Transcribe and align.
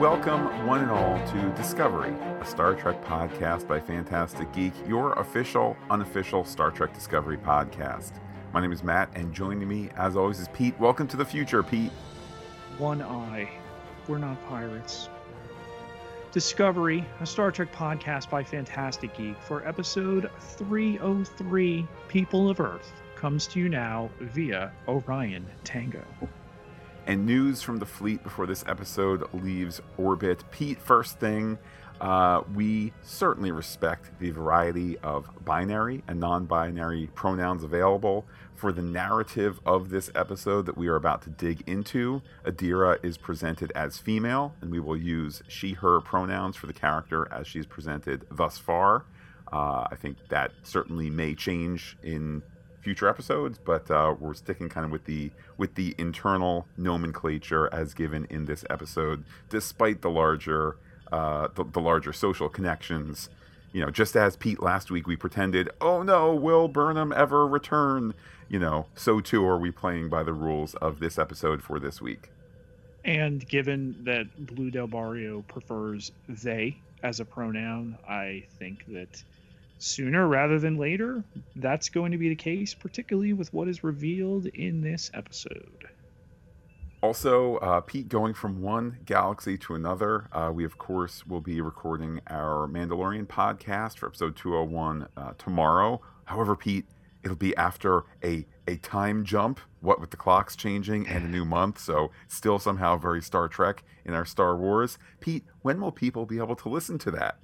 Welcome, 0.00 0.66
one 0.66 0.82
and 0.82 0.90
all, 0.90 1.16
to 1.28 1.54
Discovery, 1.56 2.10
a 2.38 2.44
Star 2.44 2.74
Trek 2.74 3.02
podcast 3.02 3.66
by 3.66 3.80
Fantastic 3.80 4.52
Geek, 4.52 4.74
your 4.86 5.14
official, 5.14 5.74
unofficial 5.88 6.44
Star 6.44 6.70
Trek 6.70 6.92
Discovery 6.92 7.38
podcast. 7.38 8.20
My 8.52 8.60
name 8.60 8.72
is 8.72 8.84
Matt, 8.84 9.08
and 9.14 9.32
joining 9.32 9.66
me, 9.66 9.88
as 9.96 10.14
always, 10.14 10.38
is 10.38 10.48
Pete. 10.48 10.78
Welcome 10.78 11.08
to 11.08 11.16
the 11.16 11.24
future, 11.24 11.62
Pete. 11.62 11.92
One 12.76 13.00
eye. 13.00 13.48
We're 14.06 14.18
not 14.18 14.36
pirates. 14.50 15.08
Discovery, 16.30 17.06
a 17.20 17.26
Star 17.26 17.50
Trek 17.50 17.72
podcast 17.72 18.28
by 18.28 18.44
Fantastic 18.44 19.16
Geek, 19.16 19.40
for 19.40 19.66
episode 19.66 20.30
303 20.40 21.88
People 22.08 22.50
of 22.50 22.60
Earth, 22.60 22.92
comes 23.14 23.46
to 23.46 23.60
you 23.60 23.70
now 23.70 24.10
via 24.20 24.70
Orion 24.86 25.46
Tango. 25.64 26.04
And 27.06 27.24
news 27.24 27.62
from 27.62 27.78
the 27.78 27.86
fleet 27.86 28.24
before 28.24 28.46
this 28.46 28.64
episode 28.66 29.32
leaves 29.32 29.80
orbit. 29.96 30.42
Pete, 30.50 30.80
first 30.80 31.20
thing, 31.20 31.56
uh, 32.00 32.42
we 32.52 32.92
certainly 33.02 33.52
respect 33.52 34.10
the 34.18 34.30
variety 34.30 34.98
of 34.98 35.28
binary 35.44 36.02
and 36.08 36.18
non 36.18 36.46
binary 36.46 37.08
pronouns 37.14 37.62
available. 37.62 38.26
For 38.56 38.72
the 38.72 38.82
narrative 38.82 39.60
of 39.64 39.90
this 39.90 40.10
episode 40.14 40.66
that 40.66 40.76
we 40.76 40.88
are 40.88 40.96
about 40.96 41.22
to 41.22 41.30
dig 41.30 41.62
into, 41.68 42.22
Adira 42.44 42.98
is 43.04 43.18
presented 43.18 43.70
as 43.76 43.98
female, 43.98 44.54
and 44.60 44.72
we 44.72 44.80
will 44.80 44.96
use 44.96 45.42
she, 45.46 45.74
her 45.74 46.00
pronouns 46.00 46.56
for 46.56 46.66
the 46.66 46.72
character 46.72 47.28
as 47.30 47.46
she's 47.46 47.66
presented 47.66 48.26
thus 48.30 48.58
far. 48.58 49.04
Uh, 49.52 49.86
I 49.90 49.94
think 49.94 50.16
that 50.30 50.52
certainly 50.64 51.08
may 51.08 51.34
change 51.34 51.96
in 52.02 52.42
future 52.86 53.08
episodes, 53.08 53.58
but 53.58 53.90
uh, 53.90 54.14
we're 54.16 54.32
sticking 54.32 54.68
kind 54.68 54.84
of 54.84 54.92
with 54.92 55.06
the 55.06 55.28
with 55.56 55.74
the 55.74 55.92
internal 55.98 56.68
nomenclature 56.76 57.68
as 57.74 57.94
given 57.94 58.28
in 58.30 58.44
this 58.44 58.64
episode, 58.70 59.24
despite 59.50 60.02
the 60.02 60.08
larger 60.08 60.76
uh, 61.10 61.48
the, 61.56 61.64
the 61.64 61.80
larger 61.80 62.12
social 62.12 62.48
connections. 62.48 63.28
You 63.72 63.80
know, 63.80 63.90
just 63.90 64.14
as 64.14 64.36
Pete 64.36 64.62
last 64.62 64.88
week, 64.92 65.08
we 65.08 65.16
pretended, 65.16 65.68
oh 65.80 66.04
no, 66.04 66.32
will 66.32 66.68
Burnham 66.68 67.12
ever 67.12 67.44
return? 67.44 68.14
You 68.48 68.60
know, 68.60 68.86
so 68.94 69.18
too 69.18 69.44
are 69.44 69.58
we 69.58 69.72
playing 69.72 70.08
by 70.08 70.22
the 70.22 70.32
rules 70.32 70.76
of 70.76 71.00
this 71.00 71.18
episode 71.18 71.64
for 71.64 71.80
this 71.80 72.00
week. 72.00 72.30
And 73.04 73.44
given 73.48 73.96
that 74.04 74.26
Blu 74.46 74.70
Del 74.70 74.86
Barrio 74.86 75.42
prefers 75.48 76.12
they 76.28 76.78
as 77.02 77.18
a 77.18 77.24
pronoun, 77.24 77.98
I 78.08 78.44
think 78.60 78.84
that 78.92 79.24
sooner 79.78 80.26
rather 80.26 80.58
than 80.58 80.76
later, 80.76 81.22
that's 81.56 81.88
going 81.88 82.12
to 82.12 82.18
be 82.18 82.28
the 82.28 82.36
case, 82.36 82.74
particularly 82.74 83.32
with 83.32 83.52
what 83.52 83.68
is 83.68 83.84
revealed 83.84 84.46
in 84.46 84.80
this 84.80 85.10
episode. 85.14 85.88
Also, 87.02 87.56
uh, 87.58 87.80
Pete, 87.82 88.08
going 88.08 88.34
from 88.34 88.62
one 88.62 88.98
galaxy 89.04 89.56
to 89.58 89.74
another, 89.74 90.28
uh, 90.32 90.50
we 90.52 90.64
of 90.64 90.78
course 90.78 91.26
will 91.26 91.40
be 91.40 91.60
recording 91.60 92.20
our 92.28 92.66
Mandalorian 92.66 93.26
podcast 93.26 93.98
for 93.98 94.06
episode 94.06 94.34
201 94.34 95.06
uh, 95.16 95.32
tomorrow. 95.38 96.00
However, 96.24 96.56
Pete, 96.56 96.86
it'll 97.22 97.36
be 97.36 97.56
after 97.56 98.04
a 98.24 98.46
a 98.68 98.76
time 98.78 99.24
jump, 99.24 99.60
what 99.80 100.00
with 100.00 100.10
the 100.10 100.16
clocks 100.16 100.56
changing 100.56 101.06
and 101.06 101.24
a 101.24 101.28
new 101.28 101.44
month, 101.44 101.78
so 101.78 102.10
still 102.26 102.58
somehow 102.58 102.96
very 102.96 103.22
Star 103.22 103.46
Trek 103.46 103.84
in 104.04 104.14
our 104.14 104.24
Star 104.24 104.56
Wars. 104.56 104.98
Pete, 105.20 105.44
when 105.62 105.80
will 105.80 105.92
people 105.92 106.26
be 106.26 106.38
able 106.38 106.56
to 106.56 106.68
listen 106.68 106.98
to 106.98 107.10
that? 107.12 107.38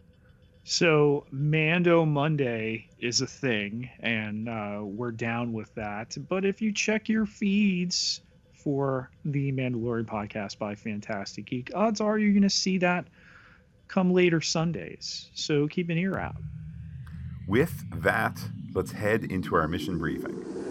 So 0.64 1.26
Mando 1.32 2.04
Monday 2.04 2.88
is 3.00 3.20
a 3.20 3.26
thing, 3.26 3.90
and 4.00 4.48
uh, 4.48 4.80
we're 4.82 5.10
down 5.10 5.52
with 5.52 5.74
that. 5.74 6.16
But 6.28 6.44
if 6.44 6.62
you 6.62 6.72
check 6.72 7.08
your 7.08 7.26
feeds 7.26 8.20
for 8.52 9.10
the 9.24 9.50
Mandalorian 9.50 10.06
podcast 10.06 10.58
by 10.58 10.76
Fantastic 10.76 11.46
Geek, 11.46 11.72
odds 11.74 12.00
are 12.00 12.16
you're 12.16 12.32
going 12.32 12.42
to 12.42 12.50
see 12.50 12.78
that 12.78 13.06
come 13.88 14.12
later 14.12 14.40
Sundays. 14.40 15.30
So 15.34 15.66
keep 15.66 15.90
an 15.90 15.98
ear 15.98 16.16
out. 16.16 16.36
With 17.48 17.84
that, 18.02 18.38
let's 18.72 18.92
head 18.92 19.24
into 19.24 19.56
our 19.56 19.66
mission 19.66 19.98
briefing. 19.98 20.61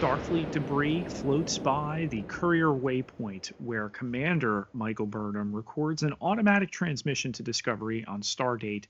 Starfleet 0.00 0.50
debris 0.50 1.04
floats 1.04 1.58
by 1.58 2.08
the 2.10 2.22
Courier 2.22 2.72
Waypoint, 2.72 3.52
where 3.58 3.90
Commander 3.90 4.66
Michael 4.72 5.04
Burnham 5.04 5.54
records 5.54 6.02
an 6.02 6.14
automatic 6.22 6.70
transmission 6.70 7.32
to 7.32 7.42
Discovery 7.42 8.06
on 8.06 8.22
stardate 8.22 8.86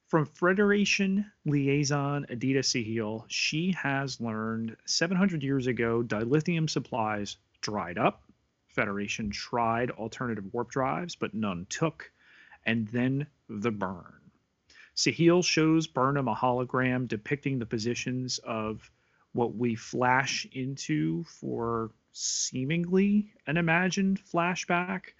From 0.07 0.25
Federation 0.25 1.31
liaison 1.45 2.25
Aditya 2.27 2.63
Sahil, 2.63 3.23
she 3.29 3.71
has 3.81 4.19
learned 4.19 4.75
700 4.83 5.41
years 5.41 5.67
ago 5.67 6.03
dilithium 6.03 6.69
supplies 6.69 7.37
dried 7.61 7.97
up. 7.97 8.23
Federation 8.67 9.29
tried 9.29 9.89
alternative 9.91 10.51
warp 10.51 10.69
drives, 10.69 11.15
but 11.15 11.33
none 11.33 11.65
took 11.69 12.11
and 12.67 12.87
then 12.89 13.25
the 13.49 13.71
burn. 13.71 14.13
Sahil 14.95 15.43
shows 15.43 15.87
Burnham 15.87 16.27
a 16.27 16.35
hologram 16.35 17.07
depicting 17.07 17.57
the 17.57 17.65
positions 17.65 18.39
of 18.39 18.91
what 19.31 19.55
we 19.55 19.75
flash 19.75 20.45
into 20.51 21.23
for 21.23 21.91
seemingly 22.11 23.31
an 23.45 23.57
imagined 23.57 24.19
flashback 24.33 25.13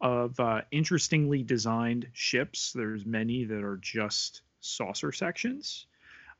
of 0.00 0.38
uh, 0.40 0.62
interestingly 0.70 1.42
designed 1.42 2.08
ships. 2.12 2.72
There's 2.72 3.04
many 3.04 3.44
that 3.44 3.62
are 3.62 3.78
just 3.78 4.42
saucer 4.60 5.12
sections. 5.12 5.86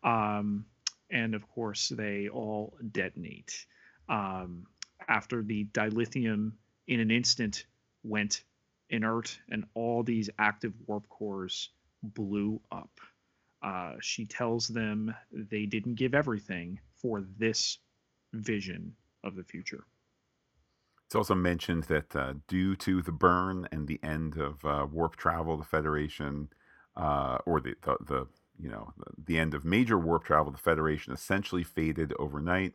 Um, 0.03 0.65
and 1.11 1.35
of 1.35 1.49
course, 1.49 1.89
they 1.89 2.29
all 2.29 2.77
detonate. 2.93 3.67
Um, 4.09 4.67
after 5.09 5.43
the 5.43 5.65
dilithium 5.73 6.53
in 6.87 7.01
an 7.01 7.11
instant 7.11 7.67
went 8.03 8.45
inert, 8.95 9.39
and 9.51 9.65
all 9.75 10.03
these 10.03 10.31
active 10.39 10.73
warp 10.87 11.09
cores 11.09 11.71
blew 12.03 12.61
up. 12.71 13.01
Uh, 13.63 13.95
she 14.01 14.27
tells 14.27 14.69
them 14.69 15.15
they 15.33 15.67
didn't 15.67 15.95
give 15.95 16.15
everything 16.15 16.79
for 16.95 17.25
this 17.39 17.79
vision 18.33 18.95
of 19.23 19.37
the 19.37 19.45
future. 19.45 19.85
It's 21.07 21.15
also 21.15 21.35
mentioned 21.35 21.85
that 21.85 22.15
uh, 22.15 22.35
due 22.49 22.77
to 22.77 23.03
the 23.03 23.13
burn 23.13 23.69
and 23.73 23.87
the 23.87 24.01
end 24.03 24.37
of 24.37 24.65
uh, 24.65 24.87
warp 24.91 25.17
travel, 25.17 25.57
the 25.57 25.65
Federation, 25.65 26.49
uh, 26.97 27.39
or 27.47 27.61
the, 27.61 27.75
the, 27.83 27.97
the 28.05 28.27
you 28.59 28.69
know 28.69 28.93
the 29.27 29.39
end 29.39 29.55
of 29.55 29.65
major 29.65 29.99
warp 29.99 30.25
travel, 30.25 30.53
the 30.53 30.59
Federation 30.59 31.13
essentially 31.13 31.65
faded 31.65 32.13
overnight. 32.19 32.75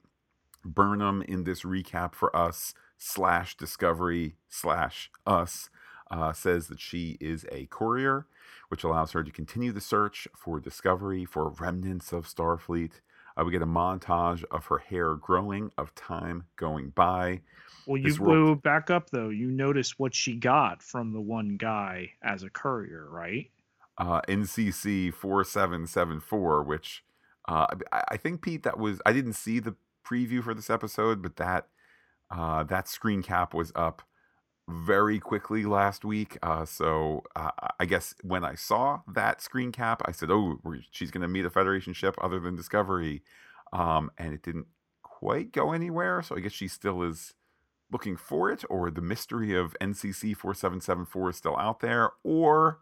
Burnham 0.66 1.22
in 1.22 1.46
this 1.46 1.62
recap 1.63 2.13
for 2.13 2.36
us 2.36 2.74
slash 2.97 3.56
Discovery 3.56 4.36
slash 4.50 5.09
us 5.25 5.69
uh, 6.12 6.34
says 6.34 6.68
that 6.68 6.80
she 6.80 7.18
is 7.20 7.46
a 7.52 7.66
courier, 7.68 8.25
which 8.70 8.84
allows 8.84 9.12
her 9.12 9.24
to 9.24 9.31
continue 9.31 9.72
the 9.72 9.81
search 9.81 10.28
for 10.36 10.59
discovery 10.59 11.25
for 11.25 11.50
remnants 11.50 12.12
of 12.12 12.28
Starfleet. 12.28 12.94
Uh, 13.38 13.44
we 13.46 13.52
get 13.52 13.62
a 13.62 13.68
montage 13.68 14.44
of 14.52 14.66
her 14.66 14.80
hair 14.80 15.16
growing, 15.16 15.72
of 15.78 15.94
time 15.96 16.46
going 16.56 16.90
by. 16.90 17.42
Well, 17.86 17.98
you 17.98 18.16
world... 18.19 18.62
back 18.62 18.90
up 18.90 19.09
though. 19.09 19.30
You 19.30 19.50
notice 19.52 19.98
what 19.98 20.14
she 20.14 20.36
got 20.36 20.84
from 20.84 21.14
the 21.14 21.22
one 21.22 21.58
guy 21.58 22.12
as 22.22 22.44
a 22.44 22.50
courier, 22.50 23.08
right? 23.09 23.50
Uh, 23.98 24.22
NCC 24.28 25.14
four 25.14 25.44
seven 25.44 25.88
seven 25.88 26.19
four, 26.19 26.64
which 26.64 27.03
uh, 27.48 27.68
I, 27.92 28.03
I 28.12 28.18
think 28.18 28.42
Pete, 28.42 28.64
that 28.64 28.78
was 28.78 29.02
I 29.06 29.14
didn't 29.14 29.34
see 29.34 29.59
the 29.59 29.75
preview 30.06 30.44
for 30.44 30.53
this 30.53 30.69
episode, 30.69 31.22
but 31.22 31.38
that 31.38 31.68
uh, 32.31 32.63
that 32.63 32.88
screen 32.88 33.24
cap 33.24 33.54
was 33.54 33.72
up 33.75 34.01
very 34.69 35.19
quickly 35.19 35.66
last 35.66 36.06
week. 36.06 36.38
Uh, 36.42 36.66
so 36.66 37.24
uh, 37.36 37.51
I 37.80 37.86
guess 37.86 38.13
when 38.21 38.44
I 38.44 38.56
saw 38.56 39.01
that 39.13 39.42
screen 39.42 39.71
cap, 39.71 40.01
I 40.06 40.12
said, 40.12 40.30
"Oh, 40.31 40.60
she's 40.92 41.12
going 41.12 41.21
to 41.21 41.27
meet 41.27 41.45
a 41.45 41.50
Federation 41.50 41.94
ship 41.94 42.16
other 42.21 42.39
than 42.39 42.56
Discovery," 42.56 43.24
um, 43.74 44.12
and 44.18 44.33
it 44.33 44.44
didn't 44.44 44.68
quite 45.01 45.51
go 45.51 45.71
anywhere. 45.71 46.21
So 46.21 46.36
I 46.36 46.39
guess 46.39 46.54
she 46.54 46.68
still 46.68 47.04
is 47.04 47.33
looking 47.92 48.16
for 48.16 48.51
it, 48.51 48.63
or 48.69 48.92
the 48.92 49.01
mystery 49.01 49.56
of 49.56 49.75
NCC 49.81 50.36
four 50.36 50.54
seven 50.54 50.80
seven 50.81 51.06
four 51.06 51.30
is 51.30 51.38
still 51.38 51.57
out 51.57 51.80
there, 51.80 52.12
or 52.24 52.80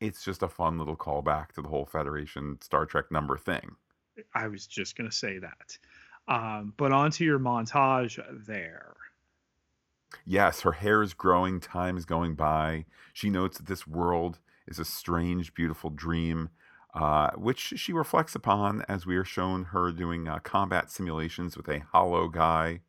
it's 0.00 0.24
just 0.24 0.42
a 0.42 0.48
fun 0.48 0.78
little 0.78 0.96
callback 0.96 1.52
to 1.52 1.62
the 1.62 1.68
whole 1.68 1.86
Federation 1.86 2.58
Star 2.60 2.86
Trek 2.86 3.10
number 3.10 3.36
thing. 3.36 3.76
I 4.34 4.48
was 4.48 4.66
just 4.66 4.96
going 4.96 5.10
to 5.10 5.16
say 5.16 5.38
that. 5.38 5.78
Um, 6.26 6.72
but 6.76 6.92
onto 6.92 7.24
your 7.24 7.38
montage 7.38 8.18
there. 8.46 8.93
Yes, 10.24 10.60
her 10.62 10.72
hair 10.72 11.02
is 11.02 11.14
growing, 11.14 11.60
time 11.60 11.96
is 11.96 12.04
going 12.04 12.34
by. 12.34 12.86
She 13.12 13.30
notes 13.30 13.58
that 13.58 13.66
this 13.66 13.86
world 13.86 14.38
is 14.66 14.78
a 14.78 14.84
strange, 14.84 15.54
beautiful 15.54 15.90
dream, 15.90 16.50
uh, 16.94 17.30
which 17.36 17.74
she 17.76 17.92
reflects 17.92 18.34
upon 18.34 18.82
as 18.88 19.06
we 19.06 19.16
are 19.16 19.24
shown 19.24 19.64
her 19.66 19.92
doing 19.92 20.28
uh, 20.28 20.38
combat 20.40 20.90
simulations 20.90 21.56
with 21.56 21.68
a 21.68 21.80
hollow 21.92 22.28
guy. 22.28 22.80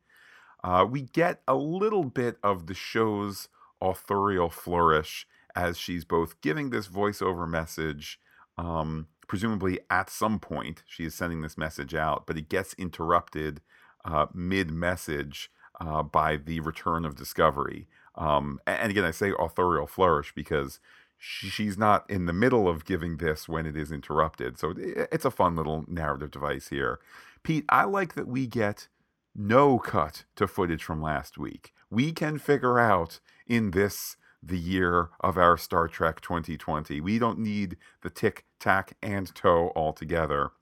Uh, 0.64 0.86
we 0.88 1.02
get 1.02 1.42
a 1.46 1.54
little 1.54 2.04
bit 2.04 2.38
of 2.42 2.66
the 2.66 2.74
show's 2.74 3.48
authorial 3.80 4.48
flourish 4.50 5.26
as 5.54 5.78
she's 5.78 6.04
both 6.04 6.40
giving 6.40 6.70
this 6.70 6.88
voiceover 6.88 7.48
message 7.48 8.18
Um, 8.58 9.08
presumably, 9.28 9.80
at 9.90 10.08
some 10.10 10.38
point, 10.38 10.82
she 10.86 11.04
is 11.04 11.14
sending 11.14 11.42
this 11.42 11.58
message 11.58 11.94
out, 11.94 12.26
but 12.26 12.38
it 12.38 12.48
gets 12.48 12.74
interrupted 12.74 13.60
uh, 14.04 14.26
mid 14.34 14.70
message 14.70 15.50
uh, 15.80 16.02
by 16.02 16.36
the 16.36 16.60
return 16.60 17.04
of 17.04 17.16
Discovery. 17.16 17.88
Um, 18.14 18.60
and 18.66 18.90
again, 18.90 19.04
I 19.04 19.10
say 19.10 19.32
authorial 19.38 19.86
flourish 19.86 20.32
because 20.34 20.80
she's 21.18 21.76
not 21.78 22.08
in 22.10 22.26
the 22.26 22.32
middle 22.32 22.68
of 22.68 22.84
giving 22.84 23.16
this 23.16 23.48
when 23.48 23.66
it 23.66 23.76
is 23.76 23.92
interrupted. 23.92 24.58
So 24.58 24.74
it's 24.76 25.24
a 25.24 25.30
fun 25.30 25.56
little 25.56 25.84
narrative 25.88 26.30
device 26.30 26.68
here. 26.68 26.98
Pete, 27.42 27.64
I 27.68 27.84
like 27.84 28.14
that 28.14 28.28
we 28.28 28.46
get 28.46 28.88
no 29.34 29.78
cut 29.78 30.24
to 30.36 30.46
footage 30.46 30.82
from 30.82 31.02
last 31.02 31.38
week. 31.38 31.72
We 31.90 32.12
can 32.12 32.38
figure 32.38 32.78
out 32.78 33.20
in 33.46 33.70
this 33.72 34.16
the 34.42 34.58
year 34.58 35.10
of 35.20 35.36
our 35.36 35.56
Star 35.56 35.88
Trek 35.88 36.20
2020. 36.20 37.00
We 37.00 37.18
don't 37.18 37.38
need 37.38 37.76
the 38.02 38.10
tick, 38.10 38.44
tack, 38.60 38.96
and 39.02 39.34
toe 39.34 39.68
all 39.74 39.92
together. 39.92 40.52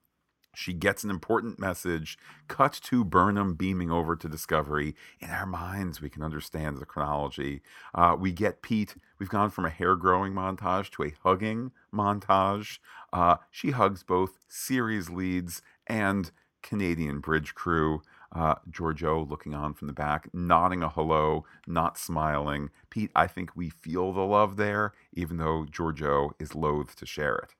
She 0.54 0.72
gets 0.72 1.04
an 1.04 1.10
important 1.10 1.58
message, 1.58 2.16
cut 2.48 2.72
to 2.84 3.04
Burnham 3.04 3.54
beaming 3.54 3.90
over 3.90 4.16
to 4.16 4.28
Discovery. 4.28 4.94
In 5.20 5.30
our 5.30 5.46
minds, 5.46 6.00
we 6.00 6.08
can 6.08 6.22
understand 6.22 6.78
the 6.78 6.86
chronology. 6.86 7.60
Uh, 7.94 8.16
we 8.18 8.32
get 8.32 8.62
Pete. 8.62 8.94
We've 9.18 9.28
gone 9.28 9.50
from 9.50 9.64
a 9.64 9.70
hair 9.70 9.96
growing 9.96 10.32
montage 10.32 10.90
to 10.92 11.02
a 11.04 11.14
hugging 11.22 11.72
montage. 11.92 12.78
Uh, 13.12 13.36
she 13.50 13.72
hugs 13.72 14.02
both 14.02 14.38
series 14.48 15.10
leads 15.10 15.62
and 15.86 16.30
Canadian 16.62 17.20
bridge 17.20 17.54
crew. 17.54 18.02
Uh, 18.32 18.56
Georgiou 18.68 19.28
looking 19.28 19.54
on 19.54 19.74
from 19.74 19.86
the 19.86 19.92
back, 19.92 20.28
nodding 20.32 20.82
a 20.82 20.88
hello, 20.88 21.44
not 21.68 21.96
smiling. 21.96 22.70
Pete, 22.90 23.12
I 23.14 23.28
think 23.28 23.54
we 23.54 23.70
feel 23.70 24.12
the 24.12 24.22
love 24.22 24.56
there, 24.56 24.92
even 25.12 25.36
though 25.36 25.66
Georgiou 25.70 26.32
is 26.40 26.54
loath 26.56 26.96
to 26.96 27.06
share 27.06 27.36
it 27.36 27.54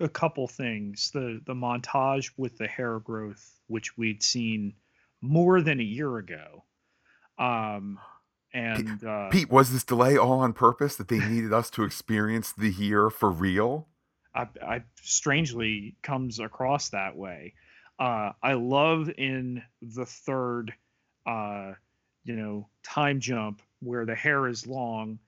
a 0.00 0.08
couple 0.08 0.48
things. 0.48 1.10
The 1.12 1.40
the 1.44 1.54
montage 1.54 2.30
with 2.36 2.58
the 2.58 2.66
hair 2.66 2.98
growth, 2.98 3.60
which 3.66 3.96
we'd 3.96 4.22
seen 4.22 4.74
more 5.20 5.60
than 5.60 5.80
a 5.80 5.84
year 5.84 6.16
ago. 6.16 6.64
Um, 7.38 7.98
and 8.52 9.00
Pete, 9.00 9.08
uh, 9.08 9.28
Pete, 9.30 9.50
was 9.50 9.72
this 9.72 9.84
delay 9.84 10.16
all 10.16 10.40
on 10.40 10.52
purpose 10.52 10.96
that 10.96 11.08
they 11.08 11.18
needed 11.18 11.52
us 11.52 11.70
to 11.70 11.84
experience 11.84 12.52
the 12.52 12.70
year 12.70 13.10
for 13.10 13.30
real? 13.30 13.86
I, 14.34 14.48
I 14.62 14.82
strangely 15.02 15.96
comes 16.02 16.40
across 16.40 16.90
that 16.90 17.16
way. 17.16 17.54
Uh, 17.98 18.32
I 18.42 18.54
love 18.54 19.10
in 19.18 19.62
the 19.82 20.06
third, 20.06 20.72
uh, 21.26 21.72
you 22.24 22.36
know, 22.36 22.68
time 22.82 23.20
jump 23.20 23.62
where 23.80 24.06
the 24.06 24.14
hair 24.14 24.48
is 24.48 24.66
long. 24.66 25.18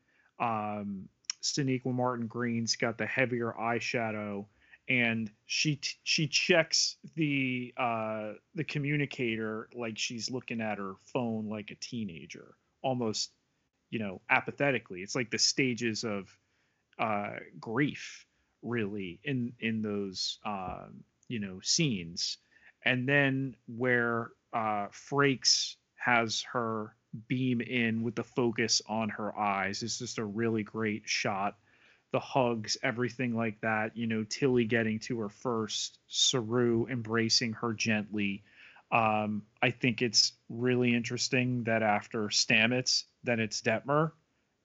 Um, 0.41 1.09
Sonequa 1.43 1.93
Martin 1.93 2.27
Green's 2.27 2.77
got 2.77 2.99
the 2.99 3.07
heavier 3.07 3.55
eyeshadow 3.59 4.47
and 4.89 5.31
she 5.47 5.81
she 6.03 6.27
checks 6.27 6.97
the 7.15 7.73
uh 7.77 8.33
the 8.55 8.65
communicator 8.65 9.69
like 9.75 9.97
she's 9.97 10.31
looking 10.31 10.61
at 10.61 10.79
her 10.79 10.95
phone 11.13 11.49
like 11.49 11.71
a 11.71 11.77
teenager 11.77 12.55
almost 12.83 13.31
you 13.91 13.99
know 13.99 14.21
apathetically. 14.31 15.03
It's 15.03 15.15
like 15.15 15.31
the 15.31 15.39
stages 15.39 16.05
of 16.05 16.29
uh 16.99 17.35
grief 17.61 18.27
really 18.63 19.21
in 19.25 19.53
in 19.61 19.83
those 19.83 20.39
uh, 20.45 20.87
you 21.29 21.39
know 21.39 21.61
scenes. 21.63 22.39
And 22.85 23.09
then 23.09 23.55
where 23.67 24.31
uh 24.53 24.89
frakes 24.89 25.77
has 25.97 26.43
her 26.53 26.97
beam 27.29 27.61
in 27.61 28.03
with 28.03 28.15
the 28.17 28.25
focus 28.25 28.83
on 28.89 29.11
her 29.11 29.39
eyes. 29.39 29.83
It's 29.83 29.99
just 29.99 30.19
a 30.19 30.25
really 30.25 30.63
great 30.63 31.03
shot 31.07 31.57
the 32.13 32.21
hugs, 32.21 32.77
everything 32.83 33.35
like 33.35 33.61
that. 33.63 33.97
You 33.97 34.07
know, 34.07 34.25
Tilly 34.25 34.67
getting 34.67 35.01
to 35.01 35.21
her 35.21 35.29
first, 35.29 35.99
Saru 36.07 36.87
embracing 36.87 37.55
her 37.55 37.73
gently. 37.73 38.45
Um, 38.93 39.43
I 39.63 39.71
think 39.71 40.03
it's 40.03 40.33
really 40.51 40.95
interesting 40.95 41.65
that 41.65 41.83
after 41.83 42.25
Stamets, 42.29 43.05
then 43.25 43.41
it's 43.41 43.63
Detmer, 43.63 44.13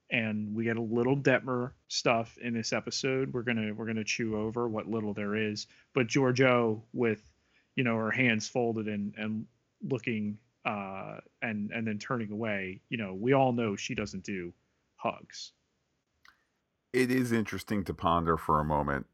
and 0.10 0.54
we 0.54 0.66
get 0.66 0.76
a 0.76 0.82
little 0.82 1.16
Detmer 1.16 1.72
stuff 1.88 2.38
in 2.38 2.54
this 2.54 2.74
episode. 2.74 3.34
We're 3.34 3.44
gonna 3.44 3.74
we're 3.74 3.86
gonna 3.86 4.04
chew 4.04 4.38
over 4.38 4.68
what 4.68 4.90
little 4.90 5.14
there 5.14 5.36
is, 5.36 5.68
but 5.94 6.08
Georgiou 6.08 6.82
with 6.94 7.24
you 7.76 7.86
know 7.86 7.96
her 7.96 8.12
hands 8.12 8.50
folded 8.50 8.90
and 8.90 9.14
and 9.18 9.46
looking 9.82 10.38
uh, 10.66 11.20
and 11.42 11.72
and 11.72 11.88
then 11.88 11.98
turning 11.98 12.32
away. 12.32 12.82
You 12.90 12.98
know, 12.98 13.14
we 13.14 13.32
all 13.32 13.54
know 13.54 13.78
she 13.78 13.96
doesn't 13.96 14.26
do 14.26 14.54
hugs 14.98 15.54
it 16.94 17.12
is 17.12 17.32
interesting 17.32 17.84
to 17.86 17.94
ponder 17.94 18.38
for 18.38 18.60
a 18.60 18.66
moment 18.66 19.08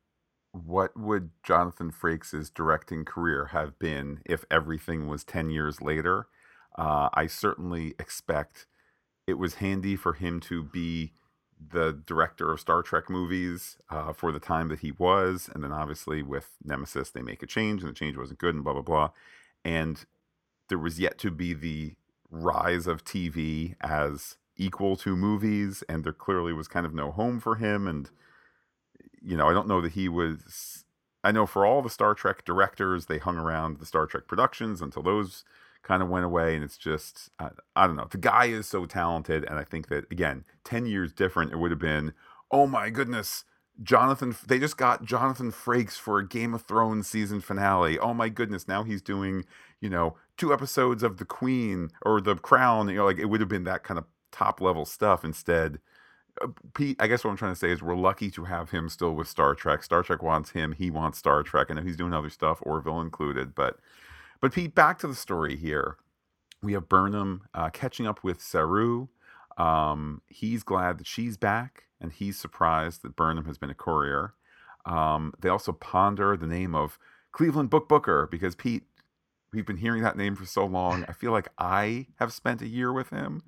what 0.51 0.95
would 0.95 1.31
Jonathan 1.41 1.91
Frakes' 1.91 2.53
directing 2.53 3.05
career 3.05 3.47
have 3.47 3.79
been 3.79 4.21
if 4.25 4.45
everything 4.51 5.07
was 5.07 5.23
10 5.23 5.49
years 5.49 5.81
later? 5.81 6.27
Uh, 6.77 7.09
I 7.13 7.25
certainly 7.25 7.95
expect 7.99 8.67
it 9.25 9.33
was 9.33 9.55
handy 9.55 9.95
for 9.95 10.13
him 10.13 10.39
to 10.41 10.63
be 10.63 11.13
the 11.71 11.99
director 12.05 12.51
of 12.51 12.59
Star 12.59 12.83
Trek 12.83 13.09
movies 13.09 13.77
uh, 13.89 14.13
for 14.13 14.31
the 14.31 14.39
time 14.39 14.67
that 14.69 14.79
he 14.79 14.91
was. 14.91 15.49
And 15.53 15.63
then 15.63 15.71
obviously 15.71 16.21
with 16.21 16.49
Nemesis, 16.63 17.09
they 17.09 17.21
make 17.21 17.41
a 17.41 17.47
change 17.47 17.81
and 17.81 17.89
the 17.89 17.95
change 17.95 18.17
wasn't 18.17 18.39
good 18.39 18.53
and 18.53 18.63
blah, 18.63 18.73
blah, 18.73 18.81
blah. 18.81 19.09
And 19.65 20.05
there 20.69 20.77
was 20.77 20.99
yet 20.99 21.17
to 21.19 21.31
be 21.31 21.53
the 21.53 21.95
rise 22.29 22.85
of 22.85 23.03
TV 23.03 23.75
as 23.81 24.37
equal 24.57 24.95
to 24.97 25.15
movies, 25.15 25.83
and 25.89 26.03
there 26.03 26.13
clearly 26.13 26.53
was 26.53 26.67
kind 26.67 26.85
of 26.85 26.93
no 26.93 27.11
home 27.11 27.39
for 27.39 27.55
him. 27.55 27.87
And 27.87 28.09
you 29.21 29.37
know, 29.37 29.47
I 29.47 29.53
don't 29.53 29.67
know 29.67 29.81
that 29.81 29.93
he 29.93 30.09
was. 30.09 30.85
I 31.23 31.31
know 31.31 31.45
for 31.45 31.65
all 31.65 31.81
the 31.81 31.89
Star 31.89 32.13
Trek 32.13 32.43
directors, 32.43 33.05
they 33.05 33.17
hung 33.17 33.37
around 33.37 33.79
the 33.79 33.85
Star 33.85 34.05
Trek 34.05 34.27
productions 34.27 34.81
until 34.81 35.03
those 35.03 35.45
kind 35.81 36.01
of 36.01 36.09
went 36.09 36.25
away, 36.25 36.55
and 36.55 36.63
it's 36.63 36.77
just 36.77 37.29
I, 37.39 37.49
I 37.75 37.87
don't 37.87 37.95
know. 37.95 38.07
The 38.09 38.17
guy 38.17 38.45
is 38.45 38.67
so 38.67 38.85
talented, 38.85 39.45
and 39.45 39.59
I 39.59 39.63
think 39.63 39.87
that 39.89 40.05
again, 40.11 40.45
ten 40.63 40.85
years 40.85 41.13
different, 41.13 41.51
it 41.51 41.57
would 41.57 41.71
have 41.71 41.79
been. 41.79 42.13
Oh 42.51 42.67
my 42.67 42.89
goodness, 42.89 43.45
Jonathan, 43.81 44.35
they 44.45 44.59
just 44.59 44.77
got 44.77 45.03
Jonathan 45.03 45.51
Frakes 45.51 45.97
for 45.97 46.19
a 46.19 46.27
Game 46.27 46.53
of 46.53 46.63
Thrones 46.63 47.07
season 47.07 47.41
finale. 47.41 47.97
Oh 47.97 48.13
my 48.13 48.29
goodness, 48.29 48.67
now 48.67 48.83
he's 48.83 49.01
doing, 49.01 49.45
you 49.81 49.89
know, 49.89 50.15
two 50.37 50.53
episodes 50.53 51.01
of 51.01 51.17
The 51.17 51.25
Queen 51.25 51.89
or 52.03 52.21
The 52.21 52.35
Crown. 52.35 52.89
You 52.89 52.97
know, 52.97 53.05
like 53.05 53.17
it 53.17 53.25
would 53.25 53.39
have 53.39 53.49
been 53.49 53.63
that 53.63 53.83
kind 53.83 53.97
of 53.97 54.05
top 54.33 54.59
level 54.59 54.85
stuff 54.85 55.23
instead. 55.23 55.79
Uh, 56.41 56.47
Pete, 56.73 56.97
I 56.99 57.07
guess 57.07 57.23
what 57.23 57.31
I'm 57.31 57.37
trying 57.37 57.53
to 57.53 57.59
say 57.59 57.69
is 57.69 57.81
we're 57.81 57.95
lucky 57.95 58.29
to 58.31 58.45
have 58.45 58.71
him 58.71 58.89
still 58.89 59.13
with 59.13 59.27
Star 59.27 59.55
Trek. 59.55 59.83
Star 59.83 60.03
Trek 60.03 60.21
wants 60.21 60.51
him. 60.51 60.73
He 60.73 60.91
wants 60.91 61.19
Star 61.19 61.43
Trek. 61.43 61.67
I 61.69 61.75
know 61.75 61.81
he's 61.83 61.97
doing 61.97 62.13
other 62.13 62.29
stuff, 62.29 62.59
Orville 62.63 62.99
included. 62.99 63.55
But, 63.55 63.79
but 64.41 64.51
Pete, 64.51 64.75
back 64.75 64.99
to 64.99 65.07
the 65.07 65.15
story 65.15 65.55
here. 65.55 65.97
We 66.61 66.73
have 66.73 66.89
Burnham 66.89 67.43
uh, 67.53 67.69
catching 67.69 68.07
up 68.07 68.23
with 68.23 68.41
Saru. 68.41 69.07
Um, 69.57 70.21
he's 70.27 70.63
glad 70.63 70.97
that 70.97 71.07
she's 71.07 71.37
back, 71.37 71.83
and 72.01 72.11
he's 72.11 72.39
surprised 72.39 73.03
that 73.03 73.15
Burnham 73.15 73.45
has 73.45 73.57
been 73.57 73.69
a 73.69 73.75
courier. 73.75 74.33
Um, 74.85 75.33
they 75.39 75.49
also 75.49 75.71
ponder 75.71 76.35
the 76.35 76.47
name 76.47 76.75
of 76.75 76.97
Cleveland 77.31 77.69
Book 77.69 77.87
Booker 77.87 78.27
because 78.29 78.55
Pete, 78.55 78.83
we've 79.51 79.65
been 79.65 79.77
hearing 79.77 80.03
that 80.03 80.17
name 80.17 80.35
for 80.35 80.45
so 80.45 80.65
long. 80.65 81.05
I 81.09 81.13
feel 81.13 81.31
like 81.31 81.49
I 81.57 82.07
have 82.17 82.33
spent 82.33 82.61
a 82.61 82.67
year 82.67 82.91
with 82.91 83.09
him. 83.09 83.43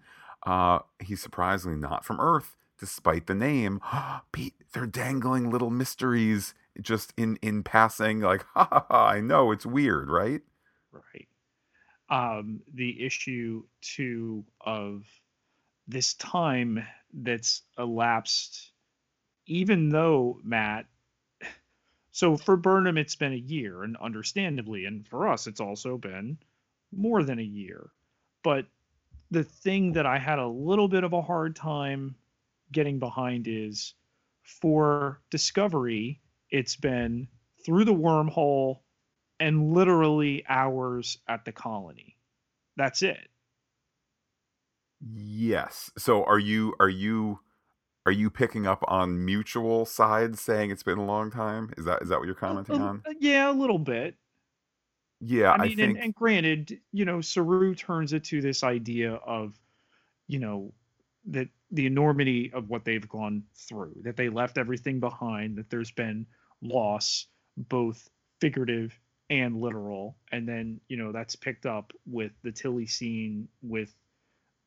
Uh, 0.45 0.79
he's 0.99 1.21
surprisingly 1.21 1.77
not 1.77 2.05
from 2.05 2.19
Earth, 2.19 2.55
despite 2.79 3.27
the 3.27 3.35
name. 3.35 3.81
Pete, 4.31 4.53
they're 4.73 4.85
dangling 4.85 5.49
little 5.49 5.71
mysteries 5.71 6.53
just 6.81 7.13
in 7.17 7.37
in 7.41 7.63
passing. 7.63 8.19
Like, 8.21 8.43
ha 8.53 8.67
ha 8.71 8.85
ha! 8.89 9.07
I 9.07 9.21
know 9.21 9.51
it's 9.51 9.65
weird, 9.65 10.09
right? 10.09 10.41
Right. 10.91 11.27
Um, 12.09 12.61
the 12.73 13.03
issue 13.03 13.63
too 13.81 14.45
of 14.61 15.05
this 15.87 16.13
time 16.15 16.85
that's 17.13 17.63
elapsed, 17.77 18.71
even 19.47 19.89
though 19.89 20.39
Matt. 20.43 20.85
So 22.11 22.37
for 22.37 22.55
Burnham, 22.55 22.97
it's 22.97 23.17
been 23.17 23.33
a 23.33 23.35
year, 23.35 23.83
and 23.83 23.97
understandably, 23.97 24.85
and 24.85 25.05
for 25.05 25.27
us, 25.27 25.47
it's 25.47 25.59
also 25.59 25.97
been 25.97 26.37
more 26.93 27.23
than 27.23 27.39
a 27.39 27.43
year. 27.43 27.89
But 28.41 28.67
the 29.31 29.43
thing 29.43 29.93
that 29.93 30.05
I 30.05 30.17
had 30.17 30.39
a 30.39 30.47
little 30.47 30.87
bit 30.87 31.03
of 31.03 31.13
a 31.13 31.21
hard 31.21 31.55
time 31.55 32.15
getting 32.71 32.99
behind 32.99 33.47
is 33.47 33.93
for 34.43 35.21
Discovery, 35.29 36.21
it's 36.49 36.75
been 36.75 37.27
through 37.65 37.85
the 37.85 37.93
wormhole 37.93 38.79
and 39.39 39.73
literally 39.73 40.43
hours 40.47 41.17
at 41.27 41.45
the 41.45 41.51
colony. 41.51 42.15
That's 42.77 43.01
it. 43.01 43.29
Yes. 45.01 45.91
So 45.97 46.23
are 46.23 46.39
you 46.39 46.75
are 46.79 46.89
you 46.89 47.39
are 48.05 48.11
you 48.11 48.29
picking 48.29 48.67
up 48.67 48.83
on 48.87 49.25
mutual 49.25 49.85
sides 49.85 50.39
saying 50.41 50.71
it's 50.71 50.83
been 50.83 50.97
a 50.97 51.05
long 51.05 51.31
time? 51.31 51.73
Is 51.77 51.85
that 51.85 52.01
is 52.01 52.09
that 52.09 52.19
what 52.19 52.25
you're 52.25 52.35
commenting 52.35 52.81
on? 52.81 53.03
Yeah, 53.19 53.51
a 53.51 53.53
little 53.53 53.79
bit. 53.79 54.15
Yeah, 55.21 55.51
I 55.51 55.57
mean, 55.57 55.61
I 55.61 55.67
think... 55.75 55.79
and, 55.79 55.97
and 55.97 56.15
granted, 56.15 56.79
you 56.91 57.05
know, 57.05 57.21
Saru 57.21 57.73
turns 57.75 58.13
it 58.13 58.23
to 58.25 58.41
this 58.41 58.63
idea 58.63 59.13
of, 59.13 59.53
you 60.27 60.39
know, 60.39 60.73
that 61.27 61.47
the 61.71 61.85
enormity 61.85 62.51
of 62.53 62.69
what 62.69 62.85
they've 62.85 63.07
gone 63.07 63.43
through, 63.55 63.95
that 64.03 64.17
they 64.17 64.29
left 64.29 64.57
everything 64.57 64.99
behind, 64.99 65.57
that 65.57 65.69
there's 65.69 65.91
been 65.91 66.25
loss, 66.61 67.27
both 67.57 68.09
figurative 68.39 68.99
and 69.29 69.59
literal. 69.59 70.17
And 70.31 70.47
then, 70.47 70.79
you 70.87 70.97
know, 70.97 71.11
that's 71.11 71.35
picked 71.35 71.65
up 71.65 71.93
with 72.05 72.31
the 72.43 72.51
Tilly 72.51 72.85
scene 72.85 73.47
with 73.63 73.95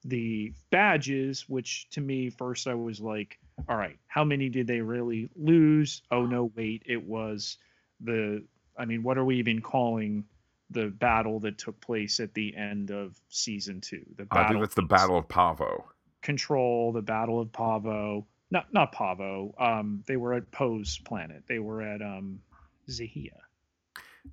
the 0.05 0.53
badges, 0.71 1.49
which 1.49 1.89
to 1.91 2.01
me, 2.01 2.31
first 2.31 2.67
I 2.67 2.75
was 2.75 3.01
like, 3.01 3.39
all 3.69 3.77
right, 3.77 3.99
how 4.07 4.25
many 4.25 4.49
did 4.49 4.67
they 4.67 4.81
really 4.81 5.29
lose? 5.37 6.03
Oh, 6.11 6.27
no, 6.27 6.51
wait, 6.57 6.83
it 6.87 7.05
was 7.05 7.59
the, 8.01 8.43
I 8.77 8.85
mean, 8.85 9.03
what 9.03 9.19
are 9.19 9.25
we 9.25 9.37
even 9.37 9.61
calling 9.61 10.25
the 10.71 10.87
battle 10.87 11.41
that 11.41 11.59
took 11.59 11.81
place 11.81 12.21
at 12.21 12.35
the 12.35 12.57
end 12.57 12.91
of 12.91 13.19
season 13.29 13.81
two? 13.81 14.05
The 14.17 14.25
battle 14.25 14.45
I 14.45 14.49
think 14.49 14.65
it's 14.65 14.75
the 14.75 14.83
Battle 14.83 15.19
of 15.19 15.29
Pavo. 15.29 15.87
Control, 16.23 16.93
the 16.93 17.03
Battle 17.03 17.41
of 17.41 17.53
Pavo. 17.53 18.27
Not 18.51 18.73
not 18.73 18.93
Pavo. 18.93 19.55
Um, 19.59 20.03
they 20.07 20.17
were 20.17 20.35
at 20.35 20.51
Po's 20.51 20.99
planet. 21.05 21.45
They 21.49 21.59
were 21.59 21.83
at 21.83 22.01
um, 22.03 22.41
Xahea. 22.89 23.31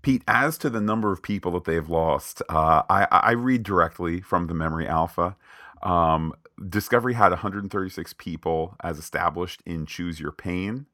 Pete, 0.01 0.23
as 0.27 0.57
to 0.57 0.69
the 0.69 0.81
number 0.81 1.11
of 1.11 1.21
people 1.21 1.51
that 1.53 1.63
they've 1.65 1.89
lost, 1.89 2.41
uh, 2.49 2.83
I, 2.89 3.07
I 3.11 3.31
read 3.31 3.63
directly 3.63 4.19
from 4.21 4.47
the 4.47 4.53
Memory 4.53 4.87
Alpha. 4.87 5.37
Um, 5.81 6.33
Discovery 6.69 7.13
had 7.13 7.29
136 7.29 8.13
people 8.13 8.75
as 8.81 8.97
established 8.97 9.61
in 9.65 9.85
Choose 9.85 10.19
Your 10.19 10.31
Pain. 10.31 10.85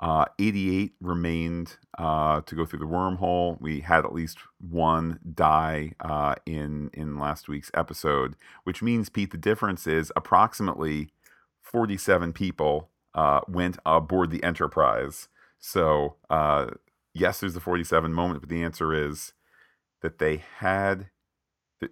Uh, 0.00 0.24
88 0.38 0.92
remained 1.00 1.76
uh, 1.98 2.40
to 2.42 2.54
go 2.54 2.66
through 2.66 2.80
the 2.80 2.84
wormhole. 2.84 3.60
We 3.60 3.80
had 3.80 4.04
at 4.04 4.12
least 4.12 4.38
one 4.58 5.20
die 5.34 5.92
uh, 6.00 6.34
in 6.44 6.90
in 6.92 7.18
last 7.18 7.48
week's 7.48 7.70
episode, 7.74 8.34
which 8.64 8.82
means 8.82 9.08
Pete, 9.08 9.30
the 9.30 9.38
difference 9.38 9.86
is 9.86 10.12
approximately 10.16 11.10
47 11.62 12.32
people 12.32 12.90
uh, 13.14 13.40
went 13.48 13.78
aboard 13.86 14.30
the 14.30 14.42
Enterprise. 14.42 15.28
So 15.58 16.16
uh, 16.28 16.66
yes, 17.14 17.40
there's 17.40 17.54
the 17.54 17.60
47 17.60 18.12
moment, 18.12 18.40
but 18.40 18.50
the 18.50 18.62
answer 18.62 18.92
is 18.92 19.32
that 20.02 20.18
they 20.18 20.42
had 20.58 21.10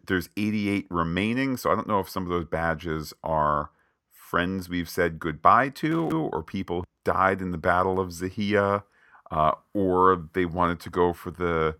there's 0.07 0.29
88 0.37 0.87
remaining. 0.91 1.57
So 1.57 1.71
I 1.71 1.75
don't 1.75 1.89
know 1.89 2.01
if 2.01 2.09
some 2.09 2.25
of 2.25 2.31
those 2.31 2.47
badges 2.47 3.13
are 3.23 3.71
friends 4.11 4.69
we've 4.69 4.89
said 4.89 5.19
goodbye 5.19 5.69
to 5.69 6.31
or 6.33 6.43
people 6.43 6.85
died 7.05 7.41
in 7.41 7.51
the 7.51 7.59
Battle 7.59 8.01
of 8.01 8.11
Xahea, 8.11 8.85
uh, 9.31 9.53
or 9.75 10.29
they 10.35 10.45
wanted 10.45 10.81
to 10.81 10.91
go 10.91 11.13
for 11.13 11.31
the 11.31 11.77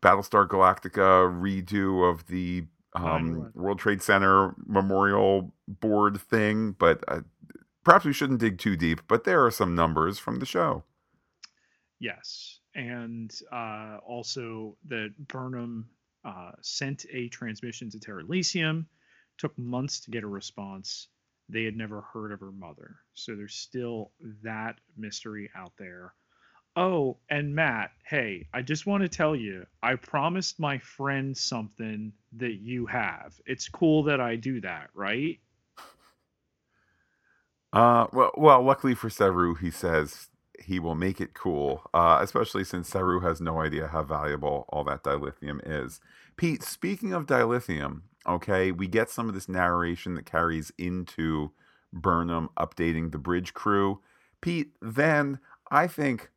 Battlestar 0.00 0.46
Galactica 0.46 1.28
redo 1.32 2.08
of 2.08 2.26
the 2.26 2.64
um, 2.94 3.50
World 3.54 3.78
Trade 3.78 4.02
Center 4.02 4.54
Memorial 4.66 5.52
Board 5.66 6.20
thing. 6.20 6.72
But 6.78 7.02
uh, 7.08 7.20
perhaps 7.84 8.04
we 8.04 8.12
shouldn't 8.12 8.40
dig 8.40 8.58
too 8.58 8.76
deep, 8.76 9.00
but 9.08 9.24
there 9.24 9.44
are 9.44 9.50
some 9.50 9.74
numbers 9.74 10.18
from 10.18 10.38
the 10.38 10.46
show. 10.46 10.84
Yes. 11.98 12.60
And 12.74 13.32
uh, 13.52 13.98
also 14.06 14.76
that 14.88 15.14
Burnham 15.28 15.88
uh, 16.24 16.52
sent 16.60 17.06
a 17.12 17.28
transmission 17.28 17.90
to 17.90 17.98
Terralysium, 17.98 18.86
took 19.38 19.56
months 19.58 20.00
to 20.00 20.10
get 20.10 20.24
a 20.24 20.28
response. 20.28 21.08
They 21.48 21.64
had 21.64 21.76
never 21.76 22.00
heard 22.00 22.32
of 22.32 22.40
her 22.40 22.52
mother. 22.52 22.96
So 23.14 23.36
there's 23.36 23.54
still 23.54 24.12
that 24.42 24.76
mystery 24.96 25.50
out 25.56 25.72
there. 25.78 26.14
Oh, 26.76 27.18
and 27.30 27.54
Matt, 27.54 27.92
hey, 28.04 28.48
I 28.52 28.62
just 28.62 28.86
want 28.86 29.02
to 29.02 29.08
tell 29.08 29.36
you, 29.36 29.64
I 29.82 29.94
promised 29.94 30.58
my 30.58 30.78
friend 30.78 31.36
something 31.36 32.12
that 32.36 32.54
you 32.54 32.86
have. 32.86 33.34
It's 33.46 33.68
cool 33.68 34.04
that 34.04 34.20
I 34.20 34.36
do 34.36 34.60
that, 34.62 34.90
right? 34.94 35.38
Uh, 37.72 38.06
well, 38.12 38.30
well, 38.36 38.62
luckily 38.62 38.94
for 38.94 39.10
Saru, 39.10 39.56
he 39.56 39.68
says 39.68 40.28
he 40.64 40.78
will 40.78 40.94
make 40.94 41.20
it 41.20 41.34
cool, 41.34 41.82
uh, 41.92 42.18
especially 42.22 42.62
since 42.64 42.88
Saru 42.88 43.20
has 43.20 43.40
no 43.40 43.60
idea 43.60 43.88
how 43.88 44.04
valuable 44.04 44.64
all 44.68 44.84
that 44.84 45.02
dilithium 45.02 45.60
is. 45.66 46.00
Pete, 46.36 46.62
speaking 46.62 47.12
of 47.12 47.26
dilithium, 47.26 48.02
okay, 48.26 48.72
we 48.72 48.86
get 48.86 49.10
some 49.10 49.28
of 49.28 49.34
this 49.34 49.48
narration 49.48 50.14
that 50.14 50.26
carries 50.26 50.72
into 50.78 51.52
Burnham 51.92 52.48
updating 52.56 53.12
the 53.12 53.18
bridge 53.18 53.54
crew. 53.54 54.00
Pete, 54.40 54.72
then 54.80 55.38
I 55.70 55.86
think 55.86 56.30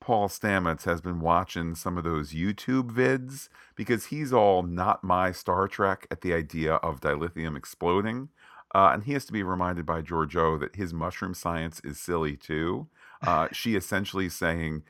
Paul 0.00 0.28
Stamets 0.28 0.84
has 0.84 1.00
been 1.00 1.20
watching 1.20 1.74
some 1.74 1.96
of 1.96 2.04
those 2.04 2.32
YouTube 2.32 2.92
vids 2.92 3.48
because 3.74 4.06
he's 4.06 4.32
all 4.32 4.62
not 4.62 5.02
my 5.02 5.32
Star 5.32 5.68
Trek 5.68 6.06
at 6.10 6.20
the 6.20 6.32
idea 6.32 6.74
of 6.76 7.00
dilithium 7.00 7.56
exploding. 7.56 8.28
Uh, 8.74 8.90
and 8.92 9.04
he 9.04 9.12
has 9.14 9.24
to 9.24 9.32
be 9.32 9.42
reminded 9.42 9.86
by 9.86 10.02
Georgiou 10.02 10.60
that 10.60 10.76
his 10.76 10.92
mushroom 10.92 11.34
science 11.34 11.80
is 11.82 11.98
silly 11.98 12.36
too. 12.36 12.88
Uh, 13.22 13.48
she 13.52 13.74
essentially 13.74 14.28
saying, 14.28 14.82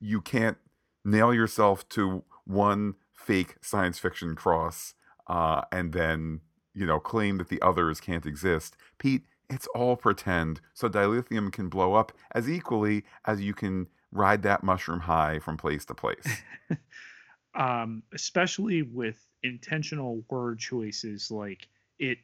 you 0.00 0.20
can't 0.20 0.58
nail 1.04 1.32
yourself 1.32 1.88
to 1.90 2.24
one 2.44 2.94
fake 3.12 3.56
science 3.60 3.98
fiction 3.98 4.34
cross 4.34 4.94
uh, 5.26 5.62
and 5.70 5.92
then, 5.92 6.40
you 6.74 6.86
know, 6.86 7.00
claim 7.00 7.38
that 7.38 7.48
the 7.48 7.60
others 7.62 8.00
can't 8.00 8.26
exist. 8.26 8.76
Pete, 8.98 9.22
it's 9.50 9.66
all 9.74 9.96
pretend. 9.96 10.60
So 10.74 10.88
dilithium 10.88 11.52
can 11.52 11.68
blow 11.68 11.94
up 11.94 12.12
as 12.32 12.48
equally 12.48 13.04
as 13.24 13.40
you 13.40 13.54
can 13.54 13.88
ride 14.10 14.42
that 14.42 14.62
mushroom 14.62 15.00
high 15.00 15.38
from 15.38 15.56
place 15.56 15.84
to 15.86 15.94
place. 15.94 16.42
um, 17.54 18.02
especially 18.12 18.82
with 18.82 19.18
intentional 19.42 20.24
word 20.30 20.58
choices 20.58 21.30
like 21.30 21.68
it 21.98 22.18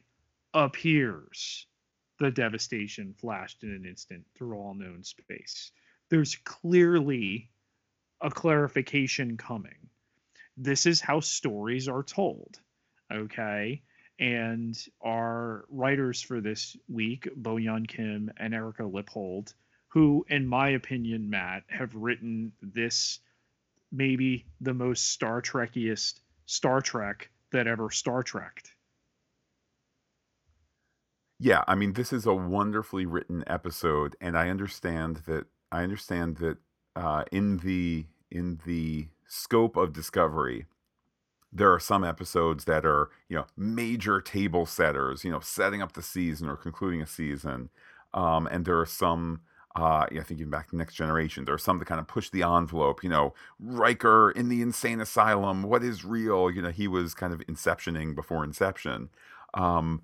appears 0.53 1.67
the 2.19 2.31
devastation 2.31 3.13
flashed 3.13 3.63
in 3.63 3.71
an 3.71 3.85
instant 3.85 4.25
through 4.35 4.57
all 4.57 4.73
known 4.73 5.03
space. 5.03 5.71
There's 6.09 6.35
clearly 6.35 7.49
a 8.21 8.29
clarification 8.29 9.37
coming. 9.37 9.89
This 10.57 10.85
is 10.85 10.99
how 10.99 11.21
stories 11.21 11.87
are 11.87 12.03
told. 12.03 12.59
Okay. 13.11 13.81
And 14.19 14.77
our 15.01 15.65
writers 15.69 16.21
for 16.21 16.41
this 16.41 16.75
week, 16.89 17.29
Bo 17.35 17.55
Yeon 17.55 17.87
Kim 17.87 18.31
and 18.37 18.53
Erica 18.53 18.83
Lippoldt, 18.83 19.53
who, 19.87 20.25
in 20.29 20.45
my 20.45 20.69
opinion, 20.69 21.29
Matt, 21.29 21.63
have 21.69 21.95
written 21.95 22.51
this 22.61 23.19
maybe 23.91 24.45
the 24.61 24.73
most 24.73 25.09
Star 25.09 25.41
Trekiest 25.41 26.19
Star 26.45 26.81
Trek 26.81 27.29
that 27.51 27.67
ever 27.67 27.89
Star 27.89 28.23
Trekked. 28.23 28.71
Yeah, 31.39 31.63
I 31.67 31.75
mean, 31.75 31.93
this 31.93 32.11
is 32.11 32.25
a 32.25 32.33
wonderfully 32.33 33.05
written 33.05 33.43
episode, 33.47 34.15
and 34.19 34.37
I 34.37 34.49
understand 34.49 35.21
that. 35.27 35.45
I 35.71 35.83
understand 35.83 36.37
that 36.37 36.57
uh, 36.95 37.23
in 37.31 37.57
the 37.57 38.05
in 38.29 38.59
the 38.65 39.07
scope 39.27 39.77
of 39.77 39.93
Discovery, 39.93 40.65
there 41.51 41.73
are 41.73 41.79
some 41.79 42.03
episodes 42.03 42.65
that 42.65 42.85
are 42.85 43.09
you 43.27 43.35
know 43.35 43.45
major 43.57 44.21
table 44.21 44.65
setters, 44.65 45.23
you 45.23 45.31
know, 45.31 45.39
setting 45.39 45.81
up 45.81 45.93
the 45.93 46.01
season 46.01 46.49
or 46.49 46.55
concluding 46.55 47.01
a 47.01 47.07
season, 47.07 47.69
um, 48.13 48.47
and 48.47 48.65
there 48.65 48.79
are 48.79 48.85
some. 48.85 49.41
Uh, 49.75 50.07
I 50.11 50.23
think 50.23 50.39
even 50.39 50.49
back 50.49 50.69
to 50.69 50.75
Next 50.75 50.95
Generation, 50.95 51.45
there 51.45 51.53
are 51.53 51.59
some 51.59 51.77
that 51.77 51.85
kind 51.85 51.99
of 51.99 52.07
push 52.07 52.31
the 52.31 52.41
envelope. 52.41 53.03
You 53.03 53.09
know, 53.09 53.33
Riker 53.59 54.31
in 54.31 54.49
the 54.49 54.61
insane 54.61 54.99
asylum. 54.99 55.63
What 55.63 55.83
is 55.83 56.03
real? 56.03 56.49
You 56.49 56.63
know, 56.63 56.71
he 56.71 56.87
was 56.87 57.13
kind 57.13 57.33
of 57.33 57.39
inceptioning 57.41 58.15
before 58.15 58.43
Inception. 58.43 59.09
Um, 59.53 60.01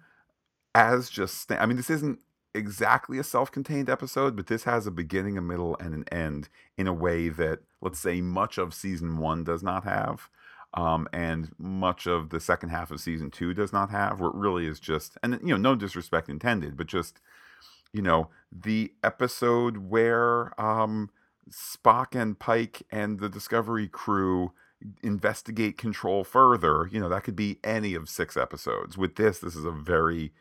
as 0.76 1.10
just 1.10 1.52
I 1.52 1.66
mean, 1.66 1.78
this 1.78 1.90
isn't 1.90 2.20
exactly 2.56 3.20
a 3.20 3.24
self-contained 3.24 3.90
episode, 3.90 4.36
but 4.36 4.48
this 4.48 4.64
has 4.64 4.88
a 4.88 4.92
beginning, 4.92 5.38
a 5.38 5.42
middle, 5.42 5.78
and 5.80 5.94
an 5.94 6.06
end 6.12 6.50
in 6.78 6.88
a 6.88 6.94
way 6.94 7.30
that, 7.30 7.60
let's 7.82 8.00
say, 8.00 8.22
much 8.22 8.58
of 8.58 8.74
season 8.74 9.18
one 9.18 9.44
does 9.44 9.62
not 9.62 9.84
have, 9.84 10.30
um, 10.76 11.08
and 11.12 11.52
much 11.58 12.06
of 12.06 12.30
the 12.30 12.40
second 12.40 12.70
half 12.70 12.92
of 12.92 13.00
season 13.00 13.32
two 13.32 13.54
does 13.54 13.74
not 13.74 13.90
have. 13.90 14.20
Where 14.20 14.30
it 14.30 14.36
really 14.36 14.68
is 14.68 14.80
just, 14.80 15.18
and 15.24 15.40
you 15.42 15.50
know, 15.50 15.58
no 15.58 15.76
disrespect 15.76 16.30
intended, 16.30 16.78
but 16.78 16.88
just, 16.88 17.20
you 17.92 18.02
know, 18.02 18.30
the 18.52 18.94
episode 19.04 19.78
where 19.78 20.60
um, 20.62 21.10
Spock 21.50 22.20
and 22.20 22.38
Pike 22.38 22.84
and 22.92 23.20
the 23.20 23.30
Discovery 23.30 23.88
crew 23.88 24.52
investigate 25.02 25.78
control 25.78 26.24
further. 26.24 26.88
You 26.92 27.00
know, 27.00 27.10
that 27.10 27.24
could 27.24 27.36
be 27.36 27.60
any 27.64 27.96
of 27.96 28.10
six 28.10 28.38
episodes. 28.38 28.98
With 28.98 29.16
this, 29.16 29.40
this 29.40 29.56
is 29.56 29.66
a 29.66 29.72
very 29.72 30.34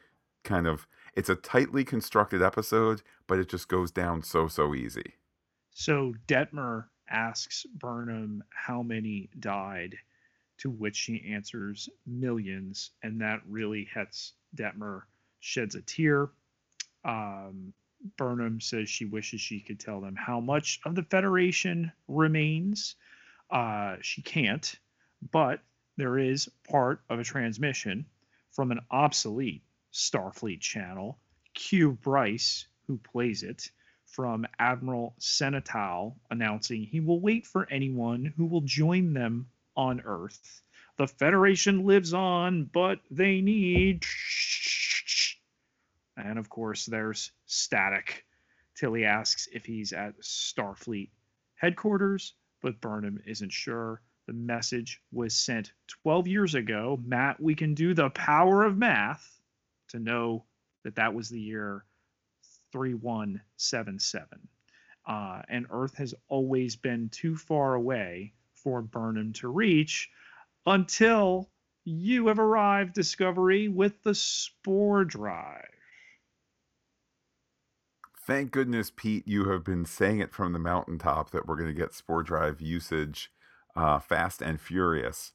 kind 0.43 0.67
of 0.67 0.87
it's 1.15 1.29
a 1.29 1.37
tightly 1.37 1.85
constructed 1.85 2.43
episode, 2.43 3.03
but 3.27 3.39
it 3.39 3.49
just 3.49 3.69
goes 3.69 3.91
down 3.91 4.23
so 4.23 4.49
so 4.49 4.75
easy. 4.75 5.15
So 5.71 6.15
Detmer 6.27 6.87
asks 7.09 7.67
Burnham 7.75 8.43
how 8.51 8.83
many 8.83 9.31
died, 9.39 9.97
to 10.59 10.71
which 10.71 10.97
she 10.97 11.33
answers 11.33 11.89
millions, 12.07 12.91
and 13.03 13.21
that 13.21 13.41
really 13.49 13.89
hits 13.93 14.33
Detmer. 14.57 15.03
Sheds 15.41 15.75
a 15.75 15.83
tear. 15.83 16.31
Um, 17.05 17.75
Burnham 18.17 18.61
says 18.61 18.89
she 18.89 19.05
wishes 19.05 19.41
she 19.41 19.61
could 19.61 19.81
tell 19.81 20.01
them 20.01 20.17
how 20.17 20.41
much 20.41 20.81
of 20.85 20.95
the 20.95 21.03
Federation 21.03 21.93
remains. 22.09 22.97
Uh, 23.51 23.97
she 24.01 24.23
can't, 24.23 24.75
but 25.33 25.61
there 25.97 26.19
is 26.19 26.51
part 26.69 27.03
of 27.09 27.19
a 27.19 27.25
transmission 27.25 28.07
from 28.53 28.71
an 28.73 28.81
obsolete 28.91 29.63
Starfleet 29.93 30.61
channel. 30.61 31.19
Q 31.55 31.93
Bryce, 31.93 32.67
who 32.87 32.99
plays 32.99 33.43
it, 33.43 33.71
from 34.07 34.47
Admiral 34.59 35.15
Senna 35.19 35.61
Tal 35.61 36.17
announcing 36.31 36.85
he 36.85 37.01
will 37.01 37.21
wait 37.21 37.47
for 37.47 37.69
anyone 37.71 38.33
who 38.37 38.47
will 38.47 38.61
join 38.61 39.13
them 39.13 39.49
on 39.77 40.01
Earth. 40.05 40.63
The 40.97 41.07
Federation 41.07 41.85
lives 41.85 42.15
on, 42.15 42.65
but 42.65 43.01
they 43.11 43.41
need. 43.41 44.05
And 46.17 46.39
of 46.39 46.49
course, 46.49 46.87
there's 46.87 47.33
static. 47.47 48.25
Tilly 48.77 49.05
asks 49.05 49.49
if 49.53 49.65
he's 49.65 49.93
at 49.93 50.21
Starfleet 50.21 51.11
headquarters, 51.57 52.35
but 52.63 52.81
Burnham 52.81 53.21
isn't 53.27 53.53
sure. 53.53 54.01
The 54.27 54.33
message 54.33 55.01
was 55.13 55.37
sent 55.37 55.73
12 56.03 56.29
years 56.29 56.55
ago. 56.55 56.99
Matt, 57.05 57.41
we 57.41 57.55
can 57.55 57.75
do 57.75 57.95
the 57.95 58.11
power 58.11 58.65
of 58.65 58.79
math 58.79 59.41
to 59.89 59.99
know 59.99 60.45
that 60.83 60.97
that 60.97 61.15
was 61.15 61.29
the 61.29 61.41
year 61.41 61.85
3177. 62.73 64.49
Uh, 65.07 65.43
and 65.49 65.67
Earth 65.71 65.97
has 65.97 66.15
always 66.29 66.77
been 66.77 67.09
too 67.11 67.37
far 67.37 67.75
away 67.75 68.33
for 68.65 68.83
Burnham 68.83 69.33
to 69.35 69.49
reach 69.49 70.11
until 70.67 71.51
you 71.85 72.29
have 72.29 72.39
arrived, 72.39 72.95
Discovery, 72.95 73.69
with 73.69 74.03
the 74.03 74.15
Spore 74.15 75.05
Drive. 75.05 75.69
Thank 78.27 78.53
goodness, 78.53 78.91
Pete, 78.95 79.29
you 79.29 79.51
have 79.51 79.65
been 79.65 79.85
saying 79.85 80.21
it 80.21 80.33
from 80.33 80.55
the 80.55 80.59
mountaintop 80.59 81.31
that 81.31 81.47
we're 81.47 81.57
going 81.57 81.69
to 81.69 81.75
get 81.75 81.93
Spore 81.93 82.23
Drive 82.23 82.63
usage 82.63 83.31
uh, 83.77 83.99
fast 83.99 84.41
and 84.41 84.59
furious. 84.59 85.33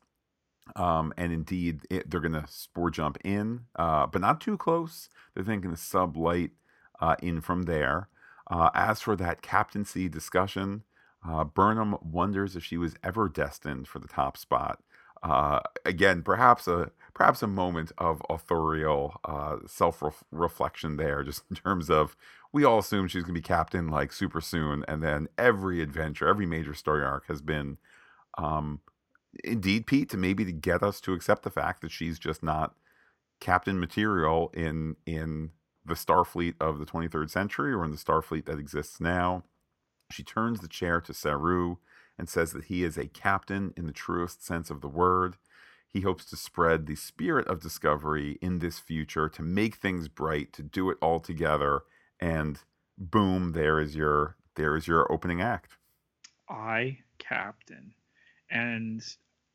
Um, 0.76 1.14
and 1.18 1.32
indeed, 1.32 1.82
it, 1.90 2.10
they're 2.10 2.20
going 2.20 2.34
to 2.34 2.46
spore 2.48 2.90
jump 2.92 3.18
in, 3.24 3.62
uh, 3.76 4.08
but 4.08 4.22
not 4.22 4.42
too 4.42 4.58
close. 4.58 5.10
They're 5.34 5.44
thinking 5.44 5.72
the 5.72 5.78
sub 5.78 6.18
light 6.18 6.52
uh, 7.00 7.16
in 7.22 7.42
from 7.42 7.64
there. 7.64 8.08
Uh, 8.50 8.72
as 8.74 9.02
for 9.02 9.16
that 9.16 9.44
captaincy 9.44 10.10
discussion, 10.10 10.84
uh, 11.28 11.44
Burnham 11.44 11.98
wonders 12.02 12.56
if 12.56 12.64
she 12.64 12.78
was 12.78 12.96
ever 13.04 13.28
destined 13.28 13.88
for 13.88 14.00
the 14.00 14.08
top 14.08 14.38
spot. 14.38 14.82
Uh, 15.22 15.60
again, 15.86 16.22
perhaps 16.24 16.68
a 16.68 16.92
perhaps 17.14 17.44
a 17.44 17.48
moment 17.48 17.92
of 17.98 18.22
authorial 18.30 19.20
uh, 19.26 19.58
self 19.66 20.02
reflection 20.32 20.96
there, 20.96 21.24
just 21.24 21.44
in 21.50 21.56
terms 21.58 21.90
of 21.90 22.16
we 22.54 22.64
all 22.64 22.80
assume 22.80 23.08
she's 23.08 23.24
going 23.24 23.36
to 23.36 23.42
be 23.42 23.46
captain 23.46 23.90
like 23.90 24.14
super 24.14 24.40
soon, 24.40 24.86
and 24.88 25.04
then 25.04 25.28
every 25.38 25.82
adventure, 25.82 26.28
every 26.28 26.46
major 26.46 26.74
story 26.74 27.04
arc 27.04 27.28
has 27.28 27.42
been, 27.42 27.78
um, 28.38 28.80
indeed, 29.44 29.86
Pete, 29.88 30.10
to 30.10 30.18
maybe 30.18 30.46
to 30.46 30.54
get 30.54 30.82
us 30.82 31.02
to 31.02 31.14
accept 31.14 31.44
the 31.44 31.52
fact 31.52 31.82
that 31.82 31.92
she's 31.92 32.18
just 32.18 32.42
not 32.42 32.76
captain 33.42 33.80
material 33.80 34.52
in 34.54 34.96
in 35.06 35.52
the 35.86 35.96
Starfleet 35.96 36.56
of 36.62 36.80
the 36.80 36.86
23rd 36.86 37.30
century 37.30 37.74
or 37.74 37.84
in 37.84 37.92
the 37.92 37.98
Starfleet 37.98 38.46
that 38.46 38.60
exists 38.60 39.02
now. 39.02 39.44
She 40.12 40.24
turns 40.24 40.60
the 40.60 40.68
chair 40.68 41.02
to 41.02 41.14
Saru 41.14 41.78
and 42.18 42.28
says 42.28 42.52
that 42.52 42.66
he 42.66 42.84
is 42.84 42.98
a 42.98 43.08
captain 43.08 43.74
in 43.78 43.86
the 43.86 43.94
truest 43.94 44.46
sense 44.46 44.70
of 44.70 44.82
the 44.82 44.88
word. 44.88 45.38
He 45.88 46.02
hopes 46.02 46.26
to 46.26 46.36
spread 46.36 46.86
the 46.86 46.96
spirit 46.96 47.48
of 47.48 47.62
discovery 47.62 48.38
in 48.42 48.60
this 48.60 48.80
future, 48.80 49.30
to 49.30 49.42
make 49.42 49.76
things 49.76 50.08
bright, 50.08 50.54
to 50.54 50.64
do 50.64 50.90
it 50.90 50.98
all 51.02 51.20
together, 51.20 51.82
and 52.20 52.60
boom, 52.98 53.54
there 53.54 53.80
is 53.80 53.96
your 53.96 54.36
there 54.56 54.76
is 54.76 54.88
your 54.88 55.12
opening 55.12 55.42
act. 55.42 55.78
I 56.50 57.00
captain. 57.18 57.94
And 58.52 59.02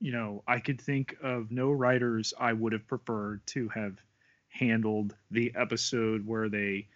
you 0.00 0.12
know, 0.12 0.42
I 0.46 0.58
could 0.58 0.80
think 0.80 1.16
of 1.22 1.50
no 1.50 1.70
writers 1.70 2.34
I 2.38 2.52
would 2.52 2.72
have 2.72 2.86
preferred 2.86 3.46
to 3.48 3.68
have 3.68 4.00
handled 4.48 5.14
the 5.30 5.52
episode 5.56 6.26
where 6.26 6.48
they 6.48 6.88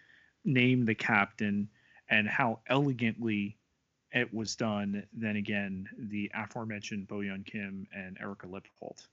named 0.43 0.87
the 0.87 0.95
captain 0.95 1.69
and 2.09 2.27
how 2.27 2.59
elegantly 2.67 3.57
it 4.11 4.33
was 4.33 4.55
done 4.55 5.03
than 5.15 5.35
again 5.35 5.87
the 5.97 6.31
aforementioned 6.33 7.07
Bo 7.07 7.17
Yeon 7.17 7.45
Kim 7.45 7.87
and 7.93 8.17
Erica 8.19 8.47
Lippoldt. 8.47 9.07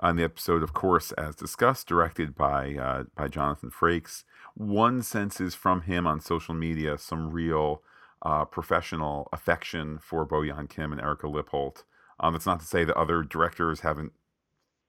On 0.00 0.16
the 0.16 0.24
episode, 0.24 0.62
of 0.62 0.74
course, 0.74 1.12
as 1.12 1.34
discussed, 1.36 1.86
directed 1.86 2.34
by 2.34 2.74
uh, 2.74 3.04
by 3.14 3.28
Jonathan 3.28 3.70
Frakes, 3.70 4.24
one 4.54 5.02
senses 5.02 5.54
from 5.54 5.82
him 5.82 6.06
on 6.06 6.20
social 6.20 6.54
media 6.54 6.98
some 6.98 7.30
real 7.30 7.82
uh, 8.22 8.44
professional 8.44 9.28
affection 9.32 9.98
for 9.98 10.24
Bo 10.24 10.40
Yeon 10.40 10.68
Kim 10.68 10.92
and 10.92 11.00
Erica 11.00 11.28
Lippoldt. 11.28 11.84
Um, 12.20 12.32
that's 12.32 12.46
not 12.46 12.60
to 12.60 12.66
say 12.66 12.84
that 12.84 12.96
other 12.96 13.22
directors 13.22 13.80
haven't 13.80 14.12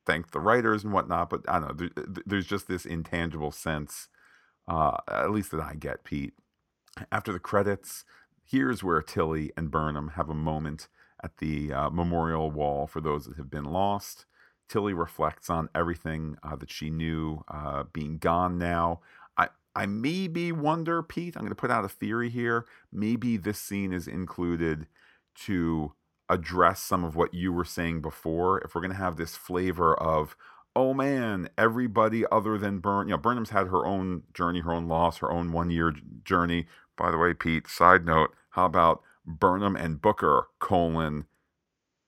thanked 0.06 0.32
the 0.32 0.40
writers 0.40 0.84
and 0.84 0.92
whatnot. 0.92 1.30
But 1.30 1.42
I 1.48 1.60
don't 1.60 1.78
know. 1.78 1.90
There, 1.96 2.24
there's 2.26 2.48
just 2.48 2.68
this 2.68 2.86
intangible 2.86 3.52
sense, 3.52 4.10
uh, 4.68 4.98
at 5.08 5.32
least 5.32 5.52
that 5.52 5.62
I 5.62 5.76
get, 5.76 6.04
Pete. 6.04 6.34
After 7.12 7.32
the 7.32 7.40
credits, 7.40 8.04
here's 8.44 8.84
where 8.84 9.02
Tilly 9.02 9.52
and 9.56 9.70
Burnham 9.72 10.10
have 10.10 10.30
a 10.30 10.34
moment 10.36 10.88
at 11.24 11.38
the 11.38 11.74
uh, 11.74 11.90
memorial 11.90 12.52
wall 12.52 12.88
for 12.88 13.02
those 13.02 13.26
that 13.26 13.38
have 13.38 13.50
been 13.50 13.66
lost. 13.66 14.26
Tilly 14.70 14.94
reflects 14.94 15.50
on 15.50 15.70
everything 15.74 16.38
uh, 16.44 16.56
that 16.58 16.72
she 16.72 16.90
knew 16.90 17.44
uh, 17.48 17.84
being 17.94 18.18
gone 18.18 18.58
now. 18.58 19.00
I, 19.38 19.50
I 19.76 19.86
maybe 19.86 20.52
wonder, 20.52 21.02
Pete, 21.02 21.36
I'm 21.36 21.42
going 21.42 21.50
to 21.50 21.56
put 21.56 21.72
out 21.72 21.86
a 21.86 21.90
theory 21.90 22.30
here. 22.30 22.66
Maybe 22.92 23.38
this 23.38 23.60
scene 23.60 23.94
is 23.94 24.08
included 24.08 24.88
to 25.46 25.94
address 26.30 26.82
some 26.82 27.04
of 27.04 27.16
what 27.16 27.34
you 27.34 27.54
were 27.54 27.66
saying 27.66 28.02
before, 28.02 28.60
if 28.60 28.76
we're 28.76 28.82
going 28.82 28.92
to 28.92 28.98
have 28.98 29.16
this 29.16 29.36
flavor 29.36 29.96
of, 29.96 30.36
oh 30.78 30.94
man, 30.94 31.50
everybody 31.58 32.24
other 32.32 32.56
than 32.60 32.78
Burn, 32.78 33.08
you 33.08 33.16
know, 33.16 33.18
Burnham's 33.18 33.50
had 33.50 33.68
her 33.68 33.88
own 33.88 34.22
journey, 34.32 34.60
her 34.60 34.72
own 34.72 34.88
loss, 34.88 35.18
her 35.18 35.32
own 35.32 35.52
one 35.52 35.72
year 35.72 35.92
journey. 36.24 36.68
By 36.96 37.10
the 37.10 37.18
way, 37.18 37.34
Pete, 37.34 37.68
side 37.68 38.06
note, 38.06 38.30
how 38.52 38.66
about 38.66 39.02
Burnham 39.26 39.76
and 39.76 40.00
Booker, 40.00 40.50
colon, 40.60 41.26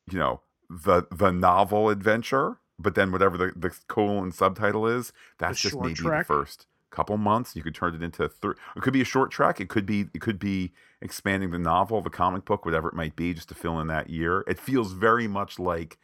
you 0.10 0.20
know, 0.20 0.42
the 0.70 1.08
the 1.12 1.32
novel 1.32 1.90
adventure, 1.90 2.60
but 2.78 2.94
then 2.94 3.12
whatever 3.12 3.38
the, 3.38 3.52
the 3.56 3.72
colon 3.88 4.32
subtitle 4.32 4.86
is, 4.86 5.14
that's 5.40 5.60
just 5.60 5.76
maybe 5.76 5.96
track. 5.96 6.28
the 6.28 6.34
first 6.34 6.68
couple 6.92 7.18
months. 7.18 7.56
You 7.56 7.64
could 7.64 7.74
turn 7.74 7.96
it 7.96 8.04
into 8.04 8.30
three. 8.30 8.54
It 8.76 8.84
could 8.84 8.94
be 8.94 9.02
a 9.02 9.06
Short 9.06 9.32
Trek. 9.32 9.60
It 9.60 9.70
could 9.70 9.88
be 9.88 10.06
it 10.14 10.22
could 10.22 10.38
be 10.38 10.74
expanding 11.02 11.50
the 11.50 11.58
novel, 11.58 12.02
the 12.02 12.12
comic 12.12 12.46
book, 12.46 12.66
whatever 12.66 12.88
it 12.88 12.94
might 12.94 13.16
be, 13.16 13.34
just 13.34 13.50
to 13.50 13.56
fill 13.56 13.80
in 13.80 13.88
that 13.88 14.12
year. 14.12 14.44
It 14.48 14.60
feels 14.60 14.92
very 14.92 15.28
much 15.28 15.58
like 15.58 15.98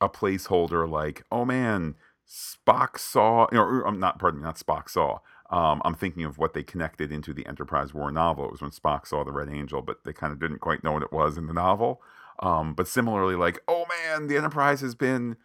a 0.00 0.08
placeholder. 0.08 0.88
Like, 0.88 1.24
oh 1.30 1.44
man, 1.44 1.94
Spock 2.28 2.98
saw. 2.98 3.46
Know, 3.52 3.82
I'm 3.86 4.00
not. 4.00 4.18
Pardon 4.18 4.40
me, 4.40 4.44
not 4.44 4.58
Spock 4.58 4.88
saw. 4.88 5.18
Um, 5.50 5.82
I'm 5.84 5.94
thinking 5.94 6.24
of 6.24 6.38
what 6.38 6.54
they 6.54 6.62
connected 6.62 7.10
into 7.10 7.34
the 7.34 7.44
Enterprise 7.46 7.92
War 7.92 8.12
novel. 8.12 8.44
It 8.44 8.52
was 8.52 8.62
when 8.62 8.70
Spock 8.70 9.06
saw 9.06 9.24
the 9.24 9.32
Red 9.32 9.48
Angel, 9.48 9.82
but 9.82 10.04
they 10.04 10.12
kind 10.12 10.32
of 10.32 10.38
didn't 10.38 10.60
quite 10.60 10.84
know 10.84 10.92
what 10.92 11.02
it 11.02 11.12
was 11.12 11.36
in 11.36 11.48
the 11.48 11.52
novel. 11.52 12.00
Um, 12.38 12.72
but 12.74 12.86
similarly, 12.86 13.34
like, 13.34 13.58
oh 13.66 13.84
man, 13.88 14.28
the 14.28 14.36
Enterprise 14.36 14.80
has 14.80 14.94
been 14.94 15.36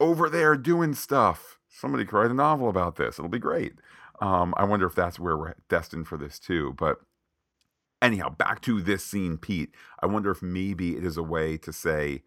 over 0.00 0.28
there 0.28 0.56
doing 0.56 0.94
stuff. 0.94 1.58
Somebody 1.68 2.04
could 2.04 2.16
write 2.16 2.30
a 2.30 2.34
novel 2.34 2.68
about 2.68 2.96
this. 2.96 3.18
It'll 3.18 3.28
be 3.28 3.38
great. 3.38 3.74
Um, 4.20 4.54
I 4.56 4.64
wonder 4.64 4.86
if 4.86 4.94
that's 4.94 5.18
where 5.20 5.36
we're 5.36 5.54
destined 5.68 6.08
for 6.08 6.16
this 6.16 6.38
too. 6.38 6.74
But 6.78 6.98
anyhow, 8.00 8.30
back 8.30 8.60
to 8.62 8.80
this 8.80 9.04
scene, 9.04 9.36
Pete. 9.38 9.74
I 10.00 10.06
wonder 10.06 10.30
if 10.30 10.42
maybe 10.42 10.96
it 10.96 11.04
is 11.04 11.16
a 11.16 11.22
way 11.22 11.56
to 11.58 11.72
say, 11.72 12.22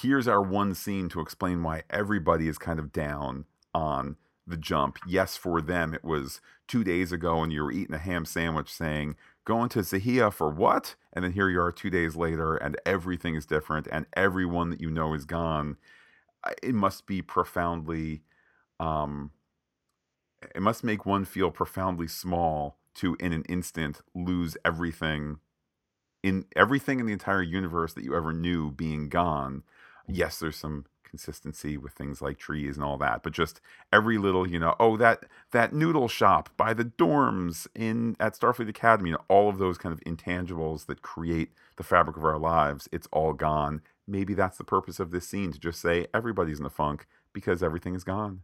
here's 0.00 0.28
our 0.28 0.42
one 0.42 0.74
scene 0.74 1.08
to 1.10 1.20
explain 1.20 1.62
why 1.62 1.82
everybody 1.90 2.48
is 2.48 2.58
kind 2.58 2.78
of 2.78 2.92
down 2.92 3.44
on 3.74 4.16
the 4.46 4.56
jump. 4.56 4.98
Yes, 5.06 5.36
for 5.36 5.60
them, 5.60 5.94
it 5.94 6.04
was 6.04 6.40
two 6.68 6.84
days 6.84 7.12
ago 7.12 7.42
and 7.42 7.52
you 7.52 7.62
were 7.62 7.72
eating 7.72 7.94
a 7.94 7.98
ham 7.98 8.24
sandwich 8.24 8.72
saying, 8.72 9.16
going 9.44 9.68
to 9.70 9.80
Xahea 9.80 10.32
for 10.32 10.50
what? 10.50 10.94
And 11.12 11.24
then 11.24 11.32
here 11.32 11.48
you 11.48 11.60
are 11.60 11.72
two 11.72 11.90
days 11.90 12.16
later 12.16 12.56
and 12.56 12.76
everything 12.86 13.34
is 13.34 13.46
different 13.46 13.88
and 13.90 14.06
everyone 14.14 14.70
that 14.70 14.80
you 14.80 14.90
know 14.90 15.14
is 15.14 15.24
gone. 15.24 15.76
It 16.62 16.74
must 16.74 17.06
be 17.06 17.22
profoundly 17.22 18.22
um, 18.78 19.30
it 20.54 20.62
must 20.62 20.84
make 20.84 21.06
one 21.06 21.24
feel 21.24 21.50
profoundly 21.50 22.08
small 22.08 22.78
to 22.94 23.16
in 23.18 23.32
an 23.32 23.42
instant 23.48 24.00
lose 24.14 24.56
everything 24.64 25.38
in 26.22 26.44
everything 26.54 27.00
in 27.00 27.06
the 27.06 27.12
entire 27.12 27.42
universe 27.42 27.94
that 27.94 28.04
you 28.04 28.14
ever 28.16 28.32
knew 28.32 28.70
being 28.70 29.08
gone 29.08 29.62
yes 30.08 30.38
there's 30.38 30.56
some 30.56 30.84
consistency 31.08 31.78
with 31.78 31.92
things 31.92 32.20
like 32.20 32.36
trees 32.36 32.76
and 32.76 32.84
all 32.84 32.98
that 32.98 33.22
but 33.22 33.32
just 33.32 33.60
every 33.92 34.18
little 34.18 34.44
you 34.46 34.58
know 34.58 34.74
oh 34.80 34.96
that 34.96 35.24
that 35.52 35.72
noodle 35.72 36.08
shop 36.08 36.50
by 36.56 36.74
the 36.74 36.84
dorms 36.84 37.68
in 37.74 38.16
at 38.18 38.34
starfleet 38.34 38.68
academy 38.68 39.10
you 39.10 39.14
know, 39.14 39.22
all 39.28 39.48
of 39.48 39.58
those 39.58 39.78
kind 39.78 39.92
of 39.92 40.00
intangibles 40.00 40.86
that 40.86 41.02
create 41.02 41.52
the 41.76 41.84
fabric 41.84 42.16
of 42.16 42.24
our 42.24 42.38
lives 42.38 42.88
it's 42.92 43.08
all 43.12 43.32
gone. 43.32 43.82
Maybe 44.08 44.34
that's 44.34 44.58
the 44.58 44.64
purpose 44.64 45.00
of 45.00 45.10
this 45.10 45.26
scene 45.26 45.50
to 45.52 45.58
just 45.58 45.80
say 45.80 46.06
everybody's 46.14 46.60
in 46.60 46.66
a 46.66 46.70
funk 46.70 47.06
because 47.32 47.62
everything 47.62 47.94
is 47.94 48.04
gone. 48.04 48.42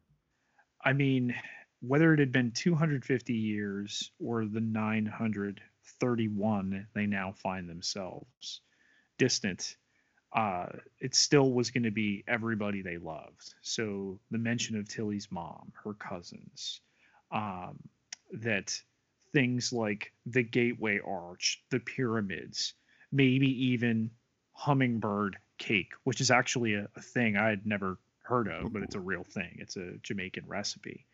I 0.85 0.93
mean 0.93 1.35
whether 1.81 2.15
it 2.15 2.21
had 2.21 2.33
been 2.33 2.53
250 2.53 3.35
years 3.35 4.13
or 4.21 4.45
the 4.45 4.61
931 4.61 6.87
they 6.95 7.07
now 7.07 7.33
find 7.33 7.69
themselves 7.69 8.61
distant, 9.19 9.77
uh, 10.35 10.67
it 11.01 11.15
still 11.15 11.51
was 11.51 11.71
going 11.71 11.85
to 11.85 11.91
be 11.91 12.25
everybody 12.27 12.83
they 12.83 12.97
loved. 12.97 13.55
So 13.61 14.19
the 14.31 14.39
mention 14.39 14.79
of 14.79 14.89
Tilly's 14.89 15.29
mom, 15.31 15.73
her 15.85 15.93
cousins, 15.95 16.81
um, 17.31 17.79
that 18.33 18.81
things 19.33 19.73
like 19.73 20.13
the 20.27 20.43
Gateway 20.43 21.01
Arch, 21.05 21.63
the 21.71 21.81
pyramids, 21.81 22.75
maybe 23.11 23.67
even 23.67 24.11
hummingbird 24.53 25.37
cake, 25.59 25.93
which 26.05 26.21
is 26.21 26.31
actually 26.31 26.75
a, 26.75 26.89
a 26.97 27.01
thing 27.01 27.37
I 27.37 27.49
had 27.51 27.67
never 27.67 27.99
heard 28.23 28.49
of, 28.49 28.73
but 28.73 28.83
it's 28.83 28.95
a 28.95 29.01
real 29.01 29.25
thing. 29.25 29.57
It's 29.59 29.77
a 29.77 29.93
Jamaican 30.03 30.45
recipe. 30.47 31.07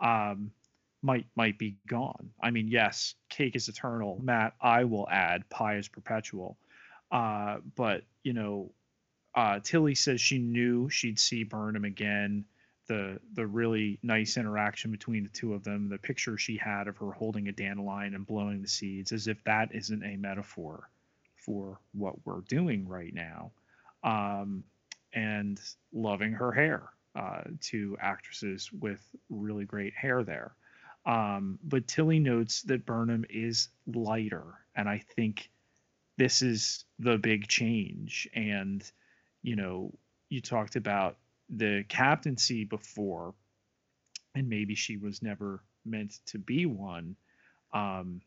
Um, 0.00 0.50
might 1.02 1.26
might 1.36 1.58
be 1.58 1.76
gone. 1.86 2.30
I 2.42 2.50
mean, 2.50 2.68
yes, 2.68 3.14
cake 3.28 3.56
is 3.56 3.68
eternal. 3.68 4.18
Matt, 4.22 4.54
I 4.60 4.84
will 4.84 5.06
add 5.08 5.48
pie 5.50 5.76
is 5.76 5.86
perpetual. 5.86 6.56
Uh, 7.14 7.58
but 7.76 8.02
you 8.24 8.32
know, 8.32 8.72
uh, 9.36 9.60
Tilly 9.62 9.94
says 9.94 10.20
she 10.20 10.38
knew 10.38 10.90
she'd 10.90 11.18
see 11.18 11.44
Burnham 11.44 11.84
again. 11.84 12.44
The 12.88 13.20
the 13.32 13.46
really 13.46 13.98
nice 14.02 14.36
interaction 14.36 14.90
between 14.90 15.22
the 15.22 15.30
two 15.30 15.54
of 15.54 15.62
them, 15.62 15.88
the 15.88 15.96
picture 15.96 16.36
she 16.36 16.56
had 16.56 16.88
of 16.88 16.98
her 16.98 17.12
holding 17.12 17.48
a 17.48 17.52
dandelion 17.52 18.14
and 18.14 18.26
blowing 18.26 18.60
the 18.60 18.68
seeds, 18.68 19.12
as 19.12 19.28
if 19.28 19.42
that 19.44 19.74
isn't 19.74 20.02
a 20.02 20.16
metaphor 20.16 20.90
for 21.36 21.78
what 21.92 22.16
we're 22.26 22.40
doing 22.42 22.88
right 22.88 23.14
now. 23.14 23.52
Um, 24.02 24.64
and 25.14 25.60
loving 25.92 26.32
her 26.32 26.52
hair. 26.52 26.90
Uh, 27.16 27.42
to 27.60 27.96
actresses 28.00 28.72
with 28.72 29.00
really 29.30 29.64
great 29.64 29.94
hair 29.94 30.24
there. 30.24 30.52
Um, 31.06 31.60
but 31.62 31.86
Tilly 31.86 32.18
notes 32.18 32.62
that 32.62 32.84
Burnham 32.84 33.24
is 33.30 33.68
lighter, 33.86 34.42
and 34.74 34.88
I 34.88 34.98
think 35.14 35.48
this 36.16 36.42
is 36.42 36.84
the 36.98 37.18
big 37.18 37.48
change. 37.48 38.28
And 38.34 38.84
you 39.42 39.56
know, 39.56 39.92
you 40.28 40.40
talked 40.40 40.76
about 40.76 41.18
the 41.48 41.84
captaincy 41.88 42.64
before, 42.64 43.34
and 44.34 44.48
maybe 44.48 44.74
she 44.74 44.96
was 44.96 45.22
never 45.22 45.62
meant 45.84 46.18
to 46.26 46.38
be 46.38 46.66
one. 46.66 47.16
Um, 47.72 48.20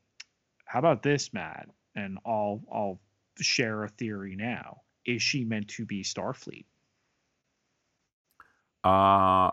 how 0.66 0.80
about 0.80 1.02
this, 1.02 1.34
Matt? 1.34 1.70
And 1.96 2.20
I'll 2.26 2.62
I'll 2.72 3.00
share 3.40 3.84
a 3.84 3.90
theory 3.90 4.36
now. 4.36 4.82
Is 5.06 5.22
she 5.22 5.44
meant 5.44 5.70
to 5.70 5.86
be 5.86 6.04
Starfleet? 6.04 6.66
Uh, 8.84 9.52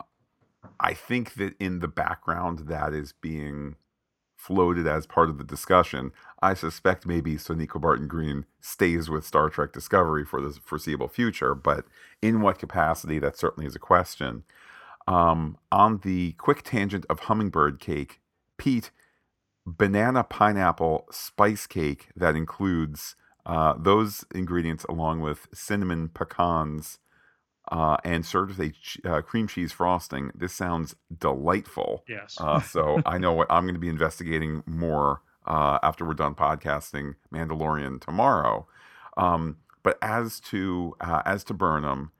I 0.80 0.94
think 0.94 1.34
that 1.34 1.54
in 1.58 1.78
the 1.78 1.88
background 1.88 2.68
that 2.68 2.92
is 2.92 3.12
being 3.12 3.76
floated 4.46 4.86
as 4.86 5.06
part 5.06 5.30
of 5.30 5.38
the 5.38 5.44
discussion. 5.44 6.12
I 6.42 6.52
suspect 6.52 7.06
maybe 7.06 7.36
Sonequa 7.36 7.80
Martin 7.80 8.06
Green 8.06 8.44
stays 8.60 9.08
with 9.08 9.24
Star 9.24 9.48
Trek 9.48 9.72
Discovery 9.72 10.24
for 10.24 10.40
the 10.42 10.58
foreseeable 10.62 11.08
future, 11.08 11.54
but 11.54 11.86
in 12.20 12.42
what 12.42 12.58
capacity, 12.58 13.18
that 13.18 13.38
certainly 13.38 13.66
is 13.66 13.74
a 13.74 13.78
question. 13.78 14.44
Um, 15.06 15.56
on 15.72 16.00
the 16.02 16.32
quick 16.32 16.62
tangent 16.62 17.06
of 17.08 17.20
hummingbird 17.20 17.80
cake, 17.80 18.20
Pete, 18.58 18.90
banana 19.66 20.22
pineapple 20.22 21.06
spice 21.10 21.66
cake 21.66 22.08
that 22.14 22.36
includes 22.36 23.16
uh, 23.46 23.74
those 23.78 24.24
ingredients 24.34 24.84
along 24.84 25.20
with 25.20 25.48
cinnamon 25.54 26.08
pecans 26.08 26.98
uh, 27.70 27.96
and 28.04 28.24
served 28.26 28.56
with 28.56 28.68
a 28.68 28.72
ch- 28.72 29.00
uh, 29.04 29.22
cream 29.22 29.46
cheese 29.46 29.72
frosting. 29.72 30.30
This 30.34 30.52
sounds 30.52 30.94
delightful. 31.16 32.04
Yes. 32.08 32.36
Uh, 32.38 32.60
so 32.60 33.00
I 33.06 33.18
know 33.18 33.32
what 33.32 33.46
I'm 33.50 33.64
going 33.64 33.74
to 33.74 33.80
be 33.80 33.88
investigating 33.88 34.62
more 34.66 35.22
uh, 35.46 35.78
after 35.82 36.04
we're 36.04 36.14
done 36.14 36.34
podcasting 36.34 37.14
Mandalorian 37.32 38.00
tomorrow. 38.00 38.66
Um, 39.16 39.58
but 39.82 39.98
as 40.02 40.40
to 40.40 40.94
uh, 41.00 41.22
as 41.24 41.44
to 41.44 41.54
Burnham, 41.54 42.12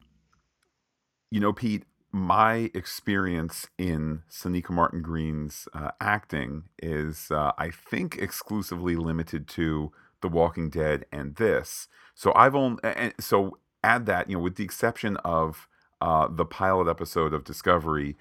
you 1.30 1.40
know, 1.40 1.52
Pete, 1.52 1.85
my 2.12 2.70
experience 2.74 3.68
in 3.76 4.22
Sonequa 4.30 4.70
Martin 4.70 5.02
Green's 5.02 5.66
uh, 5.74 5.90
acting 6.00 6.64
is, 6.80 7.28
I 7.33 7.70
think, 7.70 8.16
exclusively 8.18 8.94
limited 8.94 9.48
to 9.48 9.92
The 10.20 10.28
Walking 10.28 10.70
Dead 10.70 11.07
and 11.11 11.35
this. 11.37 11.88
So 12.14 12.33
I've 12.37 12.54
only 12.54 12.78
and 12.85 13.12
so 13.18 13.59
add 13.85 14.07
that, 14.07 14.29
you 14.29 14.37
know, 14.37 14.42
with 14.42 14.57
the 14.57 14.64
exception 14.64 15.16
of 15.18 15.68
uh, 16.01 16.29
the 16.29 16.47
pilot 16.47 16.88
episode 16.88 17.35
of 17.35 17.44
Discovery 17.44 18.16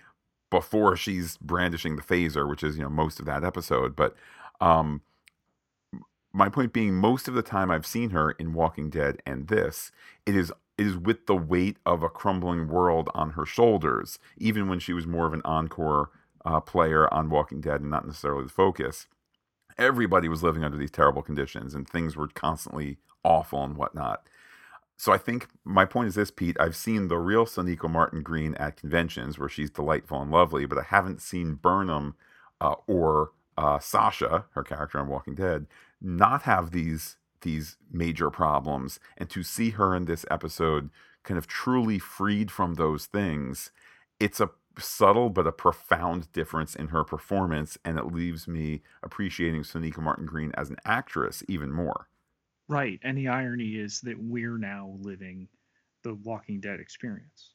before 0.49 0.95
she's 0.95 1.37
brandishing 1.37 1.95
the 1.95 2.01
phaser, 2.01 2.47
which 2.47 2.63
is, 2.63 2.77
you 2.77 2.83
know, 2.83 2.89
most 2.89 3.19
of 3.19 3.25
that 3.25 3.43
episode. 3.43 3.95
But 3.95 4.15
um, 4.61 5.01
my 6.33 6.49
point 6.49 6.73
being, 6.73 6.93
most 6.95 7.27
of 7.27 7.33
the 7.33 7.41
time 7.41 7.71
I've 7.71 7.85
seen 7.85 8.11
her 8.11 8.31
in 8.31 8.53
Walking 8.53 8.89
Dead 8.89 9.21
and 9.25 9.47
this, 9.47 9.91
it 10.25 10.35
is 10.35 10.51
it 10.77 10.87
is 10.87 10.97
with 10.97 11.27
the 11.27 11.35
weight 11.35 11.77
of 11.85 12.01
a 12.01 12.09
crumbling 12.09 12.67
world 12.67 13.09
on 13.13 13.31
her 13.31 13.45
shoulders, 13.45 14.17
even 14.37 14.67
when 14.67 14.79
she 14.79 14.91
was 14.91 15.05
more 15.05 15.27
of 15.27 15.33
an 15.33 15.43
encore 15.45 16.09
uh, 16.45 16.59
player 16.59 17.11
on 17.13 17.29
Walking 17.29 17.61
Dead 17.61 17.81
and 17.81 17.91
not 17.91 18.07
necessarily 18.07 18.43
the 18.43 18.49
focus. 18.49 19.07
Everybody 19.77 20.27
was 20.27 20.41
living 20.43 20.63
under 20.63 20.77
these 20.77 20.91
terrible 20.91 21.21
conditions 21.21 21.75
and 21.75 21.87
things 21.87 22.15
were 22.15 22.27
constantly 22.27 22.97
awful 23.23 23.63
and 23.63 23.77
whatnot 23.77 24.27
so 25.03 25.11
I 25.11 25.17
think 25.17 25.49
my 25.65 25.83
point 25.83 26.07
is 26.07 26.15
this, 26.15 26.31
Pete. 26.31 26.55
I've 26.61 26.77
seen 26.77 27.09
the 27.09 27.17
real 27.17 27.45
Sonequa 27.45 27.89
Martin 27.89 28.23
Green 28.23 28.55
at 28.55 28.77
conventions 28.77 29.37
where 29.37 29.49
she's 29.49 29.69
delightful 29.69 30.21
and 30.21 30.31
lovely, 30.31 30.65
but 30.65 30.77
I 30.77 30.83
haven't 30.83 31.21
seen 31.21 31.55
Burnham 31.55 32.15
uh, 32.61 32.75
or 32.87 33.31
uh, 33.57 33.79
Sasha, 33.79 34.45
her 34.51 34.63
character 34.63 34.97
on 34.99 35.09
Walking 35.09 35.35
Dead, 35.35 35.67
not 36.01 36.43
have 36.43 36.71
these 36.71 37.17
these 37.41 37.75
major 37.91 38.29
problems. 38.29 39.01
And 39.17 39.29
to 39.31 39.43
see 39.43 39.71
her 39.71 39.93
in 39.93 40.05
this 40.05 40.25
episode, 40.31 40.89
kind 41.23 41.37
of 41.37 41.47
truly 41.47 41.99
freed 41.99 42.49
from 42.49 42.75
those 42.75 43.05
things, 43.05 43.71
it's 44.21 44.39
a 44.39 44.51
subtle 44.79 45.29
but 45.29 45.45
a 45.45 45.51
profound 45.51 46.31
difference 46.31 46.75
in 46.75 46.87
her 46.87 47.03
performance, 47.03 47.77
and 47.83 47.99
it 47.99 48.05
leaves 48.05 48.47
me 48.47 48.83
appreciating 49.03 49.63
Sonequa 49.63 49.97
Martin 49.97 50.25
Green 50.25 50.53
as 50.55 50.69
an 50.69 50.77
actress 50.85 51.43
even 51.49 51.73
more. 51.73 52.07
Right. 52.67 52.99
And 53.03 53.17
the 53.17 53.27
irony 53.27 53.75
is 53.75 54.01
that 54.01 54.17
we're 54.17 54.57
now 54.57 54.95
living 55.01 55.47
the 56.03 56.15
Walking 56.15 56.59
Dead 56.59 56.79
experience. 56.79 57.51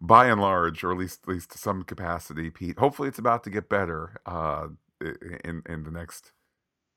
By 0.00 0.28
and 0.28 0.40
large, 0.40 0.82
or 0.82 0.92
at 0.92 0.98
least 0.98 1.20
at 1.24 1.34
least 1.34 1.50
to 1.50 1.58
some 1.58 1.82
capacity, 1.82 2.48
Pete. 2.48 2.78
Hopefully, 2.78 3.08
it's 3.08 3.18
about 3.18 3.44
to 3.44 3.50
get 3.50 3.68
better 3.68 4.18
uh, 4.24 4.68
in 5.44 5.62
in 5.68 5.84
the 5.84 5.90
next 5.90 6.32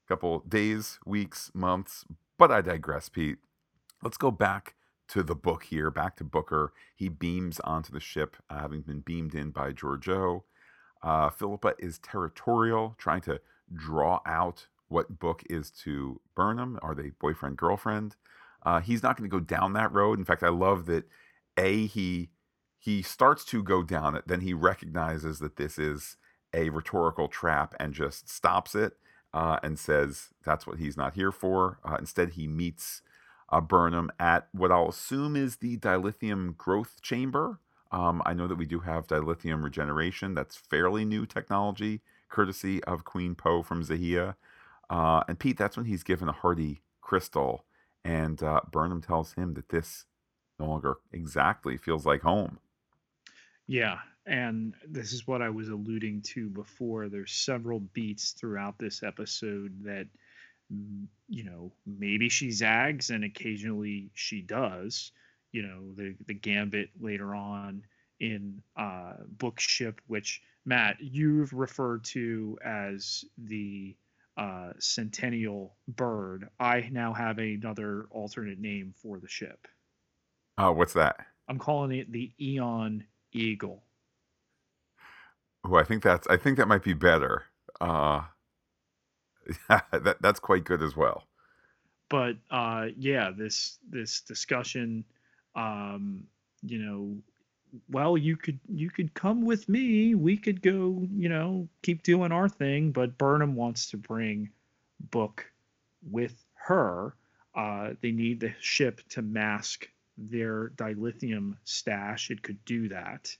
couple 0.07 0.39
days, 0.47 0.99
weeks, 1.05 1.51
months. 1.53 2.05
But 2.37 2.51
I 2.51 2.61
digress, 2.61 3.09
Pete. 3.09 3.39
Let's 4.01 4.17
go 4.17 4.31
back 4.31 4.75
to 5.09 5.21
the 5.21 5.35
book 5.35 5.63
here, 5.63 5.91
back 5.91 6.15
to 6.17 6.23
Booker. 6.23 6.71
He 6.95 7.09
beams 7.09 7.59
onto 7.61 7.91
the 7.91 7.99
ship, 7.99 8.37
uh, 8.49 8.61
having 8.61 8.81
been 8.81 9.01
beamed 9.01 9.35
in 9.35 9.51
by 9.51 9.71
Georgiou. 9.73 10.43
Uh, 11.01 11.29
Philippa 11.29 11.73
is 11.79 11.99
territorial, 11.99 12.95
trying 12.97 13.21
to 13.21 13.41
draw 13.73 14.21
out 14.25 14.67
what 14.93 15.19
Book 15.19 15.43
is 15.49 15.71
to 15.71 16.21
Burnham. 16.35 16.79
Are 16.81 16.95
they 16.95 17.11
boyfriend 17.19 17.57
girlfriend? 17.57 18.15
Uh, 18.65 18.79
he's 18.79 19.03
not 19.03 19.17
going 19.17 19.29
to 19.29 19.35
go 19.35 19.41
down 19.41 19.73
that 19.73 19.91
road. 19.91 20.19
In 20.19 20.25
fact, 20.25 20.43
I 20.43 20.49
love 20.49 20.85
that 20.85 21.05
a 21.57 21.85
he 21.85 22.29
he 22.79 23.01
starts 23.01 23.45
to 23.45 23.63
go 23.63 23.81
down 23.81 24.13
it, 24.15 24.27
then 24.27 24.41
he 24.41 24.53
recognizes 24.53 25.39
that 25.39 25.55
this 25.55 25.79
is 25.79 26.17
a 26.53 26.69
rhetorical 26.69 27.29
trap 27.29 27.73
and 27.79 27.93
just 27.93 28.29
stops 28.29 28.75
it 28.75 28.97
uh, 29.33 29.57
and 29.63 29.79
says 29.79 30.29
that's 30.43 30.67
what 30.67 30.79
he's 30.79 30.97
not 30.97 31.13
here 31.13 31.31
for. 31.31 31.79
Uh, 31.85 31.95
instead, 31.97 32.31
he 32.31 32.45
meets 32.45 33.01
uh, 33.49 33.61
Burnham 33.61 34.11
at 34.19 34.49
what 34.51 34.71
I'll 34.71 34.89
assume 34.89 35.35
is 35.35 35.57
the 35.57 35.77
dilithium 35.77 36.57
growth 36.57 37.01
chamber. 37.01 37.59
Um, 37.91 38.21
I 38.25 38.33
know 38.33 38.47
that 38.47 38.57
we 38.57 38.65
do 38.65 38.79
have 38.79 39.07
dilithium 39.07 39.63
regeneration. 39.63 40.33
That's 40.33 40.57
fairly 40.57 41.05
new 41.05 41.25
technology, 41.25 42.01
courtesy 42.29 42.83
of 42.83 43.05
Queen 43.05 43.33
Po 43.33 43.61
from 43.61 43.83
Xahea. 43.83 44.35
Uh, 44.89 45.23
and 45.27 45.39
Pete, 45.39 45.57
that's 45.57 45.77
when 45.77 45.85
he's 45.85 46.03
given 46.03 46.29
a 46.29 46.33
hearty 46.33 46.81
crystal, 47.01 47.65
and 48.03 48.41
uh, 48.43 48.61
Burnham 48.71 49.01
tells 49.01 49.33
him 49.33 49.53
that 49.53 49.69
this 49.69 50.05
no 50.59 50.67
longer 50.67 50.97
exactly 51.11 51.77
feels 51.77 52.05
like 52.05 52.21
home. 52.21 52.59
Yeah, 53.67 53.99
and 54.25 54.73
this 54.87 55.13
is 55.13 55.27
what 55.27 55.41
I 55.41 55.49
was 55.49 55.69
alluding 55.69 56.21
to 56.33 56.49
before. 56.49 57.09
There's 57.09 57.31
several 57.31 57.79
beats 57.79 58.31
throughout 58.31 58.77
this 58.77 59.03
episode 59.03 59.83
that, 59.83 60.07
you 61.29 61.43
know, 61.43 61.71
maybe 61.85 62.29
she 62.29 62.51
zags 62.51 63.09
and 63.09 63.23
occasionally 63.23 64.09
she 64.13 64.41
does. 64.41 65.11
You 65.51 65.63
know, 65.63 65.93
the 65.95 66.15
the 66.25 66.33
gambit 66.33 66.89
later 66.99 67.35
on 67.35 67.83
in 68.19 68.61
uh, 68.75 69.13
Bookship, 69.27 70.01
which 70.07 70.41
Matt 70.65 70.97
you've 70.99 71.53
referred 71.53 72.03
to 72.05 72.57
as 72.63 73.25
the 73.37 73.95
uh, 74.37 74.71
centennial 74.79 75.75
bird, 75.87 76.49
I 76.59 76.89
now 76.91 77.13
have 77.13 77.37
another 77.37 78.07
alternate 78.11 78.59
name 78.59 78.93
for 79.01 79.19
the 79.19 79.27
ship. 79.27 79.67
Oh, 80.57 80.71
what's 80.71 80.93
that? 80.93 81.17
I'm 81.47 81.59
calling 81.59 81.97
it 81.97 82.11
the 82.11 82.31
Eon 82.39 83.05
Eagle. 83.31 83.83
Oh, 85.65 85.75
I 85.75 85.83
think 85.83 86.03
that's 86.03 86.27
I 86.27 86.37
think 86.37 86.57
that 86.57 86.67
might 86.67 86.83
be 86.83 86.93
better. 86.93 87.43
Uh, 87.79 88.21
that 89.69 90.17
that's 90.21 90.39
quite 90.39 90.63
good 90.63 90.81
as 90.81 90.95
well. 90.95 91.23
But 92.09 92.35
uh, 92.51 92.87
yeah, 92.97 93.31
this 93.35 93.79
this 93.89 94.21
discussion, 94.21 95.05
um, 95.55 96.25
you 96.61 96.79
know, 96.79 97.17
well, 97.89 98.17
you 98.17 98.37
could 98.37 98.59
you 98.67 98.89
could 98.89 99.13
come 99.13 99.45
with 99.45 99.67
me. 99.67 100.15
We 100.15 100.37
could 100.37 100.61
go, 100.61 101.07
you 101.15 101.29
know, 101.29 101.67
keep 101.81 102.03
doing 102.03 102.31
our 102.31 102.49
thing. 102.49 102.91
But 102.91 103.17
Burnham 103.17 103.55
wants 103.55 103.89
to 103.91 103.97
bring 103.97 104.49
Book 105.11 105.45
with 106.09 106.45
her. 106.53 107.15
Uh, 107.55 107.91
they 108.01 108.11
need 108.11 108.39
the 108.39 108.53
ship 108.59 109.01
to 109.09 109.21
mask 109.21 109.87
their 110.17 110.69
dilithium 110.69 111.57
stash. 111.63 112.29
It 112.29 112.43
could 112.43 112.63
do 112.65 112.89
that, 112.89 113.35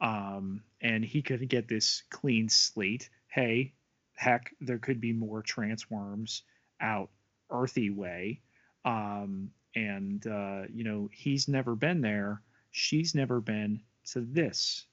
um, 0.00 0.62
and 0.80 1.04
he 1.04 1.22
could 1.22 1.48
get 1.48 1.68
this 1.68 2.02
clean 2.10 2.48
slate. 2.48 3.08
Hey, 3.28 3.72
heck, 4.14 4.54
there 4.60 4.78
could 4.78 5.00
be 5.00 5.12
more 5.12 5.42
transworms 5.42 6.42
out 6.80 7.10
earthy 7.50 7.90
way, 7.90 8.40
um, 8.84 9.50
and 9.74 10.26
uh, 10.26 10.62
you 10.72 10.84
know 10.84 11.08
he's 11.12 11.48
never 11.48 11.74
been 11.74 12.00
there 12.02 12.42
she's 12.70 13.14
never 13.14 13.40
been 13.40 13.82
to 14.12 14.20
this 14.20 14.86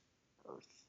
earth. 0.48 0.84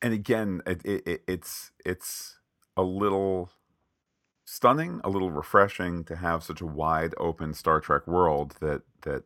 And 0.00 0.14
again, 0.14 0.62
it, 0.66 0.84
it, 0.84 1.22
it's 1.26 1.72
it's 1.84 2.38
a 2.76 2.82
little 2.82 3.50
stunning, 4.44 5.00
a 5.04 5.10
little 5.10 5.30
refreshing 5.30 6.04
to 6.04 6.16
have 6.16 6.42
such 6.42 6.60
a 6.60 6.66
wide 6.66 7.14
open 7.18 7.52
Star 7.54 7.80
Trek 7.80 8.06
world 8.06 8.56
that 8.60 8.82
that 9.02 9.24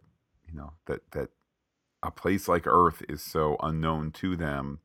you 0.49 0.55
know 0.55 0.73
that 0.87 1.11
that 1.13 1.31
a 2.03 2.11
place 2.11 2.49
like 2.49 2.67
Earth 2.67 3.03
is 3.09 3.23
so 3.23 3.57
unknown 3.63 4.11
to 4.13 4.37
them. 4.37 4.81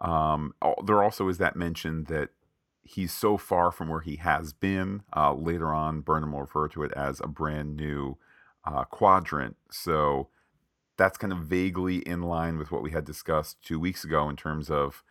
Um, 0.00 0.54
there 0.84 1.02
also 1.02 1.28
is 1.28 1.38
that 1.38 1.56
mention 1.56 2.04
that 2.04 2.30
he's 2.82 3.12
so 3.12 3.36
far 3.36 3.70
from 3.70 3.88
where 3.88 4.00
he 4.00 4.16
has 4.16 4.52
been. 4.52 5.02
Uh, 5.14 5.34
later 5.34 5.72
on, 5.72 6.00
Burnham 6.00 6.32
will 6.32 6.40
refer 6.40 6.68
to 6.68 6.82
it 6.82 6.92
as 6.92 7.20
a 7.20 7.28
brand 7.28 7.76
new 7.76 8.16
uh, 8.68 8.84
quadrant. 8.84 9.56
So 9.70 10.28
that's 10.96 11.18
kind 11.18 11.32
of 11.32 11.38
vaguely 11.40 11.98
in 11.98 12.22
line 12.22 12.58
with 12.58 12.70
what 12.70 12.82
we 12.82 12.90
had 12.90 13.04
discussed 13.04 13.62
two 13.62 13.80
weeks 13.80 14.04
ago 14.04 14.28
in 14.28 14.36
terms 14.36 14.68
of, 14.68 15.02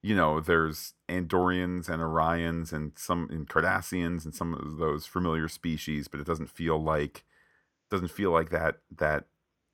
you 0.00 0.14
know, 0.14 0.40
there's 0.40 0.94
Andorians 1.08 1.88
and 1.88 2.00
Orions 2.00 2.72
and 2.72 2.92
some 2.96 3.28
and 3.30 3.48
Cardassians 3.48 4.24
and 4.24 4.34
some 4.34 4.54
of 4.54 4.78
those 4.78 5.06
familiar 5.06 5.48
species, 5.48 6.08
but 6.08 6.20
it 6.20 6.26
doesn't 6.26 6.50
feel 6.50 6.82
like 6.82 7.24
doesn't 7.90 8.10
feel 8.10 8.30
like 8.30 8.50
that 8.50 8.76
that 8.96 9.24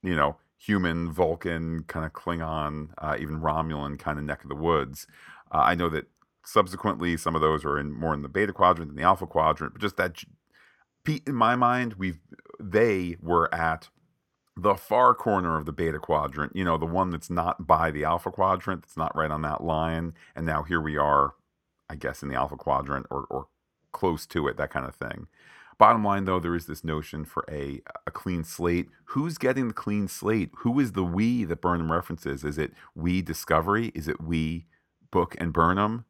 you 0.03 0.14
know 0.14 0.37
human 0.57 1.12
Vulcan 1.12 1.83
kind 1.83 2.07
of 2.07 2.14
Klingon, 2.14 2.90
uh, 2.98 3.16
even 3.20 3.40
Romulan 3.40 3.98
kind 3.98 4.18
of 4.18 4.24
neck 4.24 4.42
of 4.44 4.48
the 4.48 4.55
woods. 4.55 5.07
Uh, 5.53 5.59
I 5.59 5.74
know 5.74 5.90
that 5.90 6.07
subsequently 6.42 7.18
some 7.18 7.35
of 7.35 7.42
those 7.42 7.64
are 7.66 7.79
in 7.79 7.92
more 7.92 8.14
in 8.14 8.22
the 8.22 8.29
beta 8.29 8.53
quadrant 8.53 8.90
than 8.90 8.96
the 8.96 9.03
alpha 9.03 9.27
quadrant, 9.27 9.74
but 9.74 9.83
just 9.83 9.98
that 9.98 10.24
in 11.27 11.35
my 11.35 11.55
mind, 11.55 11.94
we've 11.94 12.20
they 12.60 13.16
were 13.20 13.52
at 13.54 13.88
the 14.56 14.74
far 14.74 15.14
corner 15.14 15.56
of 15.56 15.66
the 15.66 15.72
beta 15.72 15.98
quadrant, 15.98 16.54
you 16.54 16.64
know, 16.64 16.76
the 16.76 16.86
one 16.86 17.10
that's 17.10 17.30
not 17.30 17.66
by 17.66 17.90
the 17.90 18.04
alpha 18.04 18.30
quadrant, 18.30 18.82
that's 18.82 18.96
not 18.96 19.14
right 19.16 19.30
on 19.30 19.42
that 19.42 19.64
line. 19.64 20.14
And 20.36 20.46
now 20.46 20.62
here 20.62 20.80
we 20.80 20.96
are, 20.96 21.34
I 21.90 21.96
guess, 21.96 22.22
in 22.22 22.28
the 22.28 22.36
alpha 22.36 22.56
quadrant 22.56 23.06
or, 23.10 23.26
or 23.30 23.48
close 23.92 24.26
to 24.26 24.46
it, 24.46 24.56
that 24.56 24.70
kind 24.70 24.86
of 24.86 24.94
thing. 24.94 25.26
Bottom 25.76 26.04
line, 26.04 26.24
though, 26.24 26.38
there 26.38 26.54
is 26.54 26.66
this 26.66 26.84
notion 26.84 27.24
for 27.24 27.44
a, 27.50 27.80
a 28.06 28.12
clean 28.12 28.44
slate. 28.44 28.88
Who's 29.06 29.38
getting 29.38 29.68
the 29.68 29.74
clean 29.74 30.06
slate? 30.06 30.50
Who 30.58 30.78
is 30.78 30.92
the 30.92 31.02
we 31.02 31.42
that 31.44 31.60
Burnham 31.60 31.90
references? 31.90 32.44
Is 32.44 32.58
it 32.58 32.72
we 32.94 33.22
Discovery? 33.22 33.90
Is 33.92 34.06
it 34.06 34.20
we 34.20 34.66
Book 35.10 35.34
and 35.38 35.52
Burnham? 35.52 36.04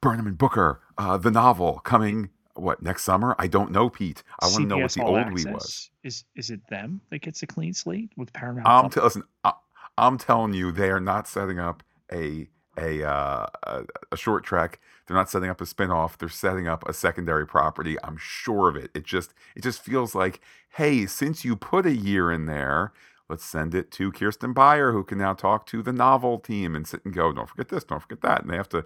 Burnham 0.00 0.26
and 0.26 0.38
Booker, 0.38 0.80
uh, 0.98 1.16
the 1.16 1.30
novel 1.30 1.80
coming 1.80 2.30
what 2.54 2.82
next 2.82 3.04
summer? 3.04 3.34
I 3.38 3.46
don't 3.46 3.70
know, 3.70 3.88
Pete. 3.88 4.22
I 4.40 4.46
want 4.46 4.56
to 4.56 4.66
know 4.66 4.78
what 4.78 4.92
the 4.92 5.02
old 5.02 5.18
access. 5.18 5.44
we 5.44 5.52
was. 5.52 5.90
Is 6.04 6.24
is 6.34 6.50
it 6.50 6.60
them 6.68 7.00
that 7.10 7.20
gets 7.20 7.42
a 7.42 7.46
clean 7.46 7.74
slate 7.74 8.10
with 8.16 8.32
Paramount? 8.32 8.66
I'm 8.66 8.90
t- 8.90 9.00
listen. 9.00 9.22
I, 9.44 9.52
am 9.98 10.18
telling 10.18 10.54
you, 10.54 10.72
they 10.72 10.90
are 10.90 11.00
not 11.00 11.26
setting 11.26 11.58
up 11.58 11.82
a 12.12 12.48
a 12.78 13.06
uh, 13.06 13.46
a, 13.64 13.84
a 14.12 14.16
Short 14.16 14.44
Trek. 14.44 14.80
They're 15.06 15.16
not 15.16 15.30
setting 15.30 15.50
up 15.50 15.60
a 15.60 15.64
spinoff. 15.64 16.18
They're 16.18 16.28
setting 16.28 16.68
up 16.68 16.88
a 16.88 16.92
secondary 16.92 17.46
property. 17.46 17.96
I'm 18.04 18.16
sure 18.18 18.68
of 18.68 18.76
it. 18.76 18.90
It 18.94 19.04
just 19.04 19.34
it 19.56 19.62
just 19.62 19.82
feels 19.82 20.14
like, 20.14 20.40
hey, 20.76 21.06
since 21.06 21.44
you 21.44 21.56
put 21.56 21.86
a 21.86 21.94
year 21.94 22.30
in 22.30 22.46
there, 22.46 22.92
let's 23.28 23.44
send 23.44 23.74
it 23.74 23.90
to 23.92 24.12
Kirsten 24.12 24.52
Beyer, 24.52 24.92
who 24.92 25.04
can 25.04 25.18
now 25.18 25.34
talk 25.34 25.66
to 25.66 25.82
the 25.82 25.92
novel 25.92 26.38
team 26.38 26.74
and 26.74 26.86
sit 26.86 27.04
and 27.04 27.14
go, 27.14 27.32
don't 27.32 27.48
forget 27.48 27.68
this, 27.68 27.84
don't 27.84 28.00
forget 28.00 28.20
that, 28.22 28.42
and 28.42 28.50
they 28.50 28.56
have 28.56 28.68
to 28.70 28.84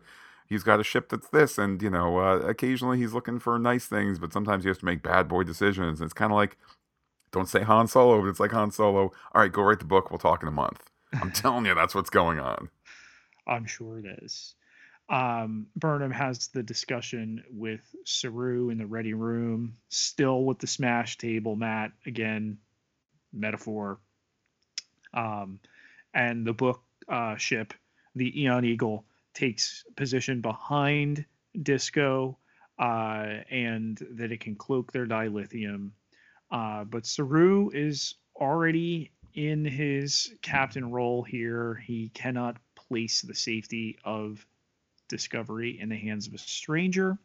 he's 0.49 0.63
got 0.63 0.81
a 0.81 0.85
ship 0.85 1.09
that's 1.09 1.29
this, 1.29 1.59
and 1.59 1.83
you 1.83 1.91
know, 1.91 2.19
uh, 2.19 2.39
occasionally 2.39 2.99
he's 2.99 3.13
looking 3.13 3.39
for 3.39 3.59
nice 3.59 3.87
things, 3.87 4.19
but 4.19 4.33
sometimes 4.33 4.65
he 4.65 4.69
has 4.69 4.79
to 4.79 4.85
make 4.85 5.03
bad 5.03 5.29
boy 5.29 5.43
decisions. 5.43 6.01
And 6.01 6.07
it's 6.07 6.15
kind 6.15 6.33
of 6.33 6.37
like, 6.37 6.57
don't 7.33 7.49
say 7.49 7.63
Han 7.63 7.89
Solo, 7.89 8.21
but 8.21 8.29
it's 8.29 8.41
like 8.41 8.53
Han 8.53 8.71
Solo. 8.71 9.13
All 9.35 9.43
right, 9.43 9.53
go 9.53 9.63
write 9.63 9.81
the 9.81 9.85
book. 9.85 10.11
We'll 10.11 10.19
talk 10.19 10.43
in 10.43 10.49
a 10.49 10.53
month. 10.53 10.91
I'm 11.13 11.31
telling 11.33 11.67
you, 11.67 11.75
that's 11.75 11.95
what's 11.95 12.11
going 12.11 12.39
on. 12.39 12.69
I'm 13.47 13.67
sure 13.67 13.99
it 13.99 14.07
is. 14.23 14.55
Um, 15.09 15.69
Burnham 15.77 16.11
has 16.11 16.49
the 16.49 16.63
discussion 16.63 17.45
with 17.51 17.81
Saru 18.05 18.71
in 18.71 18.79
the 18.79 18.87
ready 18.87 19.15
room, 19.15 19.77
still 19.89 20.45
with 20.45 20.59
the 20.59 20.67
smash 20.67 21.17
table 21.17 21.55
mat 21.55 21.93
again, 22.07 22.59
metaphor. 23.33 23.99
Um, 25.15 25.61
and 26.13 26.45
the 26.45 26.53
book 26.53 26.83
uh, 27.09 27.37
ship, 27.37 27.73
the 28.17 28.43
Eon 28.43 28.65
Eagle, 28.65 29.05
takes 29.37 29.85
position 29.97 30.41
behind 30.41 31.27
Disco 31.63 32.39
uh, 32.79 33.43
and 33.51 33.99
that 34.13 34.33
it 34.33 34.41
can 34.41 34.57
cloak 34.57 34.93
their 34.93 35.07
dilithium. 35.07 35.91
Uh, 36.51 36.85
but 36.85 37.07
Saru 37.07 37.71
is 37.71 38.15
already 38.35 39.13
in 39.35 39.65
his 39.65 40.33
captain 40.41 40.91
role 40.91 41.23
here. 41.23 41.75
He 41.75 42.11
cannot 42.15 42.57
place 42.75 43.21
the 43.21 43.35
safety 43.35 43.99
of 44.05 44.45
Discovery 45.09 45.79
in 45.79 45.91
the 45.91 45.97
hands 45.97 46.27
of 46.27 46.35
a 46.35 46.39
stranger. 46.39 47.19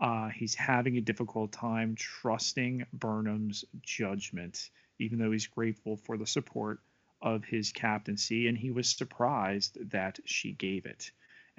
Uh, 0.00 0.28
he's 0.28 0.54
having 0.54 0.96
a 0.96 1.02
difficult 1.02 1.52
time 1.52 1.94
trusting 1.96 2.86
Burnham's 2.92 3.64
judgment, 3.82 4.70
even 4.98 5.18
though 5.18 5.32
he's 5.32 5.48
grateful 5.48 5.96
for 5.96 6.16
the 6.16 6.26
support 6.26 6.80
of 7.20 7.44
his 7.44 7.72
captaincy, 7.72 8.48
and 8.48 8.56
he 8.56 8.70
was 8.70 8.88
surprised 8.88 9.76
that 9.90 10.18
she 10.24 10.52
gave 10.52 10.86
it 10.86 11.10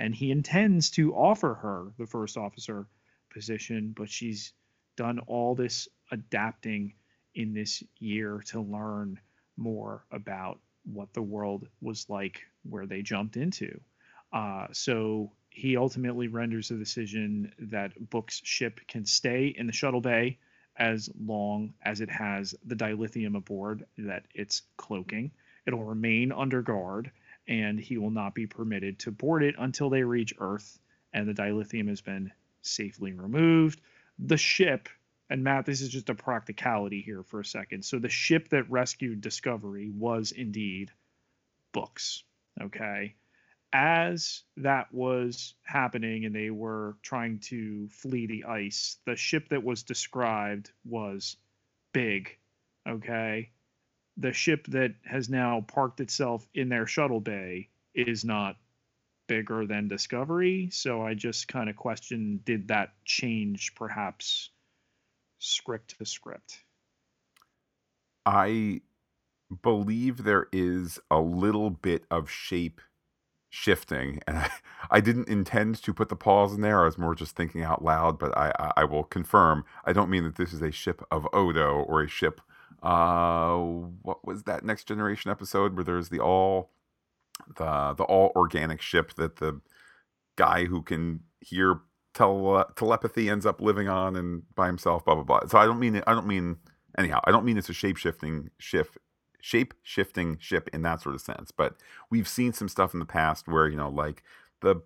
and 0.02 0.16
he 0.16 0.32
intends 0.32 0.90
to 0.90 1.14
offer 1.14 1.54
her 1.54 1.92
the 2.00 2.08
first 2.08 2.36
officer 2.36 2.88
position, 3.32 3.94
but 3.96 4.10
she's 4.10 4.52
done 4.96 5.20
all 5.28 5.54
this 5.54 5.88
adapting 6.10 6.92
in 7.36 7.54
this 7.54 7.84
year 8.00 8.42
to 8.48 8.60
learn 8.60 9.20
more 9.58 10.04
about 10.12 10.60
what 10.92 11.14
the 11.14 11.22
world 11.22 11.68
was 11.82 12.10
like 12.10 12.42
where 12.68 12.88
they 12.88 13.04
jumped 13.04 13.38
into. 13.38 13.80
Uh, 14.34 14.66
so 14.72 15.32
he 15.52 15.78
ultimately 15.78 16.28
renders 16.28 16.72
a 16.72 16.78
decision 16.78 17.54
that 17.60 18.10
Book's 18.10 18.42
ship 18.44 18.80
can 18.88 19.06
stay 19.06 19.54
in 19.56 19.68
the 19.68 19.74
shuttle 19.74 20.02
bay 20.02 20.40
as 20.78 21.12
long 21.24 21.76
as 21.84 22.02
it 22.02 22.10
has 22.10 22.56
the 22.66 22.76
dilithium 22.76 23.38
aboard 23.38 23.86
that 24.00 24.24
it's 24.34 24.64
cloaking. 24.78 25.30
It'll 25.68 25.84
remain 25.84 26.32
under 26.32 26.64
guard 26.64 27.12
and 27.48 27.80
he 27.80 27.98
will 27.98 28.12
not 28.12 28.36
be 28.36 28.48
permitted 28.48 29.00
to 29.00 29.12
board 29.12 29.44
it 29.44 29.56
until 29.58 29.90
they 29.90 30.04
reach 30.04 30.34
Earth 30.40 30.80
and 31.14 31.28
the 31.28 31.34
dilithium 31.34 31.90
has 31.90 32.02
been 32.02 32.32
safely 32.62 33.14
removed. 33.14 33.82
The 34.20 34.38
ship, 34.38 34.88
and 35.30 35.44
Matt, 35.44 35.66
this 35.66 35.82
is 35.82 35.90
just 35.90 36.10
a 36.10 36.16
practicality 36.16 37.02
here 37.02 37.24
for 37.24 37.40
a 37.40 37.46
second. 37.46 37.84
So 37.84 38.00
the 38.00 38.10
ship 38.10 38.50
that 38.50 38.70
rescued 38.70 39.22
Discovery 39.22 39.90
was 39.90 40.32
indeed 40.32 40.92
Books. 41.74 42.24
Okay. 42.62 43.16
As 43.74 44.44
that 44.58 44.94
was 44.94 45.56
happening 45.64 46.26
and 46.26 46.36
they 46.36 46.50
were 46.50 46.98
trying 47.02 47.40
to 47.40 47.88
flee 47.88 48.28
the 48.28 48.44
ice, 48.44 48.98
the 49.06 49.16
ship 49.16 49.50
that 49.50 49.64
was 49.64 49.84
described 49.84 50.72
was 50.84 51.38
big. 51.94 52.38
Okay 52.88 53.52
the 54.18 54.34
ship 54.34 54.68
that 54.68 54.94
has 55.06 55.30
now 55.30 55.64
parked 55.68 56.00
itself 56.00 56.48
in 56.54 56.70
their 56.70 56.86
shuttle 56.86 57.22
bay 57.22 57.70
is 57.96 58.24
not 58.24 58.58
bigger 59.28 59.66
than 59.66 59.88
Discovery. 59.88 60.70
So 60.72 61.02
I 61.02 61.14
just 61.14 61.48
kind 61.48 61.70
of 61.70 61.76
question 61.76 62.42
did 62.44 62.68
that 62.68 62.90
change 63.06 63.74
perhaps 63.76 64.50
script 65.40 65.98
to 65.98 66.06
script? 66.06 66.60
I 68.26 68.82
believe 69.64 70.24
there 70.24 70.48
is 70.52 71.00
a 71.10 71.20
little 71.20 71.70
bit 71.70 72.04
of 72.12 72.30
shape 72.30 72.82
shifting 73.50 74.22
and 74.28 74.38
I, 74.38 74.50
I, 74.90 75.02
didn't 75.02 75.28
intend 75.28 75.82
to 75.84 75.94
put 75.94 76.08
the 76.08 76.16
pause 76.16 76.54
in 76.54 76.62
there 76.62 76.84
i 76.84 76.86
was 76.86 76.98
more 76.98 77.14
just 77.14 77.36
thinking 77.36 77.64
out 77.64 77.84
loud 77.84 78.18
but 78.18 78.36
I, 78.38 78.54
I, 78.58 78.72
I 78.78 78.84
will 78.86 79.04
confirm 79.04 79.66
i 79.84 79.92
don't 79.92 80.10
mean 80.10 80.24
that 80.24 80.38
this 80.38 80.54
is 80.54 80.62
a 80.62 80.72
ship 80.72 81.06
of 81.12 81.28
odo 81.34 81.82
or 81.82 82.02
a 82.02 82.08
ship 82.08 82.40
uh 82.82 83.58
what 84.02 84.26
was 84.26 84.44
that 84.44 84.66
next 84.66 84.86
generation 84.88 85.30
episode 85.30 85.76
where 85.76 85.84
there's 85.84 86.10
the 86.10 86.20
all 86.20 86.72
the 87.58 87.94
the 87.98 88.04
all 88.04 88.32
organic 88.36 88.82
ship 88.82 89.14
that 89.16 89.38
the 89.38 89.60
guy 90.36 90.66
who 90.66 90.82
can 90.82 91.20
hear 91.40 91.82
tele- 92.14 92.66
telepathy 92.76 93.30
ends 93.30 93.46
up 93.46 93.62
living 93.62 93.88
on 93.88 94.16
and 94.16 94.44
by 94.56 94.68
himself 94.68 95.06
blah 95.06 95.16
blah 95.16 95.24
blah 95.24 95.40
so 95.48 95.58
i 95.58 95.66
don't 95.66 95.80
mean 95.80 96.02
i 96.08 96.14
don't 96.14 96.28
mean 96.28 96.58
anyhow 96.98 97.20
i 97.26 97.32
don't 97.32 97.46
mean 97.46 97.58
it's 97.58 97.70
a 97.70 97.74
shape 97.74 97.98
shifting 97.98 98.50
shift 98.58 98.98
shape 99.42 99.74
shifting 99.82 100.38
ship 100.40 100.70
in 100.72 100.84
that 100.84 101.02
sort 101.02 101.16
of 101.16 101.22
sense. 101.22 101.52
But 101.52 101.76
we've 102.10 102.28
seen 102.28 102.54
some 102.54 102.70
stuff 102.70 102.94
in 102.94 103.00
the 103.00 103.06
past 103.06 103.48
where 103.48 103.68
you 103.68 103.76
know, 103.76 103.90
like 103.90 104.24
the 104.62 104.82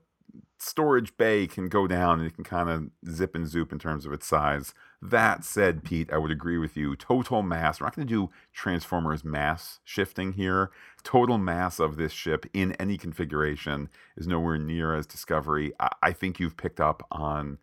storage 0.57 1.15
bay 1.17 1.47
can 1.47 1.67
go 1.67 1.87
down 1.87 2.19
and 2.19 2.27
it 2.27 2.35
can 2.35 2.43
kind 2.43 2.69
of 2.69 3.13
zip 3.13 3.35
and 3.35 3.47
zoop 3.47 3.71
in 3.71 3.79
terms 3.79 4.05
of 4.05 4.13
its 4.13 4.25
size. 4.25 4.73
That 5.01 5.43
said, 5.43 5.83
Pete, 5.83 6.11
I 6.11 6.17
would 6.17 6.31
agree 6.31 6.57
with 6.57 6.75
you. 6.75 6.95
Total 6.95 7.43
mass, 7.43 7.79
we're 7.79 7.87
not 7.87 7.95
going 7.95 8.07
to 8.07 8.13
do 8.13 8.31
Transformers 8.53 9.23
mass 9.23 9.79
shifting 9.83 10.33
here. 10.33 10.71
Total 11.03 11.37
mass 11.37 11.79
of 11.79 11.97
this 11.97 12.11
ship 12.11 12.45
in 12.53 12.71
any 12.73 12.97
configuration 12.97 13.89
is 14.17 14.27
nowhere 14.27 14.57
near 14.57 14.95
as 14.95 15.05
Discovery. 15.05 15.73
I, 15.79 15.89
I 16.01 16.11
think 16.13 16.39
you've 16.39 16.57
picked 16.57 16.79
up 16.79 17.05
on 17.11 17.59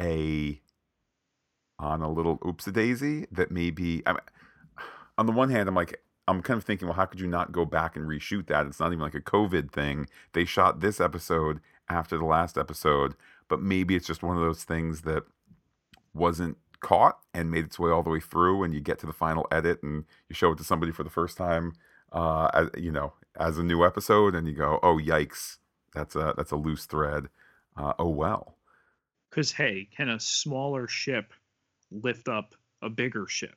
a 0.00 0.60
on 1.78 2.02
a 2.02 2.10
little 2.10 2.38
oopsie 2.38 2.72
daisy 2.72 3.26
that 3.32 3.50
maybe 3.50 4.02
I 4.06 4.12
mean, 4.12 4.20
on 5.18 5.26
the 5.26 5.32
one 5.32 5.50
hand, 5.50 5.68
I'm 5.68 5.74
like, 5.74 6.00
I'm 6.28 6.42
kind 6.42 6.56
of 6.56 6.64
thinking, 6.64 6.86
well, 6.86 6.96
how 6.96 7.06
could 7.06 7.20
you 7.20 7.26
not 7.26 7.52
go 7.52 7.64
back 7.64 7.96
and 7.96 8.06
reshoot 8.06 8.46
that? 8.46 8.66
It's 8.66 8.80
not 8.80 8.92
even 8.92 9.00
like 9.00 9.14
a 9.14 9.20
COVID 9.20 9.72
thing. 9.72 10.06
They 10.32 10.44
shot 10.44 10.80
this 10.80 11.00
episode 11.00 11.60
after 11.90 12.16
the 12.16 12.24
last 12.24 12.56
episode, 12.56 13.14
but 13.48 13.60
maybe 13.60 13.96
it's 13.96 14.06
just 14.06 14.22
one 14.22 14.36
of 14.36 14.42
those 14.42 14.64
things 14.64 15.02
that 15.02 15.24
wasn't 16.14 16.56
caught 16.80 17.18
and 17.34 17.50
made 17.50 17.64
its 17.64 17.78
way 17.78 17.90
all 17.90 18.02
the 18.02 18.10
way 18.10 18.20
through, 18.20 18.62
and 18.62 18.72
you 18.72 18.80
get 18.80 18.98
to 19.00 19.06
the 19.06 19.12
final 19.12 19.46
edit 19.52 19.82
and 19.82 20.04
you 20.28 20.34
show 20.34 20.52
it 20.52 20.58
to 20.58 20.64
somebody 20.64 20.92
for 20.92 21.04
the 21.04 21.10
first 21.10 21.36
time, 21.36 21.74
uh, 22.12 22.48
as, 22.54 22.70
you 22.78 22.90
know, 22.90 23.12
as 23.38 23.58
a 23.58 23.62
new 23.62 23.84
episode, 23.84 24.34
and 24.34 24.48
you 24.48 24.54
go, 24.54 24.78
oh 24.82 24.96
yikes, 24.96 25.58
that's 25.94 26.16
a 26.16 26.34
that's 26.36 26.52
a 26.52 26.56
loose 26.56 26.86
thread. 26.86 27.28
Uh, 27.76 27.92
oh 27.98 28.08
well. 28.08 28.56
Because 29.28 29.52
hey, 29.52 29.88
can 29.96 30.08
a 30.08 30.18
smaller 30.18 30.88
ship 30.88 31.32
lift 31.90 32.28
up 32.28 32.54
a 32.82 32.88
bigger 32.88 33.26
ship? 33.26 33.56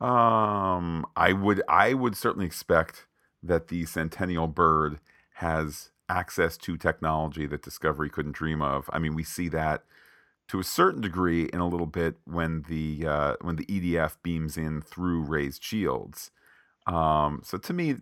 Um, 0.00 1.06
I 1.16 1.32
would 1.32 1.62
I 1.68 1.94
would 1.94 2.16
certainly 2.16 2.46
expect 2.46 3.06
that 3.42 3.68
the 3.68 3.84
Centennial 3.86 4.46
Bird 4.46 5.00
has 5.34 5.90
access 6.10 6.56
to 6.58 6.76
technology 6.76 7.46
that 7.46 7.62
Discovery 7.62 8.10
couldn't 8.10 8.32
dream 8.32 8.60
of. 8.60 8.90
I 8.92 8.98
mean, 8.98 9.14
we 9.14 9.22
see 9.22 9.48
that 9.50 9.84
to 10.48 10.58
a 10.58 10.64
certain 10.64 11.00
degree 11.00 11.44
in 11.44 11.60
a 11.60 11.68
little 11.68 11.86
bit 11.86 12.16
when 12.24 12.64
the 12.68 13.06
uh, 13.06 13.34
when 13.40 13.56
the 13.56 13.66
EDF 13.66 14.16
beams 14.22 14.56
in 14.56 14.82
through 14.82 15.22
raised 15.22 15.62
shields. 15.62 16.32
Um, 16.86 17.42
so 17.44 17.56
to 17.56 17.72
me, 17.72 17.96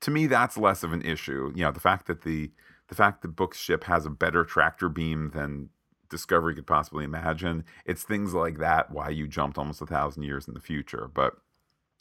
to 0.00 0.10
me, 0.10 0.26
that's 0.26 0.58
less 0.58 0.82
of 0.82 0.92
an 0.92 1.02
issue. 1.02 1.52
You 1.56 1.64
know, 1.64 1.72
the 1.72 1.80
fact 1.80 2.06
that 2.06 2.22
the 2.22 2.50
the 2.88 2.94
fact 2.94 3.22
that 3.22 3.36
Book's 3.36 3.58
ship 3.58 3.84
has 3.84 4.04
a 4.04 4.10
better 4.10 4.44
tractor 4.44 4.88
beam 4.88 5.30
than 5.34 5.70
Discovery 6.10 6.54
could 6.54 6.66
possibly 6.66 7.04
imagine. 7.04 7.64
It's 7.86 8.02
things 8.02 8.34
like 8.34 8.58
that 8.58 8.90
why 8.90 9.08
you 9.08 9.26
jumped 9.26 9.56
almost 9.56 9.80
a 9.80 9.86
thousand 9.86 10.24
years 10.24 10.46
in 10.46 10.54
the 10.54 10.60
future. 10.60 11.08
But 11.12 11.34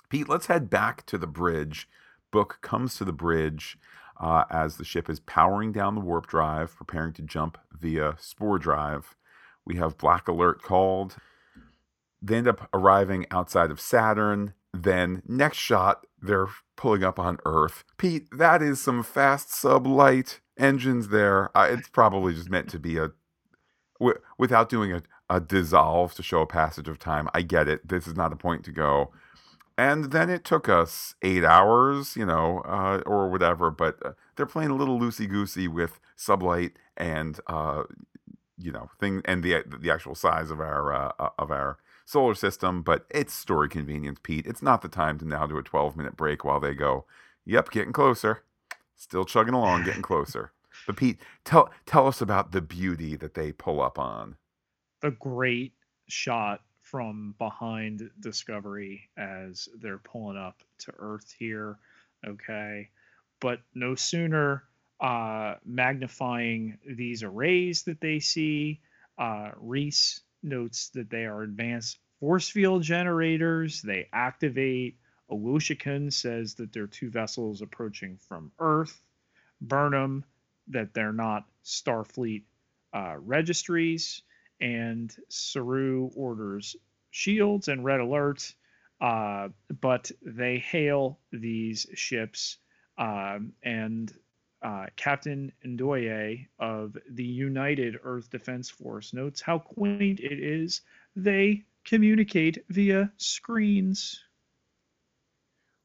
Pete, 0.09 0.27
let's 0.27 0.47
head 0.47 0.69
back 0.69 1.05
to 1.05 1.17
the 1.17 1.27
bridge. 1.27 1.87
Book 2.31 2.57
comes 2.61 2.95
to 2.95 3.05
the 3.05 3.13
bridge 3.13 3.77
uh, 4.19 4.43
as 4.49 4.77
the 4.77 4.83
ship 4.83 5.09
is 5.09 5.19
powering 5.21 5.71
down 5.71 5.95
the 5.95 6.01
warp 6.01 6.27
drive, 6.27 6.75
preparing 6.75 7.13
to 7.13 7.21
jump 7.21 7.57
via 7.71 8.15
spore 8.19 8.59
drive. 8.59 9.15
We 9.65 9.75
have 9.77 9.97
Black 9.97 10.27
Alert 10.27 10.61
called. 10.61 11.15
They 12.21 12.35
end 12.35 12.47
up 12.47 12.67
arriving 12.73 13.25
outside 13.31 13.71
of 13.71 13.79
Saturn. 13.79 14.53
Then, 14.73 15.23
next 15.27 15.57
shot, 15.57 16.05
they're 16.21 16.47
pulling 16.75 17.03
up 17.03 17.17
on 17.17 17.37
Earth. 17.45 17.83
Pete, 17.97 18.27
that 18.37 18.61
is 18.61 18.81
some 18.81 19.03
fast 19.03 19.53
sub 19.53 19.87
light 19.87 20.41
engines 20.57 21.09
there. 21.09 21.55
Uh, 21.57 21.67
it's 21.71 21.87
probably 21.87 22.33
just 22.33 22.49
meant 22.49 22.69
to 22.69 22.79
be 22.79 22.97
a. 22.97 23.11
W- 23.99 24.19
without 24.37 24.69
doing 24.69 24.93
a, 24.93 25.01
a 25.29 25.39
dissolve 25.39 26.13
to 26.15 26.23
show 26.23 26.41
a 26.41 26.47
passage 26.47 26.87
of 26.87 26.99
time. 26.99 27.27
I 27.33 27.41
get 27.41 27.67
it. 27.67 27.87
This 27.87 28.07
is 28.07 28.15
not 28.15 28.33
a 28.33 28.37
point 28.37 28.63
to 28.65 28.71
go 28.71 29.11
and 29.79 30.11
then 30.11 30.29
it 30.29 30.43
took 30.43 30.67
us 30.67 31.15
eight 31.21 31.45
hours, 31.45 32.17
you 32.17 32.25
know, 32.25 32.59
uh, 32.65 33.01
or 33.05 33.29
whatever. 33.29 33.71
But 33.71 34.05
uh, 34.05 34.11
they're 34.35 34.45
playing 34.45 34.71
a 34.71 34.75
little 34.75 34.99
loosey 34.99 35.27
goosey 35.27 35.69
with 35.69 36.01
sublight 36.17 36.73
and 36.97 37.39
uh, 37.47 37.83
you 38.57 38.73
know 38.73 38.89
thing 38.99 39.21
and 39.23 39.41
the 39.41 39.63
the 39.65 39.89
actual 39.89 40.15
size 40.15 40.51
of 40.51 40.59
our 40.59 40.93
uh, 40.93 41.11
uh, 41.17 41.29
of 41.39 41.49
our 41.49 41.77
solar 42.03 42.35
system. 42.35 42.81
But 42.81 43.05
it's 43.09 43.33
story 43.33 43.69
convenience, 43.69 44.19
Pete. 44.21 44.45
It's 44.45 44.61
not 44.61 44.81
the 44.81 44.89
time 44.89 45.17
to 45.19 45.25
now 45.25 45.47
do 45.47 45.57
a 45.57 45.63
twelve 45.63 45.95
minute 45.95 46.17
break 46.17 46.43
while 46.43 46.59
they 46.59 46.73
go. 46.73 47.05
Yep, 47.45 47.71
getting 47.71 47.93
closer. 47.93 48.43
Still 48.97 49.23
chugging 49.23 49.53
along, 49.53 49.85
getting 49.85 50.01
closer. 50.01 50.51
But 50.87 50.95
Pete, 50.95 51.19
tell 51.43 51.69
tell 51.85 52.07
us 52.07 52.21
about 52.21 52.51
the 52.51 52.61
beauty 52.61 53.15
that 53.17 53.33
they 53.33 53.51
pull 53.51 53.81
up 53.81 53.99
on. 53.99 54.37
The 55.01 55.11
great 55.11 55.73
shot 56.07 56.61
from 56.89 57.35
behind 57.37 58.09
Discovery 58.19 59.09
as 59.17 59.69
they're 59.79 59.99
pulling 59.99 60.37
up 60.37 60.61
to 60.79 60.93
Earth 60.97 61.33
here. 61.37 61.77
Okay. 62.25 62.89
But 63.39 63.61
no 63.73 63.95
sooner 63.95 64.63
uh, 64.99 65.55
magnifying 65.65 66.77
these 66.85 67.23
arrays 67.23 67.83
that 67.83 68.01
they 68.01 68.19
see, 68.19 68.81
uh, 69.17 69.51
Rhys 69.57 70.21
notes 70.43 70.89
that 70.89 71.09
they 71.09 71.25
are 71.25 71.43
advanced 71.43 71.99
force 72.19 72.49
field 72.49 72.83
generators. 72.83 73.81
They 73.81 74.07
activate. 74.11 74.97
Owosekun 75.31 76.11
says 76.11 76.55
that 76.55 76.73
there 76.73 76.83
are 76.83 76.87
two 76.87 77.09
vessels 77.09 77.61
approaching 77.61 78.17
from 78.17 78.51
Earth. 78.59 78.99
Burnham 79.61 80.25
that 80.69 80.93
they're 80.93 81.13
not 81.13 81.45
Starfleet 81.63 82.43
uh, 82.93 83.15
registries 83.19 84.23
and 84.61 85.15
Saru 85.29 86.09
orders 86.15 86.75
shields 87.11 87.67
and 87.67 87.83
red 87.83 87.99
alerts, 87.99 88.53
uh, 89.01 89.49
but 89.81 90.11
they 90.21 90.57
hail 90.59 91.19
these 91.31 91.87
ships. 91.93 92.57
Um, 92.97 93.53
and 93.63 94.13
uh, 94.61 94.87
Captain 94.97 95.51
Ndoye 95.65 96.47
of 96.59 96.97
the 97.09 97.23
United 97.23 97.97
Earth 98.03 98.29
Defense 98.29 98.69
Force 98.69 99.13
notes 99.13 99.41
how 99.41 99.59
quaint 99.59 100.19
it 100.19 100.39
is. 100.39 100.81
They 101.15 101.63
communicate 101.85 102.65
via 102.69 103.11
screens. 103.17 104.21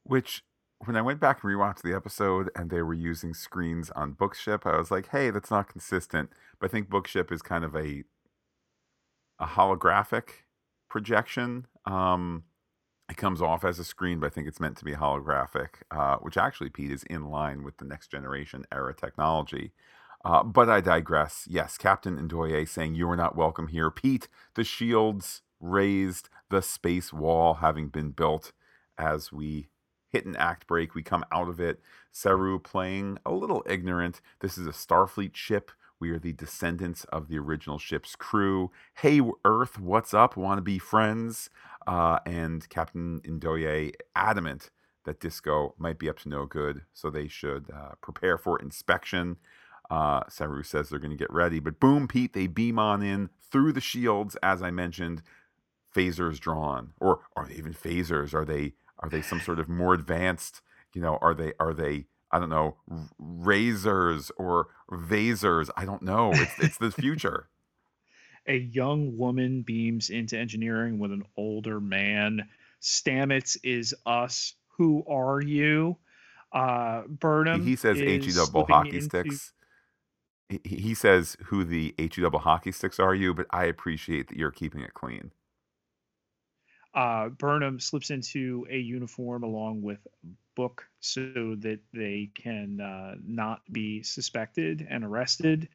Which, 0.02 0.42
when 0.84 0.96
I 0.96 1.02
went 1.02 1.20
back 1.20 1.42
and 1.42 1.52
rewatched 1.52 1.82
the 1.82 1.94
episode 1.94 2.50
and 2.56 2.68
they 2.68 2.82
were 2.82 2.94
using 2.94 3.32
screens 3.32 3.90
on 3.92 4.12
Bookship, 4.12 4.66
I 4.66 4.76
was 4.76 4.90
like, 4.90 5.08
hey, 5.10 5.30
that's 5.30 5.50
not 5.50 5.68
consistent. 5.68 6.30
But 6.58 6.70
I 6.70 6.72
think 6.72 6.90
Bookship 6.90 7.30
is 7.32 7.42
kind 7.42 7.64
of 7.64 7.76
a 7.76 8.02
a 9.38 9.46
holographic 9.46 10.28
projection. 10.88 11.66
Um, 11.86 12.44
it 13.10 13.16
comes 13.16 13.42
off 13.42 13.64
as 13.64 13.78
a 13.78 13.84
screen, 13.84 14.20
but 14.20 14.26
I 14.26 14.30
think 14.30 14.48
it's 14.48 14.60
meant 14.60 14.76
to 14.78 14.84
be 14.84 14.92
holographic, 14.92 15.68
uh, 15.90 16.16
which 16.16 16.36
actually, 16.36 16.70
Pete, 16.70 16.90
is 16.90 17.02
in 17.04 17.26
line 17.28 17.62
with 17.62 17.76
the 17.76 17.84
next 17.84 18.10
generation 18.10 18.64
era 18.72 18.94
technology. 18.94 19.72
Uh, 20.24 20.42
but 20.42 20.70
I 20.70 20.80
digress. 20.80 21.46
Yes, 21.50 21.76
Captain 21.76 22.16
Ndoye 22.16 22.66
saying 22.66 22.94
you 22.94 23.08
are 23.10 23.16
not 23.16 23.36
welcome 23.36 23.68
here. 23.68 23.90
Pete, 23.90 24.28
the 24.54 24.64
shields 24.64 25.42
raised, 25.60 26.30
the 26.48 26.62
space 26.62 27.12
wall 27.12 27.54
having 27.54 27.88
been 27.88 28.10
built 28.10 28.52
as 28.96 29.30
we 29.30 29.68
hit 30.10 30.24
an 30.24 30.36
act 30.36 30.66
break. 30.66 30.94
We 30.94 31.02
come 31.02 31.24
out 31.30 31.48
of 31.48 31.60
it. 31.60 31.80
Saru 32.10 32.58
playing 32.58 33.18
a 33.26 33.32
little 33.32 33.62
ignorant. 33.66 34.20
This 34.40 34.56
is 34.56 34.66
a 34.66 34.70
Starfleet 34.70 35.36
ship 35.36 35.72
we 36.04 36.10
are 36.10 36.18
the 36.18 36.34
descendants 36.34 37.04
of 37.04 37.28
the 37.28 37.38
original 37.38 37.78
ship's 37.78 38.14
crew. 38.14 38.70
Hey, 38.96 39.22
Earth, 39.42 39.80
what's 39.80 40.12
up? 40.12 40.36
Want 40.36 40.58
to 40.58 40.62
be 40.62 40.78
friends? 40.78 41.48
Uh, 41.86 42.18
and 42.26 42.68
Captain 42.68 43.22
Ndoye 43.22 43.94
adamant 44.14 44.68
that 45.06 45.18
Disco 45.18 45.74
might 45.78 45.98
be 45.98 46.10
up 46.10 46.18
to 46.18 46.28
no 46.28 46.44
good, 46.44 46.82
so 46.92 47.08
they 47.08 47.26
should 47.26 47.70
uh, 47.74 47.92
prepare 48.02 48.36
for 48.36 48.58
inspection. 48.58 49.38
Uh, 49.88 50.24
Saru 50.28 50.62
says 50.62 50.90
they're 50.90 50.98
going 50.98 51.10
to 51.10 51.16
get 51.16 51.32
ready, 51.32 51.58
but 51.58 51.80
boom, 51.80 52.06
Pete, 52.06 52.34
they 52.34 52.48
beam 52.48 52.78
on 52.78 53.02
in 53.02 53.30
through 53.50 53.72
the 53.72 53.80
shields, 53.80 54.36
as 54.42 54.62
I 54.62 54.70
mentioned. 54.70 55.22
Phasers 55.96 56.38
drawn, 56.38 56.92
or 57.00 57.20
are 57.34 57.46
they 57.46 57.54
even 57.54 57.72
phasers? 57.72 58.34
Are 58.34 58.44
they 58.44 58.74
are 58.98 59.08
they 59.08 59.22
some 59.22 59.40
sort 59.40 59.58
of 59.58 59.70
more 59.70 59.94
advanced? 59.94 60.60
You 60.92 61.00
know, 61.00 61.16
are 61.22 61.32
they 61.32 61.54
are 61.58 61.72
they 61.72 62.08
I 62.34 62.40
don't 62.40 62.50
know, 62.50 62.74
razors 63.16 64.32
or 64.36 64.66
vasers. 64.90 65.70
I 65.76 65.84
don't 65.84 66.02
know. 66.02 66.32
It's, 66.34 66.58
it's 66.58 66.78
the 66.78 66.90
future. 66.90 67.48
a 68.46 68.56
young 68.56 69.16
woman 69.16 69.62
beams 69.62 70.10
into 70.10 70.36
engineering 70.36 70.98
with 70.98 71.12
an 71.12 71.22
older 71.36 71.80
man. 71.80 72.48
Stamets 72.80 73.56
is 73.62 73.94
us. 74.04 74.54
Who 74.76 75.04
are 75.08 75.40
you? 75.40 75.98
Uh, 76.52 77.02
Burnham. 77.08 77.64
He 77.64 77.76
says 77.76 78.00
H 78.00 78.28
E 78.28 78.32
double 78.32 78.66
hockey 78.66 78.96
into... 78.96 79.02
sticks. 79.02 79.52
He, 80.48 80.60
he 80.64 80.94
says 80.94 81.36
who 81.46 81.64
the 81.64 81.94
H 81.98 82.18
E 82.18 82.22
double 82.22 82.40
hockey 82.40 82.72
sticks 82.72 82.98
are 82.98 83.14
you, 83.14 83.32
but 83.32 83.46
I 83.50 83.64
appreciate 83.64 84.28
that 84.28 84.36
you're 84.36 84.50
keeping 84.50 84.82
it 84.82 84.94
clean. 84.94 85.30
Uh, 86.94 87.28
Burnham 87.28 87.80
slips 87.80 88.10
into 88.10 88.66
a 88.70 88.78
uniform 88.78 89.42
along 89.42 89.82
with 89.82 89.98
book 90.54 90.86
so 91.00 91.56
that 91.60 91.80
they 91.92 92.30
can 92.34 92.80
uh, 92.80 93.16
not 93.26 93.60
be 93.72 94.02
suspected 94.02 94.86
and 94.88 95.04
arrested. 95.04 95.68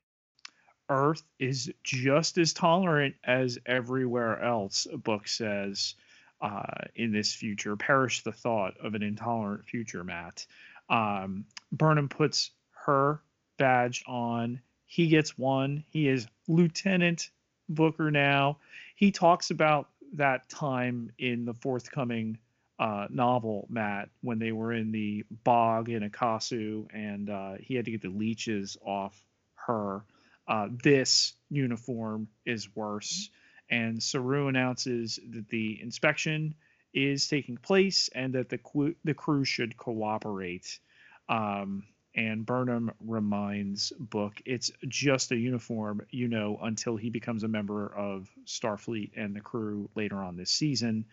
Earth 0.89 1.23
is 1.39 1.71
just 1.83 2.37
as 2.37 2.53
tolerant 2.53 3.15
as 3.23 3.59
everywhere 3.65 4.41
else, 4.43 4.87
book 4.91 5.27
says. 5.27 5.95
uh, 6.41 6.85
in 6.95 7.11
this 7.11 7.33
future. 7.33 7.75
Perish 7.75 8.23
the 8.23 8.31
thought 8.31 8.75
of 8.83 8.95
an 8.95 9.03
intolerant 9.03 9.65
future, 9.65 10.03
Matt. 10.03 10.45
Um, 10.89 11.45
Burnham 11.71 12.09
puts 12.09 12.51
her 12.85 13.21
badge 13.57 14.03
on. 14.07 14.61
He 14.85 15.07
gets 15.07 15.37
one. 15.37 15.83
He 15.89 16.07
is 16.07 16.27
Lieutenant 16.47 17.29
Booker 17.67 18.09
now. 18.11 18.57
He 18.95 19.11
talks 19.11 19.51
about 19.51 19.89
that 20.13 20.49
time 20.49 21.11
in 21.19 21.45
the 21.45 21.53
forthcoming 21.53 22.37
uh, 22.79 23.07
novel, 23.09 23.67
Matt, 23.69 24.09
when 24.21 24.39
they 24.39 24.51
were 24.51 24.71
in 24.71 24.91
the 24.91 25.25
bog 25.43 25.89
in 25.89 26.09
Akasu 26.09 26.87
and 26.93 27.29
uh, 27.29 27.53
he 27.59 27.75
had 27.75 27.85
to 27.85 27.91
get 27.91 28.01
the 28.01 28.09
leeches 28.09 28.77
off 28.85 29.21
her. 29.55 30.05
Uh, 30.47 30.67
this 30.83 31.33
uniform 31.49 32.27
is 32.45 32.73
worse. 32.75 33.29
And 33.69 34.01
Saru 34.01 34.47
announces 34.47 35.19
that 35.31 35.49
the 35.49 35.79
inspection 35.81 36.55
is 36.93 37.27
taking 37.27 37.57
place 37.57 38.09
and 38.15 38.33
that 38.33 38.49
the, 38.49 38.57
qu- 38.57 38.95
the 39.03 39.13
crew 39.13 39.45
should 39.45 39.77
cooperate. 39.77 40.79
Um, 41.27 41.83
and 42.19 42.45
Burnham 42.45 42.91
reminds 42.99 43.93
Book 43.97 44.41
it's 44.45 44.69
just 44.89 45.31
a 45.31 45.37
uniform, 45.37 46.01
you 46.09 46.27
know, 46.27 46.59
until 46.61 46.97
he 46.97 47.09
becomes 47.09 47.43
a 47.43 47.47
member 47.47 47.87
of 47.87 48.29
Starfleet 48.45 49.11
and 49.15 49.33
the 49.33 49.39
crew 49.39 49.89
later 49.95 50.17
on 50.17 50.35
this 50.35 50.51
season. 50.51 51.05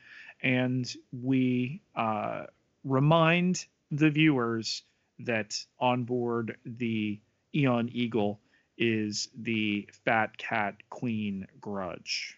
And 0.43 0.93
we 1.13 1.81
uh, 1.95 2.47
remind 2.83 3.67
the 3.93 4.11
viewers 4.11 4.83
that 5.21 5.57
on 5.79 6.03
board 6.03 6.57
the 6.65 7.21
Eon 7.55 7.89
Eagle 7.93 8.41
is 8.77 9.29
the 9.39 9.89
Fat 10.05 10.37
Cat 10.37 10.75
Queen 10.91 11.47
grudge. 11.61 12.37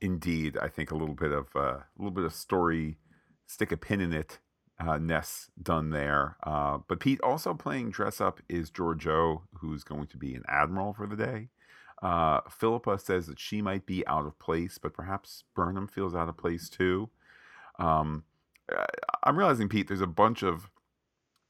Indeed, 0.00 0.58
I 0.60 0.66
think 0.66 0.90
a 0.90 0.96
little 0.96 1.14
bit 1.14 1.30
of 1.30 1.46
uh, 1.54 1.60
a 1.60 1.86
little 1.96 2.10
bit 2.10 2.24
of 2.24 2.34
story, 2.34 2.98
stick 3.46 3.70
a 3.70 3.76
pin 3.76 4.00
in 4.00 4.12
it 4.12 4.40
uh, 4.78 4.98
Ness 4.98 5.50
done 5.60 5.90
there. 5.90 6.36
Uh, 6.42 6.78
but 6.86 7.00
Pete 7.00 7.20
also 7.20 7.54
playing 7.54 7.90
dress 7.90 8.20
up 8.20 8.40
is 8.48 8.70
Georgiou, 8.70 9.42
who's 9.60 9.84
going 9.84 10.06
to 10.08 10.16
be 10.16 10.34
an 10.34 10.44
admiral 10.48 10.92
for 10.92 11.06
the 11.06 11.16
day. 11.16 11.48
Uh, 12.02 12.40
Philippa 12.50 12.98
says 12.98 13.26
that 13.26 13.40
she 13.40 13.62
might 13.62 13.86
be 13.86 14.06
out 14.06 14.26
of 14.26 14.38
place, 14.38 14.78
but 14.78 14.92
perhaps 14.92 15.44
Burnham 15.54 15.88
feels 15.88 16.14
out 16.14 16.28
of 16.28 16.36
place 16.36 16.68
too. 16.68 17.08
Um, 17.78 18.24
I'm 19.22 19.38
realizing, 19.38 19.68
Pete, 19.68 19.88
there's 19.88 20.00
a 20.00 20.06
bunch 20.06 20.42
of 20.42 20.68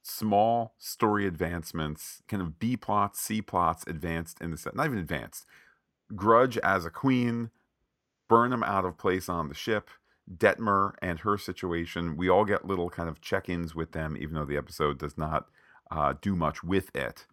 small 0.03 0.75
story 0.79 1.27
advancements, 1.27 2.23
kind 2.29 2.41
of 2.41 2.61
B 2.61 2.77
plots, 2.77 3.21
C 3.21 3.43
plots 3.43 3.85
advanced 3.89 4.41
in 4.41 4.53
the 4.53 4.57
set. 4.57 4.77
Not 4.77 4.87
even 4.87 4.99
advanced. 4.99 5.47
Grudge 6.15 6.59
as 6.59 6.85
a 6.85 6.91
queen, 6.91 7.51
Burnham 8.29 8.63
out 8.63 8.85
of 8.85 8.99
place 8.99 9.29
on 9.29 9.49
the 9.49 9.55
ship, 9.55 9.91
Detmer 10.35 10.95
and 11.01 11.21
her 11.21 11.39
situation. 11.39 12.17
We 12.17 12.29
all 12.29 12.45
get 12.45 12.67
little 12.67 12.91
kind 12.91 13.09
of 13.09 13.21
check 13.21 13.49
ins 13.49 13.75
with 13.75 13.93
them, 13.93 14.17
even 14.17 14.35
though 14.35 14.45
the 14.45 14.57
episode 14.57 14.99
does 14.99 15.17
not 15.17 15.47
uh, 15.91 16.15
do 16.21 16.35
much 16.35 16.63
with 16.65 16.95
it. 16.95 17.27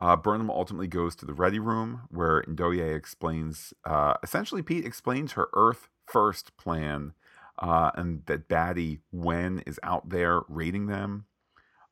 Uh, 0.00 0.16
Burnham 0.16 0.50
ultimately 0.50 0.86
goes 0.86 1.14
to 1.16 1.26
the 1.26 1.34
ready 1.34 1.58
room 1.58 2.02
where 2.08 2.42
Ndoye 2.44 2.96
explains, 2.96 3.74
uh, 3.84 4.14
essentially, 4.22 4.62
Pete 4.62 4.86
explains 4.86 5.32
her 5.32 5.48
Earth 5.52 5.88
first 6.06 6.56
plan 6.56 7.12
uh, 7.58 7.90
and 7.94 8.24
that 8.26 8.48
Batty 8.48 9.00
Wen 9.12 9.62
is 9.66 9.78
out 9.82 10.08
there 10.08 10.40
raiding 10.48 10.86
them. 10.86 11.26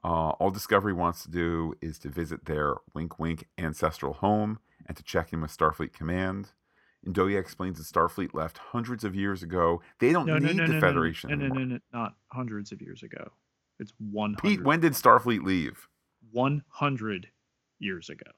Uh, 0.03 0.31
all 0.31 0.51
Discovery 0.51 0.95
wants 0.95 1.23
to 1.25 1.31
do 1.31 1.75
is 1.83 1.99
to 1.99 2.09
visit 2.09 2.47
their 2.47 2.77
wink 2.95 3.19
wink 3.19 3.47
ancestral 3.59 4.15
home 4.15 4.59
and 4.87 4.97
to 4.97 5.03
check 5.03 5.33
in 5.33 5.43
with 5.43 5.55
Starfleet 5.55 5.93
Command. 5.93 6.53
Ndoye 7.07 7.39
explains 7.39 7.79
that 7.79 7.85
Starfleet 7.85 8.35
left 8.35 8.59
hundreds 8.59 9.05
of 9.05 9.15
years 9.15 9.43
ago. 9.43 9.81
They 9.99 10.13
don't 10.13 10.27
no, 10.27 10.39
need 10.39 10.57
no, 10.57 10.67
no, 10.67 10.75
the 10.75 10.81
Federation. 10.81 11.31
No, 11.31 11.37
no, 11.37 11.49
no, 11.49 11.65
no, 11.65 11.79
not 11.93 12.15
hundreds 12.29 12.73
of 12.73 12.83
years 12.83 13.03
ago. 13.03 13.31
It's 13.79 13.93
100. 13.99 14.43
Pete, 14.43 14.65
when 14.65 14.81
did 14.81 14.93
Starfleet 14.93 15.45
leave? 15.45 15.89
100 16.33 17.29
years 17.79 18.11
ago. 18.11 18.31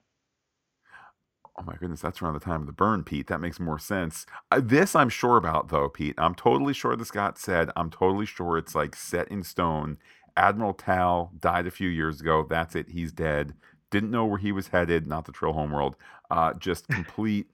Oh 1.59 1.63
my 1.63 1.75
goodness, 1.77 2.01
that's 2.01 2.23
around 2.23 2.35
the 2.35 2.41
time 2.41 2.61
of 2.61 2.67
the 2.67 2.73
burn, 2.73 3.05
Pete. 3.05 3.27
That 3.27 3.41
makes 3.41 3.61
more 3.61 3.79
sense. 3.79 4.25
Uh, 4.51 4.61
this 4.63 4.95
I'm 4.95 5.09
sure 5.09 5.37
about, 5.37 5.69
though, 5.69 5.89
Pete. 5.89 6.15
I'm 6.17 6.35
totally 6.35 6.73
sure 6.73 6.97
this 6.97 7.11
got 7.11 7.39
said. 7.39 7.71
I'm 7.77 7.91
totally 7.91 8.27
sure 8.27 8.57
it's 8.57 8.75
like 8.75 8.95
set 8.95 9.29
in 9.29 9.43
stone. 9.43 9.99
Admiral 10.37 10.73
Tal 10.73 11.33
died 11.39 11.67
a 11.67 11.71
few 11.71 11.89
years 11.89 12.21
ago. 12.21 12.47
That's 12.49 12.75
it. 12.75 12.91
He's 12.91 13.13
dead. 13.13 13.55
Didn't 13.91 14.11
know 14.11 14.25
where 14.25 14.39
he 14.39 14.53
was 14.53 14.69
headed. 14.69 15.07
Not 15.07 15.25
the 15.27 15.33
Trill 15.33 15.53
Homeworld. 15.53 15.97
Uh, 16.31 16.55
just 16.55 16.89
complete 16.91 17.49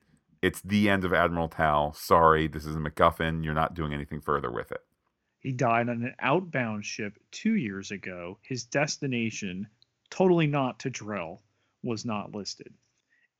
it's 0.47 0.61
the 0.61 0.89
end 0.89 1.05
of 1.05 1.13
Admiral 1.13 1.49
Tal. 1.49 1.93
Sorry, 1.93 2.47
this 2.47 2.65
is 2.65 2.77
a 2.77 2.79
MacGuffin. 2.79 3.45
You're 3.45 3.53
not 3.53 3.75
doing 3.75 3.93
anything 3.93 4.21
further 4.21 4.53
with 4.53 4.71
it. 4.71 4.81
He 5.41 5.51
died 5.51 5.89
on 5.89 6.05
an 6.05 6.15
outbound 6.21 6.85
ship 6.85 7.19
two 7.33 7.55
years 7.55 7.91
ago. 7.91 8.39
His 8.43 8.63
destination, 8.63 9.67
totally 10.09 10.47
not 10.47 10.79
to 10.81 10.91
Trill, 10.91 11.43
was 11.83 12.05
not 12.05 12.33
listed. 12.33 12.73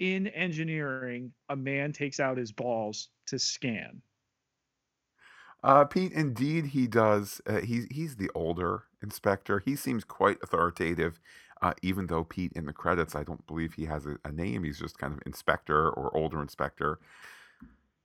In 0.01 0.27
engineering, 0.27 1.33
a 1.49 1.55
man 1.55 1.93
takes 1.93 2.19
out 2.19 2.39
his 2.39 2.51
balls 2.51 3.09
to 3.27 3.39
scan. 3.39 4.03
Uh, 5.63 5.85
Pete, 5.85 6.13
indeed, 6.13 6.67
he 6.67 6.89
does. 6.89 7.41
Uh, 7.47 7.61
he's 7.61 7.87
he's 7.91 8.17
the 8.17 8.31
older 8.35 8.85
inspector. 9.01 9.63
He 9.65 9.77
seems 9.77 10.03
quite 10.03 10.39
authoritative. 10.43 11.21
Uh, 11.63 11.73
even 11.83 12.07
though 12.07 12.25
Pete 12.25 12.53
in 12.55 12.67
the 12.67 12.73
credits, 12.73 13.15
I 13.15 13.25
don't 13.25 13.47
believe 13.47 13.75
he 13.75 13.87
has 13.87 14.07
a, 14.07 14.17
a, 14.25 14.33
name. 14.33 14.65
He's 14.65 14.79
just 14.79 14.99
kind 14.99 15.15
of 15.15 15.21
inspector 15.25 15.89
or 15.91 16.15
older 16.15 16.43
inspector. 16.43 16.99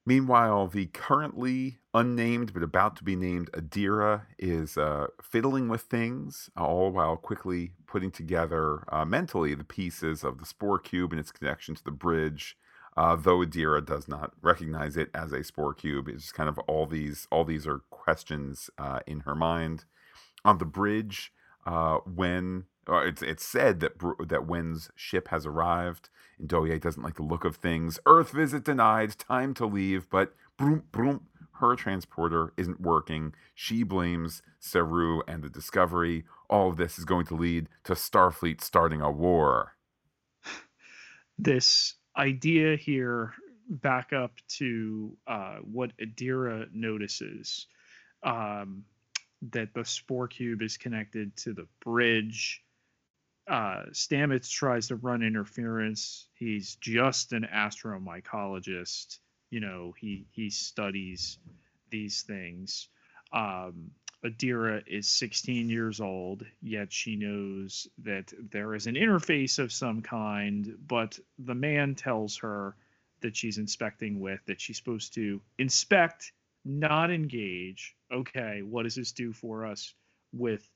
Meanwhile, 0.06 0.68
the 0.68 0.88
currently 0.88 1.78
unnamed 1.93 2.54
but 2.54 2.64
about 2.64 2.95
to 2.97 3.04
be 3.04 3.16
named 3.16 3.52
Adira 3.52 4.24
is 4.39 4.78
uh, 4.78 5.08
fiddling 5.22 5.70
with 5.70 5.82
things, 5.82 6.49
all 6.58 6.91
while 6.91 7.18
quickly 7.18 7.74
putting 7.86 8.10
together 8.10 8.84
uh, 8.91 9.06
mentally 9.06 9.54
the 9.54 9.64
pieces 9.64 10.24
of 10.24 10.39
the 10.39 10.45
spore 10.45 10.80
cube 10.80 11.12
and 11.12 11.20
its 11.20 11.32
connection 11.32 11.76
to 11.76 11.84
the 11.84 11.91
bridge. 11.91 12.58
Uh, 12.97 13.16
though 13.16 13.39
Adira 13.39 13.86
does 13.86 14.08
not 14.08 14.34
recognize 14.41 14.97
it 14.97 15.10
as 15.14 15.32
a 15.32 15.43
spore 15.43 15.74
cube, 15.74 16.10
it's 16.10 16.24
just 16.24 16.34
kind 16.34 16.49
of 16.49 16.58
all 16.60 16.86
these 16.86 17.28
all 17.32 17.45
these 17.45 17.68
are 17.68 17.80
questions 17.89 18.70
uh, 18.78 18.99
in 19.06 19.22
her 19.22 19.36
mind. 19.36 19.86
On 20.43 20.58
the 20.58 20.66
bridge, 20.66 21.32
uh, 21.66 21.97
when 21.99 22.66
it's 22.88 23.21
it's 23.21 23.45
said 23.45 23.79
that 23.79 23.93
that 24.27 24.47
Wen's 24.47 24.89
ship 24.95 25.29
has 25.29 25.45
arrived. 25.45 26.09
And 26.39 26.49
Ndoye 26.49 26.82
doesn't 26.82 27.03
like 27.03 27.15
the 27.15 27.23
look 27.23 27.45
of 27.45 27.55
things. 27.57 27.99
Earth 28.05 28.32
visit 28.32 28.63
denied. 28.63 29.17
Time 29.17 29.53
to 29.55 29.65
leave. 29.65 30.09
But 30.09 30.34
broom 30.57 30.84
broom, 30.91 31.27
her 31.59 31.75
transporter 31.75 32.53
isn't 32.57 32.82
working. 32.82 33.34
She 33.53 33.84
blames 33.84 34.41
Saru 34.59 35.21
and 35.27 35.43
the 35.43 35.49
Discovery. 35.49 36.25
All 36.49 36.69
of 36.69 36.77
this 36.77 36.97
is 36.97 37.05
going 37.05 37.25
to 37.27 37.36
lead 37.36 37.67
to 37.86 37.93
Starfleet 37.93 38.61
starting 38.61 39.01
a 39.01 39.11
war. 39.11 39.73
This 41.38 41.95
idea 42.17 42.75
here, 42.75 43.34
back 43.67 44.13
up 44.13 44.34
to 44.57 45.17
uh, 45.25 45.57
what 45.63 45.91
Adira 45.97 46.67
notices. 46.73 47.67
Um, 48.21 48.84
that 49.51 49.73
the 49.73 49.84
spore 49.84 50.27
cube 50.27 50.61
is 50.61 50.77
connected 50.77 51.36
to 51.38 51.53
the 51.53 51.67
bridge 51.84 52.63
uh, 53.47 53.83
Stamets 53.91 54.49
tries 54.49 54.87
to 54.87 54.95
run 54.95 55.23
interference. 55.23 56.27
He's 56.33 56.75
just 56.75 57.33
an 57.33 57.47
astromycologist. 57.51 59.19
You 59.49 59.59
know, 59.59 59.93
he 59.97 60.27
he 60.31 60.49
studies 60.49 61.37
these 61.89 62.21
things. 62.21 62.87
Um, 63.33 63.91
Adira 64.23 64.83
is 64.85 65.07
16 65.07 65.69
years 65.69 65.99
old, 65.99 66.45
yet 66.61 66.93
she 66.93 67.15
knows 67.15 67.87
that 68.03 68.31
there 68.51 68.75
is 68.75 68.85
an 68.85 68.95
interface 68.95 69.57
of 69.57 69.71
some 69.71 70.01
kind, 70.01 70.77
but 70.85 71.17
the 71.39 71.55
man 71.55 71.95
tells 71.95 72.37
her 72.37 72.75
that 73.21 73.35
she's 73.35 73.57
inspecting 73.57 74.19
with 74.19 74.39
that 74.45 74.61
she's 74.61 74.77
supposed 74.77 75.15
to 75.15 75.41
inspect, 75.57 76.33
not 76.63 77.09
engage. 77.09 77.95
Okay, 78.11 78.61
what 78.61 78.83
does 78.83 78.95
this 78.95 79.11
do 79.11 79.33
for 79.33 79.65
us 79.65 79.93
with 80.33 80.67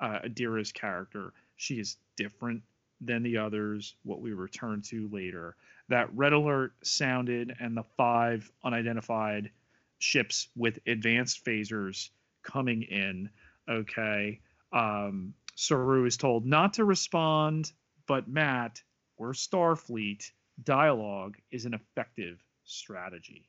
uh, 0.00 0.20
Adira's 0.24 0.72
character? 0.72 1.32
She 1.56 1.80
is 1.80 1.96
different 2.16 2.62
than 3.00 3.22
the 3.22 3.38
others, 3.38 3.94
what 4.04 4.20
we 4.20 4.32
return 4.32 4.82
to 4.82 5.08
later. 5.12 5.56
That 5.88 6.14
red 6.14 6.32
alert 6.32 6.72
sounded, 6.82 7.54
and 7.60 7.76
the 7.76 7.84
five 7.96 8.50
unidentified 8.64 9.50
ships 9.98 10.48
with 10.56 10.78
advanced 10.86 11.44
phasers 11.44 12.10
coming 12.42 12.82
in. 12.82 13.30
Okay. 13.68 14.40
Um, 14.72 15.34
Saru 15.54 16.04
is 16.04 16.16
told 16.16 16.44
not 16.44 16.74
to 16.74 16.84
respond, 16.84 17.72
but 18.06 18.28
Matt, 18.28 18.82
we're 19.18 19.32
Starfleet. 19.32 20.30
Dialogue 20.62 21.36
is 21.50 21.64
an 21.66 21.74
effective 21.74 22.42
strategy. 22.64 23.48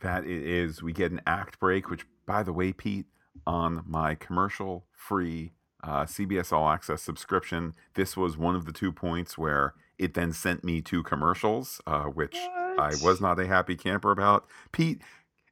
That 0.00 0.24
it 0.24 0.42
is. 0.42 0.82
We 0.82 0.92
get 0.92 1.12
an 1.12 1.20
act 1.26 1.58
break, 1.58 1.88
which, 1.90 2.06
by 2.26 2.42
the 2.42 2.52
way, 2.52 2.72
Pete, 2.72 3.06
on 3.46 3.84
my 3.86 4.14
commercial 4.14 4.86
free 4.92 5.52
uh, 5.82 6.04
CBS 6.04 6.52
All 6.52 6.68
Access 6.68 7.02
subscription. 7.02 7.74
This 7.94 8.16
was 8.16 8.36
one 8.36 8.54
of 8.54 8.66
the 8.66 8.72
two 8.72 8.92
points 8.92 9.36
where 9.36 9.74
it 9.98 10.14
then 10.14 10.32
sent 10.32 10.64
me 10.64 10.80
to 10.82 11.02
commercials, 11.02 11.80
uh, 11.86 12.04
which 12.04 12.34
what? 12.34 12.78
I 12.78 12.90
was 13.02 13.20
not 13.20 13.38
a 13.38 13.46
happy 13.46 13.76
camper 13.76 14.10
about. 14.10 14.46
Pete, 14.72 15.00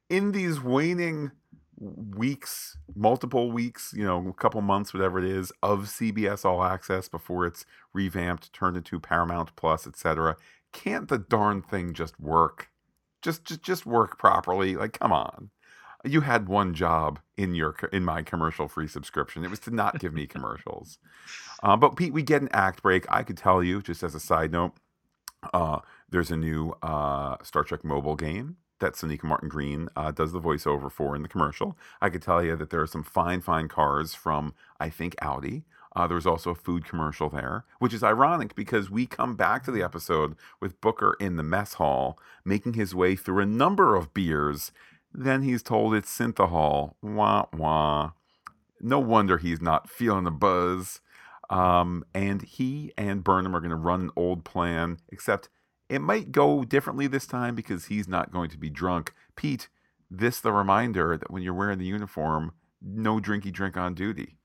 in 0.09 0.31
these 0.31 0.61
waning 0.61 1.31
weeks, 1.79 2.77
multiple 2.95 3.51
weeks, 3.51 3.93
you 3.95 4.03
know, 4.03 4.27
a 4.27 4.33
couple 4.33 4.61
months, 4.61 4.93
whatever 4.93 5.19
it 5.19 5.25
is, 5.25 5.51
of 5.63 5.85
CBS 5.85 6.45
All 6.45 6.63
Access 6.63 7.07
before 7.07 7.45
it's 7.45 7.65
revamped, 7.93 8.53
turned 8.53 8.77
into 8.77 8.99
Paramount 8.99 9.55
Plus, 9.55 9.87
etc. 9.87 10.37
Can't 10.71 11.07
the 11.07 11.17
darn 11.17 11.61
thing 11.61 11.93
just 11.93 12.19
work? 12.19 12.69
Just, 13.21 13.45
just, 13.45 13.61
just 13.63 13.85
work 13.85 14.17
properly. 14.17 14.75
Like, 14.75 14.97
come 14.99 15.11
on. 15.11 15.49
You 16.03 16.21
had 16.21 16.47
one 16.47 16.73
job 16.73 17.19
in 17.37 17.53
your 17.53 17.75
in 17.91 18.03
my 18.03 18.23
commercial 18.23 18.67
free 18.67 18.87
subscription. 18.87 19.43
It 19.43 19.49
was 19.49 19.59
to 19.61 19.71
not 19.71 19.99
give 19.99 20.13
me 20.13 20.27
commercials. 20.27 20.97
Uh, 21.63 21.77
but 21.77 21.95
Pete, 21.95 22.11
we 22.11 22.23
get 22.23 22.41
an 22.41 22.49
act 22.53 22.81
break. 22.81 23.05
I 23.07 23.21
could 23.21 23.37
tell 23.37 23.61
you, 23.61 23.83
just 23.83 24.01
as 24.01 24.15
a 24.15 24.19
side 24.19 24.51
note, 24.51 24.71
uh, 25.53 25.81
there's 26.09 26.31
a 26.31 26.35
new 26.35 26.73
uh, 26.81 27.37
Star 27.43 27.63
Trek 27.63 27.83
mobile 27.83 28.15
game 28.15 28.57
that 28.79 28.93
Sonequa 28.93 29.23
Martin 29.23 29.47
Green 29.47 29.87
uh, 29.95 30.11
does 30.11 30.33
the 30.33 30.41
voiceover 30.41 30.91
for 30.91 31.15
in 31.15 31.21
the 31.21 31.27
commercial. 31.27 31.77
I 32.01 32.09
could 32.09 32.21
tell 32.21 32.43
you 32.43 32.55
that 32.57 32.69
there 32.69 32.81
are 32.81 32.87
some 32.87 33.03
fine, 33.03 33.39
fine 33.39 33.67
cars 33.67 34.13
from, 34.13 34.53
I 34.79 34.89
think, 34.89 35.15
Audi. 35.21 35.63
Uh, 35.95 36.07
there 36.07 36.15
was 36.15 36.27
also 36.27 36.51
a 36.51 36.55
food 36.55 36.85
commercial 36.85 37.29
there, 37.29 37.65
which 37.79 37.93
is 37.93 38.03
ironic 38.03 38.55
because 38.55 38.89
we 38.89 39.05
come 39.05 39.35
back 39.35 39.63
to 39.63 39.71
the 39.71 39.83
episode 39.83 40.35
with 40.59 40.79
Booker 40.81 41.15
in 41.19 41.35
the 41.35 41.43
mess 41.43 41.73
hall, 41.73 42.17
making 42.45 42.73
his 42.73 42.95
way 42.95 43.15
through 43.15 43.41
a 43.41 43.45
number 43.45 43.95
of 43.95 44.13
beers. 44.13 44.71
Then 45.13 45.41
he's 45.41 45.63
told 45.63 45.93
it's 45.93 46.15
synthehol. 46.15 46.93
Wah, 47.01 47.45
wah. 47.53 48.11
No 48.79 48.99
wonder 48.99 49.37
he's 49.37 49.61
not 49.61 49.89
feeling 49.89 50.23
the 50.23 50.31
buzz. 50.31 51.01
Um, 51.49 52.05
and 52.13 52.41
he 52.41 52.93
and 52.97 53.23
Burnham 53.23 53.55
are 53.55 53.59
going 53.59 53.71
to 53.71 53.75
run 53.75 54.01
an 54.01 54.11
old 54.15 54.45
plan, 54.45 54.99
except 55.09 55.49
it 55.89 55.99
might 55.99 56.31
go 56.31 56.63
differently 56.63 57.07
this 57.07 57.27
time 57.27 57.55
because 57.55 57.85
he's 57.85 58.07
not 58.07 58.31
going 58.31 58.49
to 58.51 58.57
be 58.57 58.69
drunk. 58.69 59.13
Pete, 59.35 59.67
this 60.09 60.39
the 60.39 60.53
reminder 60.53 61.17
that 61.17 61.29
when 61.29 61.43
you're 61.43 61.53
wearing 61.53 61.77
the 61.77 61.85
uniform, 61.85 62.53
no 62.81 63.19
drinky 63.19 63.51
drink 63.51 63.75
on 63.75 63.93
duty. 63.93 64.37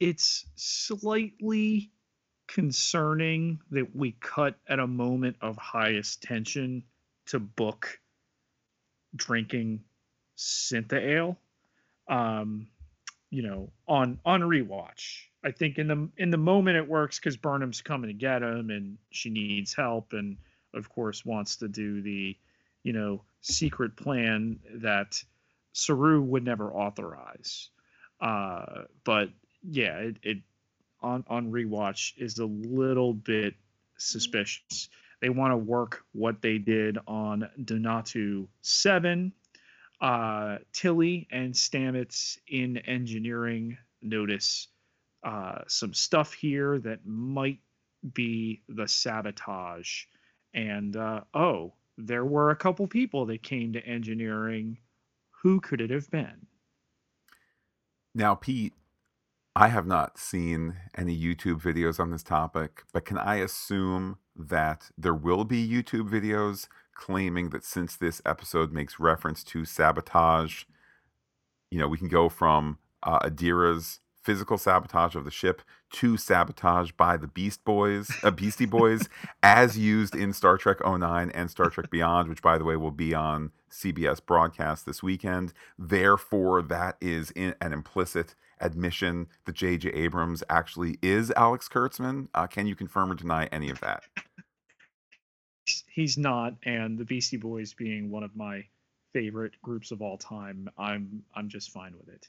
It's 0.00 0.46
slightly 0.54 1.90
concerning 2.46 3.58
that 3.70 3.94
we 3.94 4.12
cut 4.20 4.56
at 4.68 4.78
a 4.78 4.86
moment 4.86 5.36
of 5.42 5.56
highest 5.56 6.22
tension 6.22 6.82
to 7.26 7.38
book 7.38 8.00
drinking 9.16 9.82
synthehol. 10.36 11.36
Um, 12.08 12.68
you 13.30 13.42
know, 13.42 13.70
on 13.88 14.18
on 14.24 14.42
rewatch. 14.42 15.24
I 15.44 15.50
think 15.50 15.78
in 15.78 15.88
the 15.88 16.08
in 16.16 16.30
the 16.30 16.38
moment 16.38 16.76
it 16.76 16.88
works 16.88 17.18
because 17.18 17.36
Burnham's 17.36 17.82
coming 17.82 18.08
to 18.08 18.14
get 18.14 18.42
him 18.42 18.70
and 18.70 18.98
she 19.10 19.30
needs 19.30 19.74
help 19.74 20.12
and 20.12 20.36
of 20.74 20.88
course 20.88 21.24
wants 21.24 21.56
to 21.56 21.68
do 21.68 22.02
the, 22.02 22.36
you 22.82 22.92
know, 22.92 23.22
secret 23.40 23.96
plan 23.96 24.60
that 24.76 25.22
Saru 25.72 26.22
would 26.22 26.44
never 26.44 26.72
authorize. 26.72 27.68
Uh, 28.20 28.84
but 29.04 29.30
yeah, 29.62 29.98
it, 29.98 30.16
it 30.22 30.38
on 31.02 31.24
on 31.28 31.52
rewatch 31.52 32.12
is 32.16 32.38
a 32.38 32.46
little 32.46 33.12
bit 33.12 33.54
suspicious. 33.98 34.88
They 35.20 35.28
want 35.28 35.52
to 35.52 35.56
work 35.56 36.04
what 36.12 36.42
they 36.42 36.58
did 36.58 36.98
on 37.06 37.48
Donatu 37.60 38.48
Seven. 38.62 39.32
Uh, 40.00 40.58
Tilly 40.72 41.26
and 41.30 41.54
Stamets 41.54 42.38
in 42.46 42.76
engineering 42.78 43.78
notice 44.02 44.68
uh, 45.24 45.60
some 45.68 45.94
stuff 45.94 46.34
here 46.34 46.78
that 46.80 47.06
might 47.06 47.60
be 48.12 48.60
the 48.68 48.86
sabotage 48.86 50.04
and 50.56 50.96
uh, 50.96 51.20
oh, 51.34 51.74
there 51.98 52.24
were 52.24 52.50
a 52.50 52.56
couple 52.56 52.86
people 52.86 53.26
that 53.26 53.42
came 53.42 53.74
to 53.74 53.86
engineering. 53.86 54.78
Who 55.42 55.60
could 55.60 55.80
it 55.80 55.90
have 55.90 56.10
been? 56.10 56.46
Now, 58.14 58.34
Pete, 58.34 58.72
I 59.58 59.68
have 59.68 59.86
not 59.86 60.18
seen 60.18 60.74
any 60.94 61.18
YouTube 61.18 61.62
videos 61.62 61.98
on 61.98 62.10
this 62.10 62.22
topic, 62.22 62.84
but 62.92 63.06
can 63.06 63.16
I 63.16 63.36
assume 63.36 64.18
that 64.36 64.90
there 64.98 65.14
will 65.14 65.44
be 65.44 65.66
YouTube 65.66 66.10
videos 66.10 66.68
claiming 66.94 67.48
that 67.50 67.64
since 67.64 67.96
this 67.96 68.20
episode 68.26 68.70
makes 68.70 69.00
reference 69.00 69.42
to 69.44 69.64
sabotage, 69.64 70.64
you 71.70 71.78
know, 71.78 71.88
we 71.88 71.96
can 71.96 72.08
go 72.08 72.28
from 72.28 72.76
uh, 73.02 73.20
Adira's 73.20 74.00
physical 74.22 74.58
sabotage 74.58 75.14
of 75.14 75.24
the 75.24 75.30
ship 75.30 75.62
to 75.90 76.18
sabotage 76.18 76.92
by 76.92 77.16
the 77.16 77.28
Beast 77.28 77.64
Boys, 77.64 78.10
uh, 78.22 78.30
Beastie 78.30 78.66
Boys, 78.66 79.08
as 79.42 79.78
used 79.78 80.14
in 80.14 80.34
Star 80.34 80.58
Trek 80.58 80.86
09 80.86 81.30
and 81.30 81.50
Star 81.50 81.70
Trek 81.70 81.88
Beyond, 81.88 82.28
which, 82.28 82.42
by 82.42 82.58
the 82.58 82.64
way, 82.64 82.76
will 82.76 82.90
be 82.90 83.14
on 83.14 83.52
CBS 83.70 84.20
broadcast 84.24 84.84
this 84.84 85.02
weekend. 85.02 85.54
Therefore, 85.78 86.60
that 86.60 86.98
is 87.00 87.30
in, 87.30 87.54
an 87.62 87.72
implicit 87.72 88.34
admission 88.60 89.26
that 89.44 89.54
J.J. 89.54 89.90
Abrams 89.90 90.42
actually 90.48 90.98
is 91.02 91.32
Alex 91.36 91.68
Kurtzman. 91.68 92.28
Uh, 92.34 92.46
can 92.46 92.66
you 92.66 92.74
confirm 92.74 93.10
or 93.10 93.14
deny 93.14 93.46
any 93.46 93.70
of 93.70 93.80
that? 93.80 94.04
He's 95.88 96.16
not, 96.16 96.54
and 96.64 96.96
the 96.96 97.04
Beastie 97.04 97.36
Boys 97.36 97.72
being 97.74 98.10
one 98.10 98.22
of 98.22 98.36
my 98.36 98.64
favorite 99.16 99.54
groups 99.62 99.92
of 99.92 100.02
all 100.02 100.18
time, 100.18 100.68
I'm 100.76 101.22
I'm 101.34 101.48
just 101.48 101.70
fine 101.70 101.94
with 101.96 102.08
it. 102.08 102.28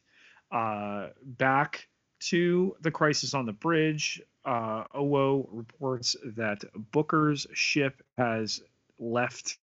Uh, 0.52 1.10
back 1.22 1.88
to 2.20 2.78
the 2.80 2.92
crisis 2.92 3.34
on 3.34 3.46
the 3.46 3.52
bridge, 3.52 4.22
uh, 4.46 4.86
Owo 4.96 5.48
reports 5.52 6.16
that 6.38 6.64
Booker's 6.94 7.46
ship 7.54 8.02
has 8.18 8.62
left 9.00 9.58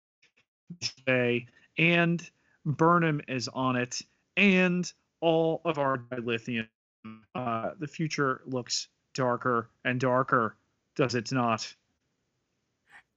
bay 1.06 1.46
and 1.78 2.30
Burnham 2.66 3.22
is 3.26 3.48
on 3.48 3.76
it, 3.76 4.02
and 4.36 4.92
all 5.24 5.62
of 5.64 5.78
our 5.78 5.96
dilithium. 5.96 6.68
Uh, 7.34 7.70
the 7.80 7.86
future 7.86 8.42
looks 8.44 8.88
darker 9.14 9.70
and 9.84 9.98
darker, 9.98 10.56
does 10.96 11.14
it 11.14 11.32
not? 11.32 11.74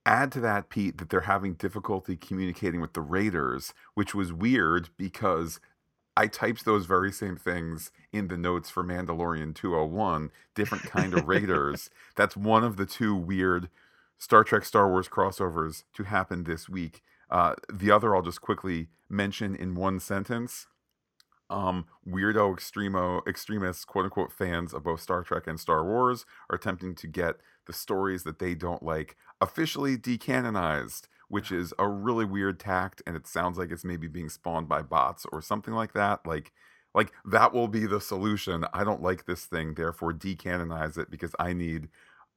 Add 0.06 0.32
to 0.32 0.40
that, 0.40 0.70
Pete, 0.70 1.00
that 1.00 1.10
they're 1.10 1.22
having 1.22 1.56
difficulty 1.56 2.16
communicating 2.16 2.80
with 2.80 2.94
the 2.94 3.02
Raiders, 3.02 3.74
which 3.94 4.16
was 4.16 4.32
weird 4.32 4.90
because 4.96 5.60
I 6.16 6.28
typed 6.28 6.64
those 6.64 6.86
very 6.86 7.12
same 7.12 7.36
things 7.36 7.92
in 8.14 8.30
the 8.30 8.38
notes 8.38 8.70
for 8.70 8.86
Mandalorian 8.86 9.54
201, 9.54 10.32
different 10.56 10.86
kind 10.86 11.14
of 11.14 11.28
raiders. 11.28 11.90
That's 12.16 12.38
one 12.38 12.64
of 12.64 12.78
the 12.78 12.86
two 12.86 13.16
weird 13.16 13.70
Star 14.18 14.46
Trek 14.46 14.64
Star 14.64 14.90
Wars 14.90 15.10
crossovers 15.10 15.84
to 15.94 16.04
happen 16.04 16.46
this 16.46 16.70
week. 16.70 17.04
Uh, 17.30 17.56
the 17.72 17.92
other 17.92 18.16
I'll 18.16 18.22
just 18.22 18.42
quickly 18.42 18.88
mention 19.10 19.56
in 19.56 19.76
one 19.76 20.00
sentence. 20.00 20.68
Um, 21.50 21.86
weirdo 22.08 22.54
extremo 22.54 23.26
extremists, 23.28 23.86
quote 23.86 24.06
unquote, 24.06 24.34
fans 24.34 24.74
of 24.74 24.84
both 24.84 25.00
Star 25.02 25.24
Trek 25.24 25.48
and 25.48 25.60
Star 25.60 25.86
Wars 25.86 26.26
are 26.50 26.56
attempting 26.58 26.94
to 26.96 27.08
get 27.08 27.38
the 27.66 27.74
stories 27.74 28.24
that 28.24 28.40
they 28.40 28.54
don't 28.56 28.84
like 28.84 29.16
officially 29.40 29.98
decanonized 29.98 31.08
which 31.30 31.52
is 31.52 31.74
a 31.78 31.88
really 31.88 32.26
weird 32.26 32.60
tact 32.60 33.02
and 33.06 33.16
it 33.16 33.28
sounds 33.28 33.58
like 33.58 33.72
it's 33.72 33.84
maybe 33.84 34.08
being 34.08 34.30
spawned 34.30 34.68
by 34.68 34.82
bots 34.82 35.26
or 35.32 35.42
something 35.42 35.74
like 35.74 35.94
that 35.94 36.26
like 36.26 36.52
like 36.96 37.12
that 37.26 37.54
will 37.54 37.68
be 37.68 37.86
the 37.86 38.02
solution. 38.02 38.66
I 38.74 38.84
don't 38.84 39.04
like 39.04 39.26
this 39.26 39.46
thing 39.46 39.74
therefore 39.76 40.14
decanonize 40.14 40.98
it 40.98 41.12
because 41.12 41.36
i 41.40 41.54
need 41.54 41.90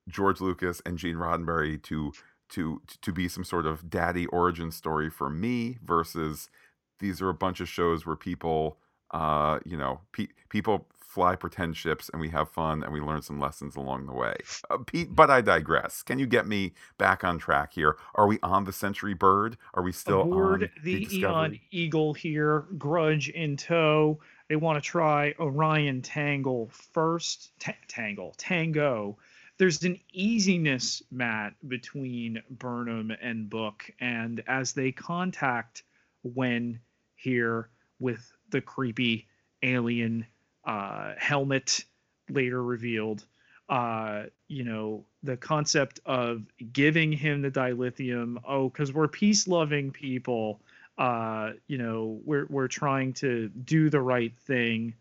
george 0.08 0.40
lucas 0.40 0.82
and 0.84 0.98
gene 0.98 1.16
roddenberry 1.16 1.80
to 1.82 2.12
to 2.48 2.82
to 3.02 3.12
be 3.12 3.28
some 3.28 3.44
sort 3.44 3.66
of 3.66 3.88
daddy 3.88 4.26
origin 4.26 4.70
story 4.70 5.08
for 5.10 5.30
me 5.30 5.78
versus 5.84 6.50
these 6.98 7.22
are 7.22 7.28
a 7.28 7.34
bunch 7.34 7.60
of 7.60 7.68
shows 7.68 8.04
where 8.04 8.16
people 8.16 8.78
uh 9.12 9.58
you 9.64 9.76
know 9.76 10.00
pe- 10.12 10.28
people 10.48 10.86
fly 11.10 11.34
pretend 11.34 11.76
ships 11.76 12.08
and 12.12 12.20
we 12.20 12.28
have 12.28 12.48
fun 12.48 12.84
and 12.84 12.92
we 12.92 13.00
learn 13.00 13.20
some 13.20 13.40
lessons 13.40 13.74
along 13.74 14.06
the 14.06 14.12
way. 14.12 14.34
Uh, 14.70 14.78
Pete, 14.78 15.08
but 15.14 15.28
I 15.28 15.40
digress. 15.40 16.02
Can 16.04 16.20
you 16.20 16.26
get 16.26 16.46
me 16.46 16.72
back 16.98 17.24
on 17.24 17.36
track 17.38 17.72
here? 17.74 17.96
Are 18.14 18.28
we 18.28 18.38
on 18.44 18.64
the 18.64 18.72
Century 18.72 19.14
Bird? 19.14 19.56
Are 19.74 19.82
we 19.82 19.90
still 19.90 20.22
Aboard 20.22 20.62
on 20.62 20.70
the, 20.84 21.04
the 21.04 21.18
Eon 21.18 21.58
Eagle 21.72 22.14
here? 22.14 22.60
Grudge 22.78 23.28
in 23.28 23.56
tow. 23.56 24.20
They 24.48 24.54
want 24.54 24.82
to 24.82 24.88
try 24.88 25.34
Orion 25.40 26.00
Tangle 26.00 26.70
first. 26.92 27.58
T- 27.58 27.72
tangle, 27.88 28.34
Tango. 28.38 29.18
There's 29.58 29.82
an 29.82 29.98
easiness, 30.12 31.02
Matt, 31.10 31.54
between 31.68 32.40
Burnham 32.50 33.10
and 33.20 33.50
Book, 33.50 33.90
and 34.00 34.42
as 34.46 34.72
they 34.72 34.92
contact 34.92 35.82
Wen 36.22 36.80
here 37.16 37.68
with 37.98 38.32
the 38.50 38.60
creepy 38.60 39.26
alien 39.62 40.26
uh, 40.64 41.14
helmet 41.18 41.84
later 42.28 42.62
revealed. 42.62 43.24
Uh, 43.68 44.24
you 44.48 44.64
know, 44.64 45.04
the 45.22 45.36
concept 45.36 46.00
of 46.04 46.42
giving 46.72 47.12
him 47.12 47.42
the 47.42 47.50
dilithium. 47.50 48.36
Oh, 48.46 48.68
because 48.68 48.92
we're 48.92 49.08
peace 49.08 49.46
loving 49.46 49.90
people. 49.92 50.60
Uh, 50.98 51.52
you 51.68 51.78
know, 51.78 52.20
we're 52.24 52.46
we're 52.50 52.68
trying 52.68 53.12
to 53.14 53.48
do 53.48 53.88
the 53.88 54.00
right 54.00 54.36
thing. 54.40 54.94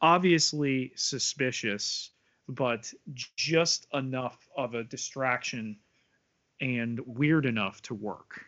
Obviously 0.00 0.92
suspicious, 0.94 2.10
but 2.48 2.92
just 3.36 3.86
enough 3.92 4.48
of 4.56 4.74
a 4.74 4.84
distraction 4.84 5.76
and 6.60 7.00
weird 7.06 7.46
enough 7.46 7.80
to 7.82 7.94
work. 7.94 8.46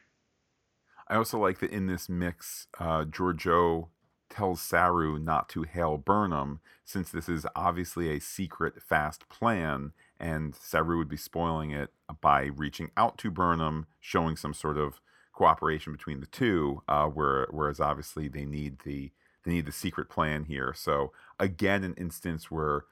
I 1.08 1.16
also 1.16 1.38
like 1.38 1.58
that 1.60 1.70
in 1.70 1.86
this 1.86 2.08
mix, 2.08 2.66
uh, 2.78 3.04
Georgiou 3.04 3.88
tells 4.30 4.62
Saru 4.62 5.18
not 5.18 5.48
to 5.50 5.62
hail 5.62 5.98
Burnham, 5.98 6.60
since 6.84 7.10
this 7.10 7.28
is 7.28 7.46
obviously 7.54 8.10
a 8.10 8.20
secret, 8.20 8.80
fast 8.80 9.28
plan, 9.28 9.92
and 10.18 10.54
Saru 10.54 10.98
would 10.98 11.08
be 11.08 11.16
spoiling 11.16 11.70
it 11.70 11.90
by 12.20 12.44
reaching 12.44 12.90
out 12.96 13.18
to 13.18 13.30
Burnham, 13.30 13.86
showing 14.00 14.36
some 14.36 14.54
sort 14.54 14.78
of 14.78 15.00
cooperation 15.32 15.92
between 15.92 16.20
the 16.20 16.26
two. 16.26 16.82
Uh, 16.88 17.06
where, 17.06 17.46
whereas 17.50 17.80
obviously 17.80 18.28
they 18.28 18.44
need 18.44 18.80
the 18.84 19.10
they 19.44 19.52
need 19.52 19.66
the 19.66 19.72
secret 19.72 20.08
plan 20.08 20.44
here. 20.44 20.74
So 20.76 21.12
again, 21.38 21.82
an 21.82 21.94
instance 21.94 22.50
where 22.50 22.84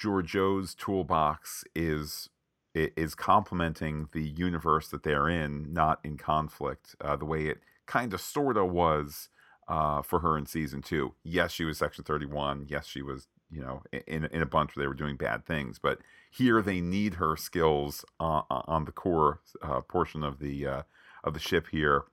Georgiou's 0.00 0.74
toolbox 0.74 1.64
is 1.74 2.28
is 2.74 3.14
complementing 3.14 4.08
the 4.12 4.22
universe 4.22 4.88
that 4.88 5.04
they're 5.04 5.28
in, 5.28 5.72
not 5.72 6.00
in 6.02 6.16
conflict. 6.16 6.96
Uh, 7.00 7.14
the 7.16 7.24
way 7.24 7.46
it 7.46 7.60
kind 7.86 8.12
of 8.12 8.20
sorta 8.20 8.64
was 8.64 9.28
uh, 9.68 10.02
for 10.02 10.20
her 10.20 10.36
in 10.36 10.46
season 10.46 10.82
two. 10.82 11.14
Yes, 11.22 11.52
she 11.52 11.64
was 11.64 11.78
Section 11.78 12.04
Thirty 12.04 12.26
One. 12.26 12.66
Yes, 12.68 12.86
she 12.86 13.02
was 13.02 13.28
you 13.50 13.60
know 13.60 13.82
in 14.06 14.24
in 14.26 14.42
a 14.42 14.46
bunch 14.46 14.74
where 14.74 14.84
they 14.84 14.88
were 14.88 14.94
doing 14.94 15.16
bad 15.16 15.44
things, 15.46 15.78
but 15.78 15.98
here 16.30 16.60
they 16.62 16.80
need 16.80 17.14
her 17.14 17.36
skills 17.36 18.04
on, 18.18 18.44
on 18.50 18.84
the 18.84 18.92
core 18.92 19.40
uh, 19.62 19.80
portion 19.82 20.22
of 20.22 20.38
the 20.38 20.66
uh, 20.66 20.82
of 21.22 21.34
the 21.34 21.40
ship 21.40 21.68
here. 21.70 22.04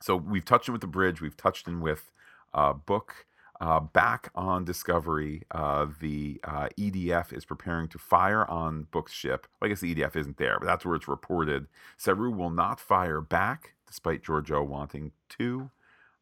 So 0.00 0.16
we've 0.16 0.44
touched 0.44 0.68
in 0.68 0.72
with 0.72 0.80
the 0.80 0.86
bridge. 0.86 1.20
We've 1.20 1.36
touched 1.36 1.68
in 1.68 1.80
with 1.80 2.10
uh, 2.54 2.72
book. 2.72 3.26
Uh, 3.62 3.78
back 3.78 4.30
on 4.34 4.64
Discovery, 4.64 5.42
uh, 5.50 5.86
the 6.00 6.40
uh, 6.44 6.70
EDF 6.78 7.30
is 7.30 7.44
preparing 7.44 7.88
to 7.88 7.98
fire 7.98 8.50
on 8.50 8.84
Book's 8.90 9.12
ship. 9.12 9.46
Well, 9.60 9.66
I 9.66 9.68
guess 9.68 9.80
the 9.80 9.94
EDF 9.94 10.16
isn't 10.16 10.38
there, 10.38 10.58
but 10.58 10.64
that's 10.64 10.86
where 10.86 10.94
it's 10.94 11.06
reported. 11.06 11.66
Saru 11.98 12.30
will 12.30 12.48
not 12.48 12.80
fire 12.80 13.20
back, 13.20 13.74
despite 13.86 14.22
Georgiou 14.22 14.66
wanting 14.66 15.12
to. 15.38 15.70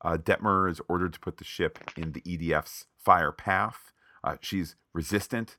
Uh, 0.03 0.17
Detmer 0.17 0.71
is 0.71 0.81
ordered 0.89 1.13
to 1.13 1.21
put 1.21 1.39
the 1.39 1.45
ship 1.45 1.79
in 1.97 2.13
the 2.13 2.21
EDF's 2.23 2.87
fire 2.97 3.33
path. 3.33 3.93
Uh, 4.23 4.37
she's 4.41 4.77
resistant, 4.93 5.57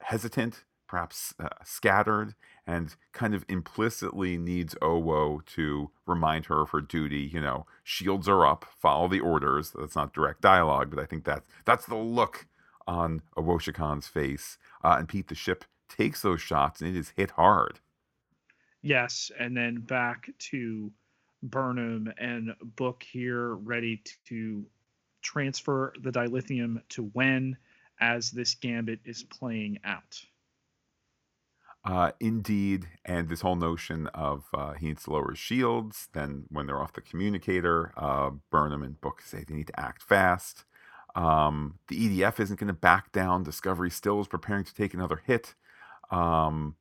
hesitant, 0.00 0.64
perhaps 0.86 1.34
uh, 1.40 1.48
scattered, 1.64 2.34
and 2.66 2.96
kind 3.12 3.34
of 3.34 3.44
implicitly 3.48 4.36
needs 4.36 4.74
Owo 4.82 5.44
to 5.46 5.90
remind 6.06 6.46
her 6.46 6.62
of 6.62 6.70
her 6.70 6.80
duty. 6.80 7.30
You 7.32 7.40
know, 7.40 7.66
shields 7.84 8.28
are 8.28 8.46
up, 8.46 8.66
follow 8.80 9.08
the 9.08 9.20
orders. 9.20 9.72
That's 9.78 9.96
not 9.96 10.12
direct 10.12 10.40
dialogue, 10.40 10.90
but 10.90 10.98
I 10.98 11.06
think 11.06 11.24
that's 11.24 11.46
that's 11.64 11.86
the 11.86 11.96
look 11.96 12.46
on 12.86 13.22
Owosekun's 13.36 14.06
face. 14.06 14.58
Uh, 14.82 14.96
and 14.98 15.08
Pete, 15.08 15.28
the 15.28 15.34
ship 15.34 15.64
takes 15.88 16.22
those 16.22 16.40
shots, 16.40 16.80
and 16.80 16.96
it 16.96 16.98
is 16.98 17.12
hit 17.16 17.32
hard. 17.32 17.80
Yes, 18.82 19.30
and 19.38 19.56
then 19.56 19.80
back 19.80 20.30
to 20.38 20.92
Burnham 21.50 22.12
and 22.18 22.54
Book 22.76 23.04
here, 23.10 23.54
ready 23.54 24.02
to 24.28 24.64
transfer 25.22 25.92
the 26.02 26.10
dilithium 26.10 26.80
to 26.90 27.10
Wen 27.14 27.56
as 28.00 28.30
this 28.30 28.54
gambit 28.54 29.00
is 29.04 29.22
playing 29.22 29.78
out. 29.84 30.20
Uh, 31.84 32.10
indeed, 32.18 32.88
and 33.04 33.28
this 33.28 33.42
whole 33.42 33.54
notion 33.54 34.08
of 34.08 34.44
uh, 34.52 34.72
he 34.72 34.86
needs 34.86 35.04
to 35.04 35.12
lower 35.12 35.30
his 35.30 35.38
shields. 35.38 36.08
Then, 36.12 36.44
when 36.48 36.66
they're 36.66 36.82
off 36.82 36.92
the 36.92 37.00
communicator, 37.00 37.92
uh, 37.96 38.30
Burnham 38.50 38.82
and 38.82 39.00
Book 39.00 39.22
say 39.22 39.44
they 39.46 39.54
need 39.54 39.68
to 39.68 39.80
act 39.80 40.02
fast. 40.02 40.64
Um, 41.14 41.78
the 41.86 41.96
EDF 41.96 42.40
isn't 42.40 42.58
going 42.58 42.66
to 42.68 42.74
back 42.74 43.12
down. 43.12 43.44
Discovery 43.44 43.90
still 43.90 44.20
is 44.20 44.26
preparing 44.26 44.64
to 44.64 44.74
take 44.74 44.94
another 44.94 45.22
hit. 45.24 45.54
Um, 46.10 46.74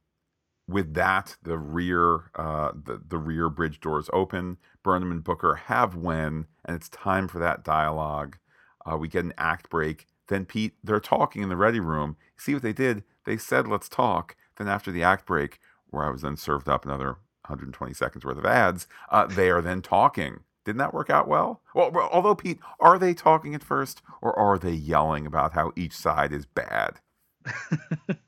with 0.68 0.94
that, 0.96 1.36
the 1.44 1.58
rear 1.58 2.32
uh, 2.36 2.72
the 2.74 3.02
the 3.08 3.18
rear 3.18 3.50
bridge 3.50 3.80
doors 3.80 4.10
open. 4.14 4.58
Burnham 4.84 5.12
and 5.12 5.24
Booker 5.24 5.56
have 5.56 5.96
Wen, 5.96 6.48
and 6.64 6.76
it's 6.76 6.90
time 6.90 7.28
for 7.28 7.40
that 7.40 7.64
dialogue. 7.64 8.38
Uh, 8.86 8.98
we 8.98 9.08
get 9.08 9.26
an 9.26 9.34
act 9.38 9.70
break. 9.70 10.08
Then 10.28 10.46
Pete, 10.46 10.74
they're 10.84 11.00
talking 11.00 11.44
in 11.44 11.50
the 11.50 11.58
ready 11.58 11.80
room. 11.80 12.18
See 12.38 12.54
what 12.54 12.64
they 12.64 12.74
did? 12.74 13.04
They 13.26 13.38
said, 13.38 13.68
"Let's 13.68 13.90
talk." 13.90 14.36
Then 14.58 14.68
after 14.68 14.92
the 14.92 15.04
act 15.04 15.26
break, 15.26 15.60
where 15.90 16.06
I 16.06 16.10
was 16.10 16.22
then 16.22 16.38
served 16.38 16.70
up 16.70 16.86
another 16.86 17.18
120 17.48 17.94
seconds 17.94 18.26
worth 18.26 18.38
of 18.38 18.46
ads, 18.46 18.88
uh, 19.10 19.28
they 19.28 19.50
are 19.50 19.62
then 19.62 19.82
talking. 19.82 20.40
Didn't 20.64 20.80
that 20.80 20.94
work 20.96 21.12
out 21.12 21.28
well? 21.28 21.62
Well, 21.76 21.96
although 22.12 22.34
Pete, 22.34 22.60
are 22.80 22.98
they 22.98 23.14
talking 23.14 23.54
at 23.54 23.64
first, 23.64 24.02
or 24.22 24.38
are 24.38 24.58
they 24.58 24.72
yelling 24.72 25.28
about 25.28 25.54
how 25.54 25.72
each 25.76 25.94
side 25.94 26.34
is 26.34 26.48
bad? 26.48 27.00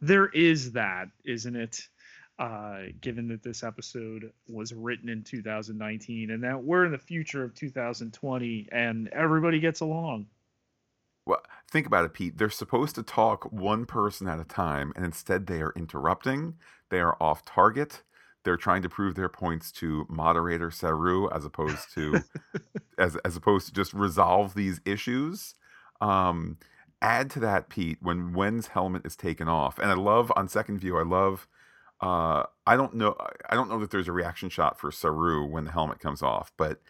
there 0.00 0.26
is 0.26 0.72
that, 0.72 1.08
isn't 1.24 1.56
it? 1.56 1.88
Uh, 2.38 2.82
given 3.00 3.28
that 3.28 3.42
this 3.42 3.62
episode 3.62 4.30
was 4.46 4.74
written 4.74 5.08
in 5.08 5.22
2019 5.22 6.30
and 6.30 6.44
that 6.44 6.62
we're 6.62 6.84
in 6.84 6.92
the 6.92 6.98
future 6.98 7.42
of 7.42 7.54
2020 7.54 8.68
and 8.70 9.08
everybody 9.08 9.58
gets 9.58 9.80
along. 9.80 10.26
Well, 11.24 11.40
think 11.70 11.86
about 11.86 12.04
it, 12.04 12.12
Pete. 12.12 12.36
They're 12.36 12.50
supposed 12.50 12.94
to 12.96 13.02
talk 13.02 13.50
one 13.50 13.86
person 13.86 14.28
at 14.28 14.38
a 14.38 14.44
time, 14.44 14.92
and 14.94 15.04
instead 15.04 15.46
they 15.46 15.60
are 15.60 15.72
interrupting. 15.74 16.56
They 16.90 17.00
are 17.00 17.16
off 17.20 17.44
target. 17.44 18.02
They're 18.44 18.56
trying 18.56 18.82
to 18.82 18.88
prove 18.88 19.16
their 19.16 19.28
points 19.28 19.72
to 19.72 20.06
moderator 20.08 20.70
Saru 20.70 21.28
as 21.30 21.44
opposed 21.44 21.92
to 21.94 22.20
as 22.98 23.16
as 23.24 23.34
opposed 23.34 23.66
to 23.66 23.72
just 23.72 23.92
resolve 23.92 24.54
these 24.54 24.80
issues. 24.84 25.54
Um, 26.00 26.58
add 27.02 27.30
to 27.32 27.40
that, 27.40 27.68
Pete, 27.68 27.98
when 28.00 28.32
Wen's 28.32 28.68
helmet 28.68 29.06
is 29.06 29.16
taken 29.16 29.48
off, 29.48 29.78
and 29.78 29.90
I 29.90 29.94
love 29.94 30.32
on 30.36 30.48
second 30.48 30.78
view, 30.78 30.98
I 30.98 31.02
love. 31.02 31.48
Uh, 32.00 32.44
I 32.66 32.76
don't 32.76 32.94
know. 32.94 33.16
I 33.48 33.54
don't 33.54 33.70
know 33.70 33.78
that 33.80 33.90
there's 33.90 34.08
a 34.08 34.12
reaction 34.12 34.50
shot 34.50 34.78
for 34.78 34.92
Saru 34.92 35.46
when 35.46 35.64
the 35.64 35.72
helmet 35.72 35.98
comes 35.98 36.22
off, 36.22 36.52
but 36.58 36.80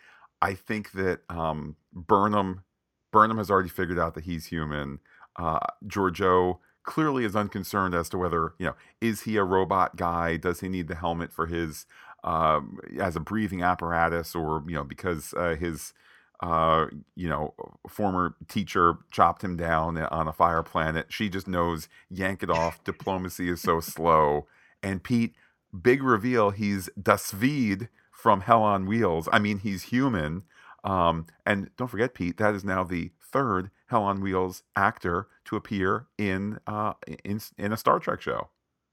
I 0.42 0.54
think 0.54 0.92
that 0.92 1.20
um, 1.28 1.76
Burnham 1.92 2.64
Burnham 3.12 3.38
has 3.38 3.50
already 3.50 3.68
figured 3.68 3.98
out 3.98 4.14
that 4.14 4.24
he's 4.24 4.46
human. 4.46 5.00
Uh, 5.36 5.60
Georgiou 5.86 6.58
clearly 6.82 7.24
is 7.24 7.36
unconcerned 7.36 7.94
as 7.94 8.08
to 8.08 8.18
whether 8.18 8.54
you 8.58 8.66
know 8.66 8.74
is 9.00 9.22
he 9.22 9.36
a 9.36 9.44
robot 9.44 9.96
guy? 9.96 10.36
Does 10.36 10.60
he 10.60 10.68
need 10.68 10.88
the 10.88 10.94
helmet 10.96 11.32
for 11.32 11.46
his 11.46 11.86
um, 12.24 12.78
as 13.00 13.16
a 13.16 13.20
breathing 13.20 13.62
apparatus, 13.62 14.34
or 14.34 14.64
you 14.66 14.74
know 14.74 14.84
because 14.84 15.32
uh, 15.34 15.54
his 15.54 15.92
uh, 16.40 16.86
you 17.14 17.28
know 17.28 17.54
former 17.88 18.34
teacher 18.48 18.98
chopped 19.10 19.42
him 19.42 19.56
down 19.56 19.98
on 19.98 20.28
a 20.28 20.32
fire 20.32 20.62
planet? 20.62 21.06
She 21.08 21.28
just 21.28 21.48
knows 21.48 21.88
yank 22.10 22.42
it 22.42 22.50
off. 22.50 22.82
Diplomacy 22.84 23.48
is 23.48 23.60
so 23.60 23.80
slow. 23.80 24.46
And 24.82 25.02
Pete, 25.02 25.34
big 25.82 26.02
reveal, 26.02 26.50
he's 26.50 26.88
Das 27.00 27.32
Svede 27.32 27.88
from 28.12 28.42
Hell 28.42 28.62
on 28.62 28.86
Wheels. 28.86 29.28
I 29.32 29.38
mean, 29.38 29.58
he's 29.58 29.84
human. 29.84 30.42
Um, 30.84 31.26
and 31.44 31.70
don't 31.76 31.88
forget, 31.88 32.14
Pete, 32.14 32.36
that 32.38 32.54
is 32.54 32.64
now 32.64 32.84
the 32.84 33.10
third 33.20 33.70
Hell 33.86 34.02
on 34.02 34.20
Wheels 34.20 34.62
actor 34.74 35.28
to 35.46 35.56
appear 35.56 36.06
in 36.18 36.58
uh, 36.66 36.94
in 37.24 37.40
in 37.58 37.72
a 37.72 37.76
Star 37.76 37.98
Trek 37.98 38.20
show. 38.20 38.48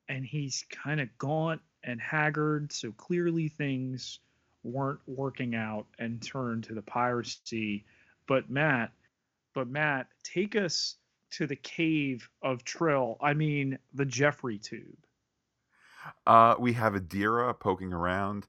And 0.10 0.26
he's 0.26 0.66
kind 0.70 1.00
of 1.00 1.10
gaunt 1.18 1.62
and 1.84 2.00
haggard, 2.00 2.72
so 2.72 2.92
clearly 2.92 3.48
things 3.48 4.20
weren't 4.64 5.00
working 5.08 5.56
out 5.56 5.86
and 6.00 6.22
turned 6.22 6.64
to 6.66 6.74
the 6.74 6.82
piracy. 6.82 7.86
But 8.28 8.50
Matt, 8.50 8.92
but 9.54 9.68
Matt, 9.68 10.08
take 10.24 10.56
us 10.56 10.96
to 11.32 11.48
the 11.48 11.56
cave 11.56 12.30
of 12.42 12.64
Trill. 12.64 13.18
I 13.22 13.34
mean, 13.34 13.78
the 13.94 14.06
Jefferies 14.06 14.68
tube. 14.68 14.98
Uh, 16.26 16.56
we 16.60 16.74
have 16.74 16.94
Adira 16.94 17.58
poking 17.58 17.94
around. 17.94 18.48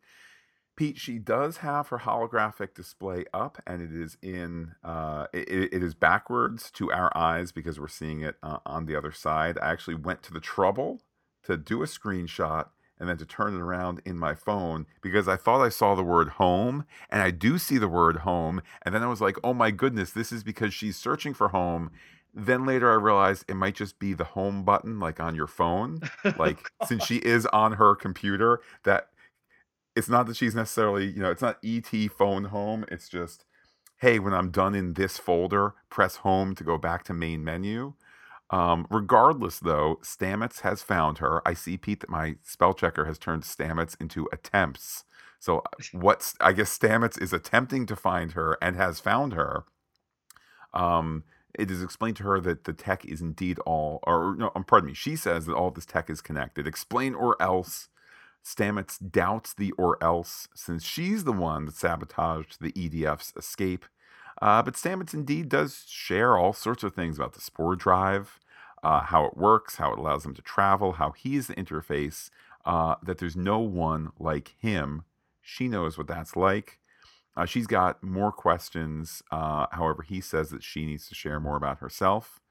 Pete, 0.77 0.99
she 0.99 1.19
does 1.19 1.59
have 1.59 1.89
her 1.89 1.99
holographic 1.99 2.75
display 2.75 3.25
up, 3.33 3.62
and 3.65 3.81
it 3.81 3.93
is 3.93 4.17
in 4.23 4.73
uh, 4.83 5.27
it, 5.33 5.73
it 5.73 5.83
is 5.83 5.95
backwards 5.95 6.71
to 6.73 6.91
our 6.91 7.17
eyes 7.17 7.53
because 7.53 7.79
we're 7.79 7.87
seeing 7.87 8.23
it 8.23 8.37
uh, 8.43 8.59
on 8.67 8.87
the 8.87 8.97
other 8.97 9.12
side. 9.12 9.57
I 9.62 9.71
actually 9.71 9.95
went 9.95 10.23
to 10.25 10.33
the 10.33 10.41
trouble 10.41 11.03
to 11.45 11.57
do 11.57 11.83
a 11.83 11.87
screenshot 11.87 12.71
and 12.99 13.09
then 13.09 13.16
to 13.18 13.26
turn 13.26 13.55
it 13.55 13.61
around 13.61 14.01
in 14.05 14.18
my 14.18 14.34
phone 14.34 14.86
because 15.01 15.28
I 15.28 15.36
thought 15.36 15.64
I 15.64 15.68
saw 15.68 15.95
the 15.95 16.03
word 16.03 16.30
home, 16.30 16.84
and 17.11 17.22
I 17.22 17.30
do 17.30 17.59
see 17.59 17.78
the 17.78 17.88
word 17.88 18.18
home, 18.18 18.62
and 18.82 18.95
then 18.95 19.03
I 19.03 19.07
was 19.07 19.20
like, 19.20 19.36
oh 19.42 19.55
my 19.55 19.70
goodness, 19.70 20.11
this 20.11 20.32
is 20.32 20.42
because 20.42 20.72
she's 20.72 20.97
searching 20.97 21.34
for 21.34 21.49
home. 21.49 21.90
Then 22.32 22.66
later 22.66 22.90
I 22.90 22.95
realized 22.95 23.45
it 23.49 23.55
might 23.55 23.76
just 23.76 23.99
be 23.99 24.12
the 24.12 24.24
home 24.24 24.64
button, 24.64 24.99
like 24.99 25.20
on 25.20 25.34
your 25.34 25.47
phone. 25.47 26.01
Oh, 26.24 26.32
like 26.38 26.70
since 26.86 27.05
she 27.05 27.16
is 27.16 27.47
on 27.47 27.72
her 27.72 27.95
computer, 27.95 28.61
that 28.84 29.09
it's 29.95 30.09
not 30.09 30.26
that 30.26 30.36
she's 30.36 30.55
necessarily, 30.55 31.07
you 31.07 31.20
know, 31.20 31.30
it's 31.30 31.42
not 31.42 31.59
ET 31.64 31.90
phone 32.16 32.45
home. 32.45 32.84
It's 32.90 33.09
just, 33.09 33.45
hey, 33.99 34.18
when 34.18 34.34
I'm 34.34 34.51
done 34.51 34.74
in 34.74 34.95
this 34.95 35.18
folder, 35.18 35.74
press 35.90 36.16
home 36.16 36.55
to 36.57 36.64
go 36.64 36.78
back 36.78 37.05
to 37.05 37.14
main 37.14 37.45
menu. 37.45 37.95
Um, 38.51 38.86
regardless, 38.90 39.59
though, 39.59 39.99
Stamets 40.03 40.61
has 40.61 40.82
found 40.82 41.18
her. 41.18 41.42
I 41.47 41.55
see, 41.55 41.76
Pete, 41.76 42.01
that 42.01 42.11
my 42.11 42.36
spell 42.42 42.74
checker 42.74 43.07
has 43.07 43.18
turned 43.18 43.42
Stamets 43.42 43.97
into 44.01 44.28
attempts. 44.32 45.05
So, 45.40 45.62
what's 45.92 46.34
I 46.40 46.53
guess 46.53 46.76
Stamets 46.76 47.20
is 47.20 47.32
attempting 47.32 47.86
to 47.86 47.97
find 47.97 48.32
her 48.32 48.57
and 48.62 48.76
has 48.76 49.01
found 49.01 49.32
her. 49.32 49.64
Um, 50.72 51.24
it 51.55 51.70
is 51.70 51.82
explained 51.82 52.16
to 52.16 52.24
her 52.24 52.40
that 52.40 52.64
the 52.64 52.72
tech 52.72 53.05
is 53.05 53.20
indeed 53.20 53.59
all, 53.61 54.01
or 54.03 54.34
no, 54.36 54.51
um, 54.57 54.64
pardon 54.64 54.88
me, 54.88 54.95
she 54.95 55.16
says 55.16 55.47
that 55.47 55.55
all 55.55 55.70
this 55.70 55.86
tech 55.86 56.11
is 56.11 56.20
connected. 56.20 56.66
Explain 56.66 57.14
or 57.14 57.40
else 57.40 57.88
Stamets 58.45 58.99
doubts 59.11 59.55
the 59.55 59.72
or 59.72 60.03
else 60.03 60.49
since 60.55 60.84
she's 60.84 61.24
the 61.24 61.32
one 61.32 61.64
that 61.66 61.76
sabotaged 61.76 62.59
the 62.61 62.72
EDF's 62.72 63.32
escape. 63.36 63.86
Uh, 64.45 64.62
but 64.62 64.74
Stamets 64.74 65.14
indeed 65.14 65.49
does 65.49 65.86
share 65.88 66.36
all 66.36 66.53
sorts 66.53 66.82
of 66.82 66.95
things 66.95 67.16
about 67.16 67.32
the 67.32 67.40
spore 67.40 67.74
drive, 67.74 68.38
uh, 68.82 69.01
how 69.01 69.24
it 69.24 69.38
works, 69.38 69.76
how 69.76 69.90
it 69.90 69.99
allows 69.99 70.22
them 70.22 70.34
to 70.34 70.42
travel, 70.42 70.92
how 70.92 71.12
he's 71.12 71.47
the 71.47 71.55
interface, 71.55 72.28
uh, 72.66 72.95
that 73.03 73.16
there's 73.16 73.36
no 73.36 73.59
one 73.61 74.12
like 74.18 74.55
him. 74.59 75.05
She 75.40 75.66
knows 75.66 75.97
what 75.97 76.09
that's 76.09 76.36
like. 76.36 76.78
Uh, 77.34 77.47
she's 77.47 77.66
got 77.66 78.03
more 78.03 78.30
questions. 78.30 79.22
Uh, 79.30 79.64
however, 79.72 80.03
he 80.03 80.20
says 80.20 80.51
that 80.51 80.62
she 80.62 80.84
needs 80.84 81.09
to 81.09 81.14
share 81.14 81.40
more 81.40 81.57
about 81.57 81.78
herself. 81.78 82.42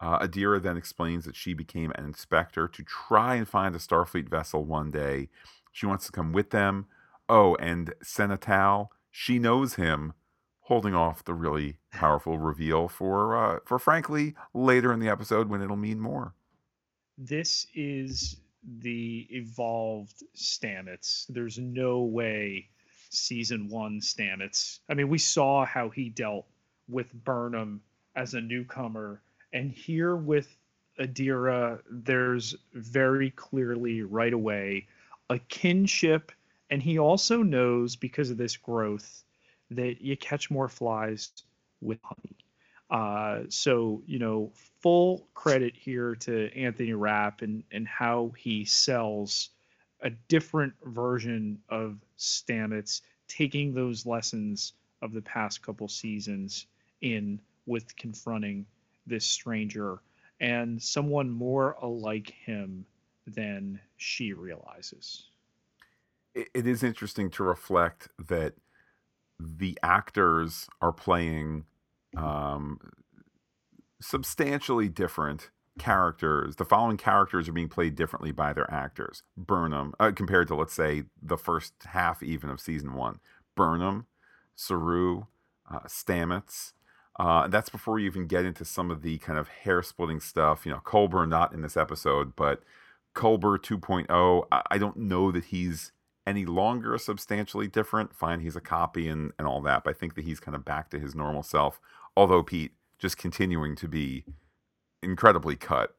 Uh, 0.00 0.20
Adira 0.20 0.62
then 0.62 0.76
explains 0.76 1.24
that 1.24 1.34
she 1.34 1.54
became 1.54 1.90
an 1.96 2.04
inspector 2.04 2.68
to 2.68 2.84
try 2.84 3.34
and 3.34 3.48
find 3.48 3.74
a 3.74 3.78
Starfleet 3.78 4.28
vessel 4.28 4.64
one 4.64 4.92
day. 4.92 5.28
She 5.72 5.86
wants 5.86 6.06
to 6.06 6.12
come 6.12 6.32
with 6.32 6.50
them. 6.50 6.86
Oh, 7.28 7.56
and 7.56 7.94
Senna 8.00 8.36
Tal, 8.36 8.92
she 9.10 9.40
knows 9.40 9.74
him, 9.74 10.12
holding 10.62 10.94
off 10.94 11.24
the 11.24 11.34
really 11.34 11.76
powerful 11.90 12.38
reveal 12.38 12.88
for, 12.88 13.36
uh, 13.36 13.58
for 13.64 13.78
frankly, 13.78 14.34
later 14.54 14.92
in 14.92 15.00
the 15.00 15.08
episode 15.08 15.48
when 15.48 15.60
it'll 15.62 15.76
mean 15.76 16.00
more. 16.00 16.34
This 17.18 17.66
is 17.74 18.36
the 18.80 19.26
evolved 19.30 20.22
Stamets. 20.36 21.26
There's 21.28 21.58
no 21.58 22.02
way 22.02 22.68
season 23.10 23.68
one 23.68 24.00
Stamets. 24.00 24.78
I 24.88 24.94
mean, 24.94 25.08
we 25.08 25.18
saw 25.18 25.66
how 25.66 25.90
he 25.90 26.08
dealt 26.08 26.46
with 26.88 27.12
Burnham 27.12 27.82
as 28.14 28.34
a 28.34 28.40
newcomer, 28.40 29.20
and 29.52 29.70
here 29.70 30.14
with 30.16 30.56
Adira, 30.98 31.80
there's 31.90 32.54
very 32.72 33.30
clearly 33.30 34.02
right 34.02 34.32
away 34.32 34.86
a 35.30 35.38
kinship, 35.38 36.30
and 36.70 36.82
he 36.82 36.98
also 36.98 37.42
knows 37.42 37.96
because 37.96 38.30
of 38.30 38.36
this 38.36 38.56
growth 38.56 39.24
that 39.76 40.00
you 40.00 40.16
catch 40.16 40.50
more 40.50 40.68
flies 40.68 41.30
with 41.80 41.98
honey. 42.02 42.36
Uh, 42.90 43.44
so 43.48 44.02
you 44.06 44.18
know, 44.18 44.52
full 44.80 45.26
credit 45.34 45.74
here 45.74 46.14
to 46.16 46.54
Anthony 46.54 46.92
Rapp 46.92 47.42
and 47.42 47.64
and 47.72 47.88
how 47.88 48.32
he 48.36 48.64
sells 48.64 49.50
a 50.02 50.10
different 50.28 50.74
version 50.84 51.58
of 51.68 51.98
Stamets, 52.18 53.00
taking 53.28 53.72
those 53.72 54.04
lessons 54.04 54.74
of 55.00 55.12
the 55.12 55.22
past 55.22 55.62
couple 55.62 55.88
seasons 55.88 56.66
in 57.00 57.40
with 57.66 57.96
confronting 57.96 58.66
this 59.06 59.24
stranger 59.24 60.00
and 60.40 60.82
someone 60.82 61.30
more 61.30 61.76
alike 61.80 62.34
him 62.44 62.84
than 63.26 63.80
she 63.96 64.32
realizes. 64.32 65.28
it 66.34 66.66
is 66.66 66.82
interesting 66.82 67.30
to 67.30 67.42
reflect 67.42 68.08
that 68.18 68.54
the 69.58 69.78
actors 69.82 70.68
are 70.80 70.92
playing 70.92 71.64
um, 72.16 72.78
substantially 74.00 74.88
different 74.88 75.50
characters. 75.78 76.56
The 76.56 76.64
following 76.64 76.96
characters 76.96 77.48
are 77.48 77.52
being 77.52 77.68
played 77.68 77.94
differently 77.94 78.32
by 78.32 78.52
their 78.52 78.70
actors. 78.70 79.22
Burnham, 79.36 79.94
uh, 79.98 80.12
compared 80.14 80.48
to 80.48 80.54
let's 80.54 80.74
say 80.74 81.04
the 81.20 81.38
first 81.38 81.74
half 81.86 82.22
even 82.22 82.50
of 82.50 82.60
season 82.60 82.94
one. 82.94 83.20
Burnham, 83.54 84.06
Saru, 84.54 85.24
uh, 85.70 85.80
Stamets. 85.80 86.72
Uh, 87.18 87.46
that's 87.46 87.68
before 87.68 87.98
you 87.98 88.06
even 88.06 88.26
get 88.26 88.44
into 88.44 88.64
some 88.64 88.90
of 88.90 89.02
the 89.02 89.18
kind 89.18 89.38
of 89.38 89.48
hair 89.48 89.82
splitting 89.82 90.20
stuff. 90.20 90.64
You 90.64 90.72
know, 90.72 90.80
Culber 90.84 91.28
not 91.28 91.52
in 91.52 91.62
this 91.62 91.76
episode, 91.76 92.34
but 92.36 92.62
Culber 93.14 93.58
2.0. 93.58 94.46
I, 94.50 94.62
I 94.70 94.78
don't 94.78 94.96
know 94.96 95.30
that 95.30 95.44
he's 95.46 95.92
any 96.26 96.44
longer 96.44 96.96
substantially 96.98 97.68
different. 97.68 98.14
Fine, 98.14 98.40
he's 98.40 98.56
a 98.56 98.60
copy 98.60 99.08
and, 99.08 99.32
and 99.38 99.46
all 99.46 99.60
that, 99.62 99.84
but 99.84 99.96
I 99.96 99.98
think 99.98 100.14
that 100.14 100.24
he's 100.24 100.40
kind 100.40 100.54
of 100.54 100.64
back 100.64 100.90
to 100.90 100.98
his 100.98 101.14
normal 101.14 101.42
self. 101.42 101.80
Although 102.16 102.42
Pete 102.42 102.72
just 102.98 103.16
continuing 103.16 103.74
to 103.76 103.88
be 103.88 104.24
incredibly 105.02 105.56
cut. 105.56 105.94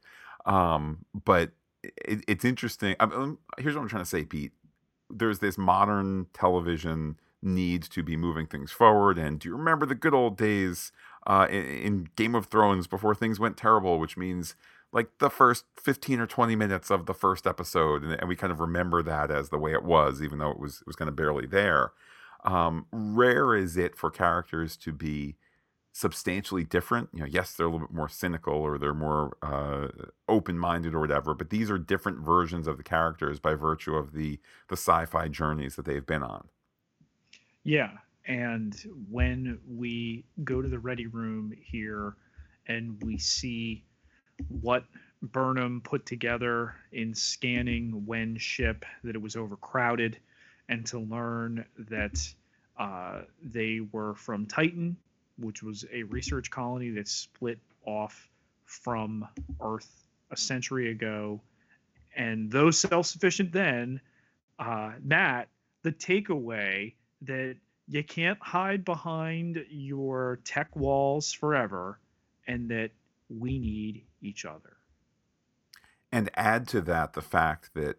Um, 0.46 1.06
but 1.14 1.52
it, 1.84 2.24
it's 2.28 2.46
interesting. 2.46 2.96
I 3.00 3.06
mean, 3.06 3.38
here's 3.58 3.76
what 3.76 3.82
I'm 3.82 3.90
trying 3.90 4.04
to 4.04 4.10
say, 4.10 4.24
Pete. 4.24 4.54
There's 5.10 5.40
this 5.40 5.58
modern 5.58 6.28
television 6.34 7.20
need 7.42 7.84
to 7.84 8.02
be 8.02 8.16
moving 8.16 8.48
things 8.48 8.72
forward. 8.72 9.18
And 9.18 9.38
do 9.40 9.50
you 9.50 9.56
remember 9.56 9.86
the 9.86 9.96
good 9.96 10.14
old 10.14 10.38
days 10.38 10.92
uh, 11.28 11.48
in, 11.50 11.66
in 11.66 12.10
Game 12.16 12.36
of 12.36 12.46
Thrones 12.46 12.88
before 12.88 13.14
things 13.14 13.40
went 13.40 13.58
terrible, 13.58 14.00
which 14.00 14.16
means 14.16 14.56
like 14.94 15.10
the 15.18 15.30
first 15.30 15.66
15 15.82 16.20
or 16.20 16.28
20 16.28 16.56
minutes 16.56 16.90
of 16.90 17.08
the 17.08 17.14
first 17.14 17.46
episode 17.46 18.04
and, 18.04 18.14
and, 18.14 18.30
we 18.30 18.36
kind 18.36 18.54
of 18.54 18.60
remember 18.60 19.02
that 19.02 19.32
as 19.32 19.50
the 19.50 19.58
way 19.58 19.74
it 19.74 19.84
was 19.84 20.22
even 20.22 20.38
though 20.38 20.52
it 20.52 20.60
was 20.60 20.80
it 20.82 20.88
was 20.88 20.96
kind 20.96 21.10
of 21.10 21.16
barely 21.16 21.48
there. 21.48 21.92
Um, 22.46 22.86
rare 22.92 23.56
is 23.56 23.76
it 23.78 23.96
for 23.96 24.12
characters 24.12 24.78
to 24.78 24.92
be 24.92 25.36
substantially 25.92 26.64
different. 26.64 27.10
You 27.14 27.22
know 27.22 27.26
yes 27.26 27.54
they're 27.54 27.66
a 27.66 27.70
little 27.70 27.88
bit 27.88 27.96
more 27.96 28.10
cynical 28.10 28.54
or 28.54 28.78
they're 28.78 28.94
more 28.94 29.36
uh, 29.42 29.88
open-minded 30.30 30.94
or 30.94 31.00
whatever 31.00 31.34
but 31.34 31.50
these 31.50 31.70
are 31.70 31.78
different 31.78 32.20
versions 32.20 32.68
of 32.68 32.78
the 32.78 32.84
characters 32.84 33.40
by 33.40 33.56
virtue 33.56 33.96
of 33.96 34.14
the 34.14 34.40
the 34.70 34.78
sci-fi 34.78 35.28
journeys 35.28 35.76
that 35.76 35.86
they've 35.86 36.06
been 36.06 36.24
on. 36.24 36.48
Yeah 37.64 37.98
and 38.26 38.76
when 39.10 39.60
we 39.68 40.24
go 40.44 40.62
to 40.62 40.70
the 40.70 40.80
ready 40.80 41.08
room 41.08 41.54
here 41.62 42.16
and 42.68 43.02
we 43.04 43.18
see 43.18 43.84
what 44.62 44.86
Burnham 45.22 45.82
put 45.82 46.06
together 46.06 46.76
in 46.92 47.14
scanning 47.14 48.06
Wen 48.06 48.38
ship 48.38 48.86
that 49.04 49.16
it 49.16 49.22
was 49.22 49.36
overcrowded, 49.36 50.18
and 50.70 50.86
to 50.88 51.00
learn 51.00 51.66
that 51.78 52.34
uh, 52.78 53.22
they 53.42 53.80
were 53.92 54.16
from 54.16 54.46
Titan, 54.46 54.98
which 55.38 55.64
was 55.64 55.86
a 55.92 56.04
research 56.04 56.50
colony 56.50 56.90
that 56.92 57.08
split 57.08 57.60
off 57.86 58.30
from 58.66 59.28
Earth 59.62 60.06
a 60.32 60.38
century 60.38 60.92
ago. 60.92 61.42
And 62.16 62.52
though 62.52 62.72
self 62.72 63.06
sufficient 63.06 63.52
then, 63.52 64.02
uh, 64.60 64.94
Matt, 65.02 65.48
the 65.84 65.92
takeaway 65.92 66.94
that 67.22 67.56
you 67.88 68.04
can't 68.04 68.40
hide 68.42 68.86
behind 68.86 69.66
your 69.70 70.40
tech 70.44 70.76
walls 70.76 71.32
forever 71.32 72.00
and 72.48 72.70
that 72.70 72.92
we 73.30 73.60
need 73.60 74.06
each 74.22 74.46
other. 74.46 74.78
And 76.12 76.30
add 76.36 76.68
to 76.70 76.82
that 76.82 77.14
the 77.14 77.22
fact 77.22 77.72
that 77.74 77.98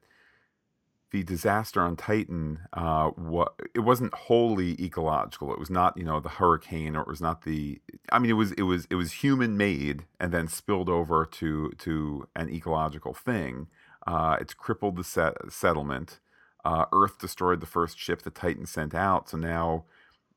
the 1.14 1.22
disaster 1.22 1.80
on 1.80 1.94
Titan, 1.94 2.58
uh, 2.72 3.10
what 3.10 3.54
it 3.72 3.80
wasn't 3.80 4.12
wholly 4.12 4.72
ecological. 4.82 5.52
It 5.52 5.60
was 5.60 5.70
not, 5.70 5.96
you 5.96 6.02
know, 6.02 6.18
the 6.18 6.28
hurricane, 6.28 6.96
or 6.96 7.02
it 7.02 7.06
was 7.06 7.20
not 7.20 7.44
the. 7.44 7.80
I 8.10 8.18
mean, 8.18 8.32
it 8.32 8.34
was 8.34 8.50
it 8.52 8.62
was 8.62 8.88
it 8.90 8.96
was 8.96 9.12
human 9.12 9.56
made 9.56 10.06
and 10.18 10.32
then 10.32 10.48
spilled 10.48 10.88
over 10.88 11.24
to 11.24 11.70
to 11.70 12.26
an 12.34 12.50
ecological 12.50 13.14
thing. 13.14 13.68
Uh, 14.04 14.38
it's 14.40 14.54
crippled 14.54 14.96
the 14.96 15.04
set, 15.04 15.34
settlement. 15.50 16.18
Uh, 16.64 16.86
Earth 16.92 17.20
destroyed 17.20 17.60
the 17.60 17.66
first 17.66 17.96
ship 17.96 18.22
the 18.22 18.30
Titan 18.30 18.66
sent 18.66 18.92
out, 18.92 19.28
so 19.28 19.36
now, 19.36 19.84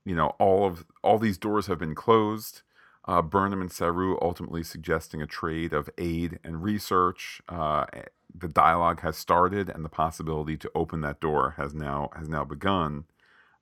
you 0.06 0.16
know, 0.16 0.36
all 0.38 0.68
of 0.68 0.86
all 1.04 1.18
these 1.18 1.40
doors 1.40 1.66
have 1.66 1.80
been 1.80 1.96
closed 1.96 2.62
uh, 3.08 3.22
Burnham 3.22 3.62
and 3.62 3.72
Saru 3.72 4.18
ultimately 4.22 4.64
suggesting 4.64 5.22
a 5.22 5.28
trade 5.28 5.74
of 5.74 5.90
aid 5.98 6.40
and 6.44 6.62
research. 6.64 7.42
Uh, 7.48 7.86
the 8.34 8.48
dialogue 8.48 9.02
has 9.02 9.18
started, 9.18 9.70
and 9.70 9.84
the 9.84 9.90
possibility 9.90 10.58
to 10.58 10.72
open 10.76 11.02
that 11.02 11.22
door 11.22 11.56
has 11.58 11.74
now 11.74 12.10
has 12.16 12.28
now 12.28 12.44
begun. 12.44 13.06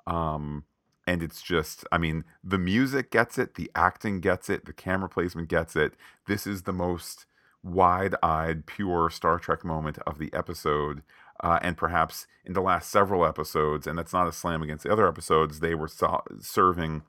Um, 0.08 0.66
and 1.08 1.22
it's 1.22 1.42
just, 1.42 1.86
I 1.92 1.98
mean, 2.00 2.24
the 2.44 2.58
music 2.58 3.12
gets 3.12 3.38
it, 3.38 3.56
the 3.56 3.72
acting 3.76 4.20
gets 4.20 4.50
it, 4.50 4.66
the 4.66 4.74
camera 4.74 5.08
placement 5.08 5.50
gets 5.50 5.76
it. 5.76 5.94
This 6.28 6.48
is 6.48 6.64
the 6.64 6.74
most 6.74 7.26
wide-eyed, 7.64 8.66
pure 8.66 9.10
Star 9.10 9.38
Trek 9.40 9.64
moment 9.64 10.00
of 10.08 10.18
the 10.18 10.34
episode. 10.34 11.04
Uh, 11.44 11.60
and 11.62 11.78
perhaps 11.78 12.28
in 12.44 12.54
the 12.54 12.62
last 12.62 12.90
several 12.90 13.26
episodes, 13.26 13.86
and 13.86 13.98
that's 13.98 14.14
not 14.14 14.28
a 14.28 14.32
slam 14.32 14.64
against 14.64 14.84
the 14.84 14.92
other 14.92 15.08
episodes, 15.08 15.60
they 15.60 15.76
were 15.76 15.88
so- 15.88 16.24
serving 16.40 17.04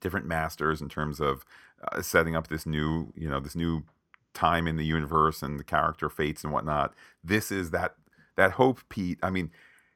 different 0.00 0.26
masters 0.26 0.80
in 0.80 0.88
terms 0.88 1.20
of 1.20 1.44
uh, 1.92 2.02
setting 2.02 2.36
up 2.36 2.48
this 2.48 2.66
new, 2.66 3.12
you 3.16 3.28
know, 3.28 3.40
this 3.40 3.56
new 3.56 3.84
time 4.34 4.66
in 4.66 4.76
the 4.76 4.84
universe 4.84 5.42
and 5.42 5.58
the 5.58 5.64
character 5.64 6.08
fates 6.08 6.44
and 6.44 6.52
whatnot. 6.52 6.94
This 7.24 7.50
is 7.50 7.70
that 7.70 7.94
that 8.36 8.52
hope, 8.52 8.80
Pete. 8.88 9.18
I 9.22 9.30
mean, 9.30 9.50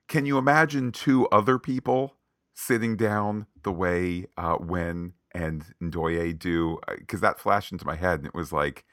can 0.08 0.26
you 0.26 0.38
imagine 0.38 0.92
two 0.92 1.28
other 1.28 1.58
people 1.58 2.16
sitting 2.54 2.96
down 2.96 3.46
the 3.62 3.72
way 3.72 4.26
uh, 4.36 4.56
Wen 4.58 5.12
and 5.32 5.64
Ndoye 5.80 6.38
do? 6.38 6.80
Because 6.98 7.22
uh, 7.22 7.28
that 7.28 7.38
flashed 7.38 7.70
into 7.70 7.86
my 7.86 7.96
head, 7.96 8.20
and 8.20 8.26
it 8.26 8.34
was 8.34 8.52
like, 8.52 8.84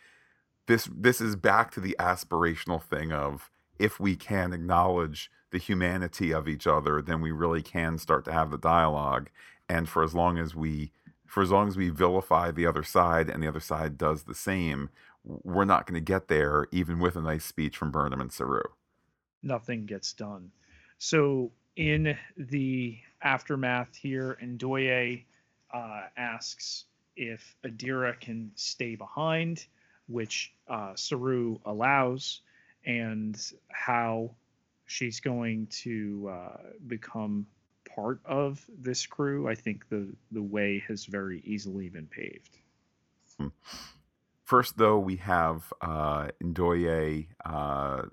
this 0.68 0.90
this 0.94 1.22
is 1.22 1.36
back 1.36 1.72
to 1.72 1.80
the 1.80 1.96
aspirational 1.98 2.82
thing 2.82 3.12
of 3.12 3.50
if 3.80 4.00
we 4.00 4.16
can 4.16 4.54
acknowledge 4.54 5.32
the 5.52 5.58
humanity 5.58 6.32
of 6.34 6.48
each 6.48 6.68
other, 6.68 7.02
then 7.02 7.22
we 7.22 7.32
really 7.32 7.62
can 7.62 7.98
start 7.98 8.26
to 8.26 8.34
have 8.34 8.52
the 8.52 8.58
dialogue. 8.58 9.30
And 9.70 9.88
for 9.88 10.04
as 10.04 10.14
long 10.14 10.38
as 10.38 10.56
we 10.56 10.92
for 11.28 11.44
as 11.44 11.52
long 11.52 11.68
as 11.68 11.78
we 11.78 11.90
vilify 11.90 12.52
the 12.52 12.66
other 12.66 12.84
side 12.84 13.30
and 13.30 13.44
the 13.44 13.48
other 13.48 13.60
side 13.60 13.98
does 13.98 14.24
the 14.24 14.34
same, 14.36 14.90
we're 15.24 15.66
not 15.66 15.86
going 15.86 15.96
to 15.96 16.02
get 16.02 16.28
there, 16.28 16.68
even 16.72 17.00
with 17.00 17.16
a 17.16 17.22
nice 17.22 17.46
speech 17.46 17.78
from 17.78 17.92
Burnham 17.92 18.22
and 18.22 18.32
Saru. 18.32 18.62
Nothing 19.44 19.86
gets 19.86 20.14
done. 20.14 20.52
So 20.98 21.52
in 21.76 22.18
the 22.38 22.98
aftermath 23.22 23.96
here, 23.96 24.38
Ndoye 24.44 25.24
uh, 25.74 26.02
asks 26.16 26.86
if 27.16 27.56
Adira 27.66 28.20
can 28.20 28.52
stay 28.56 28.96
behind, 28.96 29.66
which 30.08 30.54
uh, 30.70 30.94
Saru 30.96 31.60
allows, 31.66 32.42
and 32.86 33.38
how 33.70 34.32
she's 34.86 35.20
going 35.20 35.68
to 35.68 36.32
uh, 36.32 36.58
become 36.88 37.46
part 37.98 38.20
of 38.26 38.64
this 38.78 39.06
crew. 39.06 39.50
I 39.50 39.56
think 39.56 39.90
the 39.90 40.14
the 40.32 40.44
way 40.44 40.84
has 40.88 41.06
very 41.06 41.42
easily 41.46 41.90
been 41.90 42.08
paved. 42.08 42.58
Hmm. 43.40 43.48
First, 44.44 44.78
though, 44.78 45.00
we 45.00 45.18
have 45.18 45.74
uh, 45.82 46.30
Ndoye 46.42 47.28
uh, 47.44 48.04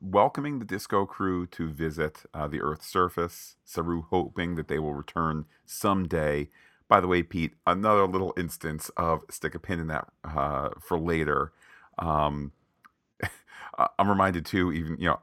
welcoming 0.00 0.58
the 0.58 0.64
disco 0.64 1.04
crew 1.06 1.46
to 1.48 1.68
visit 1.68 2.22
uh, 2.32 2.46
the 2.46 2.60
Earth's 2.60 2.86
surface. 2.86 3.56
Saru 3.64 4.02
hoping 4.02 4.54
that 4.54 4.68
they 4.68 4.78
will 4.78 4.94
return 4.94 5.46
someday. 5.66 6.48
By 6.86 7.00
the 7.00 7.08
way, 7.08 7.22
Pete, 7.22 7.54
another 7.66 8.06
little 8.06 8.34
instance 8.36 8.90
of 8.96 9.22
stick 9.30 9.54
a 9.54 9.58
pin 9.58 9.80
in 9.80 9.86
that 9.88 10.08
uh, 10.24 10.70
for 10.80 10.98
later. 10.98 11.52
Um, 11.98 12.52
I'm 13.98 14.08
reminded 14.08 14.44
too, 14.44 14.72
even 14.72 14.96
you 14.98 15.08
know, 15.08 15.20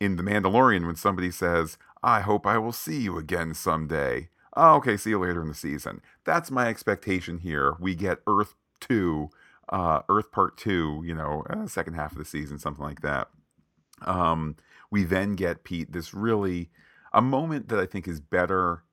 in 0.00 0.16
The 0.16 0.22
Mandalorian 0.22 0.86
when 0.86 0.96
somebody 0.96 1.30
says, 1.30 1.78
"I 2.02 2.20
hope 2.20 2.46
I 2.46 2.58
will 2.58 2.72
see 2.72 3.00
you 3.00 3.18
again 3.18 3.54
someday." 3.54 4.28
Oh, 4.54 4.74
okay, 4.76 4.96
see 4.96 5.10
you 5.10 5.18
later 5.18 5.40
in 5.42 5.48
the 5.48 5.54
season. 5.54 6.02
That's 6.24 6.50
my 6.50 6.68
expectation 6.68 7.38
here. 7.38 7.76
We 7.80 7.94
get 7.94 8.18
Earth 8.26 8.54
two, 8.80 9.30
uh, 9.68 10.02
Earth 10.08 10.30
Part 10.30 10.56
two. 10.56 11.02
You 11.04 11.14
know, 11.14 11.44
uh, 11.48 11.66
second 11.66 11.94
half 11.94 12.12
of 12.12 12.18
the 12.18 12.24
season, 12.24 12.58
something 12.58 12.84
like 12.84 13.00
that. 13.00 13.28
Um, 14.02 14.56
we 14.90 15.04
then 15.04 15.36
get 15.36 15.64
Pete 15.64 15.92
this 15.92 16.12
really 16.12 16.70
a 17.12 17.22
moment 17.22 17.68
that 17.68 17.78
I 17.78 17.86
think 17.86 18.08
is 18.08 18.20
better 18.20 18.84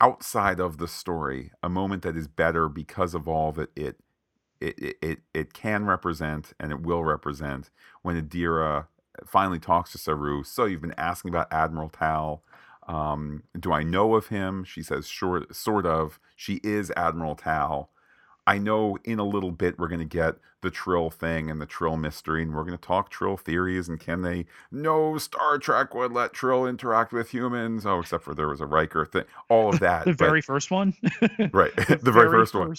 outside 0.00 0.60
of 0.60 0.78
the 0.78 0.88
story, 0.88 1.52
a 1.62 1.68
moment 1.68 2.02
that 2.02 2.16
is 2.16 2.28
better 2.28 2.68
because 2.68 3.14
of 3.14 3.28
all 3.28 3.52
that 3.52 3.70
it 3.76 3.96
it 4.60 4.96
it 5.00 5.18
it 5.32 5.52
can 5.52 5.86
represent 5.86 6.52
and 6.60 6.72
it 6.72 6.82
will 6.82 7.04
represent 7.04 7.70
when 8.02 8.20
Adira 8.20 8.86
finally 9.28 9.58
talks 9.58 9.92
to 9.92 9.98
Saru. 9.98 10.42
So 10.44 10.64
you've 10.64 10.80
been 10.80 10.94
asking 10.96 11.30
about 11.30 11.52
Admiral 11.52 11.88
Tal. 11.88 12.42
Um, 12.88 13.44
do 13.58 13.72
I 13.72 13.82
know 13.82 14.14
of 14.14 14.28
him? 14.28 14.64
She 14.64 14.82
says, 14.82 15.06
sure, 15.06 15.46
sort 15.52 15.86
of. 15.86 16.18
She 16.36 16.60
is 16.64 16.92
Admiral 16.96 17.36
Tal. 17.36 17.90
I 18.46 18.58
know 18.58 18.98
in 19.04 19.18
a 19.18 19.24
little 19.24 19.52
bit 19.52 19.78
we're 19.78 19.88
going 19.88 20.00
to 20.00 20.04
get 20.04 20.36
the 20.62 20.70
Trill 20.70 21.10
thing 21.10 21.50
and 21.50 21.60
the 21.60 21.66
Trill 21.66 21.96
mystery, 21.96 22.42
and 22.42 22.54
we're 22.54 22.64
going 22.64 22.78
to 22.78 22.86
talk 22.86 23.10
Trill 23.10 23.36
theories 23.36 23.88
and 23.88 24.00
can 24.00 24.22
they? 24.22 24.46
No, 24.70 25.18
Star 25.18 25.58
Trek 25.58 25.94
would 25.94 26.12
let 26.12 26.32
Trill 26.32 26.66
interact 26.66 27.12
with 27.12 27.30
humans. 27.30 27.86
Oh, 27.86 28.00
except 28.00 28.24
for 28.24 28.34
there 28.34 28.48
was 28.48 28.60
a 28.60 28.66
Riker 28.66 29.04
thing. 29.04 29.24
All 29.48 29.72
of 29.72 29.80
that. 29.80 30.04
the 30.04 30.12
very 30.12 30.40
first 30.40 30.70
one. 30.70 30.94
right. 31.52 31.74
the, 31.76 31.98
the 32.02 32.12
very, 32.12 32.30
very, 32.30 32.46
first, 32.46 32.54
one. 32.54 32.74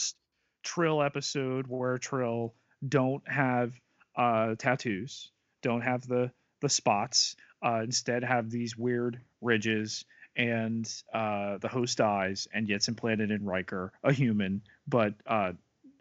Trill 0.64 1.02
episode 1.02 1.68
where 1.68 1.98
Trill 1.98 2.54
don't 2.88 3.24
have 3.28 3.74
uh, 4.16 4.56
tattoos, 4.58 5.32
don't 5.64 5.82
have 5.82 6.08
the 6.08 6.32
the 6.62 6.70
spots. 6.70 7.36
Uh, 7.66 7.82
instead, 7.84 8.24
have 8.24 8.52
these 8.52 8.78
weird 8.78 9.20
ridges 9.42 10.06
and 10.36 10.92
uh, 11.14 11.58
the 11.60 11.68
host 11.68 11.98
dies 11.98 12.48
and 12.54 12.68
gets 12.68 12.88
implanted 12.88 13.32
in 13.32 13.46
Riker, 13.46 13.92
a 14.04 14.12
human, 14.12 14.62
but 14.88 15.14
uh, 15.28 15.54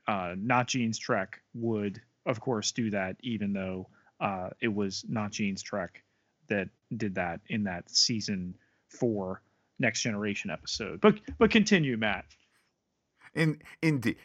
uh, 0.07 0.35
not 0.37 0.69
Gene's 0.69 0.99
Trek 0.99 1.41
would, 1.55 2.01
of 2.27 2.41
course, 2.41 2.73
do 2.73 2.91
that, 2.91 3.17
even 3.21 3.53
though 3.53 3.89
uh, 4.21 4.51
it 4.61 4.73
was 4.73 5.05
not 5.09 5.33
Gene's 5.33 5.63
Trek 5.63 6.03
that 6.49 6.69
did 6.97 7.15
that 7.15 7.41
in 7.49 7.65
that 7.65 7.91
season 7.91 8.55
four 8.89 9.43
Next 9.79 10.03
Generation 10.03 10.51
episode. 10.51 11.01
But 11.01 11.19
but 11.39 11.51
continue, 11.51 11.97
Matt. 11.97 12.25
In 13.35 13.61
indeed, 13.83 14.17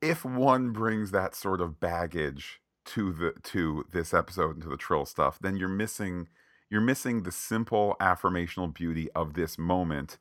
if 0.00 0.24
one 0.24 0.72
brings 0.72 1.10
that 1.10 1.34
sort 1.34 1.60
of 1.60 1.78
baggage 1.78 2.60
to 2.86 3.12
the 3.12 3.32
to 3.42 3.86
this 3.92 4.12
episode 4.12 4.54
and 4.54 4.62
to 4.62 4.68
the 4.68 4.76
Trill 4.76 5.04
stuff, 5.04 5.38
then 5.40 5.56
you're 5.56 5.68
missing 5.68 6.28
you're 6.70 6.80
missing 6.80 7.22
the 7.22 7.32
simple 7.32 7.96
affirmational 8.00 8.72
beauty 8.72 9.10
of 9.12 9.34
this 9.34 9.58
moment. 9.58 10.18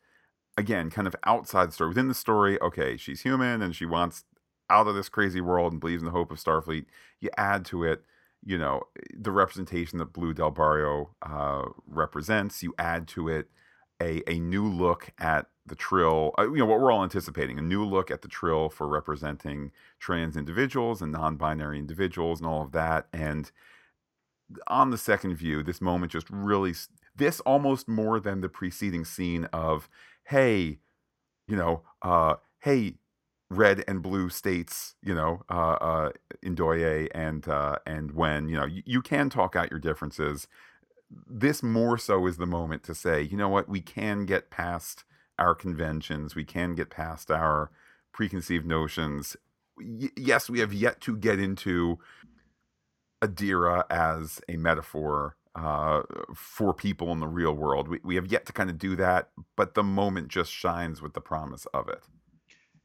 Again, 0.57 0.89
kind 0.91 1.07
of 1.07 1.15
outside 1.25 1.69
the 1.69 1.71
story. 1.71 1.89
Within 1.89 2.09
the 2.09 2.13
story, 2.13 2.61
okay, 2.61 2.95
she's 2.95 3.21
human 3.21 3.61
and 3.61 3.75
she 3.75 3.85
wants 3.85 4.23
out 4.69 4.87
of 4.87 4.95
this 4.95 5.09
crazy 5.09 5.41
world 5.41 5.71
and 5.71 5.81
believes 5.81 6.01
in 6.01 6.05
the 6.05 6.11
hope 6.11 6.31
of 6.31 6.37
Starfleet. 6.37 6.85
You 7.19 7.29
add 7.37 7.65
to 7.65 7.83
it, 7.83 8.03
you 8.45 8.57
know, 8.57 8.83
the 9.17 9.31
representation 9.31 9.97
that 9.99 10.13
Blu 10.13 10.33
Del 10.33 10.51
Barrio 10.51 11.15
uh, 11.21 11.69
represents. 11.87 12.61
You 12.61 12.73
add 12.77 13.07
to 13.09 13.29
it 13.29 13.49
a, 14.01 14.21
a 14.29 14.39
new 14.39 14.67
look 14.67 15.11
at 15.19 15.47
the 15.65 15.75
trill, 15.75 16.33
uh, 16.37 16.43
you 16.43 16.57
know, 16.57 16.65
what 16.65 16.79
we're 16.79 16.91
all 16.91 17.03
anticipating 17.03 17.57
a 17.57 17.61
new 17.61 17.85
look 17.85 18.11
at 18.11 18.21
the 18.21 18.27
trill 18.27 18.69
for 18.69 18.87
representing 18.87 19.71
trans 19.99 20.35
individuals 20.35 21.01
and 21.01 21.11
non 21.11 21.37
binary 21.37 21.79
individuals 21.79 22.39
and 22.39 22.47
all 22.47 22.61
of 22.61 22.71
that. 22.73 23.07
And 23.13 23.51
on 24.67 24.91
the 24.91 24.97
second 24.97 25.35
view, 25.35 25.63
this 25.63 25.81
moment 25.81 26.11
just 26.11 26.29
really, 26.29 26.73
this 27.15 27.39
almost 27.41 27.87
more 27.87 28.19
than 28.19 28.41
the 28.41 28.49
preceding 28.49 29.05
scene 29.05 29.45
of, 29.53 29.89
hey, 30.25 30.79
you 31.47 31.55
know, 31.55 31.83
uh, 32.01 32.35
hey, 32.59 32.95
red 33.49 33.83
and 33.87 34.01
blue 34.01 34.29
states, 34.29 34.95
you 35.01 35.13
know, 35.13 35.43
uh, 35.49 35.77
uh, 35.79 36.11
Ndoye 36.43 37.07
and 37.13 37.47
uh, 37.47 37.77
and 37.85 38.11
Wen 38.11 38.47
you 38.49 38.57
know 38.57 38.65
you, 38.65 38.83
you 38.85 39.01
can 39.01 39.29
talk 39.29 39.55
out 39.55 39.71
your 39.71 39.79
differences. 39.79 40.47
This 41.09 41.61
more 41.61 41.97
so 41.97 42.25
is 42.27 42.37
the 42.37 42.45
moment 42.45 42.83
to 42.83 42.95
say, 42.95 43.21
you 43.21 43.37
know 43.37 43.49
what, 43.49 43.69
we 43.69 43.81
can 43.81 44.25
get 44.25 44.49
past 44.49 45.03
our 45.39 45.55
conventions, 45.55 46.35
we 46.35 46.45
can 46.45 46.75
get 46.75 46.89
past 46.89 47.31
our 47.31 47.71
preconceived 48.11 48.65
notions. 48.65 49.35
Y- 49.77 50.09
yes, 50.15 50.49
we 50.49 50.59
have 50.59 50.73
yet 50.73 51.01
to 51.01 51.17
get 51.17 51.39
into 51.39 51.99
Adira 53.21 53.83
as 53.89 54.41
a 54.47 54.57
metaphor 54.57 55.37
uh, 55.55 56.01
for 56.35 56.73
people 56.73 57.11
in 57.11 57.19
the 57.19 57.27
real 57.27 57.53
world. 57.53 57.87
We, 57.87 57.99
we 58.03 58.15
have 58.15 58.31
yet 58.31 58.45
to 58.47 58.53
kind 58.53 58.69
of 58.69 58.77
do 58.77 58.95
that, 58.95 59.29
but 59.55 59.75
the 59.75 59.83
moment 59.83 60.27
just 60.27 60.51
shines 60.51 61.01
with 61.01 61.13
the 61.13 61.21
promise 61.21 61.65
of 61.73 61.87
it. 61.89 62.03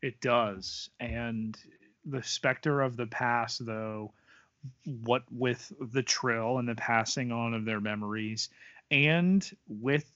It 0.02 0.20
does. 0.20 0.90
And 1.00 1.56
the 2.04 2.22
specter 2.22 2.80
of 2.80 2.96
the 2.96 3.06
past, 3.06 3.64
though, 3.64 4.12
what 4.84 5.22
with 5.30 5.72
the 5.92 6.02
trill 6.02 6.58
and 6.58 6.68
the 6.68 6.74
passing 6.74 7.32
on 7.32 7.54
of 7.54 7.64
their 7.64 7.80
memories, 7.80 8.48
and 8.90 9.48
with 9.68 10.10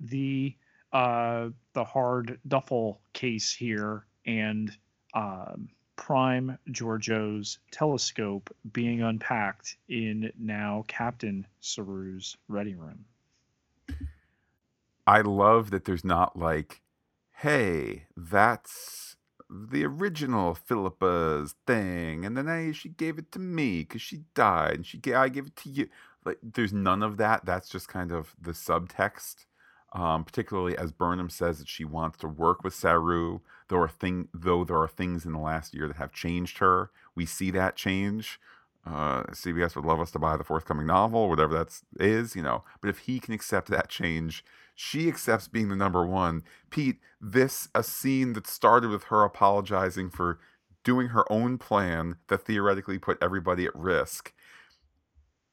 the 0.00 0.54
uh, 0.92 1.48
the 1.72 1.84
hard 1.84 2.38
duffel 2.46 3.00
case 3.12 3.52
here, 3.52 4.06
and 4.26 4.76
um, 5.14 5.68
Prime 5.96 6.58
Georgiou's 6.70 7.58
telescope 7.70 8.54
being 8.72 9.02
unpacked 9.02 9.76
in 9.88 10.32
now 10.38 10.84
Captain 10.88 11.46
Saru's 11.60 12.36
ready 12.48 12.74
room. 12.74 13.04
I 15.06 15.20
love 15.20 15.70
that 15.70 15.84
there's 15.84 16.04
not 16.04 16.38
like, 16.38 16.80
hey, 17.32 18.06
that's 18.16 19.16
the 19.70 19.84
original 19.84 20.54
Philippa's 20.54 21.54
thing, 21.66 22.24
and 22.24 22.36
then 22.36 22.48
I, 22.48 22.72
she 22.72 22.88
gave 22.88 23.18
it 23.18 23.30
to 23.32 23.38
me 23.38 23.80
because 23.80 24.02
she 24.02 24.24
died, 24.34 24.74
and 24.74 24.86
she 24.86 25.00
I 25.14 25.28
gave 25.28 25.46
it 25.46 25.56
to 25.56 25.68
you. 25.70 25.88
Like, 26.24 26.38
there's 26.42 26.72
none 26.72 27.02
of 27.02 27.18
that. 27.18 27.44
That's 27.44 27.68
just 27.68 27.88
kind 27.88 28.10
of 28.10 28.34
the 28.40 28.52
subtext 28.52 29.46
um, 29.94 30.24
particularly 30.24 30.76
as 30.76 30.92
Burnham 30.92 31.30
says 31.30 31.58
that 31.58 31.68
she 31.68 31.84
wants 31.84 32.18
to 32.18 32.28
work 32.28 32.64
with 32.64 32.74
Saru. 32.74 33.40
Though, 33.68 33.78
are 33.78 33.88
thing, 33.88 34.28
though 34.34 34.64
there 34.64 34.78
are 34.78 34.88
things 34.88 35.24
in 35.24 35.32
the 35.32 35.38
last 35.38 35.72
year 35.72 35.86
that 35.86 35.96
have 35.96 36.12
changed 36.12 36.58
her, 36.58 36.90
we 37.14 37.24
see 37.26 37.50
that 37.52 37.76
change. 37.76 38.40
Uh, 38.84 39.22
CBS 39.30 39.76
would 39.76 39.86
love 39.86 40.00
us 40.00 40.10
to 40.10 40.18
buy 40.18 40.36
the 40.36 40.44
forthcoming 40.44 40.86
novel, 40.86 41.28
whatever 41.28 41.54
that 41.54 41.80
is, 41.98 42.36
you 42.36 42.42
know. 42.42 42.64
But 42.80 42.90
if 42.90 42.98
he 42.98 43.18
can 43.18 43.32
accept 43.32 43.68
that 43.68 43.88
change, 43.88 44.44
she 44.74 45.08
accepts 45.08 45.48
being 45.48 45.68
the 45.68 45.76
number 45.76 46.04
one. 46.04 46.42
Pete, 46.70 46.98
this 47.20 47.68
a 47.74 47.82
scene 47.82 48.32
that 48.32 48.46
started 48.46 48.90
with 48.90 49.04
her 49.04 49.22
apologizing 49.22 50.10
for 50.10 50.38
doing 50.82 51.08
her 51.08 51.30
own 51.32 51.58
plan 51.58 52.16
that 52.28 52.44
theoretically 52.44 52.98
put 52.98 53.18
everybody 53.22 53.64
at 53.64 53.74
risk. 53.74 54.32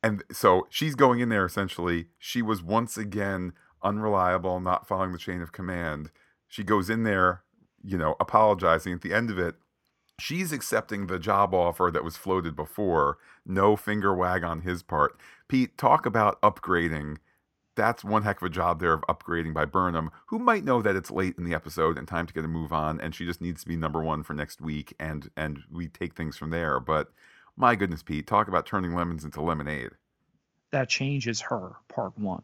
And 0.03 0.23
so 0.31 0.67
she's 0.69 0.95
going 0.95 1.19
in 1.19 1.29
there 1.29 1.45
essentially. 1.45 2.07
She 2.17 2.41
was 2.41 2.63
once 2.63 2.97
again 2.97 3.53
unreliable, 3.83 4.59
not 4.59 4.87
following 4.87 5.11
the 5.11 5.17
chain 5.17 5.41
of 5.41 5.51
command. 5.51 6.11
She 6.47 6.63
goes 6.63 6.89
in 6.89 7.03
there, 7.03 7.43
you 7.83 7.97
know, 7.97 8.15
apologizing. 8.19 8.93
At 8.93 9.01
the 9.01 9.13
end 9.13 9.29
of 9.29 9.39
it, 9.39 9.55
she's 10.19 10.51
accepting 10.51 11.07
the 11.07 11.19
job 11.19 11.53
offer 11.53 11.89
that 11.93 12.03
was 12.03 12.17
floated 12.17 12.55
before. 12.55 13.17
No 13.45 13.75
finger 13.75 14.13
wag 14.13 14.43
on 14.43 14.61
his 14.61 14.83
part. 14.83 15.17
Pete, 15.47 15.77
talk 15.77 16.05
about 16.05 16.41
upgrading. 16.41 17.17
That's 17.75 18.03
one 18.03 18.23
heck 18.23 18.41
of 18.41 18.45
a 18.45 18.49
job 18.49 18.79
there 18.79 18.93
of 18.93 19.01
upgrading 19.01 19.53
by 19.53 19.65
Burnham, 19.65 20.11
who 20.27 20.39
might 20.39 20.65
know 20.65 20.81
that 20.81 20.95
it's 20.95 21.09
late 21.09 21.37
in 21.37 21.45
the 21.45 21.53
episode 21.53 21.97
and 21.97 22.07
time 22.07 22.27
to 22.27 22.33
get 22.33 22.43
a 22.43 22.49
move 22.49 22.73
on, 22.73 22.99
and 22.99 23.15
she 23.15 23.25
just 23.25 23.41
needs 23.41 23.61
to 23.61 23.67
be 23.67 23.77
number 23.77 24.03
one 24.03 24.23
for 24.23 24.33
next 24.33 24.61
week, 24.61 24.93
and 24.99 25.29
and 25.37 25.59
we 25.71 25.87
take 25.87 26.15
things 26.15 26.37
from 26.37 26.49
there. 26.49 26.79
But 26.79 27.11
my 27.55 27.75
goodness, 27.75 28.03
Pete, 28.03 28.27
talk 28.27 28.47
about 28.47 28.65
turning 28.65 28.93
lemons 28.93 29.23
into 29.23 29.41
lemonade. 29.41 29.91
That 30.71 30.89
changes 30.89 31.41
her, 31.41 31.73
part 31.87 32.17
one. 32.17 32.43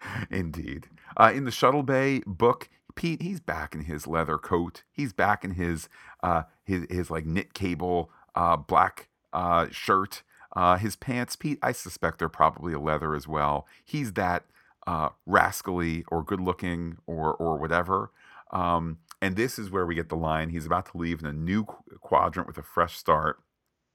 Indeed. 0.30 0.88
Uh, 1.16 1.32
in 1.34 1.44
the 1.44 1.50
Shuttle 1.50 1.82
Bay 1.82 2.22
book, 2.26 2.68
Pete, 2.94 3.22
he's 3.22 3.40
back 3.40 3.74
in 3.74 3.82
his 3.82 4.06
leather 4.06 4.38
coat. 4.38 4.84
He's 4.90 5.12
back 5.12 5.44
in 5.44 5.52
his 5.52 5.88
uh, 6.22 6.42
his 6.64 6.86
his 6.90 7.10
like 7.10 7.26
knit 7.26 7.54
cable 7.54 8.10
uh, 8.34 8.56
black 8.56 9.08
uh, 9.32 9.68
shirt. 9.70 10.22
Uh, 10.54 10.76
his 10.76 10.96
pants, 10.96 11.36
Pete, 11.36 11.58
I 11.62 11.72
suspect 11.72 12.18
they're 12.18 12.28
probably 12.28 12.72
a 12.72 12.80
leather 12.80 13.14
as 13.14 13.26
well. 13.26 13.66
He's 13.84 14.12
that 14.14 14.44
uh, 14.86 15.10
rascally 15.26 16.04
or 16.08 16.22
good 16.22 16.40
looking 16.40 16.98
or 17.06 17.34
or 17.34 17.56
whatever. 17.56 18.10
Um, 18.50 18.98
and 19.20 19.36
this 19.36 19.58
is 19.58 19.70
where 19.70 19.86
we 19.86 19.94
get 19.94 20.08
the 20.08 20.16
line. 20.16 20.50
He's 20.50 20.66
about 20.66 20.86
to 20.92 20.98
leave 20.98 21.20
in 21.20 21.26
a 21.26 21.32
new 21.32 21.64
qu- 21.64 21.98
quadrant 22.00 22.46
with 22.48 22.58
a 22.58 22.62
fresh 22.62 22.98
start. 22.98 23.40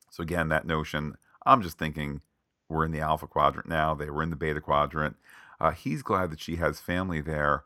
So 0.09 0.23
again, 0.23 0.49
that 0.49 0.65
notion. 0.65 1.15
I'm 1.45 1.61
just 1.61 1.77
thinking 1.77 2.21
we're 2.69 2.85
in 2.85 2.91
the 2.91 3.01
alpha 3.01 3.27
quadrant 3.27 3.69
now. 3.69 3.93
They 3.93 4.09
were 4.09 4.23
in 4.23 4.29
the 4.29 4.35
beta 4.35 4.61
quadrant. 4.61 5.15
Uh, 5.59 5.71
he's 5.71 6.01
glad 6.01 6.31
that 6.31 6.39
she 6.39 6.55
has 6.57 6.79
family 6.79 7.21
there. 7.21 7.63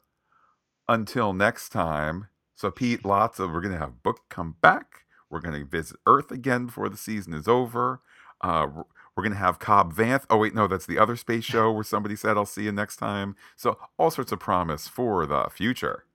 Until 0.88 1.34
next 1.34 1.70
time. 1.70 2.28
So 2.56 2.70
Pete, 2.70 3.06
lots 3.06 3.40
of 3.40 3.52
we're 3.52 3.62
gonna 3.62 3.78
have 3.78 4.04
book 4.04 4.22
come 4.30 4.56
back. 4.62 5.06
We're 5.30 5.40
gonna 5.40 5.64
visit 5.64 5.98
Earth 6.06 6.32
again 6.32 6.66
before 6.66 6.90
the 6.90 6.98
season 6.98 7.34
is 7.34 7.48
over. 7.48 8.02
Uh, 8.42 8.68
we're- 8.74 8.86
we're 9.16 9.24
gonna 9.24 9.36
have 9.36 9.60
Cobb 9.60 9.94
Vanth. 9.94 10.26
Oh 10.30 10.38
wait, 10.38 10.56
no, 10.56 10.68
that's 10.68 10.86
the 10.86 10.98
other 10.98 11.16
space 11.18 11.44
show 11.44 11.70
where 11.72 11.84
somebody 11.84 12.16
said 12.16 12.38
I'll 12.38 12.46
see 12.46 12.64
you 12.64 12.72
next 12.72 12.96
time. 12.96 13.36
So 13.58 13.78
all 13.98 14.10
sorts 14.10 14.32
of 14.32 14.40
promise 14.40 14.88
for 14.88 15.26
the 15.26 15.50
future. 15.52 16.06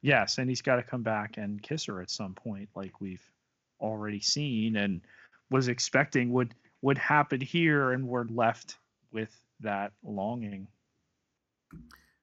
Yes, 0.00 0.38
and 0.38 0.48
he's 0.48 0.62
got 0.62 0.76
to 0.76 0.82
come 0.82 1.02
back 1.02 1.36
and 1.36 1.62
kiss 1.62 1.84
her 1.84 2.00
at 2.00 2.10
some 2.10 2.32
point, 2.34 2.70
like 2.74 3.00
we've 3.00 3.30
already 3.80 4.20
seen 4.20 4.76
and 4.76 5.02
was 5.50 5.68
expecting 5.68 6.32
would 6.32 6.54
would 6.80 6.96
happen 6.98 7.40
here, 7.42 7.92
and 7.92 8.08
we're 8.08 8.24
left 8.24 8.78
with 9.12 9.36
that 9.60 9.92
longing. 10.02 10.66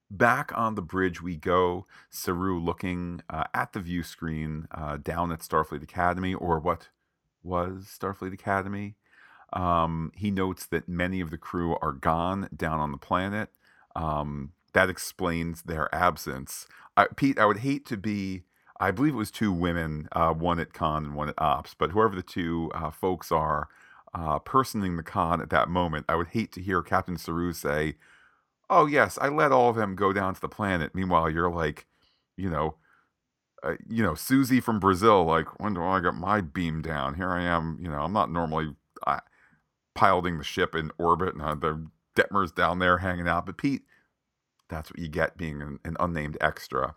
Back 0.10 0.52
on 0.56 0.76
the 0.76 0.82
bridge 0.82 1.22
we 1.22 1.38
go. 1.38 1.88
Saru 2.10 2.60
looking 2.60 3.22
uh, 3.30 3.46
at 3.54 3.74
the 3.74 3.80
view 3.80 4.04
screen 4.04 4.68
uh, 4.72 4.98
down 4.98 5.32
at 5.32 5.40
Starfleet 5.40 5.82
Academy, 5.84 6.34
or 6.34 6.60
what 6.60 6.90
was 7.42 7.98
Starfleet 8.00 8.34
Academy. 8.34 8.96
Um, 9.54 10.12
he 10.16 10.32
notes 10.32 10.66
that 10.68 10.90
many 10.90 11.22
of 11.22 11.30
the 11.32 11.38
crew 11.38 11.78
are 11.82 11.92
gone 11.92 12.50
down 12.56 12.80
on 12.80 12.92
the 12.92 12.98
planet. 12.98 13.50
Um, 13.96 14.54
that 14.74 14.90
explains 14.90 15.64
their 15.64 15.94
absence. 15.94 16.68
I, 16.98 17.08
Pete, 17.16 17.38
I 17.40 17.46
would 17.46 17.60
hate 17.60 17.86
to 17.88 17.98
be. 17.98 18.44
I 18.80 18.92
believe 18.92 19.14
it 19.14 19.18
was 19.18 19.32
two 19.32 19.52
women, 19.52 20.10
uh, 20.12 20.34
one 20.34 20.60
at 20.60 20.74
con 20.74 21.06
and 21.06 21.16
one 21.16 21.30
at 21.30 21.36
ops, 21.38 21.76
but 21.78 21.92
whoever 21.92 22.16
the 22.16 22.24
two 22.24 22.72
uh, 22.74 22.90
folks 22.90 23.32
are 23.32 23.70
uh, 24.14 24.40
personing 24.40 24.98
the 24.98 25.04
con 25.04 25.42
at 25.42 25.52
that 25.52 25.70
moment, 25.70 26.06
I 26.10 26.16
would 26.16 26.30
hate 26.30 26.52
to 26.54 26.62
hear 26.62 26.82
Captain 26.82 27.18
Saru 27.18 27.54
say, 27.54 27.96
"Oh 28.70 28.86
yes, 28.88 29.18
I 29.22 29.30
let 29.30 29.52
all 29.52 29.70
of 29.70 29.76
them 29.76 29.96
go 29.96 30.12
down 30.12 30.34
to 30.36 30.42
the 30.42 30.50
planet." 30.50 30.96
Meanwhile, 30.96 31.30
you're 31.30 31.52
like, 31.52 31.86
you 32.36 32.50
know, 32.50 32.76
uh, 33.64 33.76
you 33.88 34.04
know, 34.04 34.16
Susie 34.16 34.60
from 34.60 34.80
Brazil, 34.80 35.24
like, 35.24 35.60
when 35.60 35.74
do 35.74 35.84
I 35.84 36.00
get 36.02 36.16
my 36.16 36.42
beam 36.42 36.82
down? 36.82 37.16
Here 37.16 37.30
I 37.30 37.44
am, 37.44 37.78
you 37.82 37.90
know, 37.90 38.00
I'm 38.02 38.14
not 38.14 38.32
normally 38.32 38.76
uh, 39.08 39.20
piloting 39.94 40.38
the 40.38 40.44
ship 40.44 40.76
in 40.76 40.92
orbit, 40.98 41.34
and 41.34 41.42
uh, 41.42 41.56
the 41.56 41.88
Detmer's 42.16 42.52
down 42.52 42.80
there 42.80 43.00
hanging 43.00 43.28
out. 43.28 43.46
But 43.46 43.58
Pete, 43.58 43.84
that's 44.70 44.92
what 44.92 45.00
you 45.00 45.08
get 45.08 45.38
being 45.38 45.62
an, 45.62 45.80
an 45.84 45.98
unnamed 46.00 46.38
extra. 46.42 46.96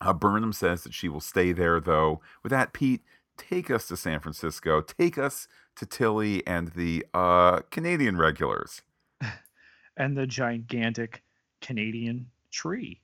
Uh, 0.00 0.12
Burnham 0.12 0.52
says 0.52 0.84
that 0.84 0.94
she 0.94 1.08
will 1.08 1.20
stay 1.20 1.52
there, 1.52 1.80
though. 1.80 2.20
With 2.42 2.50
that, 2.50 2.72
Pete, 2.72 3.02
take 3.36 3.70
us 3.70 3.88
to 3.88 3.96
San 3.96 4.20
Francisco. 4.20 4.80
Take 4.80 5.18
us 5.18 5.48
to 5.76 5.86
Tilly 5.86 6.46
and 6.46 6.68
the 6.68 7.04
uh, 7.14 7.60
Canadian 7.70 8.16
regulars. 8.16 8.82
and 9.96 10.16
the 10.16 10.26
gigantic 10.26 11.22
Canadian 11.60 12.26
tree 12.50 13.00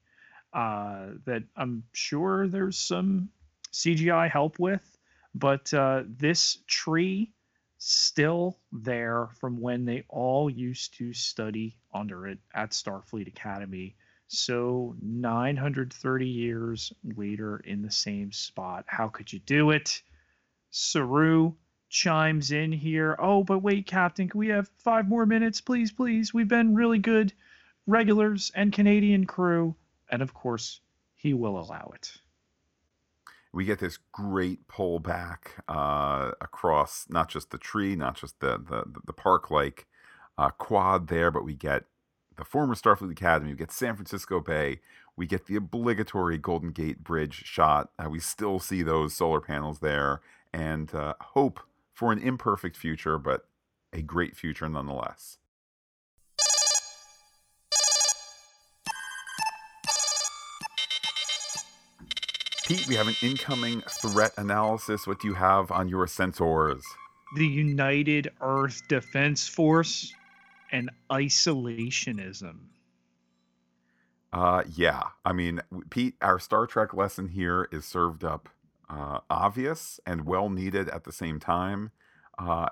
uh, 0.52 1.06
that 1.26 1.42
I'm 1.56 1.82
sure 1.92 2.46
there's 2.46 2.78
some 2.78 3.28
CGI 3.72 4.30
help 4.30 4.58
with, 4.58 4.96
but 5.34 5.74
uh, 5.74 6.04
this 6.06 6.58
tree 6.68 7.32
still 7.86 8.58
there 8.72 9.28
from 9.38 9.60
when 9.60 9.84
they 9.84 10.02
all 10.08 10.48
used 10.48 10.94
to 10.96 11.12
study 11.12 11.76
under 11.92 12.26
it 12.26 12.38
at 12.54 12.70
Starfleet 12.70 13.28
Academy. 13.28 13.94
So 14.26 14.96
930 15.02 16.26
years 16.26 16.94
later 17.04 17.58
in 17.58 17.82
the 17.82 17.90
same 17.90 18.32
spot. 18.32 18.86
How 18.86 19.08
could 19.08 19.30
you 19.30 19.38
do 19.40 19.70
it? 19.70 20.02
Saru 20.70 21.52
chimes 21.90 22.52
in 22.52 22.72
here. 22.72 23.16
Oh, 23.18 23.44
but 23.44 23.58
wait, 23.58 23.86
Captain, 23.86 24.30
can 24.30 24.38
we 24.38 24.48
have 24.48 24.68
five 24.78 25.06
more 25.06 25.26
minutes, 25.26 25.60
please, 25.60 25.92
please? 25.92 26.32
We've 26.32 26.48
been 26.48 26.74
really 26.74 26.98
good 26.98 27.34
regulars 27.86 28.50
and 28.54 28.72
Canadian 28.72 29.26
crew. 29.26 29.76
And 30.08 30.22
of 30.22 30.32
course, 30.32 30.80
he 31.16 31.34
will 31.34 31.60
allow 31.60 31.92
it. 31.94 32.16
We 33.54 33.64
get 33.64 33.78
this 33.78 33.98
great 34.12 34.66
pullback 34.66 35.62
uh, 35.68 36.32
across 36.40 37.06
not 37.08 37.28
just 37.28 37.50
the 37.50 37.58
tree, 37.58 37.94
not 37.94 38.16
just 38.16 38.40
the 38.40 38.58
the, 38.58 38.84
the 39.06 39.12
park 39.12 39.50
like 39.50 39.86
uh, 40.36 40.50
quad 40.50 41.08
there, 41.08 41.30
but 41.30 41.44
we 41.44 41.54
get 41.54 41.84
the 42.36 42.44
former 42.44 42.74
Starfleet 42.74 43.12
Academy. 43.12 43.52
We 43.52 43.56
get 43.56 43.70
San 43.70 43.94
Francisco 43.94 44.40
Bay. 44.40 44.80
We 45.16 45.26
get 45.26 45.46
the 45.46 45.54
obligatory 45.54 46.36
Golden 46.38 46.72
Gate 46.72 47.04
Bridge 47.04 47.44
shot. 47.44 47.90
Uh, 47.96 48.10
we 48.10 48.18
still 48.18 48.58
see 48.58 48.82
those 48.82 49.14
solar 49.14 49.40
panels 49.40 49.78
there, 49.78 50.20
and 50.52 50.92
uh, 50.92 51.14
hope 51.20 51.60
for 51.92 52.10
an 52.10 52.18
imperfect 52.18 52.76
future, 52.76 53.18
but 53.18 53.46
a 53.92 54.02
great 54.02 54.36
future 54.36 54.68
nonetheless. 54.68 55.38
Pete, 62.66 62.86
we 62.88 62.94
have 62.94 63.08
an 63.08 63.16
incoming 63.20 63.82
threat 63.82 64.32
analysis. 64.38 65.06
What 65.06 65.20
do 65.20 65.28
you 65.28 65.34
have 65.34 65.70
on 65.70 65.86
your 65.86 66.06
sensors? 66.06 66.80
The 67.36 67.46
United 67.46 68.28
Earth 68.40 68.80
Defense 68.88 69.46
Force 69.46 70.14
and 70.72 70.90
isolationism. 71.10 72.56
Uh, 74.32 74.62
yeah. 74.74 75.02
I 75.26 75.34
mean, 75.34 75.60
Pete, 75.90 76.14
our 76.22 76.38
Star 76.38 76.66
Trek 76.66 76.94
lesson 76.94 77.28
here 77.28 77.68
is 77.70 77.84
served 77.84 78.24
up 78.24 78.48
uh, 78.88 79.20
obvious 79.28 80.00
and 80.06 80.24
well 80.24 80.48
needed 80.48 80.88
at 80.88 81.04
the 81.04 81.12
same 81.12 81.38
time. 81.38 81.90
Uh, 82.38 82.68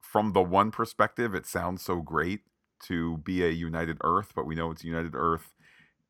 from 0.00 0.32
the 0.32 0.42
one 0.42 0.72
perspective, 0.72 1.36
it 1.36 1.46
sounds 1.46 1.82
so 1.82 2.00
great 2.02 2.40
to 2.86 3.18
be 3.18 3.44
a 3.44 3.50
United 3.50 3.98
Earth, 4.02 4.32
but 4.34 4.44
we 4.44 4.56
know 4.56 4.72
it's 4.72 4.82
United 4.82 5.14
Earth 5.14 5.52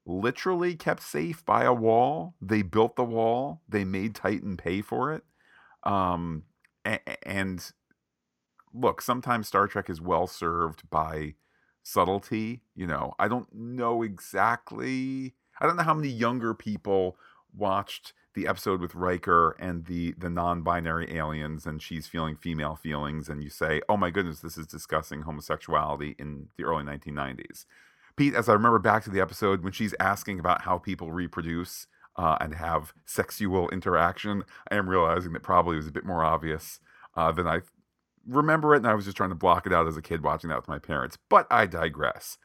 literally 0.07 0.75
kept 0.77 1.03
safe 1.03 1.45
by 1.45 1.65
a 1.65 1.73
wall. 1.75 2.35
They 2.41 2.63
built 2.63 2.97
the 2.97 3.05
wall, 3.05 3.63
they 3.69 3.85
made 3.85 4.15
Titan 4.15 4.57
pay 4.57 4.83
for 4.83 5.13
it. 5.15 5.25
Um, 5.85 6.45
a- 6.87 7.01
a- 7.07 7.29
and 7.29 7.73
look, 8.73 9.03
sometimes 9.03 9.49
Star 9.49 9.67
Trek 9.67 9.91
is 9.91 10.01
well 10.01 10.27
served 10.27 10.89
by 10.91 11.35
subtlety. 11.83 12.63
You 12.75 12.87
know, 12.87 13.15
I 13.19 13.29
don't 13.29 13.53
know 13.55 14.03
exactly. 14.03 15.35
I 15.61 15.67
don't 15.67 15.77
know 15.77 15.83
how 15.83 15.95
many 15.95 16.09
younger 16.09 16.55
people 16.55 17.17
watched 17.55 18.13
the 18.35 18.47
episode 18.47 18.81
with 18.81 18.95
Riker 18.95 19.57
and 19.59 19.87
the 19.87 20.13
the 20.17 20.31
non-binary 20.31 21.17
aliens, 21.17 21.67
and 21.67 21.83
she's 21.83 22.07
feeling 22.07 22.37
female 22.37 22.77
feelings, 22.77 23.29
and 23.29 23.43
you 23.43 23.51
say, 23.51 23.81
"Oh 23.89 23.97
my 23.97 24.11
goodness, 24.11 24.41
this 24.41 24.57
is 24.57 24.67
discussing 24.69 25.23
homosexuality 25.23 26.15
in 26.19 26.49
the 26.57 26.65
early 26.65 26.85
1990s." 26.85 27.67
Pete, 28.21 28.35
as 28.35 28.51
I 28.51 28.53
remember 28.53 28.79
back 28.79 29.03
to 29.05 29.11
the 29.11 29.23
episode 29.23 29.65
when 29.65 29.73
she's 29.73 29.95
asking 29.99 30.39
about 30.39 30.61
how 30.61 30.77
people 30.77 31.11
reproduce 31.11 31.87
uh, 32.17 32.37
and 32.39 32.55
have 32.55 32.93
sexual 33.07 33.71
interaction, 33.71 34.45
I 34.71 34.77
am 34.77 34.91
realizing 34.91 35.33
that 35.33 35.43
probably 35.43 35.77
was 35.77 35.87
a 35.87 35.91
bit 35.91 36.05
more 36.05 36.23
obvious 36.23 36.81
uh, 37.17 37.33
than 37.33 37.47
I 37.47 37.61
remember 38.29 38.75
it, 38.75 38.81
and 38.81 38.87
I 38.89 38.93
was 38.93 39.07
just 39.07 39.17
trying 39.17 39.31
to 39.31 39.35
block 39.35 39.67
it 39.67 39.73
out 39.73 39.89
as 39.89 39.97
a 39.97 40.03
kid 40.03 40.23
watching 40.23 40.51
that 40.51 40.59
with 40.59 40.69
my 40.69 40.79
parents. 40.79 41.17
But 41.31 41.47
I 41.51 41.65
digress. 41.65 42.37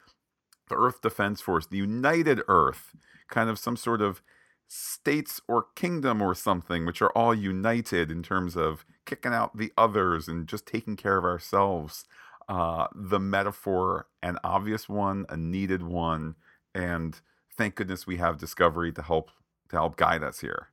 The 0.70 0.76
Earth 0.76 1.02
Defense 1.02 1.42
Force, 1.42 1.66
the 1.66 1.76
United 1.76 2.40
Earth, 2.48 2.96
kind 3.28 3.50
of 3.50 3.58
some 3.58 3.76
sort 3.76 4.00
of 4.00 4.22
states 4.66 5.42
or 5.46 5.66
kingdom 5.76 6.22
or 6.22 6.34
something, 6.34 6.86
which 6.86 7.02
are 7.02 7.10
all 7.10 7.34
united 7.34 8.10
in 8.10 8.22
terms 8.22 8.56
of 8.56 8.86
kicking 9.04 9.34
out 9.34 9.58
the 9.58 9.74
others 9.76 10.26
and 10.26 10.48
just 10.48 10.64
taking 10.64 10.96
care 10.96 11.18
of 11.18 11.24
ourselves. 11.24 12.06
Uh, 12.48 12.86
the 12.94 13.18
metaphor, 13.18 14.06
an 14.22 14.38
obvious 14.44 14.88
one, 14.88 15.26
a 15.28 15.36
needed 15.36 15.82
one, 15.82 16.36
and 16.74 17.20
thank 17.56 17.74
goodness 17.74 18.06
we 18.06 18.18
have 18.18 18.38
Discovery 18.38 18.92
to 18.92 19.02
help 19.02 19.30
to 19.68 19.76
help 19.76 19.96
guide 19.96 20.22
us 20.22 20.40
here. 20.40 20.68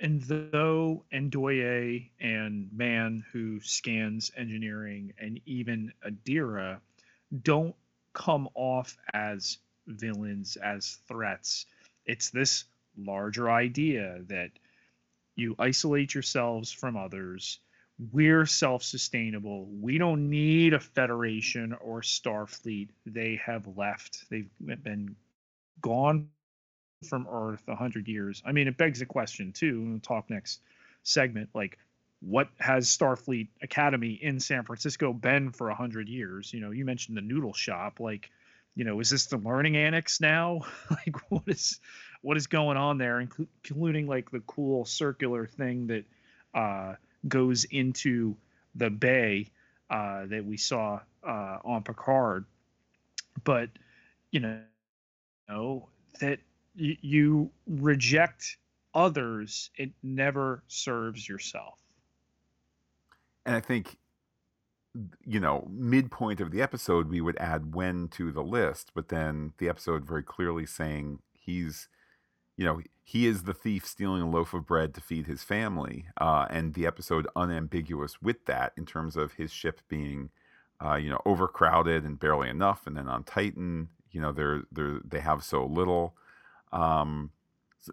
And 0.00 0.22
though 0.22 1.04
Ndoye 1.12 2.10
and 2.20 2.68
Man, 2.72 3.24
who 3.32 3.60
scans 3.60 4.30
engineering, 4.36 5.12
and 5.18 5.40
even 5.46 5.92
Adira 6.06 6.80
don't 7.42 7.74
come 8.12 8.48
off 8.54 8.96
as 9.12 9.58
villains, 9.86 10.56
as 10.56 10.98
threats, 11.08 11.66
it's 12.04 12.30
this 12.30 12.64
larger 12.96 13.50
idea 13.50 14.20
that 14.28 14.50
you 15.34 15.54
isolate 15.58 16.14
yourselves 16.14 16.72
from 16.72 16.96
others, 16.96 17.58
we're 18.12 18.44
self-sustainable. 18.44 19.66
We 19.80 19.98
don't 19.98 20.28
need 20.28 20.74
a 20.74 20.80
Federation 20.80 21.74
or 21.80 22.02
Starfleet. 22.02 22.88
They 23.06 23.40
have 23.44 23.66
left. 23.76 24.24
They've 24.30 24.50
been 24.60 25.16
gone 25.80 26.28
from 27.08 27.26
Earth 27.30 27.62
a 27.68 27.76
hundred 27.76 28.08
years. 28.08 28.42
I 28.44 28.52
mean, 28.52 28.68
it 28.68 28.76
begs 28.76 29.00
a 29.00 29.06
question 29.06 29.52
too. 29.52 29.82
We'll 29.88 30.00
talk 30.00 30.28
next 30.28 30.60
segment. 31.04 31.48
Like, 31.54 31.78
what 32.20 32.48
has 32.58 32.88
Starfleet 32.88 33.48
Academy 33.62 34.18
in 34.20 34.40
San 34.40 34.64
Francisco 34.64 35.12
been 35.12 35.50
for 35.52 35.70
a 35.70 35.74
hundred 35.74 36.08
years? 36.08 36.52
You 36.52 36.60
know, 36.60 36.72
you 36.72 36.84
mentioned 36.84 37.16
the 37.16 37.22
noodle 37.22 37.52
shop. 37.52 38.00
Like, 38.00 38.30
you 38.74 38.84
know, 38.84 39.00
is 39.00 39.08
this 39.08 39.26
the 39.26 39.38
learning 39.38 39.76
annex 39.76 40.20
now? 40.20 40.62
like, 40.90 41.16
what 41.30 41.44
is 41.46 41.80
what 42.22 42.36
is 42.36 42.46
going 42.46 42.76
on 42.76 42.98
there, 42.98 43.20
including 43.20 44.06
like 44.06 44.30
the 44.30 44.40
cool 44.40 44.84
circular 44.84 45.46
thing 45.46 45.86
that 45.86 46.04
uh, 46.54 46.94
goes 47.28 47.64
into 47.64 48.36
the 48.74 48.90
bay 48.90 49.48
uh, 49.90 50.26
that 50.26 50.44
we 50.44 50.56
saw 50.56 51.00
uh, 51.26 51.58
on 51.64 51.82
Picard. 51.82 52.44
But 53.44 53.70
you 54.32 54.40
know, 54.40 54.60
know 55.48 55.88
that 56.20 56.40
y- 56.78 56.98
you 57.00 57.50
reject 57.66 58.56
others, 58.94 59.70
it 59.76 59.90
never 60.02 60.62
serves 60.68 61.28
yourself. 61.28 61.78
And 63.44 63.54
I 63.54 63.60
think, 63.60 63.96
you 65.24 65.40
know, 65.40 65.68
midpoint 65.70 66.40
of 66.40 66.50
the 66.50 66.62
episode, 66.62 67.10
we 67.10 67.20
would 67.20 67.36
add 67.36 67.74
Wen 67.74 68.08
to 68.12 68.32
the 68.32 68.42
list, 68.42 68.92
but 68.94 69.08
then 69.08 69.52
the 69.58 69.68
episode 69.68 70.06
very 70.06 70.22
clearly 70.22 70.66
saying 70.66 71.20
he's, 71.32 71.88
you 72.56 72.64
know, 72.64 72.80
he 73.02 73.26
is 73.26 73.44
the 73.44 73.54
thief 73.54 73.86
stealing 73.86 74.22
a 74.22 74.28
loaf 74.28 74.52
of 74.52 74.66
bread 74.66 74.94
to 74.94 75.00
feed 75.00 75.26
his 75.26 75.44
family. 75.44 76.06
Uh, 76.20 76.46
and 76.50 76.74
the 76.74 76.86
episode 76.86 77.28
unambiguous 77.36 78.20
with 78.20 78.46
that 78.46 78.72
in 78.76 78.84
terms 78.84 79.16
of 79.16 79.34
his 79.34 79.52
ship 79.52 79.80
being, 79.88 80.30
uh, 80.84 80.96
you 80.96 81.10
know, 81.10 81.20
overcrowded 81.24 82.04
and 82.04 82.18
barely 82.18 82.48
enough. 82.48 82.86
And 82.86 82.96
then 82.96 83.08
on 83.08 83.22
Titan, 83.22 83.88
you 84.10 84.20
know, 84.20 84.32
they're, 84.32 84.62
they're, 84.72 85.00
they 85.04 85.20
have 85.20 85.44
so 85.44 85.64
little. 85.64 86.16
Um, 86.72 87.30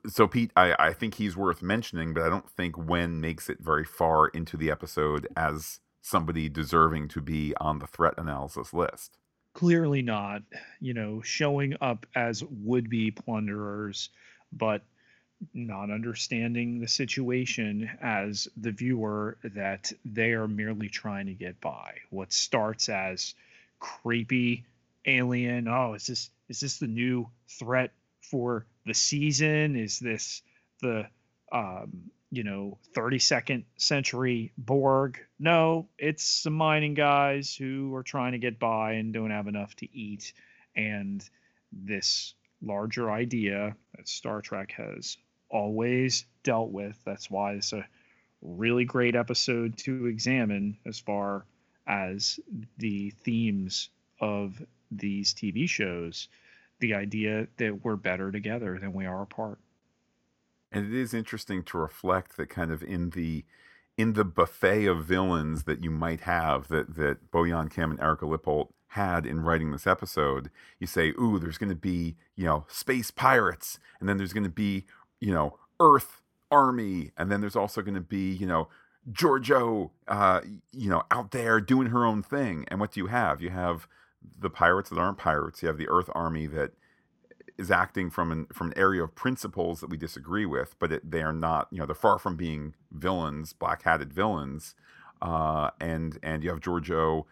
so 0.07 0.27
Pete, 0.27 0.51
I, 0.55 0.75
I 0.79 0.93
think 0.93 1.15
he's 1.15 1.37
worth 1.37 1.61
mentioning, 1.61 2.13
but 2.13 2.23
I 2.23 2.29
don't 2.29 2.49
think 2.49 2.75
Wen 2.75 3.21
makes 3.21 3.49
it 3.49 3.59
very 3.59 3.85
far 3.85 4.29
into 4.29 4.57
the 4.57 4.71
episode 4.71 5.27
as 5.37 5.79
somebody 6.01 6.49
deserving 6.49 7.09
to 7.09 7.21
be 7.21 7.53
on 7.61 7.79
the 7.79 7.87
threat 7.87 8.15
analysis 8.17 8.73
list. 8.73 9.17
Clearly 9.53 10.01
not, 10.01 10.41
you 10.79 10.95
know, 10.95 11.21
showing 11.21 11.75
up 11.79 12.07
as 12.15 12.43
would-be 12.49 13.11
plunderers, 13.11 14.09
but 14.57 14.83
not 15.53 15.91
understanding 15.91 16.79
the 16.79 16.87
situation 16.87 17.89
as 18.01 18.47
the 18.55 18.71
viewer 18.71 19.37
that 19.43 19.91
they 20.05 20.31
are 20.31 20.47
merely 20.47 20.89
trying 20.89 21.25
to 21.25 21.33
get 21.33 21.59
by. 21.59 21.95
What 22.09 22.31
starts 22.31 22.89
as 22.89 23.35
creepy 23.79 24.65
alien, 25.05 25.67
oh, 25.67 25.93
is 25.95 26.07
this 26.07 26.29
is 26.49 26.59
this 26.59 26.77
the 26.77 26.87
new 26.87 27.27
threat 27.47 27.91
for 28.21 28.65
the 28.85 28.93
season? 28.93 29.75
Is 29.75 29.99
this 29.99 30.41
the 30.81 31.07
um, 31.51 32.11
you 32.31 32.43
know 32.43 32.77
32nd 32.95 33.63
century 33.77 34.53
Borg? 34.57 35.19
No, 35.39 35.87
it's 35.97 36.23
some 36.23 36.53
mining 36.53 36.93
guys 36.93 37.55
who 37.55 37.93
are 37.95 38.03
trying 38.03 38.31
to 38.33 38.37
get 38.37 38.59
by 38.59 38.93
and 38.93 39.13
don't 39.13 39.31
have 39.31 39.47
enough 39.47 39.75
to 39.77 39.97
eat, 39.97 40.33
and 40.75 41.27
this 41.71 42.33
larger 42.63 43.11
idea 43.11 43.75
that 43.95 44.07
Star 44.07 44.41
Trek 44.41 44.71
has 44.71 45.17
always 45.49 46.25
dealt 46.43 46.71
with. 46.71 46.97
That's 47.05 47.29
why 47.29 47.53
it's 47.53 47.73
a 47.73 47.85
really 48.41 48.85
great 48.85 49.15
episode 49.15 49.77
to 49.77 50.07
examine 50.07 50.77
as 50.85 50.99
far 50.99 51.45
as 51.87 52.39
the 52.77 53.11
themes 53.11 53.89
of 54.19 54.61
these 54.91 55.33
TV 55.33 55.67
shows 55.67 56.27
the 56.79 56.93
idea 56.93 57.47
that 57.57 57.83
we're 57.83 57.95
better 57.95 58.31
together 58.31 58.77
than 58.79 58.93
we 58.93 59.05
are 59.05 59.21
apart. 59.21 59.59
And 60.71 60.85
it 60.85 60.99
is 60.99 61.13
interesting 61.13 61.63
to 61.63 61.77
reflect 61.77 62.35
that 62.37 62.49
kind 62.49 62.71
of 62.71 62.83
in 62.83 63.11
the 63.11 63.45
in 63.95 64.13
the 64.13 64.25
buffet 64.25 64.87
of 64.87 65.05
villains 65.05 65.63
that 65.63 65.83
you 65.83 65.91
might 65.91 66.21
have 66.21 66.67
that 66.69 66.95
that 66.95 67.31
Bo 67.31 67.43
Yeon 67.43 67.71
Kim 67.71 67.91
and 67.91 67.99
Erica 67.99 68.25
Lippoldt 68.25 68.69
had 68.93 69.25
in 69.25 69.41
writing 69.41 69.71
this 69.71 69.87
episode, 69.87 70.49
you 70.79 70.87
say, 70.87 71.09
"Ooh, 71.19 71.39
there's 71.39 71.57
going 71.57 71.69
to 71.69 71.75
be 71.75 72.15
you 72.35 72.45
know 72.45 72.65
space 72.67 73.11
pirates, 73.11 73.79
and 73.99 74.07
then 74.07 74.17
there's 74.17 74.33
going 74.33 74.43
to 74.43 74.49
be 74.49 74.85
you 75.19 75.33
know 75.33 75.57
Earth 75.79 76.21
army, 76.51 77.11
and 77.17 77.31
then 77.31 77.41
there's 77.41 77.55
also 77.55 77.81
going 77.81 77.95
to 77.95 78.01
be 78.01 78.31
you 78.31 78.45
know 78.45 78.69
Georgiou, 79.11 79.89
uh, 80.07 80.41
you 80.71 80.89
know, 80.89 81.03
out 81.11 81.31
there 81.31 81.59
doing 81.59 81.87
her 81.87 82.05
own 82.05 82.21
thing." 82.23 82.65
And 82.69 82.79
what 82.79 82.91
do 82.91 82.99
you 82.99 83.07
have? 83.07 83.41
You 83.41 83.49
have 83.49 83.87
the 84.39 84.49
pirates 84.49 84.89
that 84.89 84.99
aren't 84.99 85.17
pirates. 85.17 85.61
You 85.61 85.67
have 85.67 85.77
the 85.77 85.89
Earth 85.89 86.09
Army 86.13 86.47
that 86.47 86.71
is 87.57 87.71
acting 87.71 88.09
from 88.09 88.31
an 88.31 88.47
from 88.53 88.67
an 88.67 88.77
area 88.77 89.03
of 89.03 89.15
principles 89.15 89.79
that 89.81 89.89
we 89.89 89.97
disagree 89.97 90.45
with, 90.45 90.75
but 90.79 90.91
it, 90.91 91.09
they 91.09 91.21
are 91.21 91.33
not. 91.33 91.67
You 91.71 91.79
know, 91.79 91.85
they're 91.85 91.95
far 91.95 92.19
from 92.19 92.35
being 92.35 92.75
villains, 92.91 93.53
black 93.53 93.83
hatted 93.83 94.13
villains. 94.13 94.75
Uh, 95.21 95.69
and 95.79 96.19
and 96.21 96.43
you 96.43 96.49
have 96.49 96.59
Georgiou 96.59 97.23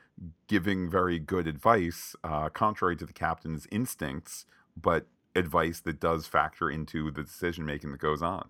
giving 0.47 0.89
very 0.89 1.19
good 1.19 1.47
advice, 1.47 2.15
uh, 2.24 2.49
contrary 2.49 2.95
to 2.97 3.05
the 3.05 3.13
captain's 3.13 3.67
instincts, 3.72 4.45
but 4.80 5.07
advice 5.36 5.80
that 5.80 5.99
does 5.99 6.28
factor 6.28 6.69
into 6.69 7.11
the 7.11 7.24
decision 7.24 7.65
making 7.65 7.91
that 7.91 7.99
goes 7.99 8.22
on. 8.22 8.49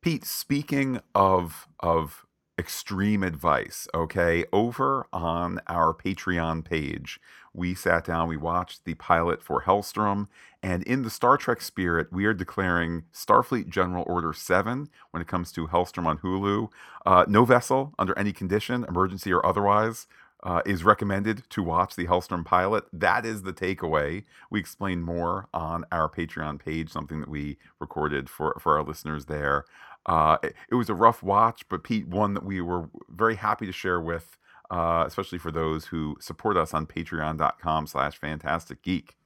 Pete, 0.00 0.24
speaking 0.24 1.00
of 1.14 1.68
of 1.80 2.24
extreme 2.60 3.22
advice, 3.24 3.88
okay? 3.94 4.44
Over 4.52 5.06
on 5.12 5.60
our 5.66 5.92
Patreon 5.94 6.64
page, 6.64 7.18
we 7.52 7.74
sat 7.74 8.04
down, 8.04 8.28
we 8.28 8.36
watched 8.36 8.84
the 8.84 8.94
pilot 8.94 9.42
for 9.42 9.62
Helstrom, 9.62 10.28
and 10.62 10.82
in 10.84 11.02
the 11.02 11.10
Star 11.10 11.36
Trek 11.36 11.62
spirit, 11.62 12.12
we 12.12 12.26
are 12.26 12.34
declaring 12.34 13.04
Starfleet 13.12 13.68
General 13.68 14.04
Order 14.06 14.32
7 14.32 14.88
when 15.10 15.22
it 15.22 15.26
comes 15.26 15.50
to 15.52 15.66
Helstrom 15.66 16.06
on 16.06 16.18
Hulu. 16.18 16.68
Uh, 17.06 17.24
no 17.26 17.44
vessel, 17.44 17.94
under 17.98 18.16
any 18.18 18.32
condition, 18.32 18.84
emergency 18.86 19.32
or 19.32 19.44
otherwise, 19.44 20.06
uh, 20.42 20.62
is 20.64 20.84
recommended 20.84 21.42
to 21.50 21.62
watch 21.62 21.96
the 21.96 22.06
Helstrom 22.06 22.44
pilot. 22.44 22.84
That 22.92 23.26
is 23.26 23.42
the 23.42 23.52
takeaway. 23.52 24.24
We 24.50 24.60
explain 24.60 25.02
more 25.02 25.48
on 25.52 25.84
our 25.92 26.08
Patreon 26.08 26.58
page, 26.62 26.90
something 26.90 27.20
that 27.20 27.28
we 27.28 27.58
recorded 27.78 28.30
for, 28.30 28.56
for 28.60 28.76
our 28.76 28.82
listeners 28.82 29.26
there. 29.26 29.64
Uh, 30.06 30.38
it, 30.42 30.54
it, 30.70 30.74
was 30.74 30.88
a 30.88 30.94
rough 30.94 31.22
watch, 31.22 31.68
but 31.68 31.84
Pete, 31.84 32.08
one 32.08 32.34
that 32.34 32.44
we 32.44 32.60
were 32.60 32.88
very 33.10 33.36
happy 33.36 33.66
to 33.66 33.72
share 33.72 34.00
with, 34.00 34.38
uh, 34.70 35.04
especially 35.06 35.38
for 35.38 35.50
those 35.50 35.86
who 35.86 36.16
support 36.20 36.56
us 36.56 36.72
on 36.72 36.86
patreon.com 36.86 37.86
slash 37.86 38.16
fantastic 38.16 38.82
geek. 38.82 39.16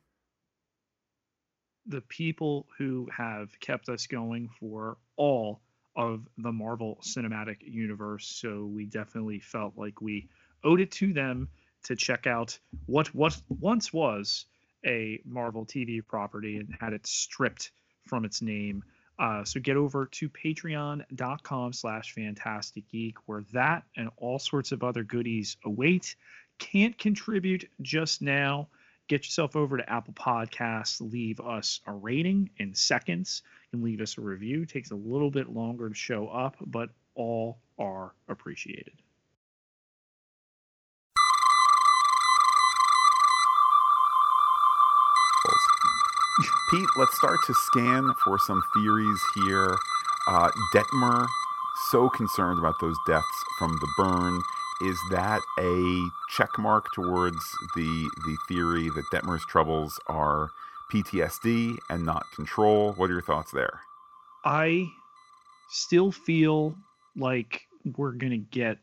The 1.87 2.01
people 2.01 2.67
who 2.77 3.09
have 3.17 3.49
kept 3.61 3.89
us 3.89 4.07
going 4.07 4.49
for 4.59 4.97
all 5.17 5.61
of 5.97 6.27
the 6.39 6.53
Marvel 6.53 6.99
Cinematic 7.03 7.59
Universe. 7.61 8.27
So 8.27 8.67
we 8.67 8.87
definitely 8.87 9.41
felt 9.41 9.75
like 9.77 10.01
we 10.01 10.29
owed 10.65 10.81
it 10.81 10.91
to 10.93 11.13
them 11.13 11.49
to 11.85 11.95
check 11.95 12.27
out 12.27 12.59
what 12.87 13.15
what 13.15 13.41
once 13.49 13.93
was 13.93 14.47
a 14.85 15.21
Marvel 15.25 15.65
TV 15.65 16.01
property 16.07 16.57
and 16.57 16.75
had 16.81 16.93
it 16.93 17.07
stripped 17.07 17.71
from 18.07 18.25
its 18.25 18.43
name 18.43 18.83
uh, 19.19 19.45
so 19.45 19.61
get 19.61 19.77
over 19.77 20.07
to 20.07 20.29
patreon.com 20.29 21.73
slash 21.73 22.13
fantastic 22.13 22.89
geek 22.91 23.17
where 23.27 23.45
that 23.53 23.85
and 23.97 24.11
all 24.17 24.39
sorts 24.39 24.73
of 24.73 24.83
other 24.83 25.05
goodies 25.05 25.57
await. 25.65 26.17
Can't 26.59 26.97
contribute 26.99 27.69
just 27.81 28.23
now. 28.23 28.69
Get 29.07 29.25
yourself 29.25 29.55
over 29.55 29.77
to 29.77 29.91
Apple 29.91 30.15
Podcasts, 30.15 31.01
leave 31.01 31.39
us 31.39 31.81
a 31.87 31.93
rating 31.93 32.51
in 32.57 32.75
seconds, 32.75 33.43
and 33.73 33.83
leave 33.83 34.01
us 34.01 34.17
a 34.17 34.23
review. 34.23 34.63
It 34.63 34.71
takes 34.71 34.93
a 34.93 34.97
little 34.97 35.31
bit 35.31 35.51
longer 35.51 35.91
to 35.91 35.95
show 35.95 36.29
up, 36.29 36.57
but 36.65 36.89
all 37.15 37.59
are 37.79 38.15
appreciated. 38.29 38.95
Pete, 46.75 46.89
let's 46.97 47.17
start 47.17 47.39
to 47.47 47.55
scan 47.55 48.13
for 48.25 48.37
some 48.37 48.61
theories 48.75 49.21
here. 49.37 49.77
Uh, 50.27 50.51
Detmer, 50.75 51.25
so 51.93 52.09
concerned 52.09 52.59
about 52.59 52.75
those 52.81 52.97
deaths 53.07 53.45
from 53.61 53.71
the 53.81 53.89
burn. 53.97 54.43
Is 54.83 54.99
that 55.13 55.41
a 55.61 56.09
check 56.37 56.49
mark 56.59 56.87
towards 56.93 57.39
the 57.77 58.11
the 58.25 58.37
theory 58.49 58.91
that 58.91 59.05
Detmer's 59.13 59.45
troubles 59.47 60.01
are 60.09 60.49
PTSD 60.93 61.77
and 61.91 62.05
not 62.05 62.25
control? 62.35 62.93
What 62.95 63.09
are 63.09 63.13
your 63.13 63.23
thoughts 63.23 63.53
there? 63.53 63.79
I 64.45 64.89
still 65.71 66.11
feel 66.11 66.75
like 67.15 67.69
we're 67.97 68.13
gonna 68.13 68.39
get 68.39 68.79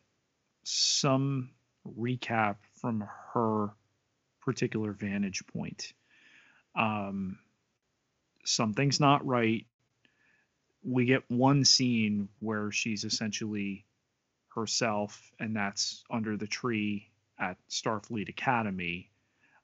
some 0.64 1.50
recap 1.86 2.56
from 2.74 3.06
her 3.34 3.72
particular 4.40 4.94
vantage 4.94 5.46
point. 5.48 5.92
Um, 6.74 7.38
something's 8.46 9.00
not 9.00 9.26
right. 9.26 9.66
we 10.84 11.06
get 11.06 11.24
one 11.30 11.66
scene 11.66 12.30
where 12.40 12.72
she's 12.72 13.04
essentially 13.04 13.86
herself, 14.56 15.32
and 15.40 15.56
that's 15.56 16.04
under 16.12 16.38
the 16.38 16.48
tree 16.48 17.10
at 17.40 17.58
Starfleet 17.70 18.30
Academy. 18.30 19.12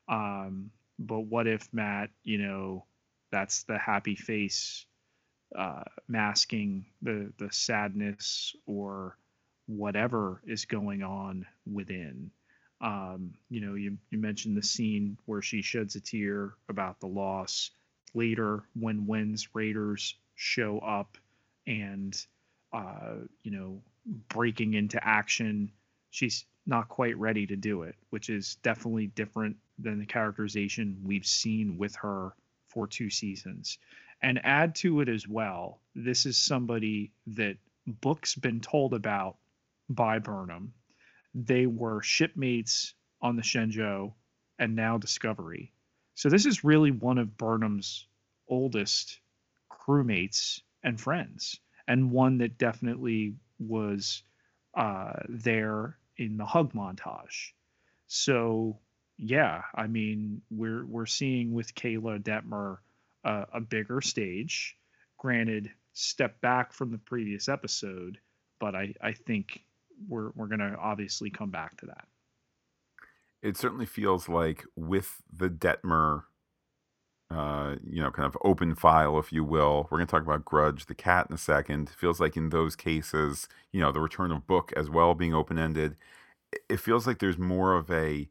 Um, 0.09 0.71
but 0.99 1.21
what 1.21 1.47
if 1.47 1.67
Matt, 1.73 2.11
you 2.23 2.39
know, 2.39 2.85
that's 3.31 3.63
the 3.63 3.77
happy 3.77 4.15
face 4.15 4.85
uh, 5.57 5.83
masking 6.07 6.85
the 7.01 7.33
the 7.39 7.49
sadness 7.51 8.55
or 8.65 9.17
whatever 9.67 10.41
is 10.45 10.65
going 10.65 11.03
on 11.03 11.45
within. 11.71 12.31
Um, 12.81 13.33
you 13.49 13.61
know, 13.61 13.75
you, 13.75 13.97
you 14.11 14.19
mentioned 14.19 14.57
the 14.57 14.63
scene 14.63 15.17
where 15.25 15.41
she 15.41 15.61
sheds 15.61 15.95
a 15.95 16.01
tear 16.01 16.53
about 16.69 16.99
the 16.99 17.07
loss. 17.07 17.71
Later, 18.13 18.63
when 18.73 19.05
Wen's 19.05 19.55
Raiders 19.55 20.15
show 20.35 20.79
up 20.79 21.17
and, 21.65 22.19
uh, 22.73 23.15
you 23.43 23.51
know, 23.51 23.81
breaking 24.29 24.73
into 24.73 25.05
action, 25.05 25.71
she's 26.09 26.45
not 26.65 26.89
quite 26.89 27.17
ready 27.17 27.45
to 27.47 27.55
do 27.55 27.83
it, 27.83 27.95
which 28.09 28.29
is 28.29 28.55
definitely 28.63 29.07
different 29.07 29.57
than 29.79 29.99
the 29.99 30.05
characterization 30.05 30.97
we've 31.03 31.25
seen 31.25 31.77
with 31.77 31.95
her 31.95 32.33
for 32.67 32.87
two 32.87 33.09
seasons. 33.09 33.77
And 34.21 34.43
add 34.43 34.75
to 34.75 35.01
it 35.01 35.09
as 35.09 35.27
well, 35.27 35.79
this 35.95 36.25
is 36.25 36.37
somebody 36.37 37.11
that 37.27 37.57
Book's 37.85 38.35
been 38.35 38.59
told 38.59 38.93
about 38.93 39.37
by 39.89 40.19
Burnham. 40.19 40.73
They 41.33 41.67
were 41.67 42.01
shipmates 42.01 42.93
on 43.21 43.35
the 43.35 43.43
Shenzhou 43.43 44.13
and 44.59 44.75
now 44.75 44.97
Discovery. 44.97 45.71
So 46.17 46.29
this 46.29 46.47
is 46.47 46.63
really 46.63 46.89
one 46.89 47.19
of 47.19 47.37
Burnham's 47.37 48.07
oldest 48.47 49.19
crewmates 49.71 50.61
and 50.83 50.99
friends, 50.99 51.59
and 51.87 52.09
one 52.09 52.39
that 52.39 52.57
definitely 52.57 53.35
was 53.59 54.23
uh, 54.73 55.13
there 55.29 55.99
in 56.17 56.37
the 56.37 56.45
hug 56.45 56.73
montage. 56.73 57.51
So 58.07 58.79
yeah, 59.19 59.61
I 59.75 59.85
mean 59.85 60.41
we're 60.49 60.87
we're 60.87 61.05
seeing 61.05 61.53
with 61.53 61.75
Keyla 61.75 62.23
Detmer 62.23 62.77
uh, 63.23 63.45
a 63.53 63.61
bigger 63.61 64.01
stage. 64.01 64.75
Granted, 65.19 65.69
step 65.93 66.41
back 66.41 66.73
from 66.73 66.89
the 66.89 66.97
previous 66.97 67.47
episode, 67.47 68.17
but 68.59 68.73
I 68.73 68.95
I 68.99 69.11
think 69.11 69.61
we're 70.09 70.31
we're 70.31 70.47
to 70.47 70.77
obviously 70.79 71.29
come 71.29 71.51
back 71.51 71.77
to 71.81 71.85
that. 71.85 72.07
It 73.41 73.57
certainly 73.57 73.85
feels 73.85 74.27
like 74.27 74.65
with 74.75 75.21
the 75.31 75.49
Detmer, 75.49 76.23
uh, 77.29 77.75
you 77.83 78.01
know, 78.01 78.09
kind 78.11 78.25
of 78.25 78.37
open 78.43 78.73
file, 78.75 79.19
if 79.19 79.31
you 79.31 79.43
will. 79.43 79.87
We're 79.89 79.99
going 79.99 80.07
to 80.07 80.11
talk 80.11 80.23
about 80.23 80.45
Grudge, 80.45 80.85
the 80.87 80.95
cat, 80.95 81.27
in 81.29 81.35
a 81.35 81.37
second. 81.37 81.89
It 81.89 81.95
feels 81.95 82.19
like 82.19 82.35
in 82.35 82.49
those 82.49 82.75
cases, 82.75 83.47
you 83.71 83.79
know, 83.79 83.91
the 83.91 83.99
return 83.99 84.31
of 84.31 84.47
Book 84.47 84.73
as 84.75 84.89
well 84.89 85.13
being 85.13 85.33
open 85.33 85.59
ended. 85.59 85.95
It 86.69 86.79
feels 86.79 87.05
like 87.05 87.19
there's 87.19 87.37
more 87.37 87.75
of 87.75 87.91
a 87.91 88.29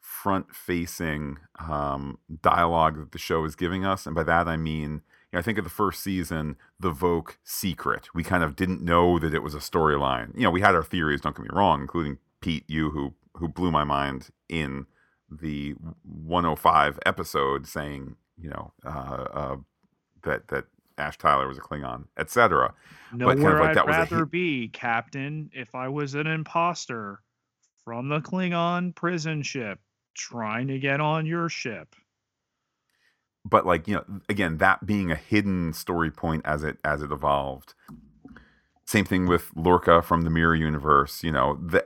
front 0.00 0.54
facing 0.54 1.38
um, 1.58 2.18
dialogue 2.42 2.98
that 2.98 3.12
the 3.12 3.18
show 3.18 3.44
is 3.44 3.56
giving 3.56 3.84
us. 3.84 4.06
And 4.06 4.14
by 4.14 4.22
that, 4.24 4.48
I 4.48 4.56
mean, 4.56 5.02
I 5.32 5.42
think 5.42 5.58
of 5.58 5.64
the 5.64 5.70
first 5.70 6.02
season, 6.02 6.56
the 6.78 6.92
Voq 6.92 7.36
secret. 7.42 8.08
We 8.14 8.22
kind 8.22 8.44
of 8.44 8.56
didn't 8.56 8.82
know 8.82 9.18
that 9.18 9.34
it 9.34 9.42
was 9.42 9.54
a 9.54 9.58
storyline. 9.58 10.34
You 10.34 10.42
know, 10.42 10.50
we 10.50 10.60
had 10.60 10.74
our 10.74 10.82
theories. 10.82 11.20
Don't 11.20 11.36
get 11.36 11.42
me 11.42 11.48
wrong, 11.52 11.80
including 11.80 12.18
Pete, 12.40 12.64
you 12.68 12.90
who 12.90 13.14
who 13.34 13.48
blew 13.48 13.70
my 13.70 13.84
mind 13.84 14.28
in 14.48 14.86
the 15.30 15.74
105 16.02 16.98
episode, 17.06 17.66
saying 17.66 18.16
you 18.38 18.50
know 18.50 18.72
uh, 18.84 19.26
uh, 19.32 19.56
that 20.22 20.48
that 20.48 20.64
Ash 20.98 21.18
Tyler 21.18 21.48
was 21.48 21.58
a 21.58 21.60
Klingon, 21.60 22.04
etc. 22.16 22.74
Nowhere 23.12 23.36
kind 23.36 23.48
of 23.48 23.60
like 23.60 23.76
I'd 23.76 23.86
rather 23.88 24.24
be, 24.24 24.68
Captain, 24.68 25.50
if 25.52 25.74
I 25.74 25.88
was 25.88 26.14
an 26.14 26.26
imposter 26.26 27.20
from 27.84 28.08
the 28.08 28.20
Klingon 28.20 28.94
prison 28.94 29.42
ship 29.42 29.80
trying 30.14 30.68
to 30.68 30.78
get 30.78 31.00
on 31.00 31.26
your 31.26 31.48
ship 31.48 31.96
but 33.44 33.66
like 33.66 33.86
you 33.86 33.94
know 33.94 34.04
again 34.28 34.58
that 34.58 34.84
being 34.86 35.10
a 35.10 35.16
hidden 35.16 35.72
story 35.72 36.10
point 36.10 36.42
as 36.44 36.62
it 36.62 36.78
as 36.84 37.02
it 37.02 37.12
evolved 37.12 37.74
same 38.86 39.04
thing 39.04 39.26
with 39.26 39.50
lorca 39.54 40.02
from 40.02 40.22
the 40.22 40.30
mirror 40.30 40.54
universe 40.54 41.22
you 41.22 41.30
know 41.30 41.58
the 41.62 41.84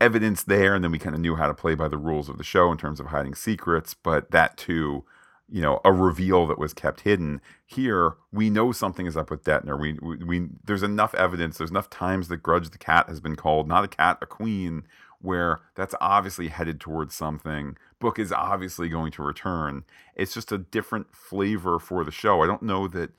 evidence 0.00 0.42
there 0.42 0.74
and 0.74 0.84
then 0.84 0.90
we 0.90 0.98
kind 0.98 1.14
of 1.14 1.20
knew 1.20 1.36
how 1.36 1.46
to 1.46 1.54
play 1.54 1.74
by 1.74 1.88
the 1.88 1.96
rules 1.96 2.28
of 2.28 2.38
the 2.38 2.44
show 2.44 2.70
in 2.70 2.78
terms 2.78 3.00
of 3.00 3.06
hiding 3.06 3.34
secrets 3.34 3.94
but 3.94 4.30
that 4.30 4.56
too 4.56 5.04
you 5.48 5.62
know 5.62 5.80
a 5.84 5.92
reveal 5.92 6.46
that 6.46 6.58
was 6.58 6.74
kept 6.74 7.00
hidden 7.00 7.40
here 7.64 8.14
we 8.32 8.50
know 8.50 8.72
something 8.72 9.06
is 9.06 9.16
up 9.16 9.30
with 9.30 9.44
detmer 9.44 9.80
we, 9.80 9.94
we, 10.02 10.16
we 10.24 10.48
there's 10.64 10.82
enough 10.82 11.14
evidence 11.14 11.56
there's 11.56 11.70
enough 11.70 11.88
times 11.88 12.28
that 12.28 12.38
grudge 12.38 12.70
the 12.70 12.78
cat 12.78 13.08
has 13.08 13.20
been 13.20 13.36
called 13.36 13.66
not 13.66 13.84
a 13.84 13.88
cat 13.88 14.18
a 14.20 14.26
queen 14.26 14.82
where 15.20 15.60
that's 15.74 15.94
obviously 16.00 16.48
headed 16.48 16.80
towards 16.80 17.14
something. 17.14 17.76
Book 17.98 18.18
is 18.18 18.32
obviously 18.32 18.88
going 18.88 19.12
to 19.12 19.22
return. 19.22 19.84
It's 20.14 20.34
just 20.34 20.52
a 20.52 20.58
different 20.58 21.14
flavor 21.14 21.78
for 21.78 22.04
the 22.04 22.10
show. 22.10 22.42
I 22.42 22.46
don't 22.46 22.62
know 22.62 22.86
that 22.88 23.10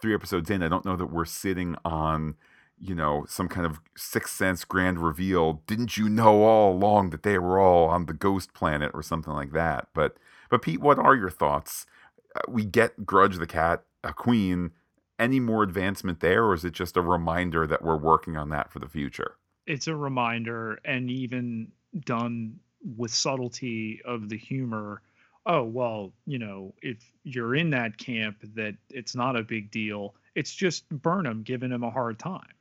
three 0.00 0.14
episodes 0.14 0.50
in, 0.50 0.62
I 0.62 0.68
don't 0.68 0.84
know 0.84 0.96
that 0.96 1.12
we're 1.12 1.24
sitting 1.24 1.76
on, 1.84 2.34
you 2.82 2.94
know, 2.94 3.24
some 3.28 3.48
kind 3.48 3.64
of 3.64 3.80
sixth 3.96 4.34
sense 4.34 4.64
grand 4.64 4.98
reveal. 4.98 5.62
Didn't 5.66 5.96
you 5.96 6.08
know 6.08 6.42
all 6.42 6.72
along 6.72 7.10
that 7.10 7.22
they 7.22 7.38
were 7.38 7.58
all 7.58 7.88
on 7.88 8.06
the 8.06 8.12
ghost 8.12 8.52
planet 8.52 8.90
or 8.92 9.02
something 9.02 9.32
like 9.32 9.52
that? 9.52 9.88
But 9.94 10.16
but 10.50 10.62
Pete, 10.62 10.80
what 10.80 10.98
are 10.98 11.14
your 11.14 11.30
thoughts? 11.30 11.86
Uh, 12.34 12.40
we 12.48 12.64
get 12.64 13.06
Grudge 13.06 13.38
the 13.38 13.46
cat, 13.46 13.84
a 14.04 14.12
queen. 14.12 14.72
Any 15.18 15.38
more 15.38 15.62
advancement 15.62 16.18
there, 16.18 16.44
or 16.44 16.54
is 16.54 16.64
it 16.64 16.72
just 16.72 16.96
a 16.96 17.00
reminder 17.00 17.64
that 17.66 17.82
we're 17.84 17.96
working 17.96 18.36
on 18.36 18.48
that 18.48 18.72
for 18.72 18.80
the 18.80 18.88
future? 18.88 19.36
it's 19.66 19.86
a 19.86 19.96
reminder 19.96 20.78
and 20.84 21.10
even 21.10 21.70
done 22.04 22.58
with 22.96 23.12
subtlety 23.12 24.00
of 24.04 24.28
the 24.28 24.36
humor 24.36 25.02
oh 25.46 25.62
well 25.62 26.12
you 26.26 26.38
know 26.38 26.74
if 26.82 26.98
you're 27.24 27.54
in 27.54 27.70
that 27.70 27.96
camp 27.96 28.36
that 28.54 28.74
it's 28.90 29.14
not 29.14 29.36
a 29.36 29.42
big 29.42 29.70
deal 29.70 30.14
it's 30.34 30.52
just 30.52 30.88
burnham 30.88 31.42
giving 31.42 31.70
him 31.70 31.84
a 31.84 31.90
hard 31.90 32.18
time 32.18 32.52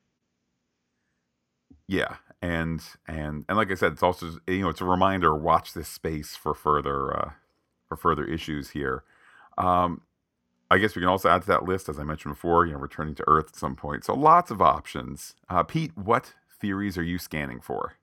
yeah 1.88 2.16
and 2.41 2.82
and 3.08 3.45
and 3.48 3.58
like 3.58 3.72
i 3.72 3.76
said 3.76 3.94
it's 3.94 4.03
also 4.03 4.38
you 4.48 4.62
know 4.62 4.70
it's 4.70 4.82
a 4.82 4.86
reminder 4.86 5.36
watch 5.36 5.74
this 5.74 5.88
space 5.88 6.36
for 6.36 6.53
further 6.53 7.16
uh 7.18 7.32
for 7.88 7.98
further 7.98 8.26
issues 8.26 8.72
here 8.72 9.03
um 9.58 10.02
I 10.72 10.78
guess 10.78 10.95
we 10.95 11.02
can 11.02 11.10
also 11.10 11.28
add 11.28 11.41
to 11.41 11.48
that 11.49 11.66
list, 11.66 11.90
as 11.90 11.99
I 11.99 12.06
mentioned 12.06 12.34
before, 12.34 12.66
you 12.66 12.72
know, 12.72 12.80
returning 12.80 13.14
to 13.16 13.26
Earth 13.28 13.48
at 13.49 13.56
some 13.58 13.76
point. 13.76 14.06
So 14.06 14.14
lots 14.14 14.52
of 14.52 14.62
options. 14.62 15.36
Uh, 15.49 15.64
Pete, 15.64 15.91
what 15.98 16.34
theories 16.62 16.98
are 16.98 17.03
you 17.03 17.18
scanning 17.18 17.60
for? 17.60 17.95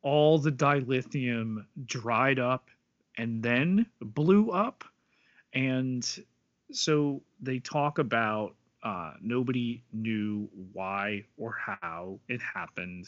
All 0.00 0.38
the 0.38 0.50
dilithium 0.50 1.66
dried 1.84 2.38
up 2.38 2.70
and 3.18 3.42
then 3.42 3.84
blew 4.00 4.50
up. 4.50 4.84
And 5.52 6.08
so 6.72 7.20
they 7.42 7.58
talk 7.58 7.98
about 7.98 8.54
uh, 8.84 9.14
nobody 9.20 9.82
knew 9.92 10.48
why 10.72 11.24
or 11.36 11.56
how 11.80 12.20
it 12.28 12.40
happened. 12.40 13.06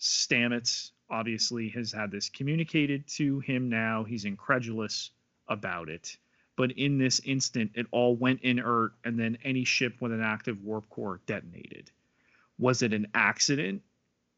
Stamets 0.00 0.90
obviously 1.10 1.68
has 1.68 1.92
had 1.92 2.10
this 2.10 2.28
communicated 2.28 3.06
to 3.06 3.40
him 3.40 3.68
now. 3.68 4.04
He's 4.04 4.24
incredulous 4.24 5.10
about 5.48 5.88
it. 5.88 6.16
But 6.56 6.72
in 6.72 6.98
this 6.98 7.20
instant, 7.24 7.72
it 7.74 7.86
all 7.90 8.16
went 8.16 8.40
inert, 8.42 8.92
and 9.04 9.18
then 9.18 9.38
any 9.44 9.64
ship 9.64 10.00
with 10.00 10.12
an 10.12 10.22
active 10.22 10.62
warp 10.62 10.88
core 10.88 11.20
detonated. 11.26 11.90
Was 12.58 12.82
it 12.82 12.92
an 12.92 13.08
accident? 13.14 13.82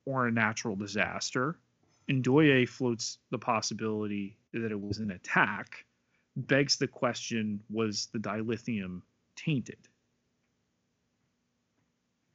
or 0.06 0.28
a 0.28 0.32
natural 0.32 0.76
disaster. 0.76 1.58
Ndoye 2.08 2.68
floats 2.68 3.18
the 3.30 3.38
possibility 3.38 4.38
that 4.52 4.70
it 4.70 4.80
was 4.80 4.98
an 4.98 5.10
attack, 5.10 5.84
begs 6.36 6.76
the 6.76 6.86
question 6.86 7.60
was 7.68 8.06
the 8.12 8.18
dilithium 8.18 9.02
tainted? 9.34 9.88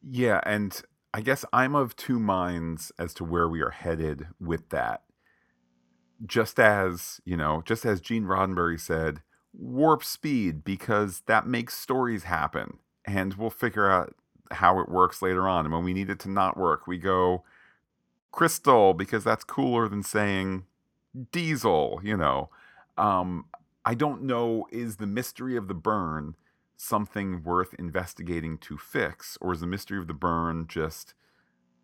Yeah, 0.02 0.41
and 0.45 0.82
I 1.14 1.22
guess 1.22 1.45
I'm 1.53 1.76
of 1.76 1.95
two 1.95 2.19
minds 2.19 2.91
as 2.98 3.14
to 3.15 3.23
where 3.23 3.48
we 3.48 3.61
are 3.61 3.69
headed 3.69 4.28
with 4.40 4.69
that. 4.69 5.03
Just 6.26 6.60
as, 6.60 7.19
you 7.26 7.36
know, 7.36 7.64
just 7.65 7.86
as 7.86 7.99
Gene 7.99 8.26
Roddenberry 8.26 8.80
said, 8.80 9.22
warp 9.53 10.03
speed 10.03 10.64
because 10.64 11.23
that 11.26 11.48
makes 11.48 11.76
stories 11.76 12.23
happen 12.23 12.78
and 13.06 13.34
we'll 13.34 13.49
figure 13.49 13.90
out 13.90 14.14
how 14.52 14.80
it 14.80 14.90
works 14.90 15.22
later 15.22 15.48
on. 15.48 15.65
And 15.65 15.73
when 15.73 15.84
we 15.84 15.94
need 15.94 16.10
it 16.10 16.19
to 16.19 16.30
not 16.30 16.57
work, 16.57 16.86
we 16.86 16.98
go 16.98 17.44
crystal 18.32 18.94
because 18.94 19.23
that's 19.23 19.44
cooler 19.44 19.88
than 19.88 20.03
saying 20.03 20.65
diesel, 21.32 21.99
you 22.03 22.18
know. 22.18 22.49
Um, 22.98 23.45
I 23.86 23.95
don't 23.95 24.23
know, 24.23 24.68
is 24.72 24.98
the 24.98 25.07
mystery 25.07 25.57
of 25.57 25.68
the 25.68 25.73
burn 25.73 26.36
something 26.82 27.44
worth 27.44 27.74
investigating 27.76 28.58
to 28.60 28.78
fix, 28.78 29.38
or 29.41 29.53
is 29.53 29.60
the 29.62 29.68
mystery 29.68 29.99
of 29.99 30.08
the 30.08 30.14
burn 30.14 30.66
just 30.68 31.14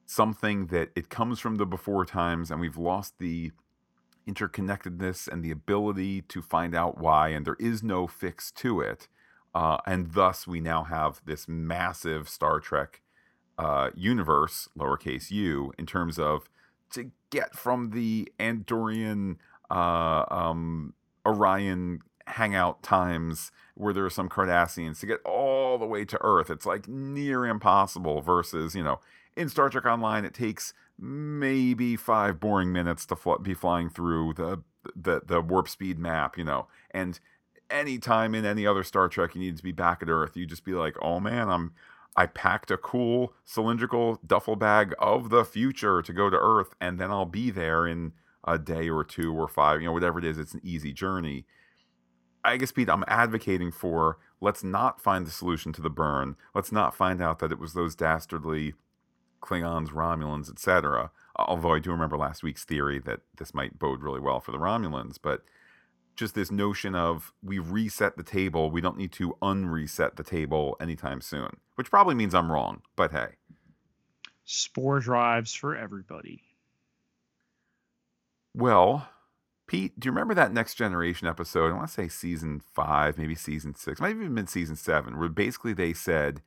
something 0.05 0.67
that 0.67 0.89
it 0.95 1.09
comes 1.09 1.39
from 1.39 1.55
the 1.55 1.65
before 1.65 2.05
times 2.05 2.49
and 2.49 2.59
we've 2.61 2.77
lost 2.77 3.19
the 3.19 3.51
interconnectedness 4.27 5.27
and 5.27 5.43
the 5.43 5.51
ability 5.51 6.21
to 6.21 6.41
find 6.41 6.73
out 6.75 6.97
why, 6.97 7.29
and 7.29 7.45
there 7.45 7.57
is 7.59 7.83
no 7.83 8.07
fix 8.07 8.51
to 8.51 8.81
it? 8.81 9.07
uh, 9.57 9.77
and 9.87 10.13
thus 10.13 10.45
we 10.45 10.61
now 10.61 10.83
have 10.83 11.19
this 11.25 11.47
massive 11.47 12.29
Star 12.29 12.59
Trek 12.59 13.01
uh, 13.57 13.89
universe, 13.95 14.69
lowercase 14.77 15.31
u, 15.31 15.73
in 15.79 15.87
terms 15.87 16.19
of 16.19 16.47
to 16.91 17.09
get 17.31 17.55
from 17.55 17.89
the 17.89 18.31
Andorian 18.39 19.37
uh, 19.71 20.25
um, 20.29 20.93
Orion 21.25 22.01
hangout 22.27 22.83
times 22.83 23.51
where 23.75 23.93
there 23.93 24.05
are 24.05 24.09
some 24.09 24.29
Cardassians 24.29 24.99
to 24.99 25.05
get 25.05 25.21
all 25.23 25.77
the 25.77 25.85
way 25.85 26.05
to 26.05 26.17
Earth. 26.21 26.49
It's 26.49 26.65
like 26.65 26.87
near 26.87 27.45
impossible 27.45 28.21
versus, 28.21 28.75
you 28.75 28.83
know, 28.83 28.99
in 29.35 29.49
Star 29.49 29.69
Trek 29.69 29.85
Online, 29.85 30.25
it 30.25 30.33
takes 30.33 30.73
maybe 30.99 31.95
five 31.95 32.39
boring 32.39 32.73
minutes 32.73 33.05
to 33.05 33.15
fl- 33.15 33.35
be 33.35 33.53
flying 33.53 33.89
through 33.89 34.33
the, 34.33 34.63
the 34.95 35.21
the 35.25 35.41
warp 35.41 35.69
speed 35.69 35.99
map, 35.99 36.37
you 36.37 36.43
know, 36.43 36.67
and 36.91 37.19
anytime 37.69 38.33
in 38.33 38.45
any 38.45 38.65
other 38.65 38.83
Star 38.83 39.07
Trek 39.07 39.35
you 39.35 39.41
need 39.41 39.57
to 39.57 39.63
be 39.63 39.71
back 39.71 40.01
at 40.01 40.09
Earth, 40.09 40.35
you 40.35 40.45
just 40.45 40.65
be 40.65 40.73
like, 40.73 40.95
oh 41.01 41.19
man, 41.19 41.49
I'm 41.49 41.73
I 42.15 42.25
packed 42.25 42.71
a 42.71 42.77
cool 42.77 43.33
cylindrical 43.45 44.19
duffel 44.25 44.55
bag 44.55 44.95
of 44.97 45.29
the 45.29 45.45
future 45.45 46.01
to 46.01 46.13
go 46.13 46.29
to 46.31 46.37
Earth, 46.37 46.73
and 46.81 46.99
then 46.99 47.11
I'll 47.11 47.25
be 47.25 47.51
there 47.51 47.85
in 47.85 48.13
a 48.43 48.57
day 48.57 48.89
or 48.89 49.03
two 49.03 49.33
or 49.33 49.47
five, 49.47 49.81
you 49.81 49.87
know, 49.87 49.93
whatever 49.93 50.17
it 50.17 50.25
is. 50.25 50.39
It's 50.39 50.55
an 50.55 50.61
easy 50.63 50.93
journey. 50.93 51.45
I 52.47 52.57
guess, 52.57 52.71
Pete, 52.71 52.89
I'm 52.89 53.03
advocating 53.07 53.71
for 53.71 54.17
let's 54.39 54.63
not 54.63 55.01
find 55.01 55.27
the 55.27 55.31
solution 55.31 55.73
to 55.73 55.81
the 55.81 55.89
burn. 55.89 56.37
Let's 56.55 56.71
not 56.71 56.95
find 56.95 57.21
out 57.21 57.39
that 57.39 57.51
it 57.51 57.59
was 57.59 57.73
those 57.73 57.93
dastardly 57.93 58.73
Klingons, 59.41 59.89
Romulans, 59.89 60.49
etc. 60.49 61.11
Although 61.35 61.73
I 61.73 61.79
do 61.79 61.91
remember 61.91 62.17
last 62.17 62.43
week's 62.43 62.63
theory 62.63 62.99
that 62.99 63.19
this 63.37 63.53
might 63.53 63.77
bode 63.77 64.01
really 64.01 64.21
well 64.21 64.39
for 64.39 64.51
the 64.51 64.57
Romulans, 64.57 65.17
but 65.21 65.43
just 66.15 66.35
this 66.35 66.49
notion 66.49 66.95
of 66.95 67.33
we 67.43 67.59
reset 67.59 68.15
the 68.17 68.23
table, 68.23 68.71
we 68.71 68.81
don't 68.81 68.97
need 68.97 69.11
to 69.13 69.37
unreset 69.41 70.15
the 70.15 70.23
table 70.23 70.77
anytime 70.79 71.21
soon, 71.21 71.57
which 71.75 71.91
probably 71.91 72.15
means 72.15 72.33
I'm 72.33 72.51
wrong, 72.51 72.81
but 72.95 73.11
hey. 73.11 73.35
Spore 74.45 75.01
drives 75.01 75.53
for 75.53 75.75
everybody. 75.75 76.41
Well, 78.55 79.07
Pete, 79.67 79.99
do 79.99 80.07
you 80.07 80.11
remember 80.11 80.33
that 80.33 80.53
Next 80.53 80.75
Generation 80.75 81.27
episode? 81.27 81.71
I 81.71 81.75
want 81.75 81.89
to 81.89 81.93
say 81.93 82.07
season 82.07 82.61
five, 82.73 83.17
maybe 83.17 83.35
season 83.35 83.75
six, 83.75 83.99
might 83.99 84.09
have 84.09 84.17
even 84.17 84.33
been 84.33 84.47
season 84.47 84.77
seven, 84.77 85.19
where 85.19 85.27
basically 85.27 85.73
they 85.73 85.91
said, 85.93 86.41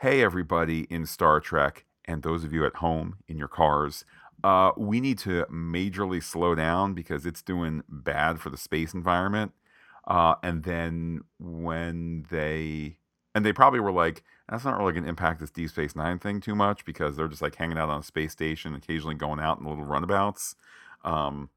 Hey, 0.00 0.22
everybody 0.22 0.86
in 0.90 1.04
Star 1.06 1.38
Trek, 1.38 1.84
and 2.06 2.22
those 2.22 2.42
of 2.42 2.52
you 2.52 2.64
at 2.64 2.76
home 2.76 3.16
in 3.28 3.38
your 3.38 3.48
cars, 3.48 4.04
uh, 4.42 4.72
we 4.76 5.00
need 5.00 5.18
to 5.18 5.44
majorly 5.50 6.22
slow 6.22 6.54
down 6.54 6.94
because 6.94 7.24
it's 7.26 7.42
doing 7.42 7.82
bad 7.88 8.40
for 8.40 8.50
the 8.50 8.56
space 8.56 8.94
environment. 8.94 9.52
Uh, 10.06 10.34
and 10.42 10.64
then 10.64 11.20
when 11.38 12.26
they, 12.30 12.96
and 13.34 13.44
they 13.44 13.52
probably 13.52 13.80
were 13.80 13.92
like, 13.92 14.22
that's 14.48 14.64
not 14.64 14.78
really 14.78 14.92
going 14.92 15.04
to 15.04 15.08
impact 15.08 15.40
this 15.40 15.50
Deep 15.50 15.70
Space 15.70 15.96
Nine 15.96 16.18
thing 16.18 16.40
too 16.40 16.54
much 16.54 16.84
because 16.84 17.16
they're 17.16 17.28
just 17.28 17.40
like 17.40 17.54
hanging 17.54 17.78
out 17.78 17.88
on 17.88 18.00
a 18.00 18.04
space 18.04 18.32
station, 18.32 18.74
occasionally 18.74 19.14
going 19.14 19.40
out 19.40 19.58
in 19.58 19.66
little 19.66 19.84
runabouts. 19.84 20.56
Um, 21.04 21.48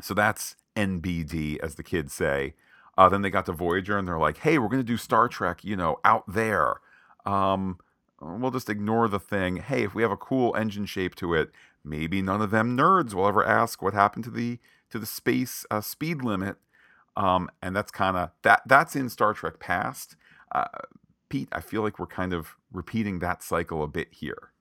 so 0.00 0.14
that's 0.14 0.56
NBD, 0.76 1.58
as 1.60 1.76
the 1.76 1.82
kids 1.82 2.12
say. 2.12 2.54
Uh, 2.96 3.08
then 3.08 3.22
they 3.22 3.30
got 3.30 3.46
to 3.46 3.52
Voyager 3.52 3.98
and 3.98 4.06
they're 4.06 4.18
like, 4.18 4.38
hey, 4.38 4.58
we're 4.58 4.68
going 4.68 4.80
to 4.80 4.84
do 4.84 4.96
Star 4.96 5.28
Trek, 5.28 5.64
you 5.64 5.76
know, 5.76 5.98
out 6.04 6.24
there. 6.32 6.76
Um, 7.26 7.78
we'll 8.20 8.50
just 8.50 8.70
ignore 8.70 9.08
the 9.08 9.18
thing. 9.18 9.56
Hey, 9.56 9.82
if 9.82 9.94
we 9.94 10.02
have 10.02 10.12
a 10.12 10.16
cool 10.16 10.54
engine 10.56 10.86
shape 10.86 11.14
to 11.16 11.34
it, 11.34 11.50
maybe 11.84 12.22
none 12.22 12.40
of 12.40 12.50
them 12.50 12.76
nerds 12.76 13.14
will 13.14 13.26
ever 13.26 13.44
ask 13.44 13.82
what 13.82 13.94
happened 13.94 14.24
to 14.24 14.30
the 14.30 14.58
to 14.90 14.98
the 14.98 15.06
space 15.06 15.66
uh, 15.70 15.80
speed 15.80 16.22
limit. 16.22 16.56
Um, 17.16 17.48
and 17.62 17.74
that's 17.74 17.90
kind 17.90 18.16
of 18.16 18.30
that. 18.42 18.62
That's 18.66 18.94
in 18.94 19.08
Star 19.08 19.34
Trek 19.34 19.58
past. 19.58 20.16
Uh, 20.52 20.66
Pete, 21.28 21.48
I 21.52 21.60
feel 21.60 21.82
like 21.82 21.98
we're 21.98 22.06
kind 22.06 22.32
of 22.32 22.56
repeating 22.72 23.18
that 23.18 23.42
cycle 23.42 23.82
a 23.82 23.88
bit 23.88 24.08
here. 24.12 24.52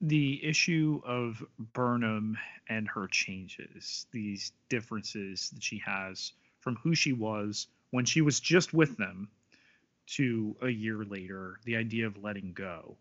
The 0.00 0.44
issue 0.44 1.00
of 1.04 1.44
Burnham 1.58 2.38
and 2.68 2.88
her 2.88 3.06
changes, 3.06 4.06
these 4.12 4.52
differences 4.68 5.50
that 5.50 5.62
she 5.62 5.78
has 5.78 6.32
from 6.60 6.76
who 6.76 6.94
she 6.94 7.12
was 7.12 7.66
when 7.90 8.04
she 8.04 8.20
was 8.20 8.40
just 8.40 8.74
with 8.74 8.96
them 8.96 9.28
to 10.06 10.56
a 10.62 10.68
year 10.68 11.04
later, 11.04 11.58
the 11.64 11.76
idea 11.76 12.06
of 12.06 12.22
letting 12.22 12.52
go. 12.52 12.96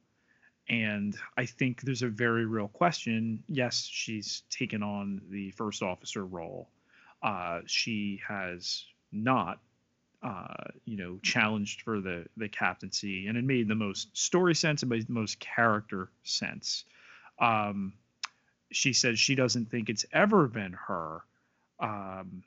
And 0.67 1.15
I 1.37 1.45
think 1.45 1.81
there's 1.81 2.01
a 2.01 2.07
very 2.07 2.45
real 2.45 2.67
question. 2.67 3.43
Yes, 3.47 3.85
she's 3.85 4.41
taken 4.49 4.81
on 4.81 5.21
the 5.29 5.51
first 5.51 5.83
officer 5.83 6.25
role. 6.25 6.69
Uh, 7.21 7.61
she 7.67 8.21
has 8.27 8.85
not, 9.11 9.59
uh, 10.25 10.71
you 10.85 10.97
know, 10.97 11.19
challenged 11.21 11.83
for 11.83 12.01
the 12.01 12.25
the 12.35 12.49
captaincy, 12.49 13.27
and 13.27 13.37
it 13.37 13.43
made 13.43 13.67
the 13.67 13.75
most 13.75 14.15
story 14.17 14.55
sense 14.55 14.81
and 14.81 14.89
made 14.89 15.07
the 15.07 15.13
most 15.13 15.39
character 15.39 16.09
sense. 16.23 16.83
Um, 17.37 17.93
she 18.71 18.91
says 18.91 19.19
she 19.19 19.35
doesn't 19.35 19.69
think 19.69 19.87
it's 19.87 20.05
ever 20.11 20.47
been 20.47 20.73
her. 20.87 21.21
Um, 21.79 22.43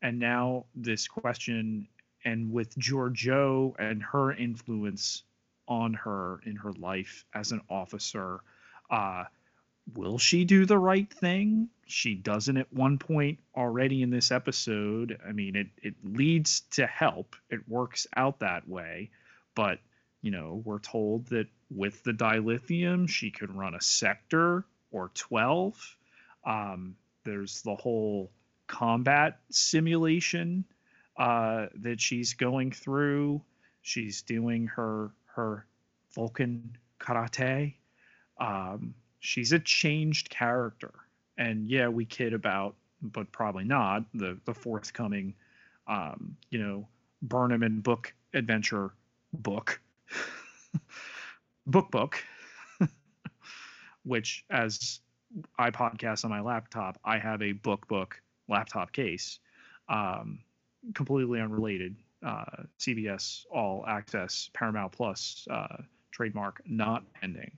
and 0.00 0.20
now 0.20 0.66
this 0.76 1.08
question, 1.08 1.88
and 2.24 2.52
with 2.52 2.72
Georgiou 2.78 3.74
and 3.80 4.00
her 4.00 4.32
influence 4.32 5.24
on 5.66 5.94
her 5.94 6.40
in 6.46 6.54
her 6.54 6.72
life 6.74 7.24
as 7.34 7.50
an 7.50 7.62
officer. 7.68 8.40
Uh, 8.90 9.24
will 9.94 10.18
she 10.18 10.44
do 10.44 10.66
the 10.66 10.78
right 10.78 11.12
thing? 11.12 11.68
She 11.86 12.14
doesn't 12.14 12.56
at 12.56 12.72
one 12.72 12.98
point 12.98 13.38
already 13.56 14.02
in 14.02 14.10
this 14.10 14.30
episode. 14.30 15.18
I 15.26 15.32
mean, 15.32 15.56
it 15.56 15.68
it 15.82 15.94
leads 16.04 16.60
to 16.72 16.86
help. 16.86 17.36
It 17.50 17.68
works 17.68 18.06
out 18.16 18.40
that 18.40 18.68
way, 18.68 19.10
but 19.54 19.78
you 20.22 20.30
know, 20.30 20.62
we're 20.64 20.80
told 20.80 21.26
that 21.28 21.46
with 21.70 22.02
the 22.02 22.12
dilithium, 22.12 23.08
she 23.08 23.30
could 23.30 23.54
run 23.54 23.74
a 23.74 23.80
sector 23.80 24.64
or 24.90 25.10
12. 25.14 25.96
Um, 26.44 26.96
there's 27.24 27.62
the 27.62 27.74
whole 27.74 28.32
combat 28.66 29.38
simulation 29.50 30.64
uh, 31.16 31.66
that 31.76 32.00
she's 32.00 32.34
going 32.34 32.72
through. 32.72 33.42
She's 33.82 34.22
doing 34.22 34.66
her 34.68 35.12
her 35.34 35.66
Vulcan 36.14 36.76
karate. 37.00 37.74
Um, 38.40 38.94
she's 39.20 39.52
a 39.52 39.58
changed 39.58 40.30
character, 40.30 40.92
and 41.36 41.66
yeah, 41.68 41.88
we 41.88 42.04
kid 42.04 42.32
about, 42.32 42.74
but 43.02 43.30
probably 43.32 43.64
not 43.64 44.04
the 44.14 44.38
the 44.44 44.54
forthcoming, 44.54 45.34
um, 45.86 46.36
you 46.50 46.58
know, 46.58 46.88
Burnham 47.22 47.62
and 47.62 47.82
Book 47.82 48.12
adventure 48.34 48.92
book, 49.32 49.80
book 51.66 51.90
book, 51.90 52.22
which 54.04 54.44
as 54.50 55.00
I 55.58 55.70
podcast 55.70 56.24
on 56.24 56.30
my 56.30 56.40
laptop, 56.40 56.98
I 57.04 57.18
have 57.18 57.42
a 57.42 57.52
book 57.52 57.86
book 57.88 58.20
laptop 58.48 58.92
case, 58.92 59.38
um, 59.88 60.40
completely 60.94 61.40
unrelated 61.40 61.96
uh, 62.24 62.64
CBS 62.78 63.44
All 63.50 63.84
Access 63.86 64.50
Paramount 64.52 64.92
Plus 64.92 65.46
uh, 65.50 65.82
trademark 66.10 66.60
not 66.66 67.04
ending, 67.22 67.56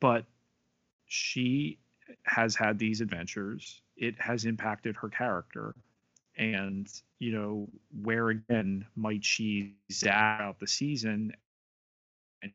but 0.00 0.24
she 1.06 1.78
has 2.24 2.54
had 2.54 2.78
these 2.78 3.00
adventures. 3.00 3.82
It 3.96 4.20
has 4.20 4.44
impacted 4.44 4.96
her 4.96 5.08
character, 5.08 5.74
and 6.36 6.88
you 7.18 7.32
know 7.32 7.68
where 8.02 8.28
again 8.28 8.84
might 8.94 9.24
she 9.24 9.74
zag 9.90 10.40
out 10.40 10.60
the 10.60 10.66
season 10.66 11.32
and 12.42 12.52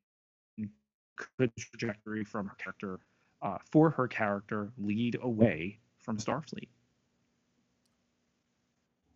could 1.16 1.52
trajectory 1.58 2.24
from 2.24 2.48
her 2.48 2.56
character 2.56 3.00
uh, 3.42 3.58
for 3.72 3.90
her 3.90 4.08
character 4.08 4.72
lead 4.78 5.18
away 5.22 5.80
from 6.00 6.18
Starfleet. 6.18 6.70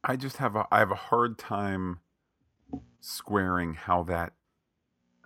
I 0.04 0.16
just 0.16 0.38
have 0.38 0.56
a 0.56 0.68
I 0.72 0.80
have 0.80 0.92
a 0.92 0.96
hard 0.96 1.38
time 1.38 2.00
squaring 3.00 3.76
how 3.76 4.04
that 4.04 4.34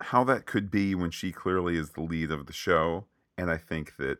how 0.00 0.24
that 0.24 0.46
could 0.46 0.70
be 0.70 0.94
when 0.94 1.10
she 1.10 1.32
clearly 1.32 1.76
is 1.76 1.90
the 1.90 2.00
lead 2.02 2.30
of 2.30 2.46
the 2.46 2.52
show 2.52 3.06
and 3.40 3.50
i 3.50 3.56
think 3.56 3.96
that 3.96 4.18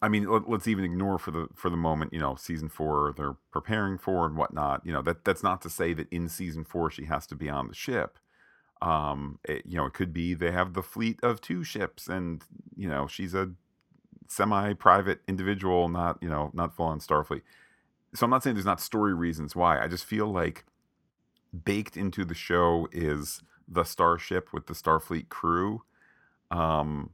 i 0.00 0.08
mean 0.08 0.26
let, 0.28 0.48
us 0.48 0.68
even 0.68 0.84
ignore 0.84 1.18
for 1.18 1.30
the 1.30 1.48
for 1.54 1.70
the 1.70 1.76
moment 1.76 2.12
you 2.12 2.20
know 2.20 2.34
season 2.34 2.68
four 2.68 3.14
they're 3.16 3.36
preparing 3.50 3.98
for 3.98 4.26
and 4.26 4.36
whatnot. 4.36 4.84
You 4.84 4.92
know 4.92 5.02
that 5.02 5.24
that's 5.24 5.42
not 5.42 5.60
to 5.62 5.70
say 5.70 5.92
that 5.94 6.10
in 6.10 6.28
season 6.28 6.64
four 6.64 6.90
she 6.90 7.04
has 7.06 7.26
to 7.28 7.34
be 7.34 7.48
on 7.48 7.68
the 7.68 7.74
ship. 7.74 8.18
Um 8.80 9.38
it, 9.44 9.62
you 9.66 9.76
know 9.76 9.86
it 9.86 9.94
could 9.94 10.12
be 10.12 10.34
they 10.34 10.50
have 10.50 10.74
the 10.74 10.82
fleet 10.82 11.20
of 11.22 11.40
two 11.40 11.64
ships 11.64 12.08
and 12.08 12.42
you 12.76 12.88
know 12.88 13.06
she's 13.06 13.34
a 13.34 13.50
semi-private 14.28 15.20
individual 15.28 15.88
not 15.88 16.18
you 16.22 16.28
know 16.28 16.50
not 16.54 16.74
full 16.74 16.86
on 16.86 17.00
starfleet. 17.00 17.42
So 18.14 18.24
i'm 18.24 18.30
not 18.30 18.42
saying 18.42 18.54
there's 18.54 18.66
not 18.66 18.80
story 18.80 19.14
reasons 19.14 19.54
why. 19.54 19.82
I 19.82 19.88
just 19.88 20.04
feel 20.04 20.26
like 20.26 20.64
baked 21.64 21.96
into 21.96 22.24
the 22.24 22.34
show 22.34 22.88
is 22.92 23.42
the 23.68 23.84
starship 23.84 24.52
with 24.52 24.66
the 24.66 24.74
Starfleet 24.74 25.28
crew. 25.28 25.82
Um, 26.50 27.10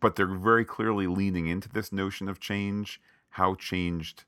but 0.00 0.16
they're 0.16 0.26
very 0.26 0.64
clearly 0.64 1.06
leaning 1.06 1.46
into 1.46 1.68
this 1.68 1.92
notion 1.92 2.28
of 2.28 2.40
change. 2.40 3.00
How 3.30 3.54
changed 3.54 4.24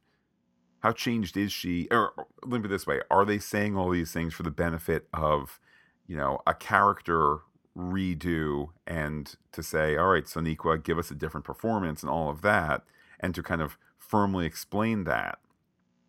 how 0.81 0.93
changed 0.93 1.37
is 1.37 1.53
she? 1.53 1.89
Or 1.91 2.13
let 2.43 2.53
me 2.53 2.59
put 2.61 2.67
it 2.67 2.69
this 2.69 2.87
way: 2.87 3.01
Are 3.11 3.25
they 3.25 3.39
saying 3.39 3.77
all 3.77 3.91
these 3.91 4.13
things 4.13 4.35
for 4.35 4.45
the 4.45 4.51
benefit 4.51 5.09
of, 5.13 5.59
you 6.07 6.17
know, 6.17 6.41
a 6.47 6.55
character 6.55 7.39
redo 7.77 8.71
and 8.87 9.37
to 9.53 9.63
say, 9.63 9.97
all 9.97 10.09
right, 10.09 10.25
Sonequa, 10.25 10.83
give 10.83 10.99
us 10.99 11.11
a 11.11 11.15
different 11.15 11.47
performance 11.47 12.03
and 12.03 12.11
all 12.11 12.29
of 12.29 12.43
that, 12.43 12.83
and 13.21 13.35
to 13.35 13.43
kind 13.43 13.63
of 13.63 13.79
firmly 13.99 14.47
explain 14.47 15.05
that? 15.05 15.39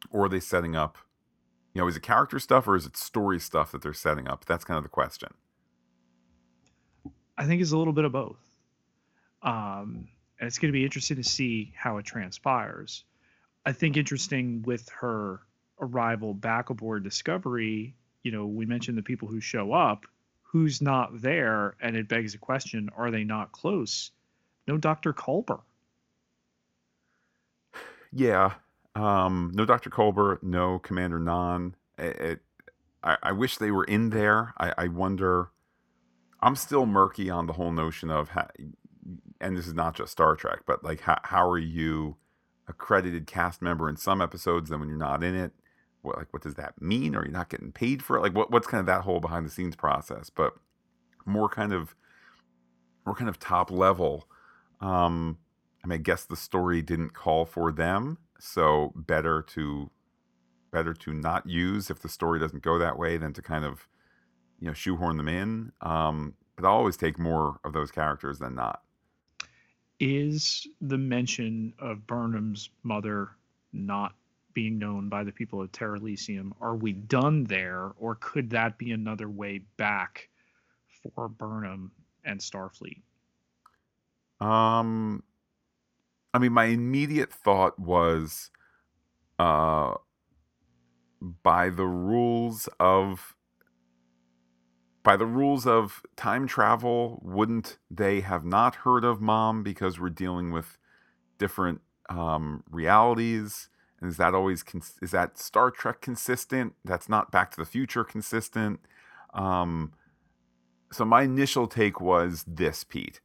Or 0.09 0.25
are 0.25 0.29
they 0.29 0.39
setting 0.39 0.75
up, 0.75 0.97
you 1.73 1.81
know, 1.81 1.87
is 1.87 1.95
it 1.95 2.01
character 2.01 2.39
stuff 2.39 2.67
or 2.67 2.75
is 2.75 2.85
it 2.85 2.97
story 2.97 3.39
stuff 3.39 3.71
that 3.71 3.81
they're 3.81 3.93
setting 3.93 4.27
up? 4.27 4.45
That's 4.45 4.65
kind 4.65 4.77
of 4.77 4.83
the 4.83 4.89
question. 4.89 5.29
I 7.37 7.45
think 7.45 7.61
it's 7.61 7.71
a 7.71 7.77
little 7.77 7.93
bit 7.93 8.05
of 8.05 8.11
both. 8.11 8.37
Um, 9.41 10.07
and 10.39 10.47
it's 10.47 10.57
going 10.57 10.71
to 10.71 10.77
be 10.77 10.83
interesting 10.83 11.17
to 11.17 11.23
see 11.23 11.73
how 11.75 11.97
it 11.97 12.05
transpires. 12.05 13.03
I 13.65 13.73
think 13.73 13.97
interesting 13.97 14.63
with 14.63 14.87
her 14.99 15.41
arrival 15.79 16.33
back 16.33 16.69
aboard 16.69 17.03
Discovery, 17.03 17.95
you 18.23 18.31
know, 18.31 18.45
we 18.45 18.65
mentioned 18.65 18.97
the 18.97 19.03
people 19.03 19.27
who 19.27 19.39
show 19.39 19.73
up, 19.73 20.05
who's 20.43 20.81
not 20.81 21.21
there, 21.21 21.75
and 21.81 21.95
it 21.95 22.07
begs 22.07 22.33
the 22.33 22.37
question: 22.37 22.89
Are 22.95 23.11
they 23.11 23.23
not 23.23 23.51
close? 23.51 24.11
No, 24.67 24.77
Doctor 24.77 25.13
Culber. 25.13 25.61
Yeah, 28.11 28.53
um, 28.95 29.51
no 29.53 29.65
Doctor 29.65 29.89
Culber, 29.89 30.41
no 30.41 30.79
Commander 30.79 31.19
Nhan. 31.19 31.73
It, 31.97 32.19
it, 32.19 32.39
I, 33.03 33.17
I, 33.23 33.31
wish 33.33 33.57
they 33.57 33.71
were 33.71 33.83
in 33.83 34.09
there. 34.09 34.53
I, 34.57 34.73
I, 34.77 34.87
wonder. 34.87 35.51
I'm 36.41 36.55
still 36.55 36.85
murky 36.85 37.29
on 37.29 37.45
the 37.47 37.53
whole 37.53 37.71
notion 37.71 38.09
of, 38.09 38.29
how, 38.29 38.47
and 39.41 39.55
this 39.57 39.67
is 39.67 39.73
not 39.73 39.95
just 39.95 40.11
Star 40.11 40.35
Trek, 40.35 40.59
but 40.65 40.83
like 40.83 41.01
how 41.01 41.19
how 41.23 41.47
are 41.49 41.57
you 41.57 42.17
a 42.67 42.73
credited 42.73 43.25
cast 43.27 43.61
member 43.61 43.89
in 43.89 43.97
some 43.97 44.21
episodes, 44.21 44.69
then 44.69 44.79
when 44.79 44.89
you're 44.89 44.97
not 44.97 45.23
in 45.23 45.35
it, 45.35 45.51
what 46.01 46.17
like 46.17 46.31
what 46.31 46.43
does 46.43 46.55
that 46.55 46.81
mean? 46.81 47.15
Are 47.15 47.25
you 47.25 47.31
not 47.31 47.49
getting 47.49 47.71
paid 47.71 48.03
for 48.03 48.17
it? 48.17 48.21
Like 48.21 48.35
what 48.35 48.51
what's 48.51 48.67
kind 48.67 48.79
of 48.79 48.85
that 48.85 49.01
whole 49.01 49.19
behind 49.19 49.45
the 49.45 49.51
scenes 49.51 49.75
process? 49.75 50.29
But 50.29 50.53
more 51.25 51.49
kind 51.49 51.73
of 51.73 51.95
more 53.05 53.15
kind 53.15 53.29
of 53.29 53.39
top 53.39 53.71
level. 53.71 54.27
Um, 54.81 55.37
I 55.83 55.87
mean, 55.87 55.99
I 55.99 56.01
guess 56.01 56.25
the 56.25 56.35
story 56.35 56.81
didn't 56.81 57.13
call 57.13 57.45
for 57.45 57.71
them, 57.71 58.17
so 58.39 58.93
better 58.95 59.41
to 59.49 59.89
better 60.71 60.93
to 60.93 61.13
not 61.13 61.47
use 61.47 61.89
if 61.89 61.99
the 61.99 62.09
story 62.09 62.39
doesn't 62.39 62.63
go 62.63 62.77
that 62.77 62.97
way 62.97 63.17
than 63.17 63.33
to 63.33 63.41
kind 63.41 63.65
of 63.65 63.87
you 64.59 64.67
know 64.67 64.73
shoehorn 64.73 65.17
them 65.17 65.27
in. 65.27 65.71
Um, 65.81 66.35
but 66.55 66.67
I'll 66.67 66.75
always 66.75 66.97
take 66.97 67.17
more 67.17 67.59
of 67.63 67.73
those 67.73 67.91
characters 67.91 68.39
than 68.39 68.55
not. 68.55 68.81
Is 69.99 70.65
the 70.79 70.97
mention 70.97 71.73
of 71.79 72.07
Burnham's 72.07 72.69
mother 72.83 73.31
not 73.73 74.15
being 74.53 74.79
known 74.79 75.09
by 75.09 75.23
the 75.23 75.31
people 75.31 75.61
of 75.61 75.71
Terralysium, 75.71 76.51
are 76.59 76.75
we 76.75 76.93
done 76.93 77.43
there, 77.45 77.91
or 77.97 78.15
could 78.15 78.49
that 78.51 78.77
be 78.77 78.91
another 78.91 79.29
way 79.29 79.59
back 79.77 80.29
for 81.15 81.27
Burnham 81.27 81.91
and 82.25 82.39
Starfleet? 82.39 83.01
Um, 84.39 85.23
I 86.33 86.39
mean, 86.39 86.53
my 86.53 86.65
immediate 86.65 87.31
thought 87.31 87.77
was, 87.77 88.51
uh, 89.37 89.95
by 91.43 91.69
the 91.69 91.85
rules 91.85 92.69
of 92.79 93.35
by 95.03 95.15
the 95.17 95.25
rules 95.25 95.65
of 95.65 96.01
time 96.15 96.47
travel, 96.47 97.19
wouldn't 97.23 97.77
they 97.89 98.21
have 98.21 98.45
not 98.45 98.75
heard 98.77 99.03
of 99.05 99.21
mom 99.21 99.63
because 99.63 99.99
we're 99.99 100.09
dealing 100.09 100.51
with 100.51 100.77
different 101.37 101.81
um, 102.09 102.63
realities? 102.69 103.69
And 104.01 104.09
is 104.09 104.17
that 104.17 104.33
always 104.35 104.63
cons- 104.63 104.97
is 105.01 105.11
that 105.11 105.37
Star 105.37 105.71
Trek 105.71 106.01
consistent? 106.01 106.73
That's 106.85 107.09
not 107.09 107.31
Back 107.31 107.51
to 107.51 107.57
the 107.57 107.65
Future 107.65 108.03
consistent. 108.03 108.79
Um, 109.33 109.93
so 110.91 111.05
my 111.05 111.23
initial 111.23 111.67
take 111.67 112.01
was 112.01 112.43
this, 112.47 112.83
Pete. 112.83 113.21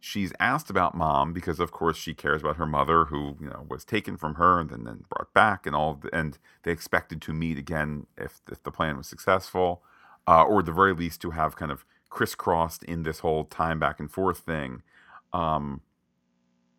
She's 0.00 0.32
asked 0.40 0.70
about 0.70 0.96
mom 0.96 1.32
because, 1.32 1.60
of 1.60 1.72
course, 1.72 1.96
she 1.98 2.14
cares 2.14 2.42
about 2.42 2.56
her 2.56 2.66
mother, 2.66 3.06
who 3.06 3.36
you 3.40 3.48
know 3.48 3.66
was 3.68 3.84
taken 3.84 4.16
from 4.16 4.36
her 4.36 4.60
and 4.60 4.70
then, 4.70 4.84
then 4.84 5.04
brought 5.10 5.34
back, 5.34 5.66
and 5.66 5.76
all. 5.76 6.02
And 6.12 6.38
they 6.62 6.72
expected 6.72 7.20
to 7.22 7.32
meet 7.34 7.58
again 7.58 8.06
if, 8.16 8.40
if 8.50 8.62
the 8.62 8.70
plan 8.70 8.96
was 8.96 9.08
successful, 9.08 9.82
uh, 10.26 10.44
or 10.44 10.60
at 10.60 10.66
the 10.66 10.72
very 10.72 10.92
least 10.92 11.20
to 11.22 11.30
have 11.30 11.56
kind 11.56 11.72
of 11.72 11.84
crisscrossed 12.08 12.82
in 12.84 13.04
this 13.04 13.20
whole 13.20 13.44
time 13.44 13.78
back 13.78 14.00
and 14.00 14.10
forth 14.10 14.38
thing. 14.38 14.82
Um, 15.32 15.80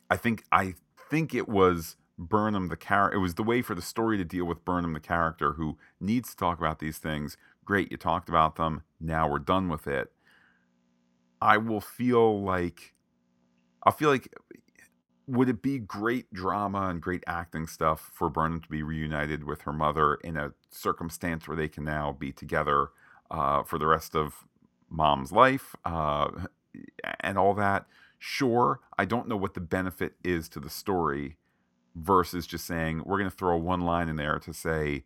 I 0.10 0.18
think 0.18 0.44
I 0.52 0.76
think 1.10 1.34
it 1.34 1.48
was 1.48 1.96
Burnham 2.18 2.68
the 2.68 2.78
character. 2.78 3.18
It 3.18 3.22
was 3.22 3.36
the 3.36 3.44
way 3.44 3.62
for 3.62 3.74
the 3.74 3.82
story 3.82 4.18
to 4.18 4.26
deal 4.26 4.46
with 4.46 4.66
Burnham 4.66 4.94
the 4.94 5.00
character 5.00 5.54
who 5.54 5.78
needs 6.00 6.32
to 6.32 6.38
talk 6.38 6.60
about 6.60 6.80
these 6.80 6.98
things. 6.98 7.38
Great, 7.66 7.92
you 7.92 7.98
talked 7.98 8.30
about 8.30 8.56
them. 8.58 8.84
Now 9.00 9.30
we're 9.30 9.40
done 9.40 9.70
with 9.70 9.88
it. 9.88 10.12
I 11.42 11.58
will 11.58 11.82
feel 11.82 12.44
like 12.44 12.94
I'll 13.84 13.94
feel 13.94 14.10
like 14.10 14.34
would 15.28 15.50
it 15.50 15.62
be 15.62 15.80
great 15.80 16.32
drama 16.34 16.90
and 16.90 17.02
great 17.02 17.24
acting 17.26 17.66
stuff 17.68 18.12
for 18.14 18.30
Burnham 18.30 18.62
to 18.62 18.70
be 18.70 18.84
reunited 18.84 19.46
with 19.46 19.62
her 19.62 19.74
mother 19.74 20.16
in 20.16 20.36
a 20.36 20.54
circumstance 20.70 21.48
where 21.48 21.56
they 21.56 21.70
can 21.70 21.86
now 21.86 22.12
be 22.12 22.32
together 22.32 22.90
uh, 23.32 23.64
for 23.64 23.80
the 23.80 23.88
rest 23.88 24.16
of 24.16 24.46
mom's 24.90 25.32
life 25.32 25.76
uh, 25.86 26.30
and 27.22 27.38
all 27.38 27.56
that? 27.56 27.88
Sure, 28.20 28.80
I 29.00 29.06
don't 29.06 29.28
know 29.28 29.38
what 29.38 29.56
the 29.56 29.62
benefit 29.62 30.14
is 30.24 30.48
to 30.50 30.60
the 30.60 30.70
story 30.70 31.38
versus 31.96 32.48
just 32.48 32.66
saying 32.66 33.04
we're 33.06 33.18
going 33.18 33.30
to 33.30 33.36
throw 33.36 33.58
one 33.58 33.82
line 33.82 34.08
in 34.10 34.16
there 34.16 34.40
to 34.40 34.54
say 34.54 35.04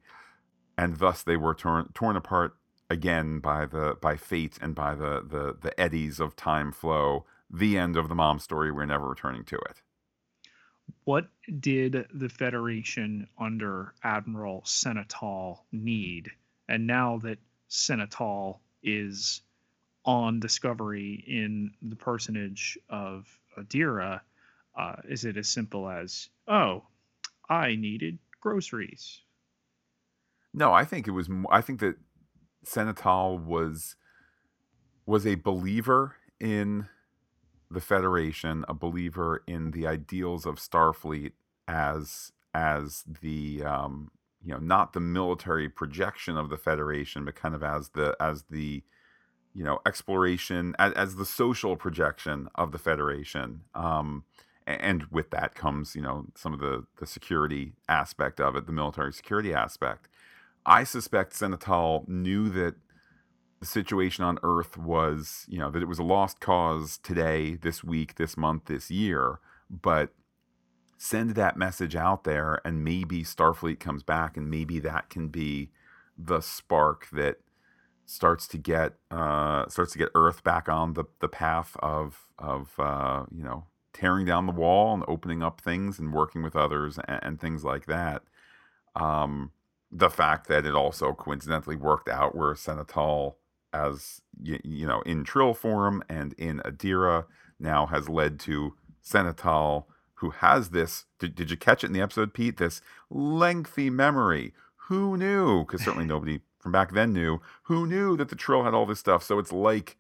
and 0.78 0.98
thus 0.98 1.24
they 1.24 1.38
were 1.38 1.54
torn 1.54 1.90
torn 1.94 2.16
apart 2.16 2.56
again 2.90 3.40
by 3.40 3.66
the 3.66 3.98
by 4.02 4.16
fate 4.16 4.58
and 4.62 4.76
by 4.76 4.94
the 4.94 5.24
the 5.28 5.58
the 5.62 5.80
eddies 5.80 6.20
of 6.20 6.36
time 6.36 6.72
flow 6.72 7.26
the 7.50 7.78
end 7.78 7.98
of 7.98 8.10
the 8.10 8.16
mom 8.16 8.38
story 8.40 8.72
we're 8.72 8.86
never 8.86 9.08
returning 9.08 9.44
to 9.44 9.56
it 9.56 9.82
what 11.04 11.28
did 11.60 12.06
the 12.14 12.30
federation 12.30 13.28
under 13.40 13.94
admiral 14.04 14.62
Senna 14.66 15.06
Tal 15.08 15.66
need 15.72 16.30
and 16.70 16.86
now 16.86 17.18
that 17.24 17.40
Senna 17.68 18.08
Tal 18.08 18.62
is 18.84 19.42
on 20.06 20.40
discovery 20.40 21.24
in 21.28 21.72
the 21.82 21.96
personage 21.96 22.78
of 22.90 23.28
adira 23.58 24.22
uh, 24.78 24.96
is 25.08 25.26
it 25.26 25.38
as 25.38 25.48
simple 25.48 25.90
as, 25.90 26.30
oh, 26.48 26.84
I 27.50 27.76
needed 27.76 28.20
groceries? 28.42 29.22
No, 30.54 30.74
I 30.74 30.86
think 30.86 31.08
it 31.08 31.12
was. 31.12 31.30
I 31.50 31.62
think 31.62 31.80
that 31.80 31.96
Senna 32.64 32.94
Tal 32.94 33.38
was 33.38 33.96
was 35.06 35.26
a 35.26 35.36
believer 35.36 36.16
in 36.40 36.88
the 37.70 37.82
Federation, 37.82 38.66
a 38.68 38.74
believer 38.74 39.44
in 39.48 39.72
the 39.72 39.88
ideals 39.88 40.46
of 40.46 40.56
Starfleet 40.56 41.34
as 41.68 42.32
as 42.54 43.04
the 43.22 43.64
um, 43.64 44.12
you 44.46 44.54
know 44.54 44.60
not 44.60 44.94
the 44.94 45.00
military 45.02 45.70
projection 45.70 46.38
of 46.38 46.50
the 46.50 46.58
Federation, 46.58 47.26
but 47.26 47.36
kind 47.36 47.56
of 47.56 47.64
as 47.64 47.90
the 47.90 48.16
as 48.20 48.44
the 48.52 48.84
you 49.54 49.64
know 49.64 49.80
exploration 49.86 50.76
as, 50.80 50.94
as 50.94 51.16
the 51.16 51.26
social 51.26 51.76
projection 51.76 52.50
of 52.56 52.72
the 52.72 52.80
Federation. 52.80 53.62
Um, 53.74 54.24
and 54.68 55.04
with 55.12 55.30
that 55.32 55.56
comes 55.56 55.96
you 55.96 56.02
know 56.02 56.26
some 56.36 56.54
of 56.54 56.60
the 56.60 56.86
the 57.00 57.06
security 57.06 57.74
aspect 57.88 58.40
of 58.40 58.56
it 58.56 58.66
the 58.66 58.72
military 58.72 59.14
security 59.14 59.54
aspect 59.54 60.08
i 60.66 60.84
suspect 60.84 61.36
Senna 61.36 61.58
Tal 61.58 62.04
knew 62.08 62.50
that 62.50 62.76
the 63.60 63.66
situation 63.66 64.24
on 64.24 64.40
earth 64.44 64.78
was 64.78 65.46
you 65.48 65.60
know 65.60 65.72
that 65.72 65.82
it 65.82 65.88
was 65.88 66.00
a 66.00 66.04
lost 66.04 66.40
cause 66.40 66.98
today 66.98 67.56
this 67.56 67.84
week 67.84 68.16
this 68.16 68.38
month 68.38 68.66
this 68.66 68.90
year 68.92 69.40
but 69.70 70.14
send 71.06 71.32
that 71.32 71.56
message 71.56 71.96
out 71.96 72.24
there 72.24 72.60
and 72.66 72.84
maybe 72.84 73.24
starfleet 73.24 73.80
comes 73.80 74.02
back 74.02 74.36
and 74.36 74.50
maybe 74.50 74.80
that 74.80 75.10
can 75.10 75.28
be 75.28 75.70
the 76.18 76.42
spark 76.42 77.08
that 77.12 77.38
starts 78.06 78.48
to 78.48 78.58
get 78.58 78.94
uh, 79.12 79.68
starts 79.68 79.94
to 79.94 80.00
get 80.00 80.10
earth 80.16 80.44
back 80.44 80.68
on 80.68 80.94
the 80.94 81.06
the 81.20 81.28
path 81.28 81.78
of 81.80 82.30
of 82.40 82.74
uh, 82.80 83.26
you 83.32 83.44
know 83.44 83.66
tearing 83.94 84.26
down 84.26 84.48
the 84.48 84.52
wall 84.52 84.94
and 84.94 85.04
opening 85.08 85.44
up 85.44 85.62
things 85.62 86.00
and 86.00 86.12
working 86.12 86.42
with 86.42 86.56
others 86.56 87.00
and, 87.08 87.20
and 87.24 87.40
things 87.40 87.64
like 87.64 87.86
that. 87.86 88.24
Um, 88.96 89.52
the 89.92 90.10
fact 90.10 90.48
that 90.48 90.66
it 90.66 90.76
also 90.76 91.14
coincidentally 91.14 91.76
worked 91.76 92.10
out 92.10 92.36
where 92.36 92.56
Senna 92.56 92.84
Tal, 92.84 93.38
as 93.72 94.22
you, 94.42 94.60
you, 94.64 94.86
know, 94.86 95.02
in 95.02 95.24
Trill 95.24 95.54
form 95.54 96.04
and 96.10 96.34
in 96.34 96.60
Adira, 96.66 97.26
now 97.58 97.86
has 97.86 98.10
led 98.10 98.40
to 98.42 98.74
Senna 99.02 99.32
Tal, 99.32 99.88
who 100.16 100.32
has 100.32 100.70
this. 100.70 101.06
Did, 101.20 101.36
did 101.36 101.52
you 101.52 101.58
catch 101.58 101.84
it 101.84 101.88
in 101.88 101.94
the 101.94 102.02
episode, 102.02 102.34
Pete? 102.34 102.58
This 102.58 102.82
lengthy 103.10 103.90
memory. 103.90 104.54
Who 104.88 105.18
knew? 105.18 105.66
Because 105.66 105.84
certainly 105.84 106.06
nobody 106.08 106.42
from 106.60 106.72
back 106.72 106.94
then 106.94 107.14
knew. 107.14 107.40
Who 107.64 107.86
knew 107.86 108.18
that 108.18 108.30
the 108.30 108.36
Trill 108.36 108.64
had 108.64 108.74
all 108.74 108.86
this 108.86 109.00
stuff? 109.00 109.24
So 109.24 109.40
it's 109.40 109.52
like 109.52 109.98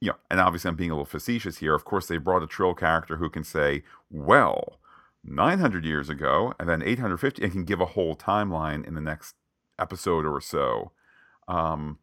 you 0.00 0.08
know, 0.08 0.16
and 0.30 0.40
obviously 0.40 0.68
I'm 0.68 0.76
being 0.76 0.90
a 0.90 0.94
little 0.94 1.04
facetious 1.04 1.58
here. 1.58 1.74
Of 1.74 1.84
course, 1.84 2.06
they 2.06 2.18
brought 2.18 2.42
a 2.42 2.46
Trill 2.46 2.74
character 2.74 3.16
who 3.16 3.28
can 3.28 3.44
say, 3.44 3.82
well, 4.10 4.78
900 5.24 5.84
years 5.84 6.08
ago, 6.08 6.54
and 6.58 6.68
then 6.68 6.82
850, 6.82 7.42
and 7.42 7.52
can 7.52 7.64
give 7.64 7.80
a 7.80 7.86
whole 7.86 8.16
timeline 8.16 8.86
in 8.86 8.94
the 8.94 9.00
next 9.00 9.34
episode 9.78 10.24
or 10.24 10.40
so. 10.40 10.92
Um, 11.48 11.98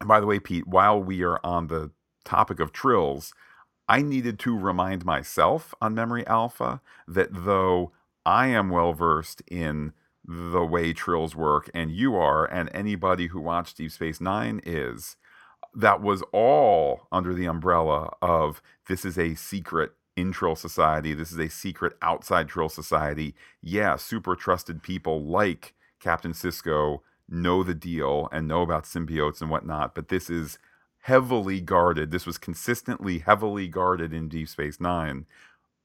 and 0.00 0.08
by 0.08 0.20
the 0.20 0.26
way, 0.26 0.38
Pete, 0.38 0.66
while 0.66 1.02
we 1.02 1.22
are 1.22 1.40
on 1.42 1.66
the 1.66 1.90
topic 2.24 2.60
of 2.60 2.72
trills, 2.72 3.32
I 3.88 4.02
needed 4.02 4.38
to 4.40 4.56
remind 4.56 5.04
myself 5.04 5.74
on 5.80 5.94
Memory 5.94 6.26
Alpha 6.26 6.80
that 7.06 7.28
though 7.30 7.92
I 8.24 8.46
am 8.48 8.70
well 8.70 8.92
versed 8.92 9.42
in 9.48 9.92
the 10.24 10.64
way 10.64 10.92
trills 10.92 11.34
work, 11.34 11.68
and 11.74 11.90
you 11.90 12.14
are, 12.14 12.46
and 12.46 12.70
anybody 12.72 13.26
who 13.28 13.40
watched 13.40 13.76
Deep 13.76 13.90
Space 13.90 14.20
Nine 14.20 14.60
is, 14.64 15.16
that 15.74 16.00
was 16.00 16.22
all 16.32 17.08
under 17.10 17.34
the 17.34 17.46
umbrella 17.46 18.14
of 18.22 18.62
this 18.88 19.04
is 19.04 19.18
a 19.18 19.34
secret 19.34 19.92
in 20.16 20.30
Trill 20.32 20.54
Society. 20.54 21.14
This 21.14 21.32
is 21.32 21.38
a 21.38 21.48
secret 21.48 21.94
outside 22.02 22.48
Trill 22.48 22.68
Society. 22.68 23.34
Yeah, 23.60 23.96
super 23.96 24.36
trusted 24.36 24.82
people 24.82 25.24
like 25.24 25.74
Captain 26.00 26.32
Sisko 26.32 26.98
know 27.28 27.62
the 27.62 27.74
deal 27.74 28.28
and 28.30 28.46
know 28.46 28.62
about 28.62 28.84
symbiotes 28.84 29.40
and 29.40 29.50
whatnot, 29.50 29.94
but 29.94 30.08
this 30.08 30.28
is 30.28 30.58
heavily 31.02 31.60
guarded. 31.60 32.10
This 32.10 32.26
was 32.26 32.38
consistently 32.38 33.18
heavily 33.18 33.68
guarded 33.68 34.12
in 34.12 34.28
Deep 34.28 34.48
Space 34.48 34.80
Nine. 34.80 35.26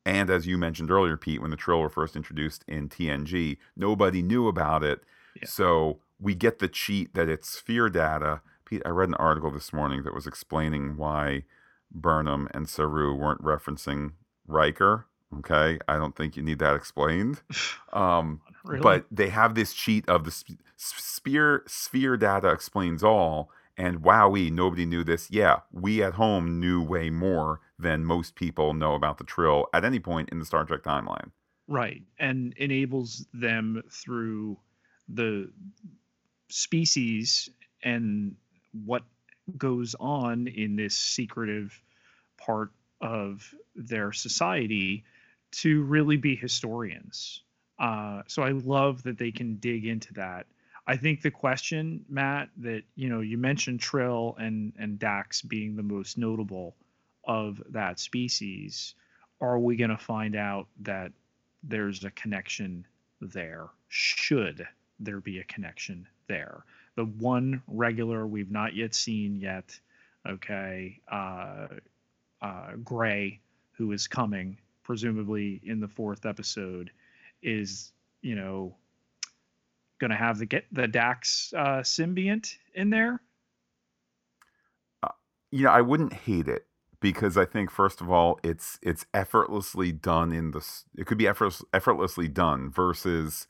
And 0.06 0.30
as 0.30 0.48
you 0.48 0.58
mentioned 0.58 0.90
earlier, 0.90 1.18
Pete, 1.18 1.42
when 1.42 1.52
the 1.52 1.58
Trill 1.58 1.82
were 1.82 1.90
first 1.90 2.16
introduced 2.16 2.64
in 2.68 2.88
TNG, 2.88 3.58
nobody 3.76 4.22
knew 4.22 4.48
about 4.48 4.84
it. 4.84 5.02
Yeah. 5.36 5.48
So 5.48 6.00
we 6.20 6.34
get 6.34 6.60
the 6.60 6.68
cheat 6.68 7.14
that 7.14 7.30
it's 7.30 7.50
sphere 7.50 7.90
data. 7.90 8.42
Pete, 8.66 8.82
I 8.86 8.90
read 8.90 9.10
an 9.10 9.16
article 9.16 9.52
this 9.52 9.74
morning 9.74 10.04
that 10.04 10.14
was 10.14 10.28
explaining 10.28 10.98
why 10.98 11.44
Burnham 11.92 12.48
and 12.54 12.70
Saru 12.70 13.14
weren't 13.14 13.44
referencing 13.44 14.14
Riker. 14.46 15.08
Okay, 15.40 15.78
I 15.90 15.98
don't 15.98 16.16
think 16.16 16.38
you 16.38 16.44
need 16.44 16.60
that 16.60 16.76
explained. 16.76 17.42
Um, 17.94 18.42
really? 18.64 18.82
But 18.82 19.06
they 19.10 19.30
have 19.30 19.56
this 19.56 19.74
cheat 19.74 20.08
of 20.08 20.24
the 20.24 20.30
sp- 20.30 20.62
sphere 20.76 21.64
sphere 21.66 22.16
data 22.16 22.50
explains 22.50 23.04
all, 23.04 23.50
and 23.78 24.02
wowee, 24.02 24.52
nobody 24.52 24.86
knew 24.86 25.04
this. 25.04 25.30
Yeah, 25.30 25.60
we 25.72 26.02
at 26.04 26.14
home 26.14 26.60
knew 26.60 26.82
way 26.82 27.10
more 27.10 27.62
than 27.78 28.04
most 28.04 28.36
people 28.36 28.74
know 28.74 28.96
about 28.96 29.18
the 29.20 29.24
Trill 29.24 29.68
at 29.74 29.86
any 29.86 30.00
point 30.00 30.30
in 30.30 30.40
the 30.40 30.46
Star 30.46 30.66
Trek 30.66 30.84
timeline. 30.84 31.32
Right, 31.68 32.02
and 32.20 32.54
enables 32.58 33.26
them 33.34 33.84
through 33.92 34.58
the 35.10 35.52
species 36.50 37.50
and 37.84 38.36
what 38.86 39.04
goes 39.58 39.96
on 40.00 40.48
in 40.48 40.76
this 40.76 40.96
secretive 40.96 41.80
part 42.38 42.72
of 43.02 43.54
their 43.76 44.12
society 44.12 45.04
to 45.52 45.84
really 45.84 46.18
be 46.18 46.36
historians. 46.36 47.44
Uh, 47.80 48.24
so 48.28 48.42
I 48.42 48.52
love 48.52 49.04
that 49.04 49.18
they 49.18 49.32
can 49.32 49.56
dig 49.58 49.86
into 49.86 50.14
that. 50.16 50.48
I 50.88 50.96
think 50.96 51.22
the 51.22 51.32
question, 51.32 52.06
Matt, 52.08 52.50
that 52.58 52.84
you 52.96 53.10
know 53.10 53.20
you 53.20 53.38
mentioned 53.38 53.82
Trill 53.82 54.36
and 54.40 54.74
and 54.80 54.98
Dax 54.98 55.42
being 55.42 55.76
the 55.76 55.84
most 55.84 56.18
notable 56.18 56.76
of 57.26 57.62
that 57.70 58.00
species. 58.00 58.96
Are 59.42 59.60
we 59.60 59.76
going 59.76 59.90
to 59.90 59.98
find 59.98 60.36
out 60.36 60.68
that 60.82 61.12
there's 61.62 62.04
a 62.06 62.12
connection 62.12 62.88
there? 63.20 63.68
Should 63.90 64.66
there 65.00 65.20
be 65.20 65.40
a 65.40 65.44
connection 65.44 66.08
there? 66.28 66.64
The 66.96 67.06
one 67.06 67.62
regular 67.68 68.26
we've 68.26 68.50
not 68.50 68.74
yet 68.74 68.96
seen 68.96 69.36
yet, 69.36 69.78
okay, 70.28 71.00
uh, 71.12 71.68
uh, 72.42 72.72
Gray, 72.84 73.42
who 73.74 73.92
is 73.92 74.08
coming 74.08 74.58
presumably 74.84 75.60
in 75.64 75.82
the 75.82 75.88
fourth 75.88 76.26
episode, 76.26 76.92
is 77.44 77.92
you 78.22 78.36
know 78.36 78.74
going 80.00 80.12
to 80.12 80.18
have 80.18 80.40
the 80.40 80.46
get 80.46 80.66
the 80.72 80.88
Dax 80.88 81.54
uh, 81.56 81.82
symbiont 81.82 82.56
in 82.74 82.90
there. 82.90 83.22
Uh, 85.04 85.10
you 85.52 85.64
know, 85.64 85.72
I 85.72 85.82
wouldn't 85.82 86.14
hate 86.14 86.48
it 86.48 86.66
because 87.00 87.38
I 87.38 87.46
think 87.46 87.72
first 87.72 88.02
of 88.02 88.10
all, 88.10 88.40
it's 88.44 88.80
it's 88.82 89.06
effortlessly 89.14 89.92
done 89.92 90.32
in 90.32 90.52
the. 90.52 90.66
It 90.98 91.06
could 91.06 91.18
be 91.18 91.28
effortless, 91.28 91.64
effortlessly 91.74 92.28
done 92.28 92.70
versus, 92.70 93.48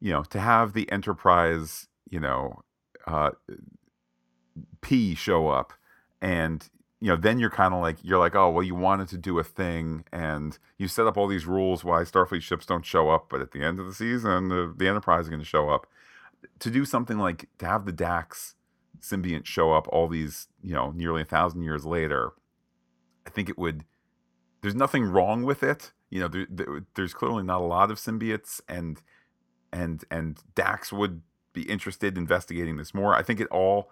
you 0.00 0.12
know, 0.12 0.24
to 0.24 0.40
have 0.40 0.72
the 0.72 0.90
Enterprise, 0.90 1.88
you 2.08 2.20
know, 2.20 2.62
uh, 3.06 3.30
P 4.80 5.14
show 5.14 5.48
up 5.48 5.72
and 6.20 6.68
you 7.00 7.08
know, 7.08 7.16
then 7.16 7.38
you're 7.38 7.50
kind 7.50 7.72
of 7.72 7.80
like 7.80 7.96
you're 8.02 8.18
like, 8.18 8.34
oh 8.34 8.50
well, 8.50 8.62
you 8.62 8.74
wanted 8.74 9.08
to 9.08 9.18
do 9.18 9.38
a 9.38 9.44
thing, 9.44 10.04
and 10.12 10.58
you 10.76 10.86
set 10.86 11.06
up 11.06 11.16
all 11.16 11.26
these 11.26 11.46
rules 11.46 11.82
why 11.82 12.02
Starfleet 12.02 12.42
ships 12.42 12.66
don't 12.66 12.84
show 12.84 13.08
up, 13.08 13.26
but 13.30 13.40
at 13.40 13.52
the 13.52 13.62
end 13.62 13.80
of 13.80 13.86
the 13.86 13.94
season, 13.94 14.48
the, 14.48 14.72
the 14.76 14.86
Enterprise 14.86 15.24
is 15.24 15.28
going 15.30 15.40
to 15.40 15.46
show 15.46 15.70
up. 15.70 15.86
To 16.60 16.70
do 16.70 16.84
something 16.84 17.18
like 17.18 17.48
to 17.58 17.66
have 17.66 17.86
the 17.86 17.92
Dax 17.92 18.54
symbiont 19.00 19.46
show 19.46 19.72
up 19.72 19.88
all 19.88 20.08
these, 20.08 20.48
you 20.62 20.74
know, 20.74 20.90
nearly 20.90 21.22
a 21.22 21.26
thousand 21.26 21.62
years 21.62 21.86
later, 21.86 22.32
I 23.26 23.30
think 23.30 23.48
it 23.48 23.58
would. 23.58 23.84
There's 24.60 24.74
nothing 24.74 25.04
wrong 25.04 25.42
with 25.42 25.62
it. 25.62 25.92
You 26.10 26.20
know, 26.20 26.28
there, 26.28 26.46
there, 26.50 26.84
there's 26.96 27.14
clearly 27.14 27.42
not 27.42 27.62
a 27.62 27.64
lot 27.64 27.90
of 27.90 27.98
symbiotes, 27.98 28.60
and 28.68 29.00
and 29.72 30.04
and 30.10 30.38
Dax 30.54 30.92
would 30.92 31.22
be 31.54 31.62
interested 31.62 32.16
in 32.16 32.24
investigating 32.24 32.76
this 32.76 32.92
more. 32.92 33.14
I 33.14 33.22
think 33.22 33.40
it 33.40 33.48
all 33.48 33.90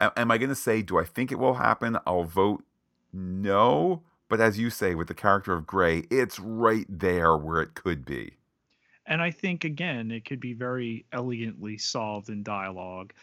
am 0.00 0.30
I 0.30 0.38
going 0.38 0.48
to 0.48 0.54
say, 0.54 0.82
do 0.82 0.98
I 0.98 1.04
think 1.04 1.32
it 1.32 1.38
will 1.38 1.54
happen? 1.54 1.98
I'll 2.06 2.24
vote 2.24 2.64
no. 3.12 4.02
But 4.28 4.40
as 4.40 4.58
you 4.58 4.70
say, 4.70 4.94
with 4.94 5.08
the 5.08 5.14
character 5.14 5.54
of 5.54 5.66
Gray, 5.66 6.04
it's 6.10 6.38
right 6.38 6.86
there 6.88 7.36
where 7.36 7.62
it 7.62 7.74
could 7.74 8.04
be. 8.04 8.34
And 9.06 9.22
I 9.22 9.30
think, 9.30 9.64
again, 9.64 10.10
it 10.10 10.26
could 10.26 10.40
be 10.40 10.52
very 10.52 11.06
elegantly 11.12 11.78
solved 11.78 12.28
in 12.28 12.42
dialogue. 12.42 13.14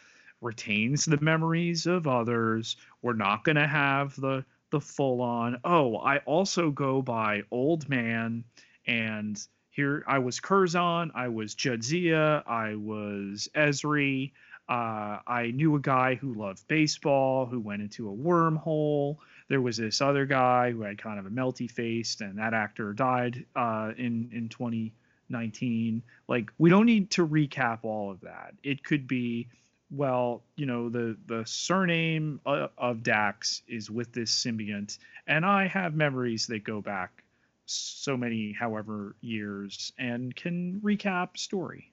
Retains 0.41 1.05
the 1.05 1.21
memories 1.21 1.85
of 1.85 2.07
others. 2.07 2.75
We're 3.03 3.13
not 3.13 3.43
going 3.43 3.55
to 3.55 3.67
have 3.67 4.15
the 4.19 4.43
the 4.71 4.81
full 4.81 5.21
on. 5.21 5.59
Oh, 5.63 5.97
I 5.97 6.17
also 6.19 6.71
go 6.71 7.01
by 7.01 7.43
old 7.51 7.87
man, 7.87 8.43
and 8.87 9.41
here 9.69 10.03
I 10.07 10.19
was 10.19 10.39
Curzon, 10.39 11.11
I 11.15 11.27
was 11.27 11.55
Jadzia, 11.55 12.43
I 12.47 12.75
was 12.75 13.47
Ezri, 13.55 14.31
uh, 14.67 15.19
I 15.27 15.51
knew 15.53 15.75
a 15.75 15.79
guy 15.79 16.15
who 16.15 16.33
loved 16.33 16.67
baseball 16.67 17.45
who 17.45 17.59
went 17.59 17.83
into 17.83 18.09
a 18.09 18.13
wormhole. 18.13 19.17
There 19.47 19.61
was 19.61 19.77
this 19.77 20.01
other 20.01 20.25
guy 20.25 20.71
who 20.71 20.81
had 20.81 20.97
kind 20.97 21.19
of 21.19 21.27
a 21.27 21.29
melty 21.29 21.69
face, 21.69 22.19
and 22.19 22.39
that 22.39 22.55
actor 22.55 22.91
died 22.93 23.45
uh, 23.55 23.91
in 23.95 24.29
in 24.33 24.49
2019. 24.49 26.01
Like, 26.27 26.51
we 26.57 26.71
don't 26.71 26.87
need 26.87 27.11
to 27.11 27.27
recap 27.27 27.79
all 27.83 28.09
of 28.09 28.21
that. 28.21 28.55
It 28.63 28.83
could 28.83 29.07
be, 29.07 29.49
well, 29.91 30.41
you 30.55 30.65
know, 30.65 30.89
the 30.89 31.15
the 31.27 31.45
surname 31.45 32.41
of, 32.43 32.71
of 32.75 33.03
Dax 33.03 33.61
is 33.67 33.91
with 33.91 34.13
this 34.13 34.31
symbiont, 34.31 34.97
and 35.27 35.45
I 35.45 35.67
have 35.67 35.93
memories 35.93 36.47
that 36.47 36.63
go 36.63 36.81
back 36.81 37.23
so 37.67 38.17
many, 38.17 38.51
however, 38.51 39.15
years, 39.21 39.93
and 39.99 40.35
can 40.35 40.81
recap 40.81 41.37
story. 41.37 41.91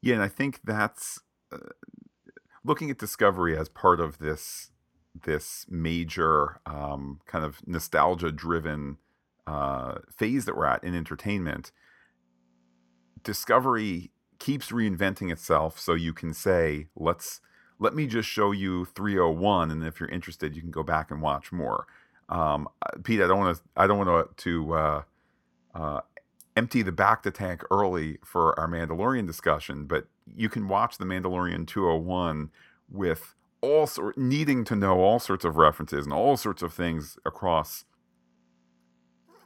Yeah, 0.00 0.14
and 0.14 0.22
I 0.22 0.28
think 0.28 0.60
that's 0.64 1.20
uh, 1.52 1.58
looking 2.64 2.90
at 2.90 2.98
Discovery 2.98 3.56
as 3.56 3.68
part 3.68 4.00
of 4.00 4.18
this 4.18 4.70
this 5.24 5.66
major 5.68 6.60
um, 6.66 7.20
kind 7.26 7.44
of 7.44 7.66
nostalgia 7.66 8.30
driven 8.30 8.98
uh, 9.46 9.96
phase 10.16 10.44
that 10.44 10.56
we're 10.56 10.66
at 10.66 10.84
in 10.84 10.94
entertainment. 10.94 11.72
Discovery 13.24 14.12
keeps 14.38 14.70
reinventing 14.70 15.32
itself, 15.32 15.80
so 15.80 15.94
you 15.94 16.12
can 16.12 16.32
say, 16.32 16.86
"Let's 16.94 17.40
let 17.80 17.94
me 17.94 18.06
just 18.06 18.28
show 18.28 18.52
you 18.52 18.84
301, 18.84 19.70
and 19.70 19.84
if 19.84 19.98
you're 19.98 20.08
interested, 20.08 20.54
you 20.54 20.62
can 20.62 20.70
go 20.70 20.82
back 20.82 21.10
and 21.10 21.20
watch 21.20 21.50
more." 21.50 21.86
Um, 22.28 22.68
uh, 22.82 22.98
Pete, 23.02 23.20
I 23.20 23.26
don't 23.26 23.38
want 23.38 23.56
to 23.56 23.62
I 23.76 23.86
don't 23.86 23.98
want 23.98 24.36
to 24.36 24.72
uh, 24.74 25.02
uh, 25.74 26.00
empty 26.58 26.82
the 26.82 26.90
back 26.92 27.22
to 27.22 27.30
tank 27.30 27.62
early 27.70 28.18
for 28.24 28.58
our 28.58 28.66
Mandalorian 28.66 29.26
discussion, 29.26 29.84
but 29.84 30.08
you 30.36 30.48
can 30.48 30.66
watch 30.66 30.98
the 30.98 31.04
Mandalorian 31.04 31.68
201 31.68 32.50
with 32.90 33.34
all 33.60 33.86
sort 33.86 34.18
needing 34.18 34.64
to 34.64 34.74
know 34.74 34.98
all 34.98 35.20
sorts 35.20 35.44
of 35.44 35.56
references 35.56 36.04
and 36.04 36.12
all 36.12 36.36
sorts 36.36 36.60
of 36.62 36.72
things 36.72 37.16
across 37.24 37.84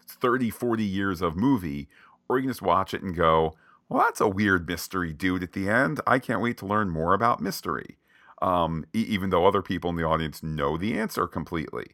30 0.08 0.50
40 0.50 0.84
years 0.84 1.22
of 1.22 1.36
movie 1.36 1.88
or 2.28 2.38
you 2.38 2.42
can 2.42 2.50
just 2.50 2.60
watch 2.60 2.92
it 2.92 3.02
and 3.02 3.16
go 3.16 3.54
well 3.88 4.02
that's 4.02 4.20
a 4.20 4.28
weird 4.28 4.66
mystery 4.66 5.12
dude 5.12 5.42
at 5.42 5.52
the 5.52 5.68
end. 5.68 6.00
I 6.06 6.18
can't 6.18 6.42
wait 6.42 6.58
to 6.58 6.66
learn 6.66 6.90
more 6.90 7.14
about 7.14 7.40
mystery. 7.40 7.98
Um, 8.40 8.84
e- 8.94 9.06
even 9.08 9.30
though 9.30 9.46
other 9.46 9.62
people 9.62 9.88
in 9.90 9.96
the 9.96 10.04
audience 10.04 10.42
know 10.42 10.76
the 10.76 10.98
answer 10.98 11.26
completely. 11.26 11.92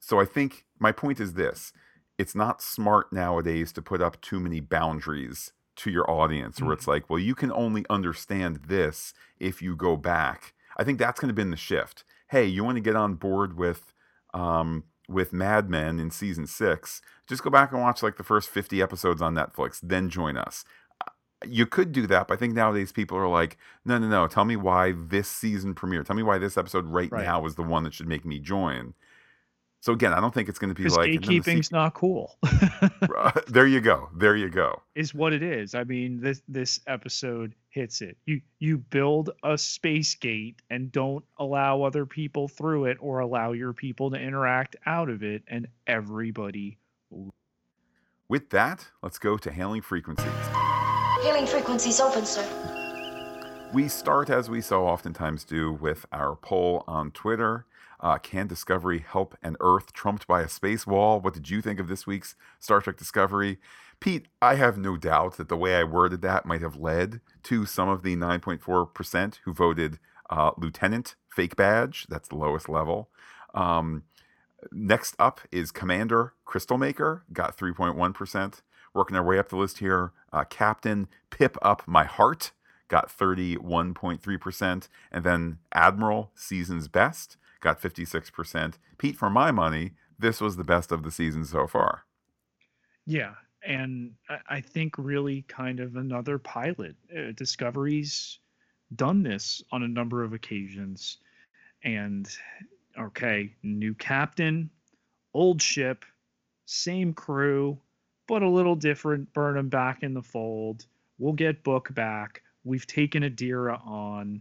So 0.00 0.20
i 0.20 0.24
think 0.24 0.64
my 0.78 0.92
point 0.92 1.20
is 1.20 1.34
this 1.34 1.72
it's 2.18 2.34
not 2.34 2.62
smart 2.62 3.12
nowadays 3.12 3.72
to 3.72 3.82
put 3.82 4.00
up 4.00 4.20
too 4.20 4.40
many 4.40 4.60
boundaries 4.60 5.52
to 5.76 5.90
your 5.90 6.08
audience 6.08 6.60
where 6.60 6.70
mm-hmm. 6.70 6.78
it's 6.78 6.86
like, 6.86 7.10
well, 7.10 7.18
you 7.18 7.34
can 7.34 7.50
only 7.52 7.84
understand 7.90 8.60
this 8.68 9.12
if 9.40 9.60
you 9.60 9.74
go 9.74 9.96
back. 9.96 10.54
I 10.76 10.84
think 10.84 10.98
that's 10.98 11.20
going 11.20 11.28
to 11.28 11.34
be 11.34 11.48
the 11.48 11.56
shift. 11.56 12.04
Hey, 12.28 12.46
you 12.46 12.64
want 12.64 12.76
to 12.76 12.80
get 12.80 12.96
on 12.96 13.14
board 13.14 13.56
with 13.56 13.92
um, 14.32 14.84
with 15.08 15.32
Mad 15.32 15.68
Men 15.68 16.00
in 16.00 16.10
season 16.10 16.46
six, 16.46 17.00
just 17.26 17.42
go 17.42 17.50
back 17.50 17.72
and 17.72 17.80
watch 17.80 18.02
like 18.02 18.16
the 18.16 18.24
first 18.24 18.48
50 18.48 18.80
episodes 18.82 19.22
on 19.22 19.34
Netflix, 19.34 19.78
then 19.82 20.08
join 20.08 20.36
us. 20.36 20.64
Uh, 21.06 21.10
You 21.46 21.66
could 21.66 21.92
do 21.92 22.06
that, 22.06 22.28
but 22.28 22.34
I 22.34 22.36
think 22.36 22.54
nowadays 22.54 22.90
people 22.90 23.18
are 23.18 23.28
like, 23.28 23.58
no, 23.84 23.98
no, 23.98 24.08
no. 24.08 24.26
Tell 24.26 24.44
me 24.44 24.56
why 24.56 24.92
this 24.96 25.28
season 25.28 25.74
premiere. 25.74 26.02
Tell 26.02 26.16
me 26.16 26.22
why 26.22 26.38
this 26.38 26.56
episode 26.56 26.86
right, 26.86 27.10
Right. 27.12 27.24
now 27.24 27.44
is 27.46 27.54
the 27.54 27.62
one 27.62 27.84
that 27.84 27.94
should 27.94 28.08
make 28.08 28.24
me 28.24 28.38
join. 28.38 28.94
So 29.84 29.92
again, 29.92 30.14
I 30.14 30.20
don't 30.20 30.32
think 30.32 30.48
it's 30.48 30.58
going 30.58 30.70
to 30.70 30.74
be 30.74 30.84
Because 30.84 30.96
like 30.96 31.10
and 31.10 31.22
then 31.22 31.28
the 31.28 31.40
gatekeeping's 31.40 31.70
not 31.70 31.92
cool. 31.92 32.38
there 33.48 33.66
you 33.66 33.82
go. 33.82 34.08
There 34.16 34.34
you 34.34 34.48
go. 34.48 34.80
is 34.94 35.12
what 35.12 35.34
it 35.34 35.42
is. 35.42 35.74
I 35.74 35.84
mean, 35.84 36.22
this 36.22 36.40
this 36.48 36.80
episode 36.86 37.54
hits 37.68 38.00
it. 38.00 38.16
You 38.24 38.40
you 38.58 38.78
build 38.78 39.32
a 39.42 39.58
space 39.58 40.14
gate 40.14 40.62
and 40.70 40.90
don't 40.90 41.22
allow 41.36 41.82
other 41.82 42.06
people 42.06 42.48
through 42.48 42.86
it 42.86 42.96
or 42.98 43.18
allow 43.18 43.52
your 43.52 43.74
people 43.74 44.10
to 44.12 44.16
interact 44.16 44.74
out 44.86 45.10
of 45.10 45.22
it 45.22 45.42
and 45.48 45.68
everybody 45.86 46.78
With 48.26 48.48
that, 48.50 48.86
let's 49.02 49.18
go 49.18 49.36
to 49.36 49.52
hailing 49.52 49.82
frequencies. 49.82 50.32
Hailing 51.24 51.46
frequencies 51.46 52.00
open, 52.00 52.24
sir. 52.24 52.42
We 53.74 53.88
start, 53.88 54.30
as 54.30 54.48
we 54.48 54.62
so 54.62 54.86
oftentimes 54.86 55.44
do, 55.44 55.74
with 55.74 56.06
our 56.10 56.36
poll 56.36 56.84
on 56.86 57.10
Twitter. 57.10 57.66
Uh, 58.04 58.18
can 58.18 58.46
Discovery 58.46 58.98
help 58.98 59.34
an 59.42 59.56
Earth 59.60 59.94
trumped 59.94 60.26
by 60.26 60.42
a 60.42 60.48
space 60.48 60.86
wall? 60.86 61.22
What 61.22 61.32
did 61.32 61.48
you 61.48 61.62
think 61.62 61.80
of 61.80 61.88
this 61.88 62.06
week's 62.06 62.36
Star 62.60 62.82
Trek 62.82 62.98
Discovery? 62.98 63.58
Pete, 63.98 64.26
I 64.42 64.56
have 64.56 64.76
no 64.76 64.98
doubt 64.98 65.38
that 65.38 65.48
the 65.48 65.56
way 65.56 65.76
I 65.76 65.84
worded 65.84 66.20
that 66.20 66.44
might 66.44 66.60
have 66.60 66.76
led 66.76 67.22
to 67.44 67.64
some 67.64 67.88
of 67.88 68.02
the 68.02 68.14
9.4% 68.14 69.38
who 69.44 69.54
voted 69.54 69.98
uh, 70.28 70.50
Lieutenant 70.58 71.14
Fake 71.28 71.56
Badge. 71.56 72.06
That's 72.10 72.28
the 72.28 72.36
lowest 72.36 72.68
level. 72.68 73.08
Um, 73.54 74.02
next 74.70 75.16
up 75.18 75.40
is 75.50 75.72
Commander 75.72 76.34
Crystal 76.44 76.76
Maker, 76.76 77.24
got 77.32 77.56
3.1%. 77.56 78.60
Working 78.92 79.16
our 79.16 79.24
way 79.24 79.38
up 79.38 79.48
the 79.48 79.56
list 79.56 79.78
here, 79.78 80.12
uh, 80.30 80.44
Captain 80.44 81.08
Pip 81.30 81.56
Up 81.62 81.82
My 81.86 82.04
Heart 82.04 82.52
got 82.88 83.08
31.3%. 83.08 84.88
And 85.10 85.24
then 85.24 85.58
Admiral 85.72 86.32
Season's 86.34 86.86
Best 86.86 87.38
got 87.64 87.80
56%. 87.80 88.74
Pete, 88.98 89.16
for 89.16 89.30
my 89.30 89.50
money, 89.50 89.92
this 90.18 90.40
was 90.40 90.56
the 90.56 90.64
best 90.64 90.92
of 90.92 91.02
the 91.02 91.10
season 91.10 91.44
so 91.44 91.66
far. 91.66 92.04
Yeah, 93.06 93.34
and 93.66 94.12
I, 94.48 94.60
think 94.60 94.94
really 94.98 95.42
kind 95.48 95.80
of 95.80 95.96
another 95.96 96.38
pilot. 96.38 96.94
Uh, 97.14 97.32
Discovery's 97.34 98.38
done 98.94 99.22
this 99.22 99.62
on 99.72 99.82
a 99.82 99.88
number 99.88 100.22
of 100.22 100.32
occasions, 100.32 101.18
and 101.82 102.28
okay, 102.98 103.52
new 103.62 103.94
captain, 103.94 104.70
old 105.32 105.60
ship, 105.60 106.04
same 106.66 107.12
crew, 107.12 107.78
but 108.28 108.42
a 108.42 108.48
little 108.48 108.76
different. 108.76 109.32
Burn 109.32 109.56
them 109.56 109.68
back 109.68 110.02
in 110.02 110.14
the 110.14 110.22
fold. 110.22 110.86
We'll 111.18 111.32
get 111.32 111.64
Book 111.64 111.94
back. 111.94 112.42
We've 112.64 112.86
taken 112.86 113.22
Adira 113.22 113.84
on. 113.86 114.40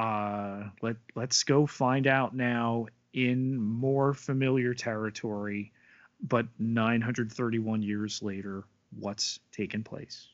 Uh, 0.00 0.70
let 0.82 0.96
let's 1.14 1.42
go 1.44 1.66
find 1.66 2.06
out 2.06 2.34
now 2.34 2.86
in 3.12 3.60
more 3.60 4.14
familiar 4.14 4.72
territory 4.72 5.72
but 6.22 6.46
931 6.58 7.82
years 7.82 8.22
later, 8.22 8.64
what's 8.98 9.40
taken 9.52 9.82
place? 9.82 10.28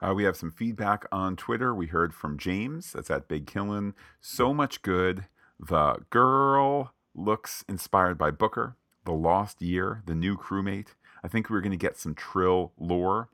Uh, 0.00 0.14
we 0.14 0.24
have 0.24 0.36
some 0.36 0.50
feedback 0.50 1.06
on 1.10 1.36
Twitter. 1.36 1.74
We 1.74 1.86
heard 1.86 2.14
from 2.14 2.38
James. 2.38 2.92
That's 2.92 3.10
at 3.10 3.28
Big 3.28 3.46
Killin. 3.46 3.94
So 4.20 4.54
much 4.54 4.82
good. 4.82 5.26
The 5.58 5.96
girl 6.10 6.92
looks 7.14 7.64
inspired 7.68 8.16
by 8.16 8.30
Booker. 8.30 8.76
The 9.04 9.12
Lost 9.12 9.60
Year, 9.62 10.02
the 10.06 10.14
new 10.14 10.36
crewmate. 10.36 10.88
I 11.24 11.28
think 11.28 11.50
we 11.50 11.56
are 11.56 11.60
going 11.60 11.72
to 11.72 11.76
get 11.76 11.98
some 11.98 12.14
Trill 12.14 12.72
lore. 12.78 13.28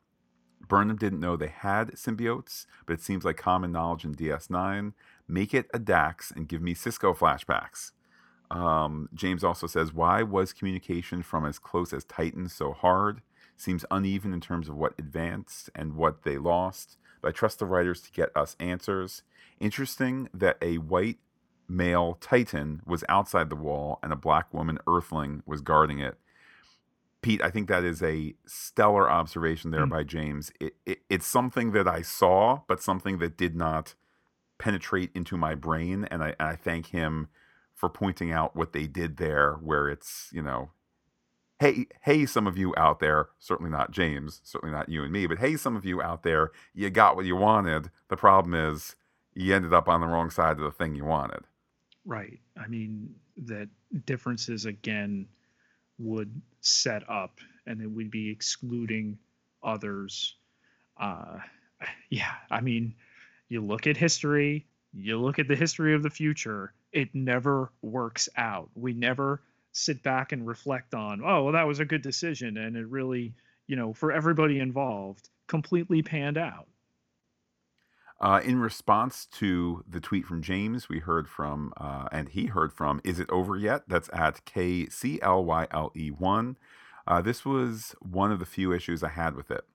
Burnham 0.69 0.97
didn't 0.97 1.21
know 1.21 1.37
they 1.37 1.49
had 1.49 1.93
symbiotes, 1.93 2.67
but 2.87 2.95
it 2.95 3.03
seems 3.03 3.25
like 3.25 3.37
common 3.37 3.73
knowledge 3.73 4.05
in 4.05 4.15
DS9. 4.15 4.93
Make 5.29 5.55
it 5.55 5.71
a 5.73 5.79
Dax 5.79 6.31
and 6.31 6.49
give 6.49 6.63
me 6.63 6.75
Sisko 6.75 7.17
flashbacks. 7.17 7.93
Um, 8.51 9.09
James 9.15 9.43
also 9.43 9.67
says, 9.67 9.93
Why 9.93 10.23
was 10.23 10.53
communication 10.53 11.23
from 11.23 11.45
as 11.45 11.59
close 11.59 11.93
as 11.93 12.05
Titan 12.05 12.49
so 12.49 12.73
hard? 12.73 13.23
Seems 13.57 13.85
uneven 13.91 14.33
in 14.33 14.41
terms 14.41 14.69
of 14.69 14.77
what 14.77 14.95
advanced 14.99 15.71
and 15.75 15.95
what 15.95 16.25
they 16.25 16.39
lost, 16.39 16.97
but 17.21 17.29
I 17.29 17.33
trust 17.33 17.59
the 17.59 17.67
writers 17.67 18.01
to 18.03 18.13
get 18.13 18.37
us 18.37 18.57
answers. 18.59 19.23
Interesting 19.61 20.29
that 20.35 20.59
a 20.61 20.79
white 20.79 21.19
male 21.69 22.19
Titan 22.21 22.83
was 22.85 23.05
outside 23.09 23.49
the 23.49 23.57
wall 23.57 23.99
and 24.03 24.13
a 24.13 24.17
black 24.17 24.53
woman 24.53 24.79
Earthling 24.87 25.43
was 25.47 25.61
guarding 25.61 26.01
it. 26.01 26.19
Pete, 27.25 27.43
I 27.43 27.51
think 27.51 27.69
that 27.69 27.85
is 27.85 28.03
a 28.03 28.35
stellar 28.47 29.11
observation 29.11 29.71
there 29.71 29.87
Mm. 29.87 29.91
by 29.91 30.03
James. 30.05 30.53
It, 30.61 30.77
it, 30.85 30.99
it's 31.09 31.27
something 31.27 31.73
that 31.73 31.89
I 31.89 32.03
saw, 32.03 32.61
but 32.69 32.83
something 32.83 33.17
that 33.19 33.39
did 33.39 33.57
not 33.57 33.95
penetrate 34.59 35.11
into 35.15 35.39
my 35.39 35.55
brain, 35.55 36.05
and 36.11 36.23
I, 36.23 36.35
and 36.39 36.49
I 36.51 36.55
thank 36.55 36.89
him 36.89 37.29
for 37.75 37.89
pointing 37.89 38.31
out 38.31 38.55
what 38.55 38.75
they 38.75 38.87
did 38.87 39.17
there, 39.17 39.55
where 39.55 39.89
it's 39.89 40.29
you 40.33 40.43
know, 40.43 40.71
hey 41.61 41.87
hey, 42.03 42.27
some 42.27 42.47
of 42.47 42.59
you 42.59 42.75
out 42.77 43.01
there, 43.01 43.29
certainly 43.39 43.71
not 43.71 43.91
James, 43.91 44.43
certainly 44.45 44.75
not 44.75 44.91
you 44.91 45.03
and 45.03 45.11
me, 45.11 45.27
but 45.27 45.39
hey, 45.39 45.57
some 45.57 45.77
of 45.77 45.87
you 45.87 46.03
out 46.03 46.25
there, 46.25 46.51
you 46.75 46.91
got 46.91 47.17
what 47.17 47.25
you 47.25 47.37
wanted. 47.37 47.91
The 48.09 48.19
problem 48.19 48.55
is 48.55 48.97
you 49.33 49.55
ended 49.55 49.73
up 49.73 49.89
on 49.89 50.03
the 50.03 50.07
wrong 50.07 50.29
side 50.31 50.59
of 50.59 50.63
the 50.63 50.71
thing 50.71 50.95
you 50.95 51.07
wanted. 51.07 51.45
Right. 52.05 52.39
I 52.63 52.67
mean, 52.69 53.15
that 53.47 53.69
differences 54.05 54.67
again 54.67 55.27
would 55.99 56.41
set 56.61 57.09
up 57.09 57.39
and 57.67 57.81
it 57.81 57.87
would 57.87 58.11
be 58.11 58.31
excluding 58.31 59.19
others. 59.63 60.37
Uh, 61.01 61.39
yeah. 62.11 62.35
I 62.51 62.61
mean, 62.61 62.95
you 63.49 63.61
look 63.61 63.87
at 63.87 63.97
history, 63.97 64.67
you 64.93 65.19
look 65.21 65.39
at 65.39 65.49
the 65.49 65.57
history 65.57 65.95
of 65.95 66.03
the 66.03 66.11
future, 66.11 66.73
it 66.93 67.15
never 67.15 67.73
works 67.83 68.29
out. 68.37 68.71
We 68.75 68.93
never 68.93 69.43
sit 69.73 70.03
back 70.03 70.33
and 70.33 70.47
reflect 70.47 70.95
on, 70.95 71.21
oh, 71.25 71.45
well, 71.45 71.53
that 71.53 71.67
was 71.67 71.81
a 71.81 71.85
good 71.85 72.03
decision. 72.03 72.57
And 72.57 72.77
it 72.77 72.87
really, 72.89 73.35
you 73.67 73.77
know, 73.77 73.93
for 73.93 74.13
everybody 74.13 74.61
involved, 74.61 75.29
completely 75.49 76.03
panned 76.03 76.39
out. 76.39 76.69
Uh, 78.25 78.41
in 78.43 78.59
response 78.59 79.27
to 79.27 79.85
the 79.87 80.01
tweet 80.01 80.25
from 80.25 80.41
James, 80.41 80.89
we 80.89 80.99
heard 80.99 81.29
from, 81.29 81.75
uh, 81.77 82.09
and 82.11 82.31
he 82.31 82.47
heard 82.47 82.73
from, 82.73 82.99
Is 83.05 83.21
It 83.21 83.29
Over 83.29 83.55
Yet? 83.55 83.83
That's 83.87 84.09
at 84.15 84.43
KCLYLE1. 84.47 85.95
E 85.95 86.57
Uh, 87.07 87.21
this 87.21 87.45
was 87.45 87.95
one 88.01 88.33
of 88.33 88.39
the 88.39 88.47
few 88.47 88.73
issues 88.73 89.03
I 89.03 89.11
had 89.11 89.35
with 89.35 89.51
it. 89.51 89.67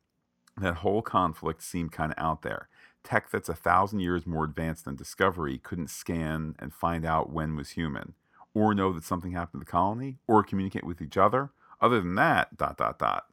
That 0.58 0.78
whole 0.78 1.04
conflict 1.04 1.62
seemed 1.62 1.92
kind 1.92 2.12
of 2.12 2.18
out 2.18 2.42
there. 2.42 2.70
Tech 3.04 3.30
that's 3.30 3.50
a 3.50 3.54
thousand 3.54 4.00
years 4.00 4.26
more 4.26 4.46
advanced 4.46 4.86
than 4.86 4.96
Discovery 4.96 5.60
couldn't 5.60 5.92
scan 5.92 6.56
and 6.58 6.74
find 6.74 7.06
out 7.06 7.32
when 7.32 7.56
was 7.56 7.70
human, 7.72 8.16
or 8.56 8.74
know 8.74 8.92
that 8.94 9.04
something 9.04 9.34
happened 9.34 9.62
to 9.62 9.66
the 9.66 9.72
colony, 9.72 10.18
or 10.28 10.42
communicate 10.42 10.86
with 10.86 11.04
each 11.04 11.18
other. 11.18 11.52
Other 11.80 12.02
than 12.02 12.16
that, 12.16 12.58
dot, 12.58 12.78
dot, 12.78 12.98
dot. 12.98 13.26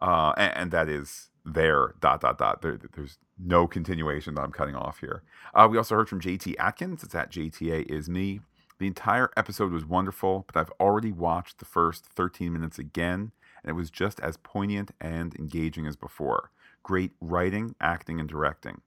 Uh, 0.00 0.32
and, 0.36 0.56
and 0.56 0.70
that 0.70 0.88
is 0.88 1.30
there, 1.44 1.94
dot, 2.00 2.20
dot, 2.20 2.38
dot. 2.38 2.62
There, 2.62 2.78
there's 2.94 3.18
no 3.38 3.66
continuation 3.66 4.34
that 4.34 4.42
I'm 4.42 4.52
cutting 4.52 4.74
off 4.74 5.00
here. 5.00 5.22
Uh, 5.54 5.68
we 5.70 5.76
also 5.76 5.94
heard 5.94 6.08
from 6.08 6.20
JT 6.20 6.54
Atkins. 6.58 7.02
It's 7.02 7.14
at 7.14 7.30
JTA 7.30 7.90
is 7.90 8.08
me. 8.08 8.40
The 8.78 8.86
entire 8.86 9.30
episode 9.36 9.72
was 9.72 9.84
wonderful, 9.84 10.44
but 10.46 10.58
I've 10.58 10.72
already 10.80 11.12
watched 11.12 11.58
the 11.58 11.64
first 11.64 12.06
13 12.06 12.52
minutes 12.52 12.78
again, 12.78 13.32
and 13.62 13.70
it 13.70 13.74
was 13.74 13.90
just 13.90 14.20
as 14.20 14.36
poignant 14.36 14.90
and 15.00 15.34
engaging 15.36 15.86
as 15.86 15.96
before. 15.96 16.50
Great 16.82 17.12
writing, 17.20 17.76
acting, 17.80 18.18
and 18.18 18.28
directing. 18.28 18.80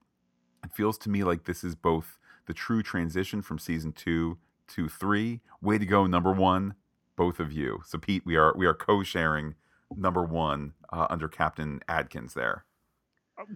It 0.62 0.72
feels 0.72 0.98
to 0.98 1.10
me 1.10 1.24
like 1.24 1.44
this 1.44 1.64
is 1.64 1.74
both 1.74 2.18
the 2.46 2.54
true 2.54 2.82
transition 2.82 3.42
from 3.42 3.58
season 3.58 3.92
two 3.92 4.38
to 4.68 4.88
three. 4.88 5.40
Way 5.62 5.78
to 5.78 5.86
go, 5.86 6.06
number 6.06 6.32
one, 6.32 6.74
both 7.16 7.40
of 7.40 7.52
you. 7.52 7.82
So 7.84 7.98
Pete, 7.98 8.24
we 8.24 8.36
are 8.36 8.54
we 8.56 8.66
are 8.66 8.74
co-sharing 8.74 9.54
number 9.96 10.22
one 10.24 10.74
uh, 10.92 11.06
under 11.10 11.28
Captain 11.28 11.80
Adkins 11.88 12.34
there. 12.34 12.64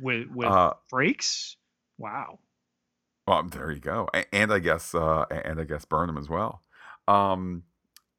With, 0.01 0.29
with 0.31 0.49
Uh, 0.49 0.75
Frakes? 0.93 1.57
Wow. 1.99 2.39
Well, 3.27 3.45
there 3.45 3.71
you 3.71 3.79
go, 3.81 4.09
and 4.33 4.53
I 4.53 4.59
guess, 4.59 4.95
uh, 4.95 5.25
and 5.31 5.61
I 5.61 5.65
guess 5.65 5.85
Burnham 5.85 6.19
as 6.19 6.29
well. 6.29 6.63
Um, 7.07 7.63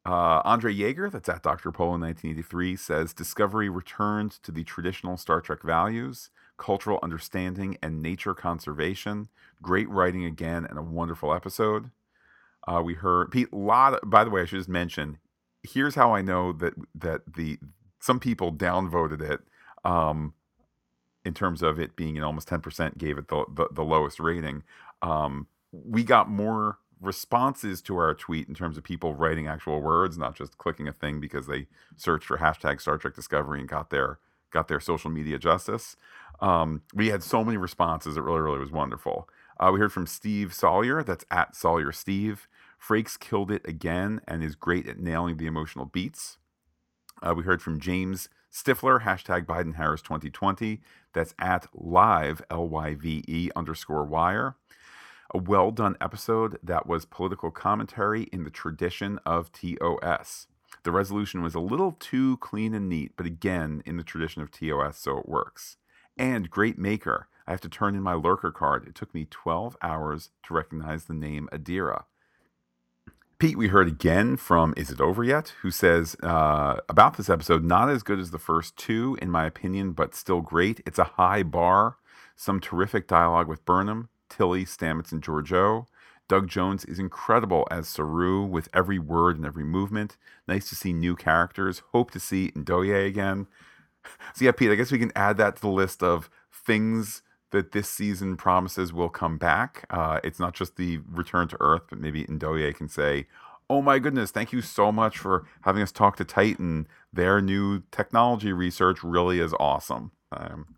uh, 0.06 0.41
Andre 0.45 0.73
Yeager, 0.73 1.11
that's 1.11 1.27
at 1.27 1.44
Dr. 1.44 1.72
Pole 1.72 1.95
in 1.95 2.02
1983, 2.02 2.76
says 2.77 3.14
Discovery 3.14 3.68
returned 3.69 4.31
to 4.44 4.52
the 4.52 4.64
traditional 4.64 5.18
Star 5.18 5.41
Trek 5.41 5.61
values, 5.61 6.30
cultural 6.57 6.99
understanding, 7.03 7.77
and 7.81 8.02
nature 8.02 8.34
conservation. 8.34 9.27
Great 9.61 9.90
writing 9.90 10.23
again, 10.26 10.65
and 10.69 10.77
a 10.77 10.81
wonderful 10.84 11.34
episode. 11.34 11.91
Uh, 12.65 12.81
we 12.84 12.94
heard 12.94 13.30
Pete. 13.31 13.52
Lot. 13.53 13.99
By 14.10 14.23
the 14.23 14.30
way, 14.30 14.41
I 14.41 14.45
should 14.45 14.60
just 14.60 14.69
mention. 14.69 15.18
Here's 15.64 15.95
how 15.95 16.14
I 16.14 16.22
know 16.22 16.53
that 16.53 16.73
that 16.95 17.22
the 17.35 17.60
some 18.03 18.19
people 18.19 18.51
downvoted 18.51 19.21
it. 19.21 19.41
Um, 19.85 20.34
in 21.25 21.34
terms 21.34 21.61
of 21.61 21.80
it 21.80 21.95
being 21.95 22.17
an 22.17 22.23
almost 22.23 22.49
10% 22.49 22.97
gave 22.97 23.17
it 23.17 23.30
the, 23.30 23.45
the, 23.53 23.69
the 23.71 23.84
lowest 23.84 24.19
rating 24.19 24.61
um, 25.01 25.47
we 25.71 26.03
got 26.03 26.30
more 26.30 26.80
responses 27.01 27.81
to 27.81 27.97
our 27.97 28.13
tweet 28.13 28.47
in 28.47 28.55
terms 28.55 28.77
of 28.77 28.84
people 28.84 29.13
writing 29.13 29.47
actual 29.47 29.81
words, 29.81 30.17
not 30.17 30.35
just 30.35 30.57
clicking 30.57 30.88
a 30.88 30.93
thing 30.93 31.19
because 31.19 31.47
they 31.47 31.67
searched 31.97 32.25
for 32.25 32.38
hashtag 32.38 32.80
Star 32.80 32.97
Trek 32.97 33.13
Discovery 33.13 33.59
and 33.59 33.67
got 33.67 33.89
their 33.89 34.19
got 34.51 34.67
their 34.67 34.80
social 34.80 35.09
media 35.09 35.39
justice. 35.39 35.97
Um, 36.39 36.84
we 36.93 37.07
had 37.07 37.23
so 37.23 37.43
many 37.43 37.57
responses. 37.57 38.17
It 38.17 38.21
really, 38.21 38.39
really 38.39 38.59
was 38.59 38.71
wonderful. 38.71 39.27
Uh, 39.59 39.71
we 39.73 39.80
heard 39.80 39.91
from 39.91 40.05
Steve 40.07 40.53
Sawyer. 40.53 41.03
That's 41.03 41.25
at 41.31 41.55
Sawyer 41.55 41.91
Steve. 41.91 42.47
Frakes 42.80 43.19
killed 43.19 43.49
it 43.51 43.67
again 43.67 44.21
and 44.27 44.43
is 44.43 44.55
great 44.55 44.88
at 44.88 44.99
nailing 44.99 45.38
the 45.38 45.47
emotional 45.47 45.85
beats. 45.85 46.38
Uh, 47.23 47.33
we 47.33 47.43
heard 47.43 47.61
from 47.61 47.79
James 47.79 48.27
Stifler, 48.51 49.03
hashtag 49.03 49.45
Biden 49.45 49.75
Harris 49.75 50.01
2020. 50.01 50.81
That's 51.13 51.33
at 51.39 51.67
live, 51.73 52.41
L 52.51 52.67
Y 52.67 52.95
V 52.95 53.23
E 53.27 53.49
underscore 53.55 54.03
wire. 54.03 54.57
A 55.33 55.37
well 55.37 55.71
done 55.71 55.95
episode 56.01 56.59
that 56.61 56.85
was 56.85 57.05
political 57.05 57.49
commentary 57.49 58.23
in 58.33 58.43
the 58.43 58.49
tradition 58.49 59.19
of 59.25 59.53
TOS. 59.53 60.47
The 60.83 60.91
resolution 60.91 61.41
was 61.41 61.55
a 61.55 61.61
little 61.61 61.93
too 61.93 62.35
clean 62.37 62.73
and 62.73 62.89
neat, 62.89 63.13
but 63.15 63.25
again, 63.25 63.81
in 63.85 63.95
the 63.95 64.03
tradition 64.03 64.41
of 64.41 64.51
TOS, 64.51 64.97
so 64.97 65.17
it 65.19 65.29
works. 65.29 65.77
And 66.17 66.49
great 66.49 66.77
maker. 66.77 67.29
I 67.47 67.51
have 67.51 67.61
to 67.61 67.69
turn 67.69 67.95
in 67.95 68.01
my 68.01 68.15
lurker 68.15 68.51
card. 68.51 68.85
It 68.85 68.95
took 68.95 69.13
me 69.13 69.27
12 69.29 69.77
hours 69.81 70.29
to 70.43 70.53
recognize 70.53 71.05
the 71.05 71.13
name 71.13 71.47
Adira. 71.53 72.03
Pete, 73.43 73.57
we 73.57 73.67
heard 73.67 73.89
again 73.89 74.37
from 74.37 74.73
Is 74.77 74.89
It 74.89 75.01
Over 75.01 75.21
Yet, 75.21 75.51
who 75.63 75.69
says 75.69 76.15
uh, 76.23 76.77
about 76.87 77.17
this 77.17 77.29
episode, 77.29 77.61
not 77.61 77.89
as 77.89 78.01
good 78.01 78.17
as 78.17 78.31
the 78.31 78.39
first 78.39 78.77
two, 78.77 79.17
in 79.21 79.29
my 79.29 79.45
opinion, 79.45 79.91
but 79.91 80.15
still 80.15 80.39
great. 80.39 80.79
It's 80.85 80.97
a 80.97 81.03
high 81.03 81.43
bar. 81.43 81.97
Some 82.37 82.61
terrific 82.61 83.05
dialogue 83.05 83.49
with 83.49 83.65
Burnham, 83.65 84.07
Tilly, 84.29 84.63
Stamets, 84.63 85.11
and 85.11 85.21
Georgiou. 85.21 85.87
Doug 86.29 86.47
Jones 86.47 86.85
is 86.85 86.99
incredible 86.99 87.67
as 87.69 87.89
Saru 87.89 88.45
with 88.45 88.69
every 88.73 88.97
word 88.97 89.35
and 89.35 89.45
every 89.45 89.65
movement. 89.65 90.15
Nice 90.47 90.69
to 90.69 90.75
see 90.75 90.93
new 90.93 91.13
characters. 91.13 91.81
Hope 91.91 92.11
to 92.11 92.21
see 92.21 92.51
Ndoye 92.51 93.05
again. 93.05 93.47
So, 94.35 94.45
yeah, 94.45 94.51
Pete, 94.51 94.71
I 94.71 94.75
guess 94.75 94.91
we 94.91 94.99
can 94.99 95.11
add 95.17 95.35
that 95.37 95.57
to 95.57 95.61
the 95.61 95.67
list 95.67 96.01
of 96.01 96.29
things 96.49 97.23
that 97.53 97.71
this 97.71 97.88
season 97.88 98.35
promises 98.35 98.91
will 98.91 99.09
come 99.09 99.38
back. 99.38 99.85
Uh, 99.91 100.19
it's 100.23 100.39
not 100.39 100.53
just 100.53 100.75
the 100.75 100.99
return 101.09 101.47
to 101.47 101.57
Earth, 101.59 101.84
but 101.88 101.99
maybe 101.99 102.25
Ndoye 102.25 102.75
can 102.75 102.89
say, 102.89 103.27
Oh 103.69 103.81
my 103.81 103.97
goodness, 103.99 104.31
thank 104.31 104.51
you 104.51 104.61
so 104.61 104.91
much 104.91 105.17
for 105.17 105.45
having 105.61 105.81
us 105.81 105.91
talk 105.91 106.17
to 106.17 106.25
Titan. 106.25 106.88
Their 107.13 107.39
new 107.41 107.84
technology 107.91 108.51
research 108.51 109.03
really 109.03 109.39
is 109.39 109.53
awesome. 109.59 110.11
Um, 110.31 110.75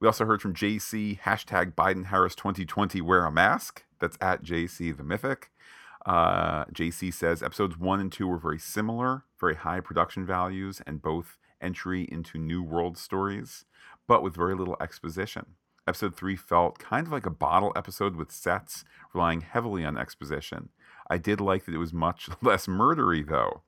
we 0.00 0.08
also 0.08 0.24
heard 0.24 0.42
from 0.42 0.54
JC, 0.54 1.20
hashtag 1.20 1.74
Biden 1.74 2.06
Harris 2.06 2.34
2020, 2.34 3.00
wear 3.00 3.24
a 3.24 3.30
mask. 3.30 3.84
That's 4.00 4.18
at 4.20 4.42
JC 4.42 4.96
the 4.96 5.04
Mythic. 5.04 5.50
Uh, 6.04 6.64
JC 6.66 7.12
says 7.12 7.42
episodes 7.42 7.78
one 7.78 8.00
and 8.00 8.10
two 8.10 8.26
were 8.26 8.38
very 8.38 8.58
similar, 8.58 9.24
very 9.38 9.56
high 9.56 9.80
production 9.80 10.24
values, 10.24 10.80
and 10.86 11.02
both 11.02 11.36
entry 11.60 12.08
into 12.10 12.38
new 12.38 12.62
world 12.62 12.96
stories, 12.96 13.64
but 14.08 14.22
with 14.22 14.34
very 14.34 14.54
little 14.54 14.76
exposition. 14.80 15.54
Episode 15.88 16.16
3 16.16 16.34
felt 16.34 16.80
kind 16.80 17.06
of 17.06 17.12
like 17.12 17.26
a 17.26 17.30
bottle 17.30 17.72
episode 17.76 18.16
with 18.16 18.32
sets 18.32 18.84
relying 19.14 19.42
heavily 19.42 19.84
on 19.84 19.96
exposition. 19.96 20.70
I 21.08 21.16
did 21.16 21.40
like 21.40 21.64
that 21.64 21.74
it 21.74 21.78
was 21.78 21.92
much 21.92 22.28
less 22.42 22.66
murdery, 22.66 23.26
though. 23.26 23.62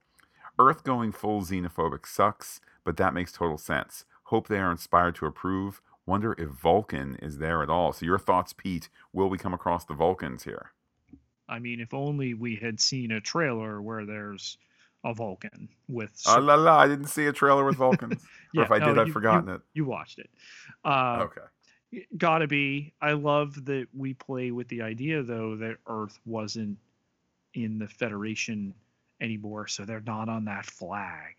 Earth 0.58 0.82
going 0.82 1.12
full 1.12 1.42
xenophobic 1.42 2.06
sucks, 2.06 2.60
but 2.84 2.96
that 2.96 3.14
makes 3.14 3.30
total 3.30 3.56
sense. 3.56 4.04
Hope 4.24 4.48
they 4.48 4.58
are 4.58 4.72
inspired 4.72 5.14
to 5.16 5.26
approve. 5.26 5.80
Wonder 6.06 6.34
if 6.36 6.48
Vulcan 6.48 7.16
is 7.22 7.38
there 7.38 7.62
at 7.62 7.70
all. 7.70 7.92
So, 7.92 8.04
your 8.04 8.18
thoughts, 8.18 8.52
Pete? 8.52 8.88
Will 9.12 9.28
we 9.28 9.38
come 9.38 9.54
across 9.54 9.84
the 9.84 9.94
Vulcans 9.94 10.42
here? 10.42 10.72
I 11.48 11.60
mean, 11.60 11.80
if 11.80 11.94
only 11.94 12.34
we 12.34 12.56
had 12.56 12.80
seen 12.80 13.12
a 13.12 13.20
trailer 13.20 13.80
where 13.80 14.04
there's 14.04 14.58
a 15.04 15.14
Vulcan 15.14 15.68
with. 15.86 16.20
Oh 16.26 16.40
la 16.40 16.56
la! 16.56 16.78
I 16.78 16.88
didn't 16.88 17.06
see 17.06 17.26
a 17.26 17.32
trailer 17.32 17.64
with 17.64 17.76
Vulcans. 17.76 18.20
yeah, 18.54 18.62
or 18.62 18.64
if 18.64 18.72
I 18.72 18.78
no, 18.78 18.86
did, 18.86 18.98
I've 18.98 19.12
forgotten 19.12 19.48
you, 19.48 19.54
it. 19.54 19.60
You 19.74 19.84
watched 19.84 20.18
it. 20.18 20.28
Uh, 20.84 21.20
okay 21.26 21.46
gotta 22.16 22.46
be. 22.46 22.92
I 23.00 23.12
love 23.12 23.64
that 23.66 23.86
we 23.96 24.14
play 24.14 24.50
with 24.50 24.68
the 24.68 24.82
idea 24.82 25.22
though 25.22 25.56
that 25.56 25.78
Earth 25.86 26.18
wasn't 26.26 26.78
in 27.54 27.78
the 27.78 27.88
Federation 27.88 28.74
anymore, 29.20 29.66
so 29.66 29.84
they're 29.84 30.00
not 30.00 30.28
on 30.28 30.44
that 30.46 30.66
flag. 30.66 31.34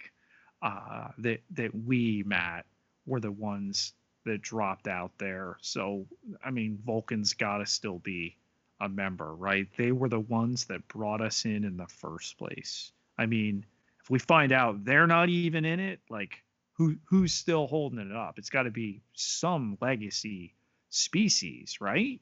Uh, 0.61 1.09
that 1.19 1.41
that 1.51 1.73
we 1.73 2.23
Matt 2.25 2.65
were 3.05 3.19
the 3.19 3.31
ones 3.31 3.93
that 4.25 4.41
dropped 4.41 4.87
out 4.87 5.11
there. 5.17 5.57
So 5.61 6.05
I 6.43 6.51
mean, 6.51 6.79
Vulcan's 6.85 7.33
gotta 7.33 7.65
still 7.65 7.99
be 7.99 8.35
a 8.81 8.89
member, 8.89 9.33
right? 9.35 9.67
They 9.77 9.91
were 9.91 10.09
the 10.09 10.19
ones 10.19 10.65
that 10.65 10.87
brought 10.87 11.21
us 11.21 11.45
in 11.45 11.63
in 11.63 11.77
the 11.77 11.87
first 11.87 12.37
place. 12.37 12.91
I 13.17 13.25
mean, 13.25 13.65
if 14.01 14.09
we 14.09 14.19
find 14.19 14.51
out 14.51 14.85
they're 14.85 15.07
not 15.07 15.29
even 15.29 15.65
in 15.65 15.79
it, 15.79 15.99
like 16.09 16.41
who 16.79 16.95
who's 17.03 17.33
still 17.33 17.67
holding 17.67 17.99
it 17.99 18.15
up? 18.15 18.39
It's 18.39 18.49
got 18.49 18.63
to 18.63 18.71
be 18.71 19.01
some 19.13 19.77
legacy 19.81 20.55
species, 20.89 21.77
right? 21.81 22.21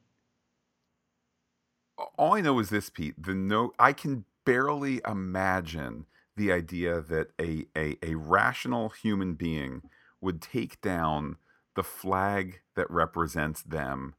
All 2.18 2.34
I 2.34 2.40
know 2.40 2.58
is 2.58 2.68
this, 2.68 2.90
Pete. 2.90 3.14
The 3.22 3.34
no, 3.34 3.72
I 3.78 3.92
can 3.92 4.24
barely 4.44 5.00
imagine 5.06 6.06
the 6.36 6.52
idea 6.52 7.00
that 7.00 7.30
a, 7.40 7.66
a, 7.76 7.96
a 8.02 8.16
rational 8.16 8.88
human 8.90 9.34
being 9.34 9.82
would 10.20 10.42
take 10.42 10.80
down 10.80 11.36
the 11.76 11.84
flag 11.84 12.60
that 12.74 12.90
represents 12.90 13.62
them 13.62 14.14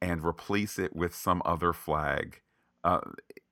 and 0.00 0.24
replace 0.24 0.78
it 0.78 0.94
with 0.94 1.14
some 1.14 1.42
other 1.44 1.72
flag 1.72 2.40
uh, 2.84 3.00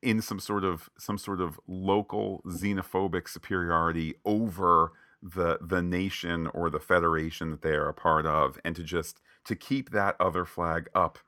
in 0.02 0.22
some 0.22 0.38
sort 0.38 0.64
of 0.64 0.88
some 0.98 1.18
sort 1.18 1.40
of 1.40 1.58
local 1.66 2.42
xenophobic 2.46 3.28
superiority 3.28 4.14
over 4.24 4.92
the 5.22 5.58
the 5.60 5.82
nation 5.82 6.46
or 6.48 6.70
the 6.70 6.80
federation 6.80 7.50
that 7.50 7.62
they 7.62 7.72
are 7.72 7.88
a 7.88 7.94
part 7.94 8.26
of 8.26 8.58
and 8.64 8.76
to 8.76 8.82
just 8.82 9.20
to 9.44 9.56
keep 9.56 9.90
that 9.90 10.14
other 10.20 10.44
flag 10.44 10.88
up 10.94 11.18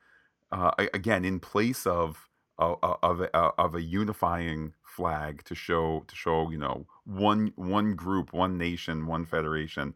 uh, 0.52 0.70
again 0.94 1.24
in 1.24 1.40
place 1.40 1.86
of 1.86 2.28
of 2.58 2.78
of 2.82 3.20
a, 3.20 3.36
uh, 3.36 3.52
of 3.58 3.74
a 3.74 3.82
unifying 3.82 4.74
flag 4.82 5.42
to 5.44 5.54
show 5.54 6.04
to 6.06 6.14
show 6.14 6.50
you 6.50 6.58
know 6.58 6.86
one 7.04 7.52
one 7.56 7.94
group 7.94 8.32
one 8.32 8.58
nation 8.58 9.06
one 9.06 9.24
federation. 9.24 9.94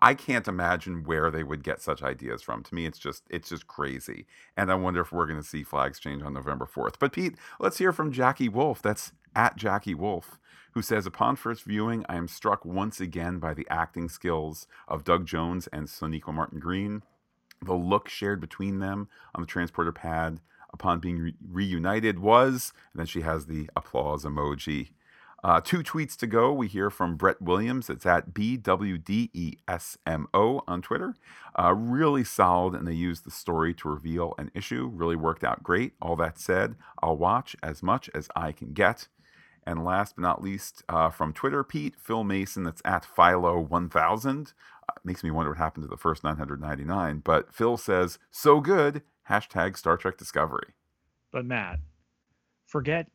I 0.00 0.14
can't 0.14 0.48
imagine 0.48 1.04
where 1.04 1.30
they 1.30 1.42
would 1.42 1.62
get 1.62 1.82
such 1.82 2.02
ideas 2.02 2.40
from. 2.42 2.62
To 2.62 2.74
me 2.74 2.86
it's 2.86 2.98
just 2.98 3.24
it's 3.28 3.48
just 3.50 3.66
crazy. 3.66 4.26
And 4.56 4.70
i 4.70 4.74
wonder 4.74 5.00
if 5.00 5.12
we're 5.12 5.26
going 5.26 5.40
to 5.40 5.46
see 5.46 5.62
flags 5.62 5.98
change 5.98 6.22
on 6.22 6.32
november 6.34 6.66
4th 6.72 6.94
but 6.98 7.12
pete 7.12 7.34
let's 7.58 7.78
hear 7.78 7.92
from 7.92 8.12
jackie 8.12 8.48
wolf. 8.48 8.80
That's 8.80 9.12
at 9.34 9.56
jackie 9.56 9.94
wolf 9.94 10.38
who 10.74 10.82
says, 10.82 11.06
Upon 11.06 11.36
first 11.36 11.62
viewing, 11.64 12.04
I 12.08 12.16
am 12.16 12.28
struck 12.28 12.64
once 12.64 13.00
again 13.00 13.38
by 13.38 13.54
the 13.54 13.66
acting 13.70 14.08
skills 14.08 14.66
of 14.86 15.04
Doug 15.04 15.24
Jones 15.24 15.68
and 15.68 15.86
Sonequa 15.86 16.34
Martin 16.34 16.58
Green. 16.58 17.02
The 17.62 17.74
look 17.74 18.08
shared 18.08 18.40
between 18.40 18.80
them 18.80 19.08
on 19.34 19.40
the 19.40 19.46
transporter 19.46 19.92
pad 19.92 20.40
upon 20.72 20.98
being 20.98 21.18
re- 21.20 21.34
reunited 21.48 22.18
was, 22.18 22.72
and 22.92 22.98
then 23.00 23.06
she 23.06 23.22
has 23.22 23.46
the 23.46 23.70
applause 23.76 24.24
emoji. 24.24 24.90
Uh, 25.44 25.60
two 25.60 25.82
tweets 25.82 26.16
to 26.16 26.26
go. 26.26 26.52
We 26.52 26.68
hear 26.68 26.90
from 26.90 27.16
Brett 27.16 27.40
Williams. 27.40 27.90
It's 27.90 28.06
at 28.06 28.32
BWDESMO 28.32 29.60
on 30.66 30.82
Twitter. 30.82 31.14
Uh, 31.56 31.74
really 31.74 32.24
solid, 32.24 32.74
and 32.74 32.88
they 32.88 32.94
used 32.94 33.24
the 33.24 33.30
story 33.30 33.74
to 33.74 33.88
reveal 33.90 34.34
an 34.38 34.50
issue. 34.54 34.90
Really 34.92 35.16
worked 35.16 35.44
out 35.44 35.62
great. 35.62 35.92
All 36.00 36.16
that 36.16 36.38
said, 36.38 36.76
I'll 37.02 37.18
watch 37.18 37.54
as 37.62 37.82
much 37.82 38.08
as 38.14 38.28
I 38.34 38.52
can 38.52 38.72
get. 38.72 39.08
And 39.66 39.84
last 39.84 40.16
but 40.16 40.22
not 40.22 40.42
least, 40.42 40.82
uh, 40.88 41.10
from 41.10 41.32
Twitter, 41.32 41.64
Pete, 41.64 41.94
Phil 41.98 42.24
Mason, 42.24 42.64
that's 42.64 42.82
at 42.84 43.06
Philo1000. 43.16 44.52
Uh, 44.88 44.92
makes 45.04 45.24
me 45.24 45.30
wonder 45.30 45.50
what 45.50 45.58
happened 45.58 45.84
to 45.84 45.88
the 45.88 45.96
first 45.96 46.22
999. 46.22 47.22
But 47.24 47.52
Phil 47.52 47.76
says, 47.76 48.18
so 48.30 48.60
good, 48.60 49.02
hashtag 49.28 49.76
Star 49.76 49.96
Trek 49.96 50.18
Discovery. 50.18 50.74
But 51.32 51.46
Matt, 51.46 51.80
forget 52.66 53.08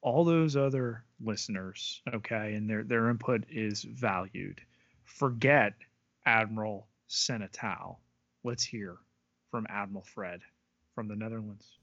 all 0.00 0.24
those 0.24 0.56
other 0.56 1.04
listeners, 1.22 2.02
okay, 2.14 2.54
and 2.54 2.70
their, 2.70 2.84
their 2.84 3.10
input 3.10 3.44
is 3.50 3.82
valued. 3.82 4.60
Forget 5.04 5.74
Admiral 6.24 6.86
Senatau. 7.08 7.96
Let's 8.44 8.62
hear 8.62 8.96
from 9.50 9.66
Admiral 9.68 10.04
Fred 10.04 10.40
from 10.94 11.08
the 11.08 11.16
Netherlands. 11.16 11.79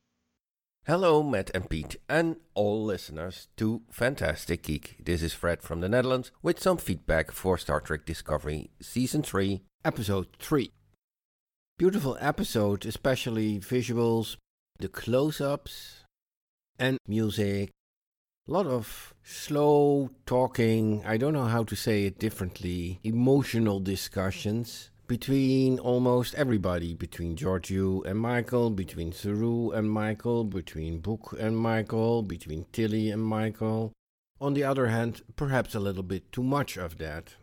Hello, 0.88 1.22
Matt 1.22 1.52
and 1.54 1.70
Pete, 1.70 1.98
and 2.08 2.38
all 2.54 2.86
listeners 2.86 3.50
to 3.58 3.82
Fantastic 3.92 4.64
Geek. 4.64 4.96
This 5.04 5.22
is 5.22 5.34
Fred 5.34 5.62
from 5.62 5.82
the 5.82 5.90
Netherlands 5.90 6.32
with 6.42 6.62
some 6.62 6.78
feedback 6.78 7.30
for 7.30 7.58
Star 7.58 7.82
Trek 7.82 8.06
Discovery 8.06 8.70
Season 8.82 9.22
3, 9.22 9.64
Episode 9.84 10.28
3. 10.40 10.72
Beautiful 11.78 12.18
episode, 12.22 12.86
especially 12.86 13.60
visuals, 13.60 14.38
the 14.80 14.88
close 14.88 15.42
ups, 15.42 16.06
and 16.80 17.00
music. 17.06 17.70
A 18.48 18.52
lot 18.54 18.66
of 18.66 19.14
slow 19.24 20.12
talking, 20.26 21.04
I 21.06 21.18
don't 21.18 21.34
know 21.34 21.48
how 21.48 21.66
to 21.66 21.76
say 21.76 22.06
it 22.06 22.18
differently, 22.18 23.02
emotional 23.04 23.82
discussions 23.82 24.92
between 25.08 25.80
almost 25.80 26.36
everybody, 26.36 26.94
between 26.94 27.38
Georgiou 27.38 28.06
and 28.06 28.20
Michael, 28.20 28.70
between 28.70 29.14
Saru 29.14 29.72
and 29.72 29.90
Michael, 29.90 30.44
between 30.44 31.00
Book 31.00 31.34
and 31.40 31.58
Michael, 31.58 32.24
between 32.24 32.66
Tilly 32.74 33.10
and 33.10 33.24
Michael. 33.24 33.94
On 34.42 34.54
the 34.54 34.66
other 34.66 34.88
hand, 34.88 35.22
perhaps 35.36 35.74
a 35.74 35.80
little 35.80 36.04
bit 36.04 36.32
too 36.32 36.44
much 36.44 36.78
of 36.78 36.98
that. 36.98 37.36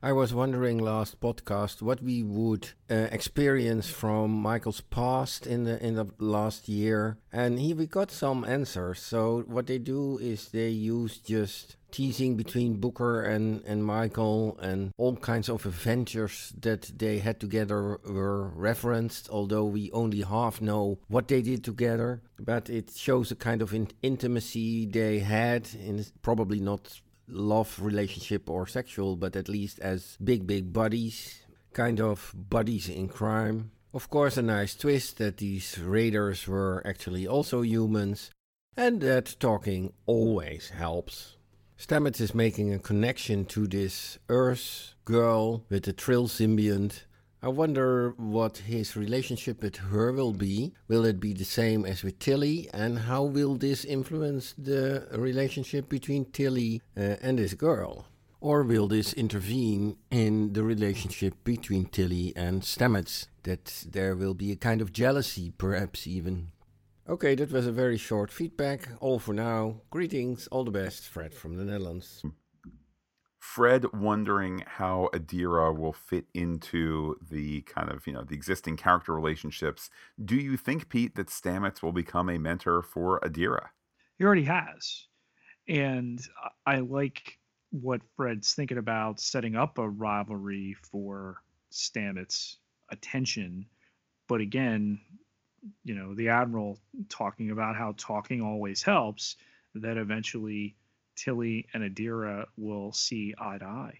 I 0.00 0.12
was 0.12 0.32
wondering 0.32 0.78
last 0.78 1.18
podcast 1.18 1.82
what 1.82 2.00
we 2.00 2.22
would 2.22 2.70
uh, 2.88 3.08
experience 3.10 3.90
from 3.90 4.30
Michael's 4.30 4.80
past 4.80 5.44
in 5.44 5.64
the 5.64 5.84
in 5.84 5.96
the 5.96 6.06
last 6.20 6.68
year, 6.68 7.18
and 7.32 7.58
here 7.58 7.74
we 7.74 7.88
got 7.88 8.12
some 8.12 8.44
answers. 8.44 9.00
So 9.00 9.42
what 9.48 9.66
they 9.66 9.78
do 9.78 10.16
is 10.18 10.50
they 10.50 10.68
use 10.68 11.18
just 11.18 11.74
teasing 11.90 12.36
between 12.36 12.78
Booker 12.78 13.22
and 13.22 13.60
and 13.64 13.84
Michael, 13.84 14.56
and 14.62 14.92
all 14.98 15.16
kinds 15.16 15.48
of 15.48 15.66
adventures 15.66 16.52
that 16.60 16.92
they 16.96 17.18
had 17.18 17.40
together 17.40 17.98
were 18.04 18.50
referenced. 18.50 19.28
Although 19.30 19.64
we 19.64 19.90
only 19.90 20.20
half 20.20 20.60
know 20.60 21.00
what 21.08 21.26
they 21.26 21.42
did 21.42 21.64
together, 21.64 22.22
but 22.38 22.70
it 22.70 22.92
shows 22.94 23.32
a 23.32 23.34
kind 23.34 23.62
of 23.62 23.74
in 23.74 23.88
intimacy 24.02 24.86
they 24.86 25.18
had, 25.18 25.68
in 25.74 26.06
probably 26.22 26.60
not 26.60 27.00
love 27.28 27.78
relationship 27.80 28.48
or 28.48 28.66
sexual, 28.66 29.16
but 29.16 29.36
at 29.36 29.48
least 29.48 29.78
as 29.80 30.16
big, 30.22 30.46
big 30.46 30.72
buddies, 30.72 31.42
kind 31.72 32.00
of 32.00 32.34
buddies 32.34 32.88
in 32.88 33.08
crime. 33.08 33.70
Of 33.94 34.10
course, 34.10 34.36
a 34.36 34.42
nice 34.42 34.74
twist 34.74 35.18
that 35.18 35.38
these 35.38 35.78
raiders 35.78 36.46
were 36.46 36.82
actually 36.86 37.26
also 37.26 37.62
humans, 37.62 38.30
and 38.76 39.00
that 39.00 39.36
talking 39.40 39.92
always 40.06 40.70
helps. 40.70 41.36
Stamets 41.78 42.20
is 42.20 42.34
making 42.34 42.74
a 42.74 42.78
connection 42.78 43.44
to 43.46 43.66
this 43.66 44.18
Earth 44.28 44.94
girl 45.04 45.64
with 45.70 45.84
the 45.84 45.92
Trill 45.92 46.26
symbiont 46.26 47.02
I 47.40 47.48
wonder 47.48 48.14
what 48.16 48.58
his 48.58 48.96
relationship 48.96 49.62
with 49.62 49.76
her 49.76 50.10
will 50.12 50.32
be. 50.32 50.72
Will 50.88 51.04
it 51.04 51.20
be 51.20 51.32
the 51.32 51.44
same 51.44 51.84
as 51.84 52.02
with 52.02 52.18
Tilly? 52.18 52.68
And 52.74 52.98
how 52.98 53.22
will 53.22 53.54
this 53.54 53.84
influence 53.84 54.54
the 54.58 55.06
relationship 55.12 55.88
between 55.88 56.24
Tilly 56.24 56.82
uh, 56.96 57.14
and 57.22 57.38
this 57.38 57.54
girl? 57.54 58.06
Or 58.40 58.64
will 58.64 58.88
this 58.88 59.12
intervene 59.12 59.98
in 60.10 60.52
the 60.52 60.64
relationship 60.64 61.34
between 61.44 61.86
Tilly 61.86 62.32
and 62.34 62.62
Stamets? 62.62 63.28
That 63.44 63.84
there 63.88 64.16
will 64.16 64.34
be 64.34 64.50
a 64.50 64.56
kind 64.56 64.80
of 64.80 64.92
jealousy, 64.92 65.52
perhaps 65.56 66.08
even. 66.08 66.48
Okay, 67.08 67.36
that 67.36 67.52
was 67.52 67.68
a 67.68 67.72
very 67.72 67.98
short 67.98 68.32
feedback. 68.32 68.88
All 69.00 69.20
for 69.20 69.32
now. 69.32 69.82
Greetings, 69.90 70.48
all 70.48 70.64
the 70.64 70.72
best, 70.72 71.04
Fred 71.04 71.34
from 71.34 71.56
the 71.56 71.64
Netherlands. 71.64 72.22
Fred 73.48 73.94
wondering 73.94 74.62
how 74.66 75.08
Adira 75.14 75.74
will 75.74 75.94
fit 75.94 76.26
into 76.34 77.16
the 77.30 77.62
kind 77.62 77.90
of, 77.90 78.06
you 78.06 78.12
know, 78.12 78.22
the 78.22 78.34
existing 78.34 78.76
character 78.76 79.14
relationships. 79.14 79.88
Do 80.22 80.36
you 80.36 80.58
think, 80.58 80.90
Pete, 80.90 81.14
that 81.14 81.28
Stamets 81.28 81.82
will 81.82 81.92
become 81.92 82.28
a 82.28 82.38
mentor 82.38 82.82
for 82.82 83.18
Adira? 83.20 83.68
He 84.18 84.24
already 84.24 84.44
has. 84.44 85.06
And 85.66 86.20
I 86.66 86.80
like 86.80 87.38
what 87.70 88.02
Fred's 88.16 88.52
thinking 88.52 88.76
about 88.76 89.18
setting 89.18 89.56
up 89.56 89.78
a 89.78 89.88
rivalry 89.88 90.76
for 90.92 91.42
Stamets' 91.72 92.56
attention. 92.90 93.64
But 94.28 94.42
again, 94.42 95.00
you 95.84 95.94
know, 95.94 96.14
the 96.14 96.28
Admiral 96.28 96.78
talking 97.08 97.50
about 97.50 97.76
how 97.76 97.94
talking 97.96 98.42
always 98.42 98.82
helps, 98.82 99.36
that 99.74 99.96
eventually 99.96 100.76
Tilly 101.18 101.66
and 101.74 101.82
Adira 101.82 102.46
will 102.56 102.92
see 102.92 103.34
eye 103.38 103.58
to 103.58 103.64
eye. 103.64 103.98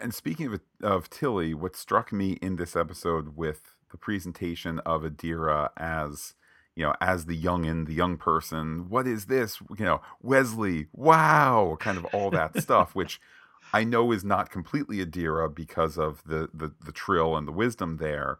And 0.00 0.14
speaking 0.14 0.52
of, 0.52 0.60
of 0.82 1.10
Tilly, 1.10 1.54
what 1.54 1.76
struck 1.76 2.12
me 2.12 2.32
in 2.42 2.56
this 2.56 2.76
episode 2.76 3.36
with 3.36 3.76
the 3.90 3.96
presentation 3.96 4.80
of 4.80 5.02
Adira 5.02 5.70
as 5.76 6.34
you 6.74 6.84
know, 6.84 6.94
as 7.00 7.24
the 7.24 7.42
youngin, 7.42 7.86
the 7.86 7.94
young 7.94 8.18
person, 8.18 8.90
what 8.90 9.06
is 9.06 9.26
this? 9.26 9.60
You 9.78 9.84
know, 9.86 10.02
Wesley, 10.20 10.88
wow, 10.92 11.78
kind 11.80 11.96
of 11.96 12.04
all 12.06 12.30
that 12.30 12.60
stuff, 12.60 12.94
which 12.94 13.18
I 13.72 13.82
know 13.82 14.12
is 14.12 14.24
not 14.24 14.50
completely 14.50 14.98
Adira 14.98 15.52
because 15.52 15.96
of 15.96 16.22
the, 16.26 16.50
the 16.52 16.72
the 16.84 16.92
trill 16.92 17.34
and 17.34 17.48
the 17.48 17.52
wisdom 17.52 17.96
there. 17.96 18.38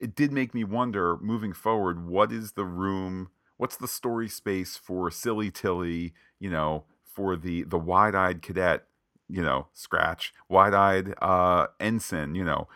It 0.00 0.14
did 0.14 0.32
make 0.32 0.54
me 0.54 0.64
wonder, 0.64 1.18
moving 1.18 1.52
forward, 1.52 2.06
what 2.06 2.32
is 2.32 2.52
the 2.52 2.64
room 2.64 3.28
what's 3.58 3.76
the 3.76 3.88
story 3.88 4.28
space 4.28 4.76
for 4.76 5.10
silly 5.10 5.50
Tilly, 5.50 6.14
you 6.40 6.50
know, 6.50 6.84
for 7.04 7.36
the 7.36 7.62
the 7.64 7.78
wide-eyed 7.78 8.42
cadet, 8.42 8.86
you 9.28 9.42
know, 9.42 9.68
scratch, 9.72 10.32
wide-eyed 10.48 11.14
uh 11.22 11.66
ensign, 11.80 12.34
you 12.34 12.44
know, 12.44 12.68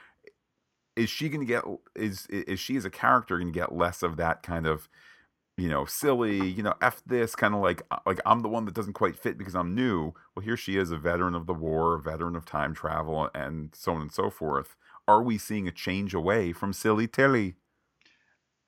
is 0.97 1.11
she 1.11 1.29
going 1.29 1.41
to 1.41 1.47
get 1.47 1.65
is 1.95 2.27
is 2.27 2.61
she 2.61 2.77
as 2.77 2.85
a 2.85 2.91
character 2.91 3.39
going 3.39 3.53
to 3.53 3.59
get 3.59 3.75
less 3.75 4.03
of 4.03 4.17
that 4.17 4.43
kind 4.43 4.67
of 4.67 4.89
you 5.57 5.69
know 5.69 5.85
silly 5.85 6.47
you 6.49 6.63
know 6.63 6.75
f 6.83 7.03
this 7.07 7.35
kind 7.35 7.55
of 7.55 7.61
like 7.61 7.83
uh, 7.91 7.99
like 8.07 8.21
i'm 8.27 8.41
the 8.41 8.49
one 8.49 8.65
that 8.65 8.75
doesn't 8.75 8.95
quite 8.95 9.17
fit 9.17 9.39
because 9.39 9.55
i'm 9.55 9.75
new. 9.75 10.13
Well 10.35 10.45
here 10.45 10.57
she 10.57 10.77
is 10.77 10.91
a 10.91 10.97
veteran 10.99 11.35
of 11.35 11.47
the 11.47 11.55
war 11.55 11.95
a 11.95 12.01
veteran 12.01 12.37
of 12.37 12.45
time 12.45 12.75
travel 12.75 13.31
and 13.35 13.75
so 13.75 13.93
on 13.95 14.03
and 14.03 14.13
so 14.13 14.31
forth. 14.31 14.77
Are 15.09 15.23
we 15.23 15.37
seeing 15.39 15.67
a 15.67 15.73
change 15.73 16.15
away 16.15 16.53
from 16.53 16.73
silly 16.73 17.09
tilly? 17.09 17.57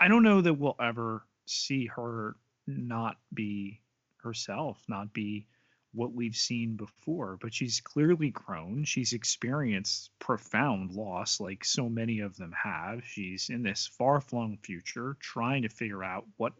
I 0.01 0.09
don't 0.09 0.23
know 0.23 0.41
that 0.41 0.55
we'll 0.55 0.77
ever 0.81 1.27
see 1.47 1.87
her 1.87 2.37
not 2.66 3.16
be 3.33 3.81
herself, 4.24 4.82
not 4.88 5.12
be 5.12 5.46
what 5.92 6.12
we've 6.12 6.36
seen 6.36 6.76
before. 6.76 7.38
But 7.40 7.55
she's 7.55 7.80
clearly 7.80 8.30
grown. 8.30 8.84
She's 8.84 9.12
experienced 9.12 10.10
profound 10.18 10.90
loss, 10.90 11.40
like 11.40 11.64
so 11.64 11.88
many 11.88 12.20
of 12.20 12.36
them 12.36 12.52
have. 12.52 13.05
She's 13.05 13.48
in 13.48 13.62
this 13.62 13.86
far 13.86 14.20
flung 14.20 14.59
future 14.59 15.16
trying 15.20 15.62
to 15.62 15.68
figure 15.68 16.02
out 16.02 16.26
what 16.36 16.55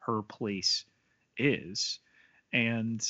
her 0.00 0.22
place 0.22 0.84
is. 1.36 2.00
And 2.52 3.06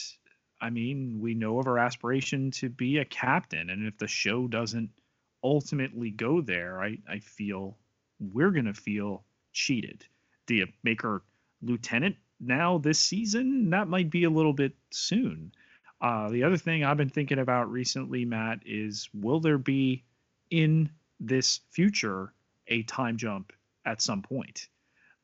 I 0.60 0.68
mean, 0.70 1.20
we 1.20 1.34
know 1.34 1.58
of 1.58 1.64
her 1.66 1.78
aspiration 1.78 2.50
to 2.52 2.68
be 2.68 2.98
a 2.98 3.04
captain. 3.06 3.70
And 3.70 3.86
if 3.86 3.96
the 3.96 4.08
show 4.08 4.46
doesn't 4.46 4.90
ultimately 5.42 6.10
go 6.10 6.42
there, 6.42 6.82
I, 6.82 6.98
I 7.08 7.20
feel 7.20 7.78
we're 8.18 8.50
going 8.50 8.66
to 8.66 8.74
feel 8.74 9.24
cheated 9.54 10.04
do 10.50 10.56
you 10.56 10.66
make 10.82 11.02
her 11.02 11.22
lieutenant 11.62 12.16
now 12.40 12.78
this 12.78 12.98
season? 12.98 13.70
That 13.70 13.88
might 13.88 14.10
be 14.10 14.24
a 14.24 14.30
little 14.30 14.52
bit 14.52 14.74
soon. 14.90 15.52
Uh, 16.00 16.30
the 16.30 16.44
other 16.44 16.56
thing 16.56 16.82
I've 16.82 16.96
been 16.96 17.10
thinking 17.10 17.38
about 17.38 17.70
recently, 17.70 18.24
Matt, 18.24 18.60
is 18.64 19.08
will 19.12 19.40
there 19.40 19.58
be 19.58 20.04
in 20.50 20.90
this 21.18 21.60
future 21.70 22.32
a 22.68 22.82
time 22.84 23.18
jump 23.18 23.52
at 23.84 24.00
some 24.00 24.22
point? 24.22 24.68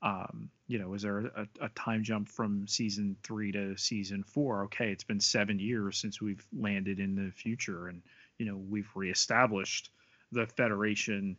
Um, 0.02 0.51
you 0.68 0.78
know, 0.78 0.93
is 0.94 1.02
there 1.02 1.18
a, 1.18 1.47
a, 1.62 1.68
time 1.70 2.02
jump 2.02 2.28
from 2.28 2.68
season 2.68 3.16
three 3.22 3.51
to 3.52 3.76
season 3.78 4.22
four? 4.22 4.64
Okay, 4.64 4.90
it's 4.90 5.05
been 5.05 5.20
seven 5.20 5.59
years 5.59 5.97
since 5.97 6.20
we've 6.20 6.47
landed 6.52 7.01
in 7.01 7.14
the 7.16 7.30
future, 7.30 7.88
and 7.88 8.02
you 8.38 8.44
know 8.44 8.56
we've 8.56 8.90
reestablished 8.94 9.90
the 10.32 10.47
Federation 10.47 11.38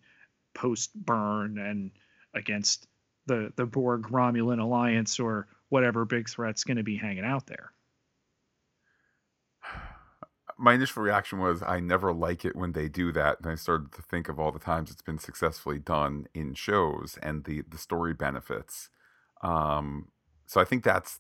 post 0.56 0.94
burn 0.96 1.60
and 1.60 1.92
against 2.34 2.88
the 3.28 3.54
the 3.56 3.66
Borg 3.66 4.08
Romulan 4.10 4.60
alliance 4.60 5.20
or 5.20 5.48
whatever 5.70 6.06
big 6.06 6.30
threat's 6.30 6.64
going 6.64 6.78
to 6.78 6.84
be 6.84 6.98
hanging 6.98 7.26
out 7.26 7.48
there. 7.48 7.72
My 10.58 10.74
initial 10.74 11.04
reaction 11.04 11.40
was 11.40 11.62
I 11.62 11.80
never 11.80 12.12
like 12.14 12.44
it 12.44 12.56
when 12.56 12.72
they 12.72 12.90
do 12.90 13.12
that. 13.12 13.40
And 13.40 13.52
I 13.52 13.56
started 13.56 13.92
to 13.94 14.02
think 14.02 14.28
of 14.28 14.40
all 14.40 14.52
the 14.52 14.60
times 14.60 14.90
it's 14.90 15.04
been 15.04 15.20
successfully 15.20 15.78
done 15.78 16.28
in 16.34 16.56
shows 16.56 17.18
and 17.22 17.44
the 17.44 17.62
the 17.70 17.78
story 17.78 18.14
benefits. 18.14 18.90
Um, 19.44 20.08
so 20.48 20.60
I 20.60 20.66
think 20.66 20.84
that's 20.84 21.20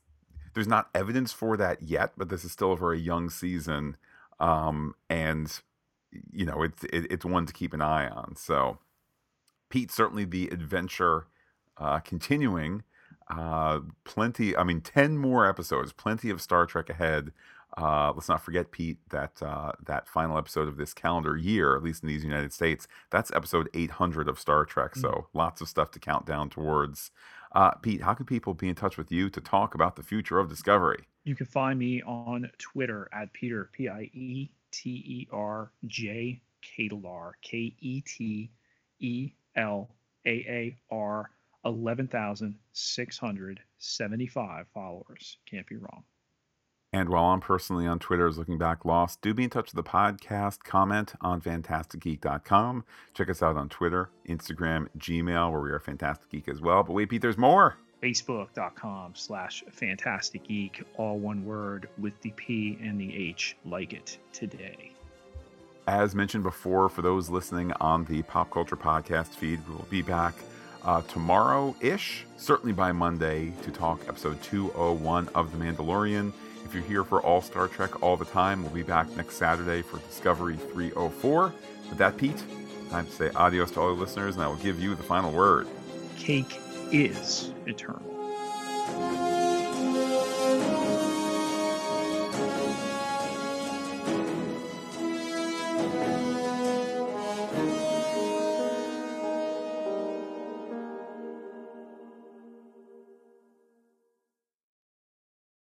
there's 0.54 0.68
not 0.68 0.90
evidence 0.96 1.32
for 1.32 1.56
that 1.58 1.84
yet, 1.84 2.14
but 2.18 2.30
this 2.30 2.44
is 2.44 2.52
still 2.52 2.74
a 2.74 2.78
very 2.78 3.00
young 3.00 3.30
season, 3.30 3.96
um, 4.40 4.96
and 5.08 5.62
you 6.32 6.48
know 6.48 6.64
it's 6.64 6.84
it, 6.86 7.06
it's 7.12 7.26
one 7.26 7.46
to 7.46 7.54
keep 7.54 7.76
an 7.76 7.82
eye 7.82 8.08
on. 8.08 8.36
So 8.36 8.80
Pete 9.70 9.92
certainly 9.92 10.26
the 10.26 10.48
adventure 10.48 11.28
uh, 11.78 12.00
continuing. 12.00 12.84
Uh, 13.30 13.82
plenty, 14.04 14.56
I 14.56 14.64
mean, 14.64 14.82
10 14.82 15.18
more 15.18 15.48
episodes, 15.48 15.92
plenty 15.92 16.30
of 16.30 16.42
Star 16.42 16.66
Trek 16.66 16.90
ahead. 16.90 17.32
Uh, 17.76 18.12
let's 18.16 18.30
not 18.30 18.44
forget, 18.44 18.72
Pete, 18.72 18.98
that 19.10 19.42
uh, 19.44 19.72
that 19.86 20.08
final 20.08 20.38
episode 20.38 20.68
of 20.68 20.78
this 20.78 20.94
calendar 20.94 21.38
year, 21.38 21.76
at 21.76 21.84
least 21.84 22.02
in 22.02 22.10
these 22.10 22.24
United 22.24 22.52
States, 22.52 22.88
that's 23.12 23.32
episode 23.32 23.70
800 23.74 24.28
of 24.28 24.40
Star 24.40 24.66
Trek. 24.66 24.92
Mm-hmm. 24.92 25.02
So 25.02 25.28
lots 25.34 25.62
of 25.62 25.68
stuff 25.68 25.92
to 25.92 26.00
count 26.00 26.26
down 26.26 26.50
towards. 26.50 27.12
Uh, 27.52 27.72
Pete, 27.72 28.02
how 28.02 28.14
can 28.14 28.26
people 28.26 28.54
be 28.54 28.68
in 28.68 28.76
touch 28.76 28.98
with 28.98 29.12
you 29.12 29.30
to 29.30 29.40
talk 29.40 29.76
about 29.76 29.96
the 29.96 30.04
future 30.04 30.40
of 30.40 30.50
Discovery? 30.50 31.04
You 31.24 31.36
can 31.36 31.46
find 31.46 31.78
me 31.78 32.02
on 32.04 32.50
Twitter 32.58 33.10
at 33.14 33.32
Peter, 33.34 33.70
P 33.72 33.88
I 33.88 34.10
E 34.14 34.50
T 34.72 34.90
E 34.90 35.28
R 35.32 35.72
J 35.86 36.42
K 36.62 37.76
E 37.80 38.02
T 38.02 38.52
E 39.00 39.32
L 39.56 39.90
A 40.26 40.30
A 40.30 40.78
R 40.90 41.30
11,675 41.68 44.66
followers. 44.74 45.38
Can't 45.50 45.68
be 45.68 45.76
wrong. 45.76 46.04
And 46.94 47.10
while 47.10 47.26
I'm 47.26 47.42
personally 47.42 47.86
on 47.86 48.00
Twitter 48.00 48.28
as 48.28 48.38
Looking 48.38 48.58
Back 48.58 48.86
Lost, 48.86 49.22
do 49.22 49.34
be 49.34 49.44
in 49.44 49.50
touch 49.50 49.74
with 49.74 49.86
the 49.86 49.90
podcast. 49.90 50.64
Comment 50.64 51.14
on 51.20 51.42
fantasticgeek.com. 51.42 52.86
Check 53.14 53.30
us 53.30 53.44
out 53.44 53.58
on 53.58 53.68
Twitter, 53.68 54.10
Instagram, 54.28 54.88
Gmail, 54.98 55.52
where 55.52 55.62
we 55.62 55.72
are 55.72 55.80
Fantastic 55.80 56.30
Geek 56.30 56.48
as 56.48 56.62
well. 56.62 56.84
But 56.84 56.94
wait, 56.94 57.10
Pete, 57.10 57.22
there's 57.22 57.38
more. 57.38 57.76
Facebook.com 58.02 59.14
slash 59.16 59.64
Fantastic 59.72 60.48
Geek, 60.48 60.84
all 60.96 61.20
one 61.20 61.44
word 61.46 61.90
with 61.98 62.20
the 62.22 62.32
P 62.32 62.78
and 62.82 63.00
the 63.00 63.16
H. 63.16 63.58
Like 63.66 63.92
it 63.92 64.18
today. 64.32 64.94
As 65.88 66.16
mentioned 66.16 66.44
before, 66.44 66.90
for 66.90 67.02
those 67.02 67.30
listening 67.30 67.72
on 67.74 68.06
the 68.06 68.22
Pop 68.24 68.52
Culture 68.52 68.76
Podcast 68.76 69.28
feed, 69.28 69.60
we 69.68 69.76
will 69.76 69.88
be 69.90 70.02
back 70.02 70.36
uh, 70.84 71.02
tomorrow 71.04 71.76
ish, 71.82 72.26
certainly 72.38 72.74
by 72.74 72.92
Monday, 72.92 73.54
to 73.64 73.72
talk 73.72 74.02
episode 74.08 74.42
201 74.44 75.30
of 75.36 75.52
The 75.52 75.58
Mandalorian. 75.58 76.34
If 76.66 76.74
you're 76.74 76.84
here 76.84 77.04
for 77.04 77.22
All 77.22 77.42
Star 77.42 77.68
Trek 77.68 78.04
all 78.04 78.18
the 78.18 78.26
time, 78.26 78.62
we'll 78.64 78.72
be 78.72 78.84
back 78.84 79.10
next 79.16 79.36
Saturday 79.36 79.82
for 79.82 80.00
Discovery 80.00 80.58
304. 80.58 81.54
With 81.90 81.98
that, 81.98 82.18
Pete, 82.18 82.44
time 82.90 83.06
to 83.06 83.12
say 83.12 83.30
adios 83.36 83.72
to 83.72 83.82
all 83.82 83.96
the 83.96 84.02
listeners, 84.02 84.36
and 84.36 84.44
I 84.44 84.48
will 84.48 84.56
give 84.58 84.80
you 84.80 84.96
the 84.96 85.04
final 85.04 85.32
word. 85.32 85.68
Cake 86.18 86.60
is 86.92 87.54
eternal. 87.66 88.04